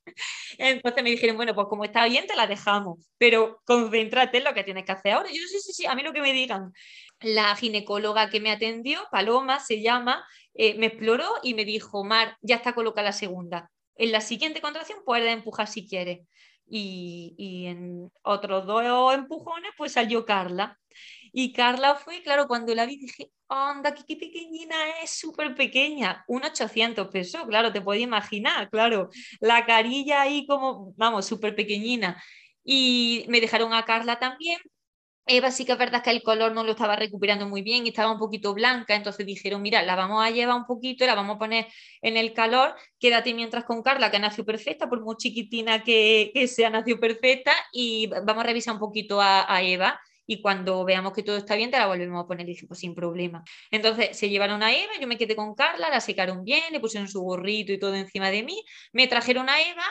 Entonces 0.58 1.02
me 1.02 1.10
dijeron, 1.10 1.36
bueno, 1.36 1.54
pues 1.54 1.66
como 1.68 1.84
está 1.84 2.06
bien, 2.06 2.26
te 2.26 2.36
la 2.36 2.46
dejamos, 2.46 2.98
pero 3.18 3.60
concéntrate 3.64 4.38
en 4.38 4.44
lo 4.44 4.54
que 4.54 4.64
tienes 4.64 4.84
que 4.84 4.92
hacer 4.92 5.12
ahora. 5.12 5.28
Yo, 5.28 5.42
sí, 5.48 5.60
sí, 5.60 5.72
sí, 5.72 5.86
a 5.86 5.94
mí 5.94 6.02
lo 6.02 6.12
que 6.12 6.20
me 6.20 6.32
digan. 6.32 6.72
La 7.20 7.54
ginecóloga 7.56 8.30
que 8.30 8.40
me 8.40 8.50
atendió, 8.50 9.00
Paloma 9.10 9.60
se 9.60 9.82
llama, 9.82 10.24
eh, 10.54 10.74
me 10.74 10.86
exploró 10.86 11.28
y 11.42 11.54
me 11.54 11.64
dijo, 11.64 12.04
Mar, 12.04 12.36
ya 12.40 12.56
está 12.56 12.74
colocada 12.74 13.08
la 13.08 13.12
segunda. 13.12 13.70
En 13.96 14.12
la 14.12 14.20
siguiente 14.20 14.60
contracción 14.60 15.00
puedes 15.04 15.32
empujar 15.32 15.68
si 15.68 15.86
quieres. 15.86 16.20
Y, 16.70 17.34
y 17.36 17.66
en 17.66 18.12
otros 18.22 18.66
dos 18.66 19.14
empujones, 19.14 19.72
pues 19.76 19.92
salió 19.92 20.24
Carla. 20.24 20.78
Y 21.32 21.52
Carla 21.52 21.94
fue, 21.96 22.22
claro, 22.22 22.46
cuando 22.46 22.74
la 22.74 22.86
vi 22.86 22.96
dije, 22.96 23.30
anda, 23.48 23.94
qué, 23.94 24.16
pequeñina 24.16 24.76
es, 25.02 25.10
súper 25.10 25.54
pequeña, 25.54 26.24
un 26.28 26.44
800 26.44 27.08
pesos, 27.08 27.42
claro, 27.46 27.72
te 27.72 27.80
puedes 27.80 28.02
imaginar, 28.02 28.70
claro, 28.70 29.10
la 29.40 29.64
carilla 29.66 30.22
ahí 30.22 30.46
como, 30.46 30.94
vamos, 30.96 31.26
súper 31.26 31.54
pequeñina. 31.54 32.22
Y 32.64 33.24
me 33.28 33.40
dejaron 33.40 33.72
a 33.74 33.84
Carla 33.84 34.18
también. 34.18 34.58
Eva 35.26 35.50
sí 35.50 35.64
que 35.64 35.72
es 35.72 35.78
verdad 35.78 36.02
que 36.02 36.10
el 36.10 36.22
color 36.22 36.52
no 36.52 36.64
lo 36.64 36.72
estaba 36.72 36.96
recuperando 36.96 37.46
muy 37.46 37.62
bien 37.62 37.86
y 37.86 37.90
estaba 37.90 38.10
un 38.12 38.18
poquito 38.18 38.52
blanca, 38.52 38.96
entonces 38.96 39.24
dijeron, 39.26 39.62
mira, 39.62 39.82
la 39.82 39.94
vamos 39.94 40.24
a 40.24 40.30
llevar 40.30 40.56
un 40.56 40.66
poquito, 40.66 41.06
la 41.06 41.14
vamos 41.14 41.36
a 41.36 41.38
poner 41.38 41.66
en 42.02 42.16
el 42.16 42.32
calor, 42.32 42.74
quédate 42.98 43.32
mientras 43.34 43.64
con 43.64 43.82
Carla, 43.82 44.10
que 44.10 44.18
nació 44.18 44.44
perfecta, 44.44 44.88
por 44.88 45.00
muy 45.02 45.16
chiquitina 45.16 45.84
que, 45.84 46.30
que 46.34 46.48
sea, 46.48 46.70
nació 46.70 46.98
perfecta, 46.98 47.52
y 47.72 48.08
vamos 48.08 48.44
a 48.44 48.46
revisar 48.46 48.74
un 48.74 48.80
poquito 48.80 49.20
a, 49.20 49.52
a 49.54 49.62
Eva 49.62 50.00
y 50.30 50.40
cuando 50.42 50.84
veamos 50.84 51.12
que 51.12 51.24
todo 51.24 51.36
está 51.36 51.56
bien 51.56 51.72
te 51.72 51.76
la 51.78 51.88
volvemos 51.88 52.22
a 52.22 52.26
poner. 52.28 52.48
Y 52.48 52.52
dije, 52.52 52.66
pues 52.68 52.78
sin 52.78 52.94
problema. 52.94 53.42
Entonces 53.72 54.16
se 54.16 54.28
llevaron 54.28 54.62
a 54.62 54.72
Eva, 54.72 54.92
yo 55.00 55.08
me 55.08 55.18
quedé 55.18 55.34
con 55.34 55.56
Carla, 55.56 55.90
la 55.90 56.00
secaron 56.00 56.44
bien, 56.44 56.62
le 56.70 56.78
pusieron 56.78 57.08
su 57.08 57.20
gorrito 57.20 57.72
y 57.72 57.80
todo 57.80 57.96
encima 57.96 58.30
de 58.30 58.44
mí, 58.44 58.62
me 58.92 59.08
trajeron 59.08 59.48
a 59.48 59.60
Eva 59.60 59.82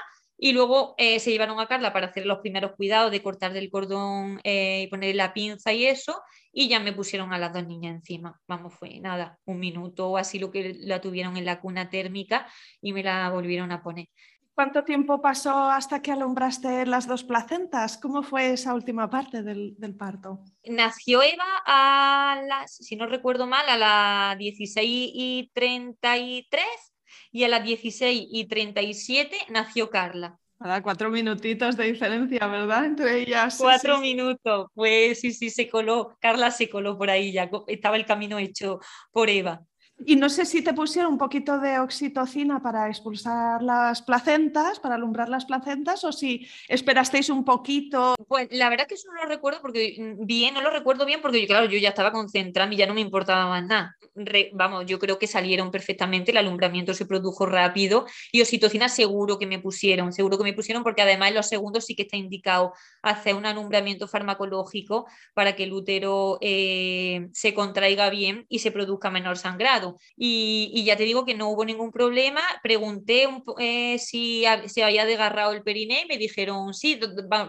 y 0.41 0.53
luego 0.53 0.95
eh, 0.97 1.19
se 1.19 1.31
llevaron 1.31 1.59
a 1.59 1.67
Carla 1.67 1.91
para 1.91 2.07
hacer 2.07 2.25
los 2.25 2.39
primeros 2.39 2.71
cuidados 2.77 3.11
de 3.11 3.21
cortar 3.21 3.51
del 3.51 3.69
cordón 3.69 4.39
eh, 4.45 4.83
y 4.83 4.87
poner 4.87 5.13
la 5.15 5.33
pinza 5.33 5.73
y 5.73 5.85
eso, 5.85 6.21
y 6.53 6.69
ya 6.69 6.79
me 6.79 6.93
pusieron 6.93 7.33
a 7.33 7.37
las 7.37 7.53
dos 7.53 7.67
niñas 7.67 7.95
encima. 7.95 8.39
Vamos, 8.47 8.73
fue 8.73 8.99
nada, 9.01 9.37
un 9.45 9.59
minuto 9.59 10.09
o 10.09 10.17
así 10.17 10.39
lo 10.39 10.49
que 10.49 10.77
la 10.79 11.01
tuvieron 11.01 11.35
en 11.35 11.45
la 11.45 11.59
cuna 11.59 11.89
térmica 11.89 12.47
y 12.81 12.93
me 12.93 13.03
la 13.03 13.29
volvieron 13.29 13.71
a 13.73 13.83
poner. 13.83 14.07
¿Cuánto 14.53 14.83
tiempo 14.83 15.21
pasó 15.21 15.69
hasta 15.69 16.01
que 16.01 16.11
alumbraste 16.11 16.85
las 16.85 17.07
dos 17.07 17.23
placentas? 17.23 17.97
¿Cómo 17.97 18.23
fue 18.23 18.51
esa 18.51 18.73
última 18.73 19.09
parte 19.09 19.41
del, 19.41 19.75
parto? 19.97 20.43
Nació 20.65 21.21
Eva 21.21 21.45
a 21.65 22.41
las, 22.45 22.75
si 22.75 22.95
no 22.95 23.07
recuerdo 23.07 23.47
mal, 23.47 23.67
a 23.69 23.77
las 23.77 24.37
16 24.37 25.11
y 25.13 25.51
33 25.53 26.65
y 27.31 27.43
a 27.43 27.47
las 27.47 27.63
16 27.63 28.27
y 28.31 28.45
37 28.45 29.37
nació 29.49 29.89
Carla. 29.89 30.39
Para 30.57 30.83
cuatro 30.83 31.09
minutitos 31.09 31.77
de 31.77 31.85
diferencia, 31.85 32.45
¿verdad? 32.47 32.85
Entre 32.85 33.21
ellas. 33.21 33.57
Cuatro 33.57 33.99
minutos, 33.99 34.67
pues 34.73 35.21
sí, 35.21 35.31
sí, 35.31 35.49
se 35.49 35.69
coló, 35.69 36.17
Carla 36.19 36.51
se 36.51 36.69
coló 36.69 36.97
por 36.97 37.09
ahí, 37.09 37.31
ya 37.31 37.49
estaba 37.67 37.95
el 37.95 38.05
camino 38.05 38.37
hecho 38.37 38.79
por 39.11 39.29
Eva. 39.29 39.61
Y 40.05 40.15
no 40.15 40.29
sé 40.29 40.45
si 40.45 40.61
te 40.61 40.73
pusieron 40.73 41.13
un 41.13 41.17
poquito 41.17 41.59
de 41.59 41.79
oxitocina 41.79 42.61
para 42.61 42.87
expulsar 42.87 43.61
las 43.61 44.01
placentas, 44.01 44.79
para 44.79 44.95
alumbrar 44.95 45.29
las 45.29 45.45
placentas, 45.45 46.03
o 46.03 46.11
si 46.11 46.47
esperasteis 46.67 47.29
un 47.29 47.43
poquito. 47.43 48.15
Pues 48.29 48.47
la 48.51 48.69
verdad 48.69 48.85
que 48.85 48.93
eso 48.93 49.07
no 49.11 49.23
lo 49.23 49.27
recuerdo 49.27 49.59
porque 49.59 49.95
mm, 49.97 50.23
bien, 50.27 50.53
no 50.53 50.61
lo 50.61 50.69
recuerdo 50.69 51.03
bien 51.03 51.19
porque 51.19 51.47
claro, 51.47 51.65
yo 51.65 51.79
ya 51.79 51.89
estaba 51.89 52.11
concentrada 52.11 52.71
y 52.71 52.77
ya 52.77 52.85
no 52.85 52.93
me 52.93 53.01
importaba 53.01 53.47
más 53.47 53.65
nada. 53.65 53.97
vamos, 54.53 54.85
yo 54.85 54.99
creo 54.99 55.17
que 55.17 55.25
salieron 55.25 55.71
perfectamente, 55.71 56.29
el 56.29 56.37
alumbramiento 56.37 56.93
se 56.93 57.07
produjo 57.07 57.47
rápido 57.47 58.05
y 58.31 58.41
oxitocina 58.41 58.87
seguro 58.87 59.39
que 59.39 59.47
me 59.47 59.57
pusieron, 59.57 60.13
seguro 60.13 60.37
que 60.37 60.43
me 60.43 60.53
pusieron 60.53 60.83
porque 60.83 61.01
además 61.01 61.29
en 61.29 61.35
los 61.35 61.47
segundos 61.47 61.85
sí 61.85 61.95
que 61.95 62.03
está 62.03 62.17
indicado 62.17 62.73
hacer 63.01 63.33
un 63.33 63.47
alumbramiento 63.47 64.07
farmacológico 64.07 65.07
para 65.33 65.55
que 65.55 65.63
el 65.63 65.73
útero 65.73 66.37
eh, 66.41 67.29
se 67.33 67.55
contraiga 67.55 68.11
bien 68.11 68.45
y 68.47 68.59
se 68.59 68.71
produzca 68.71 69.09
menor 69.09 69.39
sangrado. 69.39 69.97
Y, 70.15 70.83
ya 70.85 70.95
te 70.95 71.03
digo 71.03 71.25
que 71.25 71.33
no 71.35 71.49
hubo 71.49 71.65
ningún 71.65 71.91
problema. 71.91 72.41
Pregunté 72.61 73.27
eh, 73.59 73.97
si 73.97 74.45
se 74.67 74.83
había 74.83 75.05
desgarrado 75.05 75.51
el 75.51 75.63
periné 75.63 76.03
y 76.03 76.07
me 76.07 76.17
dijeron 76.17 76.73
sí, 76.75 76.99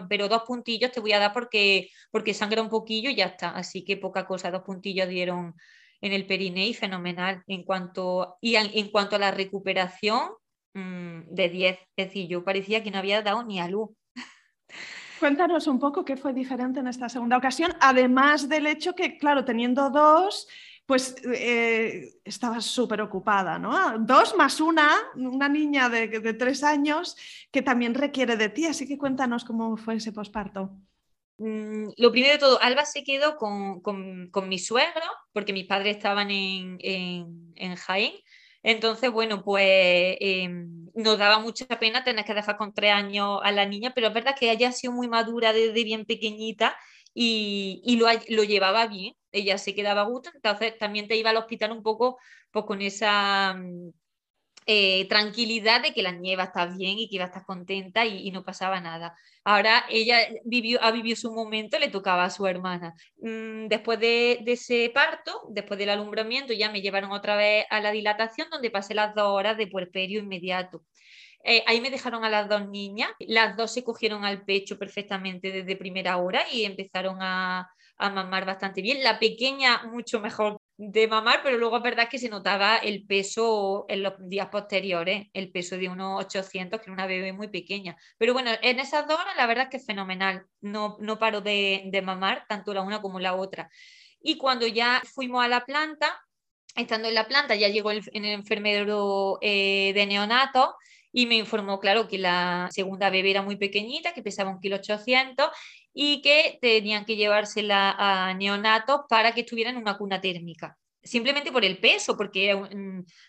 pero 0.09 0.27
dos 0.27 0.43
puntillos 0.71 0.91
te 0.91 0.99
voy 0.99 1.11
a 1.13 1.19
dar 1.19 1.33
porque, 1.33 1.89
porque 2.11 2.33
sangra 2.33 2.61
un 2.61 2.69
poquillo 2.69 3.09
y 3.09 3.15
ya 3.15 3.25
está. 3.25 3.49
Así 3.49 3.83
que 3.83 3.97
poca 3.97 4.25
cosa, 4.25 4.51
dos 4.51 4.63
puntillos 4.63 5.09
dieron 5.09 5.55
en 6.01 6.13
el 6.13 6.25
periné 6.25 6.67
y 6.67 6.73
fenomenal. 6.73 7.43
En 7.47 7.63
cuanto, 7.63 8.37
y 8.41 8.55
en, 8.55 8.89
cuanto 8.89 9.15
a 9.15 9.19
la 9.19 9.31
recuperación, 9.31 10.31
mm, 10.73 11.33
de 11.33 11.49
10. 11.49 11.79
Es 11.97 12.07
decir, 12.07 12.27
yo 12.27 12.43
parecía 12.43 12.83
que 12.83 12.91
no 12.91 12.99
había 12.99 13.21
dado 13.21 13.43
ni 13.43 13.59
a 13.59 13.67
luz. 13.67 13.89
Cuéntanos 15.19 15.67
un 15.67 15.79
poco 15.79 16.03
qué 16.03 16.17
fue 16.17 16.33
diferente 16.33 16.79
en 16.79 16.87
esta 16.87 17.07
segunda 17.07 17.37
ocasión, 17.37 17.73
además 17.79 18.49
del 18.49 18.65
hecho 18.65 18.95
que, 18.95 19.17
claro, 19.19 19.45
teniendo 19.45 19.91
dos, 19.91 20.47
pues 20.91 21.15
eh, 21.23 22.15
estabas 22.25 22.65
súper 22.65 22.99
ocupada, 22.99 23.57
¿no? 23.57 23.97
Dos 23.99 24.35
más 24.35 24.59
una, 24.59 24.91
una 25.15 25.47
niña 25.47 25.87
de, 25.87 26.33
tres 26.33 26.65
años 26.65 27.15
que 27.49 27.61
también 27.61 27.93
requiere 27.93 28.35
de 28.35 28.49
ti, 28.49 28.65
así 28.65 28.85
que 28.85 28.97
cuéntanos 28.97 29.45
cómo 29.45 29.77
fue 29.77 29.95
ese 29.95 30.11
posparto. 30.11 30.71
Mm, 31.37 31.91
lo 31.95 32.11
primero 32.11 32.33
de 32.33 32.39
todo, 32.39 32.61
Alba 32.61 32.83
se 32.83 33.05
quedó 33.05 33.37
con, 33.37 34.49
mi 34.49 34.59
suegro, 34.59 35.05
porque 35.31 35.53
mis 35.53 35.65
padres 35.65 35.95
estaban 35.95 36.29
en, 36.29 36.77
en, 36.81 37.75
Jaén. 37.77 38.11
Entonces, 38.61 39.09
bueno, 39.09 39.45
pues 39.45 40.17
em, 40.19 40.89
nos 40.93 41.17
daba 41.17 41.39
mucha 41.39 41.67
pena 41.79 42.03
tener 42.03 42.25
que 42.25 42.33
dejar 42.33 42.57
con 42.57 42.73
tres 42.73 42.91
años 42.91 43.39
a 43.43 43.53
la 43.53 43.65
niña, 43.65 43.93
pero 43.95 44.07
es 44.09 44.13
verdad 44.13 44.35
que 44.37 44.51
ella 44.51 44.67
ha 44.67 44.71
sido 44.73 44.91
muy 44.91 45.07
madura 45.07 45.53
desde 45.53 45.85
bien 45.85 46.03
pequeñita 46.03 46.75
y, 47.13 47.97
lo, 48.27 48.43
llevaba 48.43 48.87
bien, 48.87 49.15
ella 49.31 49.57
se 49.57 49.75
quedaba 49.75 50.01
a 50.01 50.05
gusto, 50.05 50.29
entonces 50.33 50.77
también 50.77 51.07
te 51.07 51.15
iba 51.15 51.29
al 51.29 51.37
hospital 51.37 51.71
un 51.71 51.83
poco 51.83 52.17
pues, 52.51 52.65
con 52.65 52.81
esa 52.81 53.53
mm, 53.55 53.89
eh, 54.67 55.07
tranquilidad 55.09 55.81
de 55.81 55.93
que 55.93 56.03
la 56.03 56.11
nieva 56.11 56.43
está 56.45 56.67
bien 56.67 56.99
y 56.99 57.09
que 57.09 57.15
iba 57.15 57.25
a 57.25 57.27
estar 57.27 57.45
contenta 57.45 58.05
y, 58.05 58.29
no 58.31 58.43
pasaba 58.43 58.79
nada. 58.79 59.15
Ahora 59.43 59.85
ella 59.89 60.19
vivió, 60.45 60.81
ha 60.83 60.91
vivido 60.91 61.15
su 61.15 61.31
momento, 61.33 61.79
le 61.79 61.89
tocaba 61.89 62.25
a 62.25 62.29
su 62.29 62.45
hermana. 62.47 62.93
Mm, 63.17 63.67
después 63.67 63.99
de, 63.99 64.39
de, 64.43 64.53
ese 64.53 64.91
parto, 64.93 65.41
después 65.49 65.79
del 65.79 65.89
alumbramiento, 65.89 66.53
ya 66.53 66.71
me 66.71 66.81
llevaron 66.81 67.11
otra 67.11 67.35
vez 67.35 67.65
a 67.69 67.81
la 67.81 67.91
dilatación, 67.91 68.49
donde 68.51 68.69
pasé 68.71 68.93
las 68.93 69.15
dos 69.15 69.27
horas 69.29 69.57
de 69.57 69.67
puerperio 69.67 70.19
inmediato. 70.19 70.83
Eh, 71.43 71.63
ahí 71.65 71.81
me 71.81 71.89
dejaron 71.89 72.23
a 72.23 72.29
las 72.29 72.47
dos 72.47 72.69
niñas, 72.69 73.09
las 73.19 73.57
dos 73.57 73.73
se 73.73 73.83
cogieron 73.83 74.25
al 74.25 74.45
pecho 74.45 74.77
perfectamente 74.77 75.51
desde 75.51 75.75
primera 75.75 76.17
hora 76.17 76.43
y 76.51 76.65
empezaron 76.65 77.17
a, 77.21 77.67
mamar 78.09 78.45
bastante 78.45 78.81
bien. 78.81 79.03
La 79.03 79.19
pequeña 79.19 79.83
mucho 79.83 80.19
mejor 80.19 80.59
de 80.77 81.07
mamar, 81.07 81.41
pero 81.43 81.57
luego 81.57 81.77
es 81.77 81.83
verdad 81.83 82.09
que 82.09 82.17
se 82.17 82.29
notaba 82.29 82.77
el 82.77 83.05
peso 83.05 83.85
en 83.87 84.01
los 84.01 84.13
días 84.17 84.47
posteriores, 84.47 85.27
el 85.33 85.51
peso 85.51 85.77
de 85.77 85.89
unos 85.89 86.25
800, 86.25 86.79
que 86.79 86.85
era 86.85 86.93
una 86.93 87.05
bebé 87.05 87.33
muy 87.33 87.49
pequeña. 87.49 87.95
Pero 88.17 88.33
bueno, 88.33 88.51
en 88.61 88.79
esas 88.79 89.07
dos 89.07 89.19
horas 89.19 89.35
la 89.37 89.45
verdad 89.45 89.65
es 89.65 89.69
que 89.69 89.77
es 89.77 89.85
fenomenal, 89.85 90.45
no, 90.61 90.97
no 90.99 91.19
paro 91.19 91.41
de, 91.41 92.01
mamar, 92.03 92.45
tanto 92.49 92.73
la 92.73 92.81
una 92.81 93.01
como 93.01 93.19
la 93.19 93.35
otra. 93.35 93.69
Y 94.19 94.37
cuando 94.37 94.65
ya 94.65 95.01
fuimos 95.13 95.43
a 95.43 95.47
la 95.47 95.65
planta, 95.65 96.19
estando 96.75 97.07
en 97.07 97.15
la 97.15 97.27
planta, 97.27 97.55
ya 97.55 97.67
llegó 97.67 97.91
el 97.91 98.01
enfermero 98.13 99.37
eh, 99.41 99.91
de 99.93 100.05
neonato 100.07 100.75
y 101.11 101.25
me 101.25 101.35
informó, 101.35 101.79
claro, 101.79 102.07
que 102.07 102.17
la 102.17 102.69
segunda 102.71 103.09
bebé 103.09 103.31
era 103.31 103.41
muy 103.41 103.57
pequeñita, 103.57 104.13
que 104.13 104.23
pesaba 104.23 104.49
un 104.49 104.59
kilo 104.59 104.77
ochocientos 104.77 105.49
y 105.93 106.21
que 106.21 106.57
tenían 106.61 107.05
que 107.05 107.17
llevársela 107.17 107.95
a 107.97 108.33
neonatos 108.33 109.01
para 109.09 109.33
que 109.33 109.41
estuviera 109.41 109.69
en 109.69 109.77
una 109.77 109.97
cuna 109.97 110.21
térmica. 110.21 110.77
Simplemente 111.03 111.51
por 111.51 111.65
el 111.65 111.79
peso, 111.79 112.15
porque 112.15 112.55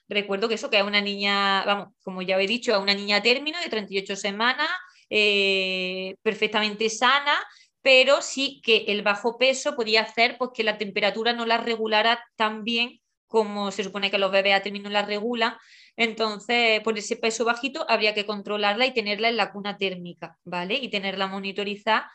recuerdo 0.09 0.49
que 0.49 0.55
eso, 0.55 0.70
que 0.70 0.78
es 0.78 0.85
una 0.85 1.01
niña, 1.01 1.64
vamos, 1.64 1.89
como 2.03 2.22
ya 2.22 2.41
he 2.41 2.47
dicho, 2.47 2.74
a 2.74 2.78
una 2.78 2.95
niña 2.95 3.16
a 3.16 3.22
término 3.22 3.59
de 3.61 3.70
38 3.70 4.14
semanas, 4.14 4.68
eh, 5.09 6.14
perfectamente 6.22 6.91
sana, 6.91 7.35
pero 7.80 8.22
sí 8.22 8.61
que 8.62 8.85
el 8.89 9.03
bajo 9.03 9.39
peso 9.39 9.74
podía 9.74 10.03
hacer 10.03 10.37
pues, 10.39 10.51
que 10.55 10.64
la 10.64 10.78
temperatura 10.78 11.33
no 11.33 11.47
la 11.47 11.59
regulara 11.59 12.23
tan 12.36 12.62
bien 12.62 13.01
como 13.27 13.70
se 13.70 13.82
supone 13.82 14.11
que 14.11 14.19
los 14.19 14.31
bebés 14.31 14.55
a 14.55 14.62
término 14.62 14.90
la 14.90 15.06
regulan, 15.06 15.56
entonces, 15.97 16.81
por 16.81 16.97
ese 16.98 17.16
peso 17.16 17.44
bajito 17.44 17.85
habría 17.89 18.14
que 18.14 18.27
controlarla 18.27 18.86
y 18.86 18.94
tenerla 18.94 19.28
en 19.28 19.36
la 19.36 19.52
cuna 19.52 19.77
térmica, 19.77 20.39
¿vale? 20.44 20.74
Y 20.74 20.89
tenerla 20.90 21.27
monitorizada 21.27 22.10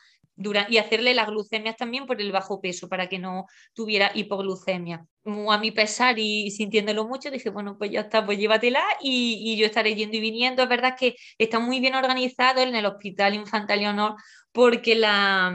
y 0.69 0.77
hacerle 0.77 1.15
las 1.15 1.27
glucemias 1.27 1.77
también 1.77 2.05
por 2.05 2.21
el 2.21 2.31
bajo 2.31 2.61
peso 2.61 2.87
para 2.87 3.09
que 3.09 3.17
no 3.17 3.47
tuviera 3.73 4.11
hipoglucemia. 4.13 5.05
A 5.49 5.57
mi 5.57 5.71
pesar 5.71 6.19
y 6.19 6.51
sintiéndolo 6.51 7.07
mucho, 7.07 7.31
dije, 7.31 7.49
bueno, 7.49 7.75
pues 7.77 7.91
ya 7.91 8.01
está, 8.01 8.25
pues 8.25 8.37
llévatela 8.37 8.83
y, 9.01 9.57
yo 9.57 9.65
estaré 9.65 9.95
yendo 9.95 10.17
y 10.17 10.19
viniendo. 10.21 10.63
Es 10.63 10.69
verdad 10.69 10.95
que 10.97 11.15
está 11.37 11.59
muy 11.59 11.79
bien 11.79 11.95
organizado 11.95 12.61
en 12.61 12.75
el 12.75 12.85
Hospital 12.85 13.33
Infantil 13.33 13.79
Leonor 13.79 14.15
porque 14.51 14.95
la, 14.95 15.53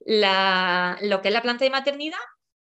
la, 0.00 0.98
lo 1.02 1.20
que 1.20 1.28
es 1.28 1.34
la 1.34 1.42
planta 1.42 1.64
de 1.64 1.70
maternidad 1.70 2.18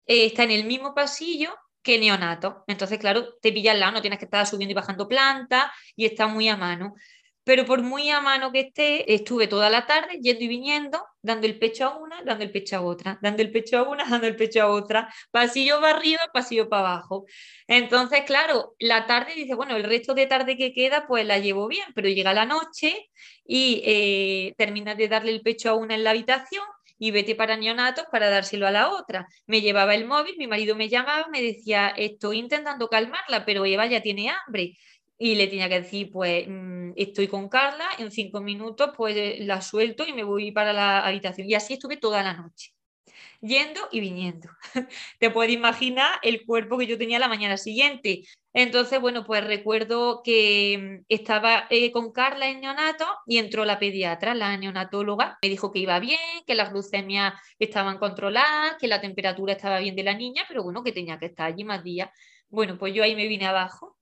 eh, 0.07 0.27
está 0.27 0.45
en 0.45 0.51
el 0.51 0.65
mismo 0.65 0.95
pasillo 0.95 1.55
que 1.85 1.99
neonato. 1.99 2.65
Entonces, 2.67 2.99
claro, 2.99 3.35
te 3.41 3.53
pilla 3.53 3.73
al 3.73 3.81
lado, 3.81 3.93
no 3.93 4.01
tienes 4.03 4.19
que 4.19 4.25
estar 4.25 4.47
subiendo 4.47 4.73
y 4.73 4.75
bajando 4.75 5.09
planta 5.09 5.73
y 5.95 6.07
está 6.07 6.27
muy 6.27 6.49
a 6.49 6.57
mano 6.57 6.95
pero 7.45 7.67
por 7.67 7.83
muy 7.83 8.11
a 8.11 8.21
mano 8.23 8.51
que 8.53 8.61
esté, 8.61 9.15
estuve 9.15 9.47
toda 9.47 9.69
la 9.69 9.87
tarde 9.87 10.19
yendo 10.21 10.45
y 10.45 10.49
viniendo, 10.49 11.07
dando 11.21 11.47
el 11.47 11.59
pecho 11.59 11.85
a 11.85 11.99
una, 11.99 12.23
dando 12.23 12.43
el 12.43 12.51
pecho 12.51 12.77
a 12.77 12.81
otra, 12.81 13.19
dando 13.21 13.43
el 13.43 13.53
pecho 13.53 13.79
a 13.79 13.83
una, 13.83 14.05
dando 14.11 14.27
el 14.27 14.35
pecho 14.37 14.63
a 14.63 14.69
otra, 14.69 15.13
pasillo 15.31 15.81
para 15.81 15.97
arriba, 15.97 16.21
pasillo 16.33 16.69
para 16.69 16.89
abajo. 16.89 17.27
Entonces, 17.67 18.23
claro, 18.27 18.75
la 18.79 19.07
tarde 19.07 19.35
dice, 19.35 19.55
bueno, 19.55 19.77
el 19.77 19.85
resto 19.85 20.15
de 20.15 20.27
tarde 20.27 20.57
que 20.57 20.73
queda, 20.73 21.07
pues 21.07 21.27
la 21.27 21.39
llevo 21.39 21.69
bien, 21.69 21.87
pero 21.95 22.09
llega 22.09 22.33
la 22.33 22.47
noche 22.47 23.11
y 23.47 23.83
eh, 23.85 24.55
terminas 24.57 24.97
de 24.97 25.09
darle 25.09 25.33
el 25.33 25.43
pecho 25.43 25.69
a 25.71 25.75
una 25.75 25.95
en 25.95 26.05
la 26.05 26.11
habitación 26.11 26.65
y 27.05 27.11
vete 27.11 27.35
para 27.35 27.57
neonatos 27.59 28.07
para 28.11 28.31
dárselo 28.31 28.67
a 28.67 28.71
la 28.71 28.91
otra. 28.91 29.29
Me 29.47 29.61
llevaba 29.61 29.95
el 29.95 30.07
móvil, 30.07 30.37
mi 30.39 30.47
marido 30.47 30.75
me 30.75 30.89
llamaba, 30.89 31.29
me 31.31 31.43
decía, 31.43 31.89
estoy 31.89 32.39
intentando 32.39 32.89
calmarla, 32.89 33.45
pero 33.45 33.67
Eva 33.67 33.85
ya 33.87 34.01
tiene 34.01 34.31
hambre 34.31 34.79
y 35.19 35.35
le 35.35 35.47
tenía 35.49 35.69
que 35.69 35.83
decir, 35.83 36.11
pues 36.11 36.47
mm, 36.49 36.93
estoy 36.97 37.29
con 37.29 37.51
Carla, 37.51 37.87
en 37.99 38.11
cinco 38.11 38.41
minutos 38.41 38.91
pues 38.97 39.17
eh, 39.17 39.37
la 39.41 39.61
suelto 39.61 40.07
y 40.07 40.15
me 40.15 40.25
voy 40.25 40.51
para 40.53 40.73
la 40.73 41.07
habitación. 41.07 41.47
Y 41.51 41.55
así 41.55 41.75
estuve 41.75 41.99
toda 41.99 42.23
la 42.23 42.33
noche, 42.33 42.74
yendo 43.45 43.81
y 43.93 44.01
viniendo. 44.01 44.49
Te 45.19 45.31
puedes 45.31 45.53
imaginar 45.53 46.19
el 46.23 46.45
cuerpo 46.45 46.79
que 46.79 46.87
yo 46.87 46.99
tenía 46.99 47.19
la 47.19 47.29
mañana 47.29 47.57
siguiente. 47.57 48.25
Entonces, 48.55 49.01
bueno, 49.01 49.25
pues 49.25 49.45
recuerdo 49.45 50.23
que 50.25 51.01
mm, 51.03 51.05
estaba 51.09 51.67
eh, 51.71 51.93
con 51.93 52.13
Carla 52.13 52.49
en 52.49 52.61
neonato 52.61 53.05
y 53.27 53.39
entró 53.39 53.65
la 53.65 53.79
pediatra, 53.79 54.35
la 54.35 54.57
neonatóloga, 54.57 55.39
me 55.43 55.49
dijo 55.49 55.73
que 55.73 55.81
iba 55.81 55.99
bien, 55.99 56.19
que 56.47 56.55
las 56.55 56.73
glucemias 56.73 57.35
estaban 57.59 57.99
controladas, 57.99 58.77
que 58.81 58.89
la 58.89 59.01
temperatura 59.01 59.53
estaba 59.55 59.79
bien 59.81 59.97
de 59.97 60.05
la 60.05 60.15
niña, 60.15 60.45
pero 60.49 60.63
bueno, 60.63 60.83
que 60.83 60.93
tenía 60.93 61.19
que 61.19 61.27
estar 61.27 61.47
allí 61.47 61.65
más 61.65 61.83
días. 61.85 62.11
Bueno, 62.49 62.79
pues 62.79 62.95
yo 62.95 63.03
ahí 63.03 63.17
me 63.17 63.27
vine 63.29 63.47
abajo 63.47 63.94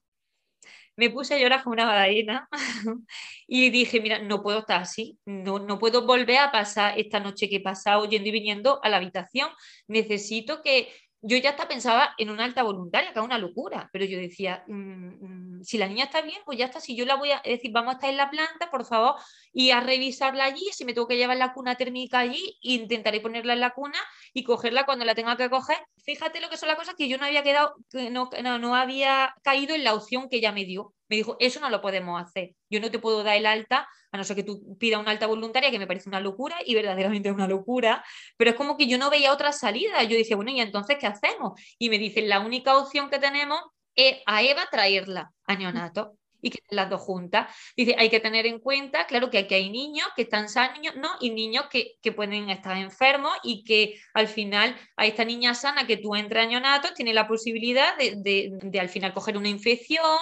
me 0.97 1.11
puse 1.11 1.35
a 1.35 1.39
llorar 1.39 1.63
como 1.63 1.75
una 1.75 1.87
bailarina 1.87 2.49
y 3.47 3.71
dije, 3.71 4.01
mira, 4.01 4.19
no 4.19 4.43
puedo 4.43 4.61
estar 4.61 4.81
así, 4.81 5.19
no, 5.25 5.59
no 5.59 5.79
puedo 5.79 6.07
volver 6.07 6.39
a 6.39 6.53
pasar 6.53 6.99
esta 6.99 7.21
noche 7.21 7.49
que 7.49 7.57
he 7.57 7.61
pasado 7.61 8.09
yendo 8.09 8.29
y 8.29 8.33
viniendo 8.33 8.81
a 8.83 8.89
la 8.89 8.99
habitación, 8.99 9.49
necesito 9.89 10.63
que 10.63 10.93
yo 11.23 11.37
ya 11.37 11.51
hasta 11.51 11.69
pensaba 11.69 12.15
en 12.19 12.31
una 12.31 12.45
alta 12.45 12.65
voluntaria, 12.65 13.13
que 13.13 13.21
es 13.21 13.25
una 13.25 13.39
locura, 13.39 13.89
pero 13.93 14.05
yo 14.05 14.19
decía, 14.19 14.65
mm, 14.67 15.59
mm, 15.59 15.63
si 15.63 15.79
la 15.79 15.87
niña 15.87 16.05
está 16.05 16.21
bien, 16.21 16.41
pues 16.45 16.59
ya 16.59 16.67
está, 16.67 16.81
si 16.81 16.97
yo 16.97 17.07
la 17.07 17.15
voy 17.15 17.31
a 17.31 17.41
decir, 17.45 17.71
vamos 17.73 17.93
a 17.93 17.95
estar 17.95 18.11
en 18.11 18.17
la 18.17 18.29
planta, 18.29 18.71
por 18.71 18.85
favor, 18.85 19.15
y 19.53 19.71
a 19.71 19.81
revisarla 19.81 20.45
allí, 20.45 20.71
si 20.73 20.85
me 20.85 20.95
tengo 20.95 21.07
que 21.07 21.17
llevar 21.17 21.37
la 21.37 21.53
cuna 21.53 21.77
térmica 21.77 22.21
allí, 22.21 22.59
intentaré 22.63 23.21
ponerla 23.21 23.53
en 23.53 23.61
la 23.61 23.71
cuna 23.71 23.99
y 24.33 24.45
cogerla 24.45 24.85
cuando 24.85 25.05
la 25.05 25.15
tenga 25.15 25.37
que 25.37 25.51
coger. 25.51 25.79
Fíjate 26.05 26.41
lo 26.41 26.49
que 26.49 26.57
son 26.57 26.69
las 26.69 26.79
cosas 26.79 26.95
que 26.97 27.09
yo 27.09 27.19
no 27.19 27.27
había 27.27 27.43
quedado, 27.43 27.75
no, 28.11 28.31
no, 28.43 28.59
no 28.59 28.75
había 28.75 29.35
caído 29.43 29.75
en 29.75 29.85
la 29.85 29.95
opción 29.95 30.29
que 30.29 30.37
ella 30.37 30.53
me 30.53 30.65
dio. 30.65 30.95
Me 31.09 31.17
dijo, 31.17 31.37
eso 31.41 31.61
no 31.61 31.69
lo 31.69 31.83
podemos 31.83 32.21
hacer, 32.23 32.55
yo 32.71 32.81
no 32.81 32.91
te 32.91 32.99
puedo 32.99 33.23
dar 33.23 33.37
el 33.37 33.45
alta 33.45 33.87
a 34.13 34.17
no 34.17 34.25
ser 34.25 34.37
que 34.37 34.45
tú 34.45 34.77
pidas 34.79 35.01
una 35.01 35.11
alta 35.11 35.27
voluntaria, 35.27 35.71
que 35.71 35.79
me 35.79 35.87
parece 35.87 36.09
una 36.09 36.21
locura 36.21 36.57
y 36.65 36.75
verdaderamente 36.75 37.29
es 37.29 37.35
una 37.35 37.49
locura, 37.49 38.05
pero 38.37 38.51
es 38.51 38.57
como 38.57 38.77
que 38.77 38.87
yo 38.87 38.99
no 38.99 39.11
veía 39.11 39.33
otra 39.33 39.53
salida. 39.53 40.03
Yo 40.05 40.17
decía, 40.17 40.37
bueno, 40.37 40.51
¿y 40.51 40.61
entonces 40.61 40.97
qué 40.99 41.07
hacemos? 41.07 41.61
Y 41.79 41.91
me 41.91 41.99
dicen, 41.99 42.29
la 42.29 42.41
única 42.41 42.77
opción 42.79 43.11
que 43.11 43.19
tenemos 43.19 43.61
es 43.95 44.19
a 44.27 44.43
Eva 44.43 44.67
traerla 44.71 45.33
a 45.47 45.57
neonato 45.57 46.17
y 46.43 46.51
que 46.51 46.59
las 46.69 46.91
dos 46.91 47.01
juntas. 47.01 47.55
Dice, 47.77 47.95
hay 47.99 48.11
que 48.11 48.21
tener 48.21 48.45
en 48.47 48.59
cuenta, 48.59 49.07
claro, 49.07 49.31
que 49.31 49.39
aquí 49.39 49.55
hay 49.55 49.71
niños 49.71 50.07
que 50.15 50.23
están 50.23 50.49
sanos, 50.49 50.97
¿no? 50.97 51.09
Y 51.21 51.31
niños 51.31 51.67
que, 51.71 51.97
pueden 52.13 52.51
estar 52.51 52.77
enfermos 52.77 53.33
y 53.43 53.65
que 53.65 53.99
al 54.13 54.29
final 54.29 54.77
a 54.97 55.07
esta 55.07 55.25
niña 55.25 55.55
sana 55.55 55.87
que 55.87 55.97
tú 55.97 56.15
entras 56.15 56.45
a 56.45 56.49
neonato 56.49 56.93
tiene 56.95 57.15
la 57.15 57.27
posibilidad 57.27 57.97
de, 57.97 58.17
de 58.63 58.81
al 58.81 58.89
final 58.91 59.15
coger 59.15 59.39
una 59.39 59.49
infección, 59.49 60.19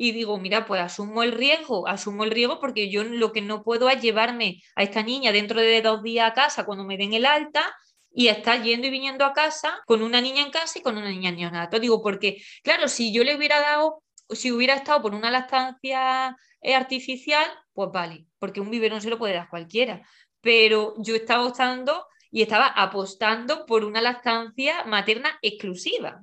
y 0.00 0.12
digo, 0.12 0.38
mira, 0.38 0.64
pues 0.64 0.80
asumo 0.80 1.24
el 1.24 1.32
riesgo, 1.32 1.88
asumo 1.88 2.22
el 2.22 2.30
riesgo 2.30 2.60
porque 2.60 2.88
yo 2.88 3.02
lo 3.02 3.32
que 3.32 3.42
no 3.42 3.64
puedo 3.64 3.90
es 3.90 4.00
llevarme 4.00 4.62
a 4.76 4.84
esta 4.84 5.02
niña 5.02 5.32
dentro 5.32 5.60
de 5.60 5.82
dos 5.82 6.04
días 6.04 6.30
a 6.30 6.34
casa 6.34 6.64
cuando 6.64 6.84
me 6.84 6.96
den 6.96 7.14
el 7.14 7.26
alta 7.26 7.74
y 8.12 8.28
estar 8.28 8.62
yendo 8.62 8.86
y 8.86 8.90
viniendo 8.90 9.24
a 9.24 9.32
casa 9.32 9.80
con 9.86 10.02
una 10.02 10.20
niña 10.20 10.42
en 10.42 10.52
casa 10.52 10.78
y 10.78 10.82
con 10.82 10.96
una 10.96 11.08
niña 11.08 11.30
en 11.30 11.36
neonato. 11.36 11.80
Digo, 11.80 12.00
porque, 12.00 12.40
claro, 12.62 12.86
si 12.86 13.12
yo 13.12 13.24
le 13.24 13.34
hubiera 13.34 13.60
dado, 13.60 14.04
si 14.30 14.52
hubiera 14.52 14.74
estado 14.74 15.02
por 15.02 15.14
una 15.14 15.30
lactancia 15.30 16.36
eh, 16.60 16.74
artificial, 16.74 17.46
pues 17.72 17.90
vale, 17.92 18.26
porque 18.38 18.60
un 18.60 18.70
biberón 18.70 19.00
se 19.00 19.10
lo 19.10 19.18
puede 19.18 19.34
dar 19.34 19.48
cualquiera. 19.48 20.02
Pero 20.40 20.94
yo 20.98 21.14
estaba 21.14 21.46
optando 21.46 22.06
y 22.30 22.42
estaba 22.42 22.66
apostando 22.66 23.66
por 23.66 23.84
una 23.84 24.00
lactancia 24.00 24.84
materna 24.84 25.38
exclusiva. 25.42 26.22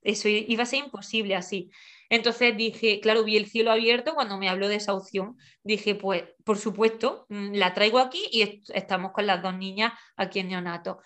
Eso 0.00 0.28
iba 0.28 0.64
a 0.64 0.66
ser 0.66 0.80
imposible 0.80 1.36
así. 1.36 1.70
Entonces 2.08 2.56
dije, 2.56 3.00
claro, 3.00 3.24
vi 3.24 3.36
el 3.36 3.46
cielo 3.46 3.70
abierto 3.70 4.14
cuando 4.14 4.36
me 4.36 4.48
habló 4.48 4.68
de 4.68 4.74
esa 4.76 4.94
opción. 4.94 5.36
Dije, 5.62 5.94
pues, 5.94 6.24
por 6.44 6.58
supuesto, 6.58 7.26
mm, 7.28 7.54
la 7.54 7.72
traigo 7.72 7.98
aquí 7.98 8.22
y 8.30 8.62
estamos 8.74 9.12
con 9.12 9.26
las 9.26 9.42
dos 9.42 9.56
niñas 9.56 9.92
aquí 10.16 10.40
en 10.40 10.48
neonato. 10.48 11.00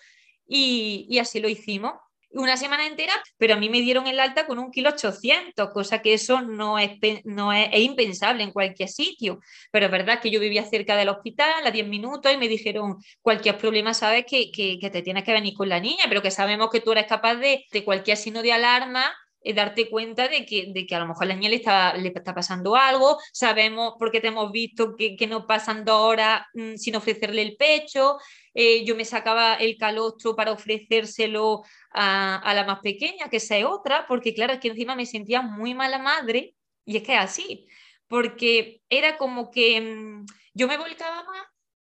Y, 0.47 1.17
así 1.19 1.39
lo 1.39 1.49
hicimos 1.49 1.93
una 2.31 2.57
semana 2.57 2.85
entera, 2.85 3.13
pero 3.37 3.53
a 3.53 3.57
mí 3.57 3.69
me 3.69 3.81
dieron 3.81 4.07
el 4.07 4.19
alta 4.19 4.45
con 4.45 4.59
un 4.59 4.71
kilo 4.71 4.89
800, 4.89 5.69
cosa 5.71 6.01
que 6.01 6.13
eso 6.13 6.41
no 6.41 6.77
es, 6.79 6.91
no 7.25 7.53
es, 7.53 7.69
impensable 7.79 8.43
en 8.43 8.51
cualquier 8.51 8.89
sitio. 8.89 9.39
Pero 9.71 9.85
es 9.85 9.91
verdad 9.91 10.19
que 10.21 10.31
yo 10.31 10.39
vivía 10.39 10.65
cerca 10.65 10.95
del 10.95 11.09
hospital 11.09 11.65
a 11.65 11.71
10 11.71 11.87
minutos 11.87 12.31
y 12.33 12.37
me 12.37 12.47
dijeron, 12.47 12.97
cualquier 13.21 13.57
problema 13.57 13.93
sabes 13.93 14.25
que, 14.25 14.51
que, 14.51 14.77
te 14.89 15.01
tienes 15.01 15.23
que 15.23 15.33
venir 15.33 15.53
con 15.53 15.69
la 15.69 15.79
niña, 15.79 16.05
pero 16.07 16.21
que 16.21 16.31
sabemos 16.31 16.69
que 16.69 16.81
tú 16.81 16.91
eres 16.91 17.07
capaz 17.07 17.35
de, 17.35 17.65
de 17.71 17.83
cualquier 17.83 18.17
signo 18.17 18.41
de 18.41 18.53
alarma 18.53 19.13
eh, 19.47 19.53
darte 19.53 19.89
cuenta 19.89 20.27
de 20.27 20.45
que, 20.45 20.71
de 20.73 20.85
que 20.85 20.95
a 20.95 20.99
lo 20.99 21.07
mejor 21.07 21.23
a 21.23 21.27
la 21.27 21.35
niña 21.35 21.49
le 21.49 21.55
está, 21.55 21.95
le 21.95 22.09
está 22.09 22.33
pasando 22.33 22.75
algo, 22.75 23.17
sabemos 23.31 23.93
porque 23.97 24.19
te 24.19 24.27
hemos 24.27 24.51
visto 24.51 24.95
que, 24.97 25.15
que 25.15 25.27
no 25.27 25.47
pasan 25.47 25.85
dos 25.85 26.01
horas 26.01 26.41
mm, 26.53 26.75
sin 26.75 26.95
ofrecerle 26.95 27.41
el 27.43 27.55
pecho, 27.55 28.17
eh, 28.53 28.83
yo 28.85 28.95
me 28.95 29.05
sacaba 29.05 29.53
el 29.53 29.77
calostro 29.77 30.35
para 30.35 30.51
ofrecérselo 30.51 31.63
a, 31.91 32.53
la 32.55 32.65
más 32.65 32.79
pequeña, 32.79 33.29
que 33.29 33.37
esa 33.37 33.55
es 33.55 33.65
otra, 33.65 34.05
porque 34.07 34.33
claro, 34.33 34.53
es 34.53 34.59
que 34.59 34.69
encima 34.69 34.95
me 34.95 35.05
sentía 35.05 35.41
muy 35.41 35.75
mala 35.75 35.99
madre, 35.99 36.55
y 36.83 36.97
es 36.97 37.03
que 37.03 37.13
es 37.13 37.19
así, 37.19 37.67
porque 38.07 38.81
era 38.89 39.17
como 39.17 39.51
que 39.51 39.79
mm, 39.79 40.25
yo 40.55 40.67
me 40.67 40.77
volcaba 40.77 41.23
más, 41.23 41.45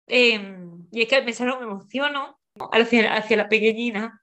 em, 0.06 0.86
y 0.90 1.02
es 1.02 1.08
que 1.08 1.16
al 1.16 1.24
pensarlo 1.24 1.58
me 1.60 1.66
emociono 1.66 2.40
hacia, 2.72 3.14
hacia 3.14 3.36
la 3.36 3.48
pequeñina, 3.48 4.20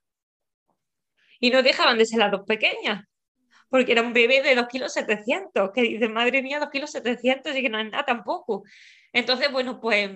y 1.40 1.50
no 1.50 1.62
dejaban 1.62 1.98
de 1.98 2.06
ser 2.06 2.18
las 2.18 2.30
dos 2.30 2.42
pequeñas, 2.46 3.04
porque 3.68 3.92
era 3.92 4.02
un 4.02 4.12
bebé 4.12 4.42
de 4.42 4.54
2 4.54 4.68
kilos 4.68 4.92
700, 4.92 5.70
que 5.72 5.82
dice, 5.82 6.08
madre 6.08 6.42
mía, 6.42 6.60
2 6.60 6.70
kilos 6.70 6.90
700 6.90 7.56
y 7.56 7.62
que 7.62 7.68
no 7.68 7.80
es 7.80 7.90
nada 7.90 8.04
tampoco. 8.04 8.64
Entonces, 9.12 9.50
bueno, 9.50 9.80
pues 9.80 10.10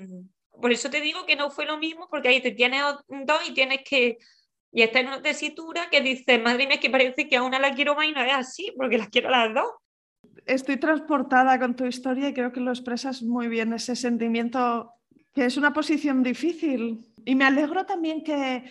por 0.61 0.73
eso 0.73 0.91
te 0.91 1.01
digo 1.01 1.25
que 1.27 1.37
no 1.37 1.51
fue 1.51 1.67
lo 1.67 1.79
mismo, 1.79 2.09
porque 2.11 2.29
ahí 2.29 2.41
te 2.41 2.53
tienes 2.53 2.83
dos 3.09 3.49
y 3.49 3.55
tienes 3.55 3.81
que, 3.89 4.19
y 4.73 4.83
está 4.83 5.01
en 5.01 5.09
una 5.09 5.23
tesitura 5.23 5.89
que 5.91 6.01
dice, 6.01 6.39
madre 6.39 6.67
mía, 6.67 6.81
que 6.81 6.91
parece 6.91 7.29
que 7.29 7.37
a 7.37 7.43
una 7.43 7.59
la 7.59 7.75
quiero 7.75 7.95
más 7.95 8.07
y 8.07 8.13
no 8.13 8.23
es 8.23 8.33
así, 8.33 8.73
porque 8.77 8.99
las 8.99 9.09
quiero 9.09 9.31
las 9.31 9.53
dos. 9.55 9.71
Estoy 10.47 10.77
transportada 10.77 11.59
con 11.59 11.75
tu 11.75 11.87
historia 11.87 12.29
y 12.29 12.35
creo 12.35 12.53
que 12.53 12.61
lo 12.61 12.71
expresas 12.71 13.23
muy 13.23 13.49
bien, 13.49 13.73
ese 13.73 13.97
sentimiento 13.97 14.93
que 15.35 15.45
es 15.45 15.57
una 15.57 15.73
posición 15.73 16.23
difícil. 16.23 17.07
Y 17.25 17.35
me 17.35 17.45
alegro 17.45 17.87
también 17.87 18.23
que, 18.23 18.65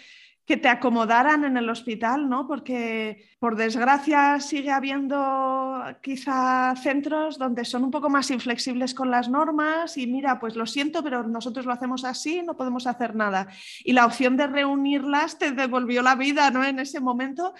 que 0.49 0.57
te 0.57 0.67
acomodaran 0.67 1.45
en 1.45 1.57
el 1.57 1.69
hospital, 1.69 2.27
¿no? 2.27 2.47
Porque 2.47 3.23
por 3.38 3.55
desgracia 3.55 4.39
sigue 4.39 4.71
habiendo 4.71 5.80
quizá 6.01 6.73
centros 6.76 7.38
donde 7.38 7.65
son 7.65 7.84
un 7.84 7.91
poco 7.91 8.09
más 8.09 8.31
inflexibles 8.31 8.95
con 8.95 9.11
las 9.11 9.30
normas 9.30 9.95
y 9.95 10.07
mira, 10.07 10.39
pues 10.39 10.55
lo 10.55 10.65
siento, 10.65 11.03
pero 11.03 11.21
nosotros 11.21 11.67
lo 11.67 11.71
hacemos 11.71 12.03
así, 12.03 12.41
no 12.41 12.57
podemos 12.57 12.88
hacer 12.88 13.13
nada. 13.13 13.47
Y 13.84 13.93
la 13.93 14.07
opción 14.07 14.38
de 14.38 14.47
reunirlas 14.47 15.38
te 15.38 15.51
devolvió 15.51 16.01
la 16.01 16.15
vida, 16.15 16.49
¿no? 16.49 16.65
En 16.65 16.80
ese 16.80 16.99
momento. 16.99 17.53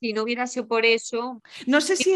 Si 0.00 0.14
no 0.14 0.22
hubiera 0.22 0.46
sido 0.46 0.66
por 0.66 0.86
eso, 0.86 1.42
no 1.66 1.82
sé 1.82 1.96
si 1.96 2.14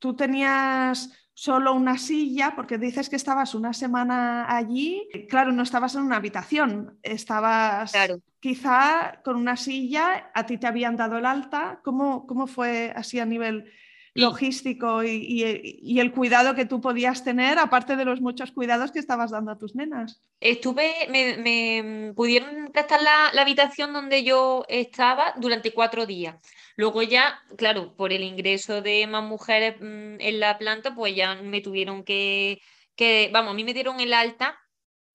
tú 0.00 0.16
tenías 0.16 1.08
solo 1.40 1.72
una 1.72 1.96
silla, 1.96 2.52
porque 2.54 2.76
dices 2.76 3.08
que 3.08 3.16
estabas 3.16 3.54
una 3.54 3.72
semana 3.72 4.44
allí, 4.54 5.08
claro, 5.26 5.52
no 5.52 5.62
estabas 5.62 5.94
en 5.94 6.02
una 6.02 6.16
habitación, 6.16 6.98
estabas 7.02 7.94
quizá 8.40 9.22
con 9.24 9.36
una 9.36 9.56
silla, 9.56 10.30
a 10.34 10.44
ti 10.44 10.58
te 10.58 10.66
habían 10.66 10.96
dado 10.96 11.16
el 11.16 11.24
alta, 11.24 11.80
¿cómo, 11.82 12.26
cómo 12.26 12.46
fue 12.46 12.92
así 12.94 13.20
a 13.20 13.24
nivel 13.24 13.72
logístico 14.14 15.02
y, 15.04 15.98
el 15.98 16.12
cuidado 16.12 16.54
que 16.54 16.64
tú 16.64 16.80
podías 16.80 17.24
tener, 17.24 17.58
aparte 17.58 17.96
de 17.96 18.04
los 18.04 18.20
muchos 18.20 18.52
cuidados 18.52 18.92
que 18.92 18.98
estabas 18.98 19.30
dando 19.30 19.52
a 19.52 19.58
tus 19.58 19.74
nenas. 19.74 20.22
Estuve, 20.40 20.92
me, 21.08 22.12
pudieron 22.14 22.70
prestar 22.72 23.02
la, 23.02 23.30
la, 23.32 23.42
habitación 23.42 23.92
donde 23.92 24.24
yo 24.24 24.64
estaba 24.68 25.34
durante 25.36 25.72
cuatro 25.72 26.06
días. 26.06 26.36
Luego 26.76 27.02
ya, 27.02 27.40
claro, 27.56 27.94
por 27.94 28.12
el 28.12 28.22
ingreso 28.22 28.82
de 28.82 29.06
más 29.06 29.22
mujeres 29.22 29.76
mm, 29.80 30.20
en 30.20 30.40
la 30.40 30.58
planta, 30.58 30.94
pues 30.94 31.14
ya 31.14 31.34
me 31.36 31.60
tuvieron 31.60 32.04
que, 32.04 32.60
que, 32.96 33.30
vamos, 33.32 33.52
a 33.52 33.54
mí 33.54 33.64
me 33.64 33.74
dieron 33.74 34.00
el 34.00 34.12
alta 34.12 34.58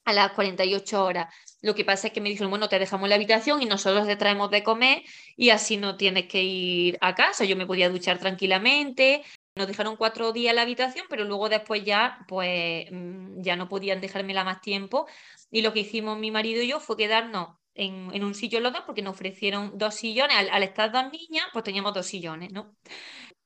a 0.05 0.13
las 0.13 0.31
48 0.33 1.03
horas. 1.03 1.33
Lo 1.61 1.75
que 1.75 1.83
pasa 1.83 2.07
es 2.07 2.13
que 2.13 2.21
me 2.21 2.29
dijeron, 2.29 2.51
bueno, 2.51 2.69
te 2.69 2.79
dejamos 2.79 3.09
la 3.09 3.15
habitación 3.15 3.61
y 3.61 3.65
nosotros 3.65 4.07
te 4.07 4.15
traemos 4.15 4.51
de 4.51 4.63
comer 4.63 5.03
y 5.35 5.49
así 5.49 5.77
no 5.77 5.97
tienes 5.97 6.27
que 6.27 6.43
ir 6.43 6.97
a 7.01 7.15
casa. 7.15 7.43
Yo 7.43 7.55
me 7.55 7.65
podía 7.65 7.89
duchar 7.89 8.19
tranquilamente. 8.19 9.23
Nos 9.55 9.67
dejaron 9.67 9.95
cuatro 9.95 10.31
días 10.31 10.51
en 10.51 10.57
la 10.57 10.61
habitación, 10.61 11.07
pero 11.09 11.23
luego 11.23 11.49
después 11.49 11.83
ya, 11.83 12.19
pues, 12.27 12.85
mm, 12.91 13.41
ya 13.41 13.55
no 13.55 13.67
podían 13.67 13.99
dejármela 13.99 14.43
más 14.43 14.61
tiempo. 14.61 15.07
Y 15.49 15.61
lo 15.63 15.73
que 15.73 15.79
hicimos 15.79 16.19
mi 16.19 16.29
marido 16.29 16.61
y 16.61 16.67
yo 16.67 16.79
fue 16.79 16.97
quedarnos 16.97 17.57
en, 17.73 18.23
un 18.23 18.35
sillón 18.35 18.63
los 18.63 18.73
dos, 18.73 18.83
porque 18.85 19.01
nos 19.01 19.15
ofrecieron 19.15 19.77
dos 19.77 19.95
sillones. 19.95 20.37
Al, 20.37 20.49
al 20.49 20.63
estar 20.63 20.91
dos 20.91 21.11
niñas, 21.11 21.47
pues 21.51 21.63
teníamos 21.63 21.93
dos 21.93 22.05
sillones, 22.05 22.51
¿no? 22.51 22.75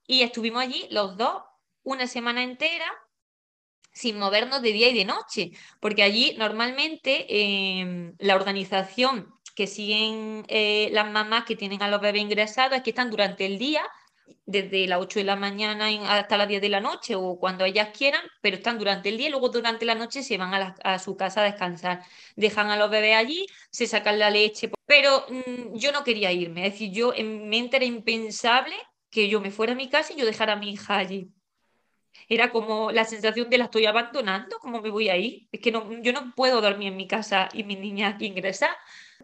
Y 0.08 0.24
estuvimos 0.24 0.62
allí 0.64 0.88
los 0.92 1.18
dos 1.18 1.44
una 1.84 2.08
semana 2.08 2.44
entera 2.44 2.86
sin 4.00 4.18
movernos 4.18 4.62
de 4.62 4.72
día 4.72 4.90
y 4.90 4.98
de 4.98 5.04
noche, 5.04 5.52
porque 5.82 6.04
allí 6.04 6.36
normalmente 6.38 7.12
em, 7.30 8.16
la 8.20 8.36
organización 8.36 9.34
que 9.56 9.68
siguen 9.68 10.46
eh, 10.48 10.90
las 10.94 11.12
mamás 11.12 11.44
que 11.44 11.58
tienen 11.58 11.82
a 11.84 11.90
los 11.90 12.00
bebés 12.00 12.22
ingresados 12.22 12.78
es 12.78 12.84
que 12.84 12.92
están 12.92 13.10
durante 13.10 13.46
el 13.46 13.58
día, 13.58 13.84
desde 14.46 14.88
las 14.88 15.00
8 15.02 15.20
de 15.20 15.26
la 15.26 15.36
mañana 15.36 15.88
hasta 16.18 16.38
las 16.38 16.48
10 16.48 16.62
de 16.62 16.70
la 16.70 16.80
noche 16.80 17.16
o 17.16 17.38
cuando 17.40 17.66
ellas 17.66 17.90
quieran, 17.98 18.22
pero 18.42 18.56
están 18.58 18.78
durante 18.80 19.10
el 19.10 19.18
día 19.18 19.28
y 19.28 19.32
luego 19.32 19.50
durante 19.50 19.86
la 19.86 19.96
noche 19.96 20.24
se 20.24 20.38
van 20.38 20.54
a, 20.54 21.00
su 21.00 21.18
casa 21.18 21.42
a 21.42 21.44
descansar. 21.44 22.02
Dejan 22.38 22.70
a 22.70 22.78
los 22.78 22.90
bebés 22.90 23.18
allí, 23.18 23.48
se 23.70 23.86
sacan 23.86 24.18
la 24.18 24.30
leche, 24.30 24.72
pero 24.86 25.26
mm, 25.30 25.76
yo 25.78 25.92
no 25.92 26.06
quería 26.06 26.32
irme, 26.32 26.66
es 26.68 26.74
decir, 26.74 26.92
yo 26.94 27.14
en 27.14 27.50
mente 27.50 27.78
era 27.78 27.86
impensable 27.86 28.76
que 29.10 29.28
yo 29.28 29.42
me 29.42 29.52
fuera 29.52 29.74
a 29.74 29.76
mi 29.76 29.90
casa 29.90 30.14
y 30.14 30.20
yo 30.20 30.26
dejara 30.26 30.54
a 30.54 30.56
mi 30.56 30.72
hija 30.72 30.98
allí 30.98 31.34
era 32.30 32.52
como 32.52 32.92
la 32.92 33.06
sensación 33.06 33.50
de 33.50 33.58
la 33.58 33.66
estoy 33.66 33.88
abandonando, 33.88 34.60
¿cómo 34.60 34.82
me 34.82 34.92
voy 34.92 35.10
a 35.10 35.18
ir? 35.18 35.48
Es 35.52 35.60
que 35.60 35.72
no, 35.72 35.90
yo 36.02 36.14
no 36.14 36.34
puedo 36.36 36.62
dormir 36.62 36.90
en 36.90 36.96
mi 36.98 37.08
casa 37.08 37.50
y 37.54 37.64
mi 37.64 37.76
niña 37.76 38.10
aquí 38.10 38.28
ingresa. 38.28 38.70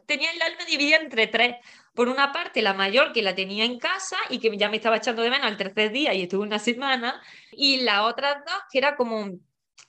Tenía 0.07 0.31
el 0.31 0.41
alma 0.41 0.65
dividida 0.65 0.97
entre 0.97 1.27
tres. 1.27 1.55
Por 1.93 2.09
una 2.09 2.31
parte, 2.31 2.61
la 2.63 2.73
mayor 2.73 3.13
que 3.13 3.21
la 3.21 3.35
tenía 3.35 3.63
en 3.63 3.79
casa 3.79 4.17
y 4.29 4.39
que 4.39 4.57
ya 4.57 4.69
me 4.69 4.77
estaba 4.77 4.97
echando 4.97 5.21
de 5.21 5.29
menos 5.29 5.47
al 5.47 5.57
tercer 5.57 5.91
día 5.91 6.13
y 6.15 6.23
estuve 6.23 6.43
una 6.43 6.59
semana. 6.59 7.21
Y 7.51 7.81
las 7.81 8.01
otras 8.01 8.43
dos, 8.45 8.55
que 8.71 8.79
era 8.79 8.95
como 8.95 9.39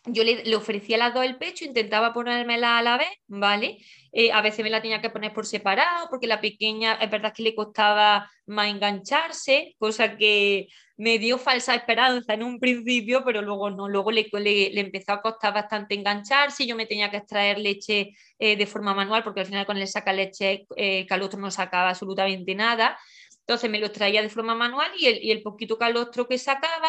yo 0.05 0.23
le, 0.23 0.45
le, 0.45 0.57
ofrecía 0.57 0.99
las 0.99 1.15
dos 1.15 1.25
el 1.25 1.37
pecho, 1.37 1.65
intentaba 1.65 2.13
ponérmela 2.13 2.79
a 2.79 2.83
la 2.83 2.97
vez, 2.99 3.09
¿vale? 3.27 3.79
Eh, 4.19 4.33
a 4.33 4.41
veces 4.41 4.65
me 4.65 4.71
la 4.71 4.81
tenía 4.81 5.03
que 5.03 5.11
poner 5.11 5.35
por 5.35 5.45
separado, 5.45 6.09
porque 6.09 6.27
la 6.27 6.41
pequeña 6.41 6.95
es 6.95 7.11
verdad 7.11 7.35
que 7.35 7.43
le 7.43 7.55
costaba 7.55 8.31
más 8.47 8.69
engancharse, 8.69 9.75
cosa 9.79 10.17
que 10.17 10.69
me 10.97 11.19
dio 11.19 11.37
falsa 11.37 11.75
esperanza 11.75 12.33
en 12.33 12.43
un 12.43 12.59
principio, 12.59 13.23
pero 13.27 13.43
luego 13.43 13.69
no, 13.69 13.91
luego 13.91 14.11
le, 14.11 14.27
le, 14.33 14.81
empezó 14.81 15.13
a 15.13 15.21
costar 15.21 15.53
bastante 15.53 15.95
engancharse, 15.95 16.67
yo 16.67 16.77
me 16.77 16.87
tenía 16.87 17.11
que 17.11 17.19
extraer 17.19 17.59
leche 17.59 18.15
eh, 18.39 18.57
de 18.57 18.67
forma 18.67 18.95
manual, 18.95 19.23
porque 19.23 19.41
al 19.41 19.47
final 19.47 19.67
con 19.67 19.77
el 19.77 19.87
saca 19.87 20.15
leche 20.15 20.67
eh, 20.77 21.07
calostro 21.07 21.39
no 21.39 21.51
sacaba 21.51 21.91
absolutamente 21.91 22.55
nada, 22.55 22.99
entonces 23.41 23.69
me 23.71 23.79
lo 23.79 23.87
extraía 23.87 24.23
de 24.23 24.31
forma 24.31 24.55
manual 24.55 24.91
y 24.99 25.09
el, 25.09 25.23
y 25.23 25.31
el 25.31 25.43
poquito 25.43 25.77
calostro 25.77 26.27
que 26.27 26.39
sacaba 26.39 26.89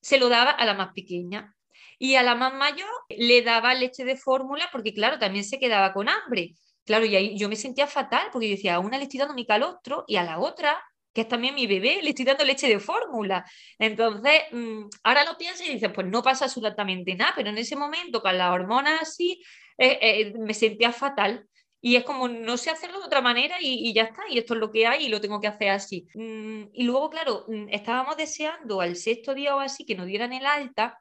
se 0.00 0.18
lo 0.18 0.28
daba 0.28 0.50
a 0.50 0.64
la 0.64 0.74
más 0.74 0.92
pequeña. 0.94 1.54
Y 1.98 2.16
a 2.16 2.22
la 2.22 2.34
más 2.34 2.54
mayor 2.54 2.88
le 3.08 3.42
daba 3.42 3.74
leche 3.74 4.04
de 4.04 4.16
fórmula 4.16 4.68
porque, 4.72 4.92
claro, 4.92 5.18
también 5.18 5.44
se 5.44 5.58
quedaba 5.58 5.92
con 5.92 6.08
hambre. 6.08 6.54
Claro, 6.84 7.04
y 7.04 7.16
ahí 7.16 7.36
yo 7.36 7.48
me 7.48 7.56
sentía 7.56 7.86
fatal 7.86 8.28
porque 8.32 8.48
yo 8.48 8.54
decía, 8.54 8.76
a 8.76 8.80
una 8.80 8.96
le 8.96 9.04
estoy 9.04 9.18
dando 9.18 9.34
mi 9.34 9.46
calostro 9.46 10.04
y 10.06 10.16
a 10.16 10.22
la 10.22 10.38
otra, 10.38 10.80
que 11.12 11.22
es 11.22 11.28
también 11.28 11.54
mi 11.54 11.66
bebé, 11.66 12.00
le 12.02 12.10
estoy 12.10 12.24
dando 12.24 12.44
leche 12.44 12.68
de 12.68 12.78
fórmula. 12.78 13.44
Entonces, 13.78 14.42
mm, 14.52 14.84
ahora 15.02 15.24
lo 15.24 15.36
piensas 15.36 15.66
y 15.66 15.72
dices, 15.72 15.90
pues 15.94 16.06
no 16.06 16.22
pasa 16.22 16.44
absolutamente 16.44 17.14
nada, 17.16 17.32
pero 17.34 17.50
en 17.50 17.58
ese 17.58 17.74
momento 17.76 18.22
con 18.22 18.36
las 18.38 18.52
hormonas 18.52 19.02
así, 19.02 19.42
eh, 19.78 19.98
eh, 20.00 20.34
me 20.38 20.54
sentía 20.54 20.92
fatal. 20.92 21.46
Y 21.80 21.96
es 21.96 22.04
como, 22.04 22.28
no 22.28 22.56
sé 22.56 22.70
hacerlo 22.70 23.00
de 23.00 23.06
otra 23.06 23.20
manera 23.20 23.56
y, 23.60 23.92
ya 23.94 24.04
está, 24.04 24.22
y 24.28 24.38
esto 24.38 24.54
es 24.54 24.60
lo 24.60 24.70
que 24.72 24.86
hay 24.86 25.06
y 25.06 25.08
lo 25.08 25.20
tengo 25.20 25.40
que 25.40 25.46
hacer 25.48 25.70
así. 25.70 26.06
Mm, 26.14 26.64
y 26.72 26.84
luego, 26.84 27.10
claro, 27.10 27.44
mm, 27.48 27.68
estábamos 27.70 28.16
deseando 28.16 28.80
al 28.80 28.96
sexto 28.96 29.34
día 29.34 29.56
o 29.56 29.60
así 29.60 29.84
que 29.84 29.94
nos 29.94 30.06
dieran 30.06 30.32
el 30.32 30.46
alta 30.46 30.98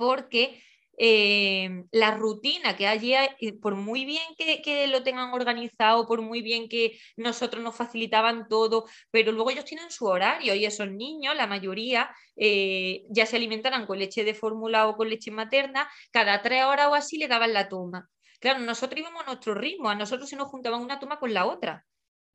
porque 0.00 0.62
eh, 0.98 1.84
la 1.92 2.16
rutina 2.16 2.74
que 2.76 2.86
hay, 2.86 3.12
eh, 3.12 3.52
por 3.60 3.74
muy 3.76 4.06
bien 4.06 4.22
que, 4.38 4.86
lo 4.88 5.02
tengan 5.02 5.32
organizado, 5.34 6.06
por 6.06 6.22
muy 6.22 6.40
bien 6.42 6.68
que 6.70 6.98
nosotros 7.16 7.62
nos 7.62 7.76
facilitaban 7.76 8.48
todo, 8.48 8.86
pero 9.10 9.30
luego 9.32 9.50
ellos 9.50 9.66
tienen 9.66 9.90
su 9.90 10.06
horario 10.06 10.54
y 10.54 10.64
esos 10.64 10.90
niños, 10.90 11.36
la 11.36 11.46
mayoría, 11.46 12.10
eh, 12.36 13.02
ya 13.10 13.26
se 13.26 13.36
alimentarán 13.36 13.86
con 13.86 13.98
leche 13.98 14.24
de 14.24 14.34
fórmula 14.34 14.88
o 14.88 14.96
con 14.96 15.10
leche 15.10 15.30
materna, 15.30 15.90
cada 16.12 16.40
tres 16.42 16.64
horas 16.64 16.88
o 16.88 16.94
así 16.94 17.18
le 17.18 17.28
daban 17.28 17.52
la 17.52 17.68
toma. 17.68 18.08
Claro, 18.40 18.60
nosotros 18.60 19.00
íbamos 19.00 19.22
a 19.22 19.26
nuestro 19.26 19.54
ritmo, 19.54 19.90
a 19.90 19.94
nosotros 19.94 20.30
se 20.30 20.36
nos 20.36 20.48
juntaban 20.48 20.80
una 20.80 20.98
toma 20.98 21.18
con 21.18 21.34
la 21.34 21.46
otra 21.46 21.84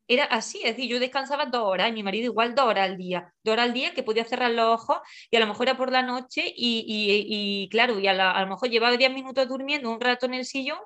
era 0.07 0.25
así, 0.25 0.59
es 0.63 0.75
decir, 0.75 0.89
yo 0.89 0.99
descansaba 0.99 1.45
dos 1.47 1.63
horas 1.63 1.89
y 1.89 1.93
mi 1.93 2.03
marido 2.03 2.25
igual 2.25 2.53
dos 2.53 2.65
horas 2.65 2.89
al 2.89 2.97
día, 2.97 3.33
dos 3.43 3.53
horas 3.53 3.65
al 3.67 3.73
día 3.73 3.93
que 3.93 4.03
podía 4.03 4.23
cerrar 4.25 4.51
los 4.51 4.65
ojos 4.65 4.99
y 5.31 5.37
a 5.37 5.39
lo 5.39 5.47
mejor 5.47 5.67
era 5.67 5.77
por 5.77 5.91
la 5.91 6.03
noche 6.03 6.43
y, 6.55 7.67
claro, 7.71 7.99
y 7.99 8.07
a, 8.07 8.13
lo 8.41 8.47
mejor 8.47 8.69
llevaba 8.69 8.95
diez 8.97 9.11
minutos 9.11 9.47
durmiendo 9.47 9.89
un 9.89 9.99
rato 9.99 10.25
en 10.27 10.35
el 10.35 10.45
sillón 10.45 10.79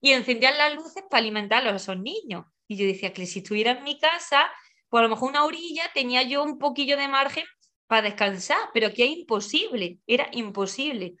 y 0.00 0.12
encendían 0.12 0.58
las 0.58 0.74
luces 0.74 1.02
para 1.10 1.20
alimentarlos 1.20 1.72
a 1.72 1.76
esos 1.76 1.98
niños. 1.98 2.44
Y 2.68 2.76
yo 2.76 2.86
decía 2.86 3.12
que 3.12 3.26
si 3.26 3.40
estuviera 3.40 3.72
en 3.72 3.84
mi 3.84 3.98
casa, 3.98 4.50
pues 4.88 5.00
a 5.00 5.02
lo 5.04 5.08
mejor 5.08 5.30
una 5.30 5.44
orilla 5.44 5.90
tenía 5.94 6.22
yo 6.22 6.42
un 6.44 6.58
poquillo 6.58 6.96
de 6.96 7.08
margen 7.08 7.44
para 7.86 8.02
descansar, 8.02 8.58
pero 8.72 8.92
que 8.92 9.04
es 9.04 9.10
imposible, 9.10 9.98
era 10.06 10.28
imposible. 10.32 11.16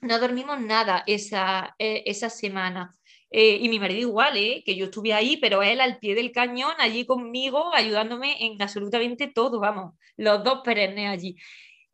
No 0.00 0.18
dormimos 0.18 0.60
nada 0.60 1.02
esa, 1.06 1.74
eh, 1.78 2.04
esa 2.06 2.30
semana. 2.30 2.97
Eh, 3.30 3.58
y 3.60 3.68
mi 3.68 3.78
marido 3.78 4.00
igual, 4.00 4.36
¿eh? 4.36 4.62
que 4.64 4.74
yo 4.74 4.86
estuve 4.86 5.12
ahí, 5.12 5.36
pero 5.36 5.62
él 5.62 5.80
al 5.80 5.98
pie 5.98 6.14
del 6.14 6.32
cañón, 6.32 6.72
allí 6.78 7.04
conmigo, 7.04 7.72
ayudándome 7.74 8.44
en 8.44 8.60
absolutamente 8.60 9.26
todo, 9.28 9.60
vamos, 9.60 9.94
los 10.16 10.42
dos 10.42 10.60
perennes 10.64 11.08
allí. 11.10 11.36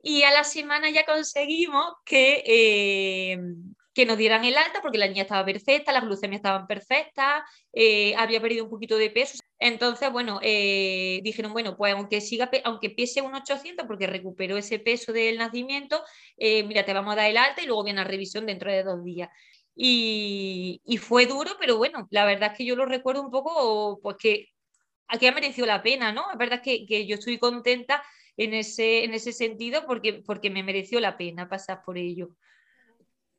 Y 0.03 0.23
a 0.23 0.31
la 0.31 0.45
semana 0.45 0.91
ya 0.91 1.05
conseguimos 1.07 1.87
que, 2.05 2.43
eh, 2.47 3.39
que 3.95 4.07
nos 4.07 4.19
dieran 4.19 4.45
el 4.45 4.57
alta, 4.57 4.81
porque 4.83 4.99
la 4.99 5.09
niña 5.09 5.23
estaba 5.23 5.45
perfecta, 5.45 5.93
las 5.93 6.05
glucemias 6.05 6.39
estaban 6.41 6.67
perfectas, 6.67 7.43
había 8.17 8.41
perdido 8.41 8.65
un 8.65 8.71
poquito 8.71 8.97
de 8.99 9.11
peso. 9.11 9.39
Entonces, 9.59 10.13
bueno, 10.13 10.41
dijeron, 10.41 11.53
bueno, 11.53 11.77
pues 11.77 11.95
aunque 11.95 12.21
siga, 12.21 12.51
aunque 12.65 12.91
pese 12.91 13.23
un 13.23 13.35
800, 13.35 13.87
porque 13.87 14.07
recuperó 14.07 14.59
ese 14.59 14.79
peso 14.79 15.13
del 15.13 15.39
nacimiento, 15.39 16.03
mira, 16.37 16.85
te 16.85 16.93
vamos 16.93 17.15
a 17.15 17.17
dar 17.17 17.31
el 17.31 17.39
alta 17.39 17.63
y 17.63 17.67
luego 17.67 17.85
viene 17.85 18.01
la 18.03 18.09
revisión 18.09 18.47
dentro 18.47 18.71
de 18.71 18.83
dos 18.83 19.03
días. 19.05 19.31
Y, 19.77 20.81
fue 21.01 21.27
duro, 21.27 21.53
pero 21.59 21.77
bueno, 21.77 22.07
la 22.11 22.25
verdad 22.25 22.53
es 22.53 22.59
que 22.59 22.65
yo 22.65 22.77
lo 22.77 22.87
recuerdo 22.87 23.23
un 23.23 23.31
poco, 23.31 23.99
pues 24.03 24.17
que 24.19 24.49
aquí 25.09 25.27
ha 25.27 25.33
merecido 25.33 25.67
la 25.67 25.83
pena, 25.83 26.13
¿no? 26.13 26.31
Es 26.31 26.39
verdad 26.39 26.63
que, 26.63 26.87
que 26.87 27.07
yo 27.07 27.17
estoy 27.17 27.39
contenta 27.39 28.03
en 28.37 28.55
ese, 28.55 29.05
en 29.05 29.15
ese 29.15 29.33
sentido 29.33 29.85
porque, 29.87 30.23
porque 30.25 30.51
me 30.51 30.63
mereció 30.63 31.01
la 31.01 31.17
pena 31.17 31.49
pasar 31.49 31.83
por 31.85 31.99
ello. 31.99 32.37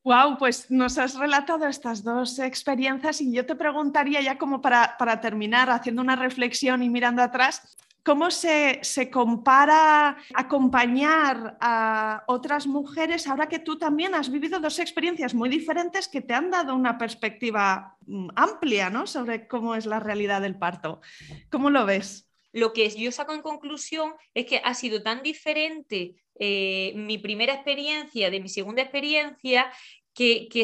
Wow, 0.04 0.38
pues 0.38 0.70
nos 0.70 1.00
has 1.00 1.16
relatado 1.16 1.66
estas 1.66 2.04
dos 2.04 2.38
experiencias 2.38 3.22
y 3.22 3.34
yo 3.34 3.46
te 3.46 3.56
preguntaría 3.56 4.22
ya 4.22 4.38
como 4.38 4.62
para, 4.62 4.96
para 5.00 5.20
terminar, 5.20 5.72
haciendo 5.72 6.04
una 6.04 6.16
reflexión 6.16 6.84
y 6.84 6.90
mirando 6.90 7.24
atrás, 7.24 7.76
¿Cómo 8.06 8.30
se, 8.30 8.82
compara 9.12 10.16
acompañar 10.36 11.58
a 11.60 12.24
otras 12.28 12.68
mujeres 12.68 13.26
ahora 13.26 13.50
que 13.50 13.58
tú 13.58 13.80
también 13.80 14.14
has 14.14 14.30
vivido 14.30 14.60
dos 14.60 14.78
experiencias 14.78 15.34
muy 15.34 15.50
diferentes 15.50 16.08
que 16.08 16.22
te 16.22 16.36
han 16.36 16.52
dado 16.52 16.76
una 16.76 17.00
perspectiva 17.00 17.98
mm, 18.06 18.28
amplia 18.36 18.92
¿no? 18.92 19.08
sobre 19.08 19.48
cómo 19.48 19.74
es 19.74 19.88
la 19.88 20.00
realidad 20.00 20.42
del 20.42 20.56
parto? 20.56 21.02
¿Cómo 21.50 21.72
lo 21.72 21.84
ves? 21.88 22.30
Lo 22.52 22.74
que 22.74 22.88
yo 22.92 23.12
saco 23.12 23.34
en 23.34 23.42
conclusión 23.42 24.14
es 24.36 24.46
que 24.46 24.62
ha 24.64 24.76
sido 24.76 25.02
tan 25.02 25.24
diferente 25.24 26.14
eh, 26.40 26.94
mi 26.96 27.18
primera 27.18 27.56
experiencia 27.56 28.30
de 28.30 28.40
mi 28.40 28.50
segunda 28.50 28.84
experiencia 28.84 29.72
que, 30.14 30.48
que, 30.48 30.64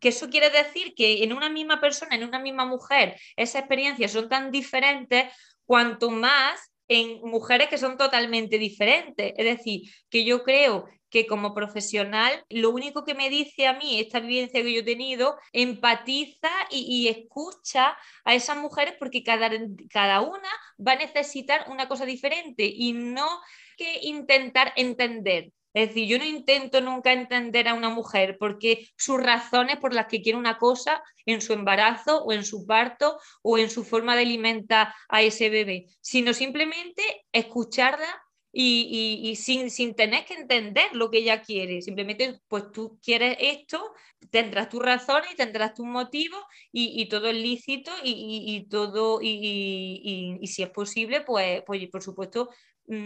que 0.00 0.08
eso 0.08 0.30
quiere 0.30 0.50
decir 0.50 0.94
que 0.94 1.24
en 1.24 1.32
una 1.32 1.48
misma 1.48 1.80
persona, 1.80 2.14
en 2.14 2.22
una 2.22 2.38
misma 2.38 2.66
mujer, 2.66 3.20
esas 3.34 3.62
experiencias 3.62 4.12
son 4.12 4.28
tan 4.28 4.52
diferentes 4.52 5.26
cuanto 5.66 6.10
más 6.10 6.72
en 6.88 7.20
mujeres 7.22 7.68
que 7.68 7.78
son 7.78 7.96
totalmente 7.96 8.58
diferentes. 8.58 9.32
Es 9.36 9.44
decir, 9.44 9.82
que 10.10 10.24
yo 10.24 10.42
creo 10.42 10.86
que 11.12 11.26
como 11.26 11.54
profesional 11.54 12.44
lo 12.48 12.70
único 12.70 13.04
que 13.04 13.14
me 13.14 13.28
dice 13.28 13.66
a 13.66 13.74
mí 13.74 14.00
esta 14.00 14.18
vivencia 14.18 14.62
que 14.62 14.72
yo 14.72 14.80
he 14.80 14.84
tenido, 14.84 15.36
empatiza 15.52 16.48
y, 16.70 17.08
escucha 17.08 17.96
a 18.24 18.34
esas 18.34 18.56
mujeres 18.56 18.94
porque 18.98 19.22
cada, 19.22 19.50
cada 19.90 20.22
una 20.22 20.48
va 20.84 20.92
a 20.92 20.96
necesitar 20.96 21.66
una 21.68 21.86
cosa 21.86 22.06
diferente 22.06 22.64
y 22.64 22.94
no 22.94 23.28
que 23.76 24.00
intentar 24.02 24.72
entender. 24.76 25.52
Es 25.74 25.88
decir, 25.88 26.06
yo 26.06 26.18
no 26.18 26.24
intento 26.24 26.80
nunca 26.80 27.12
entender 27.12 27.68
a 27.68 27.74
una 27.74 27.88
mujer 27.88 28.36
porque 28.38 28.88
sus 28.96 29.22
razones 29.22 29.78
por 29.78 29.94
las 29.94 30.06
que 30.06 30.22
quiere 30.22 30.38
una 30.38 30.58
cosa 30.58 31.02
en 31.26 31.40
su 31.40 31.52
embarazo 31.52 32.22
o 32.24 32.32
en 32.32 32.44
su 32.44 32.66
parto 32.66 33.18
o 33.42 33.58
en 33.58 33.70
su 33.70 33.84
forma 33.84 34.14
de 34.16 34.22
alimentar 34.22 34.92
a 35.08 35.22
ese 35.22 35.50
bebé, 35.50 35.86
sino 36.00 36.34
simplemente 36.34 37.02
escucharla 37.32 38.22
y, 38.52 39.34
sin, 39.36 39.94
tener 39.94 40.24
que 40.26 40.34
entender 40.34 40.84
lo 40.92 41.10
que 41.10 41.18
ella 41.18 41.42
quiere. 41.42 41.80
Simplemente, 41.80 42.40
pues 42.48 42.70
tú 42.70 42.98
quieres 43.02 43.36
esto, 43.40 43.92
tendrás 44.30 44.68
tus 44.68 44.82
razones, 44.82 45.34
tendrás 45.36 45.74
tus 45.74 45.86
motivos 45.86 46.42
y, 46.70 47.08
todo 47.08 47.28
es 47.28 47.36
lícito 47.36 47.90
y, 48.04 48.66
todo, 48.68 49.20
y, 49.22 50.38
si 50.46 50.62
es 50.62 50.70
posible, 50.70 51.22
pues, 51.22 51.62
pues 51.66 51.88
por 51.88 52.02
supuesto, 52.02 52.50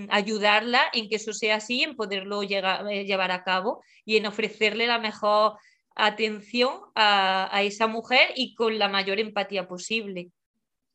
ayudarla 0.09 0.82
en 0.93 1.09
que 1.09 1.16
eso 1.16 1.32
sea 1.32 1.57
así, 1.57 1.82
en 1.82 1.97
poderlo 1.97 2.43
eh, 2.43 3.05
llevar 3.05 3.31
a 3.31 3.44
cabo 3.44 3.82
y 4.05 4.16
en 4.16 4.27
ofrecerle 4.27 4.86
la 4.86 4.98
mejor 4.98 5.59
atención 5.94 6.73
a, 6.94 7.55
a 7.55 7.62
esa 7.62 7.86
mujer 7.86 8.31
y 8.35 8.55
con 8.55 8.78
la 8.78 8.89
mayor 8.89 9.19
empatía 9.19 9.69
posible. 9.69 10.31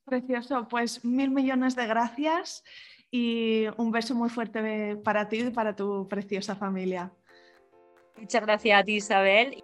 Precioso, 0.06 0.68
pues 0.68 1.06
mil 1.06 1.32
millones 1.32 1.76
de 1.76 1.88
gracias 1.88 2.64
y 3.12 3.66
un 3.78 3.91
beso 3.91 4.16
muy 4.16 4.30
fuerte 4.30 4.95
para 4.98 5.28
ti 5.28 5.40
y 5.40 5.49
para 5.52 5.76
tu 5.76 6.08
preciosa 6.08 6.56
familia. 6.56 7.12
Muchas 8.18 8.41
gracias 8.41 8.80
a 8.80 8.84
ti, 8.84 8.95
Isabel. 8.95 9.64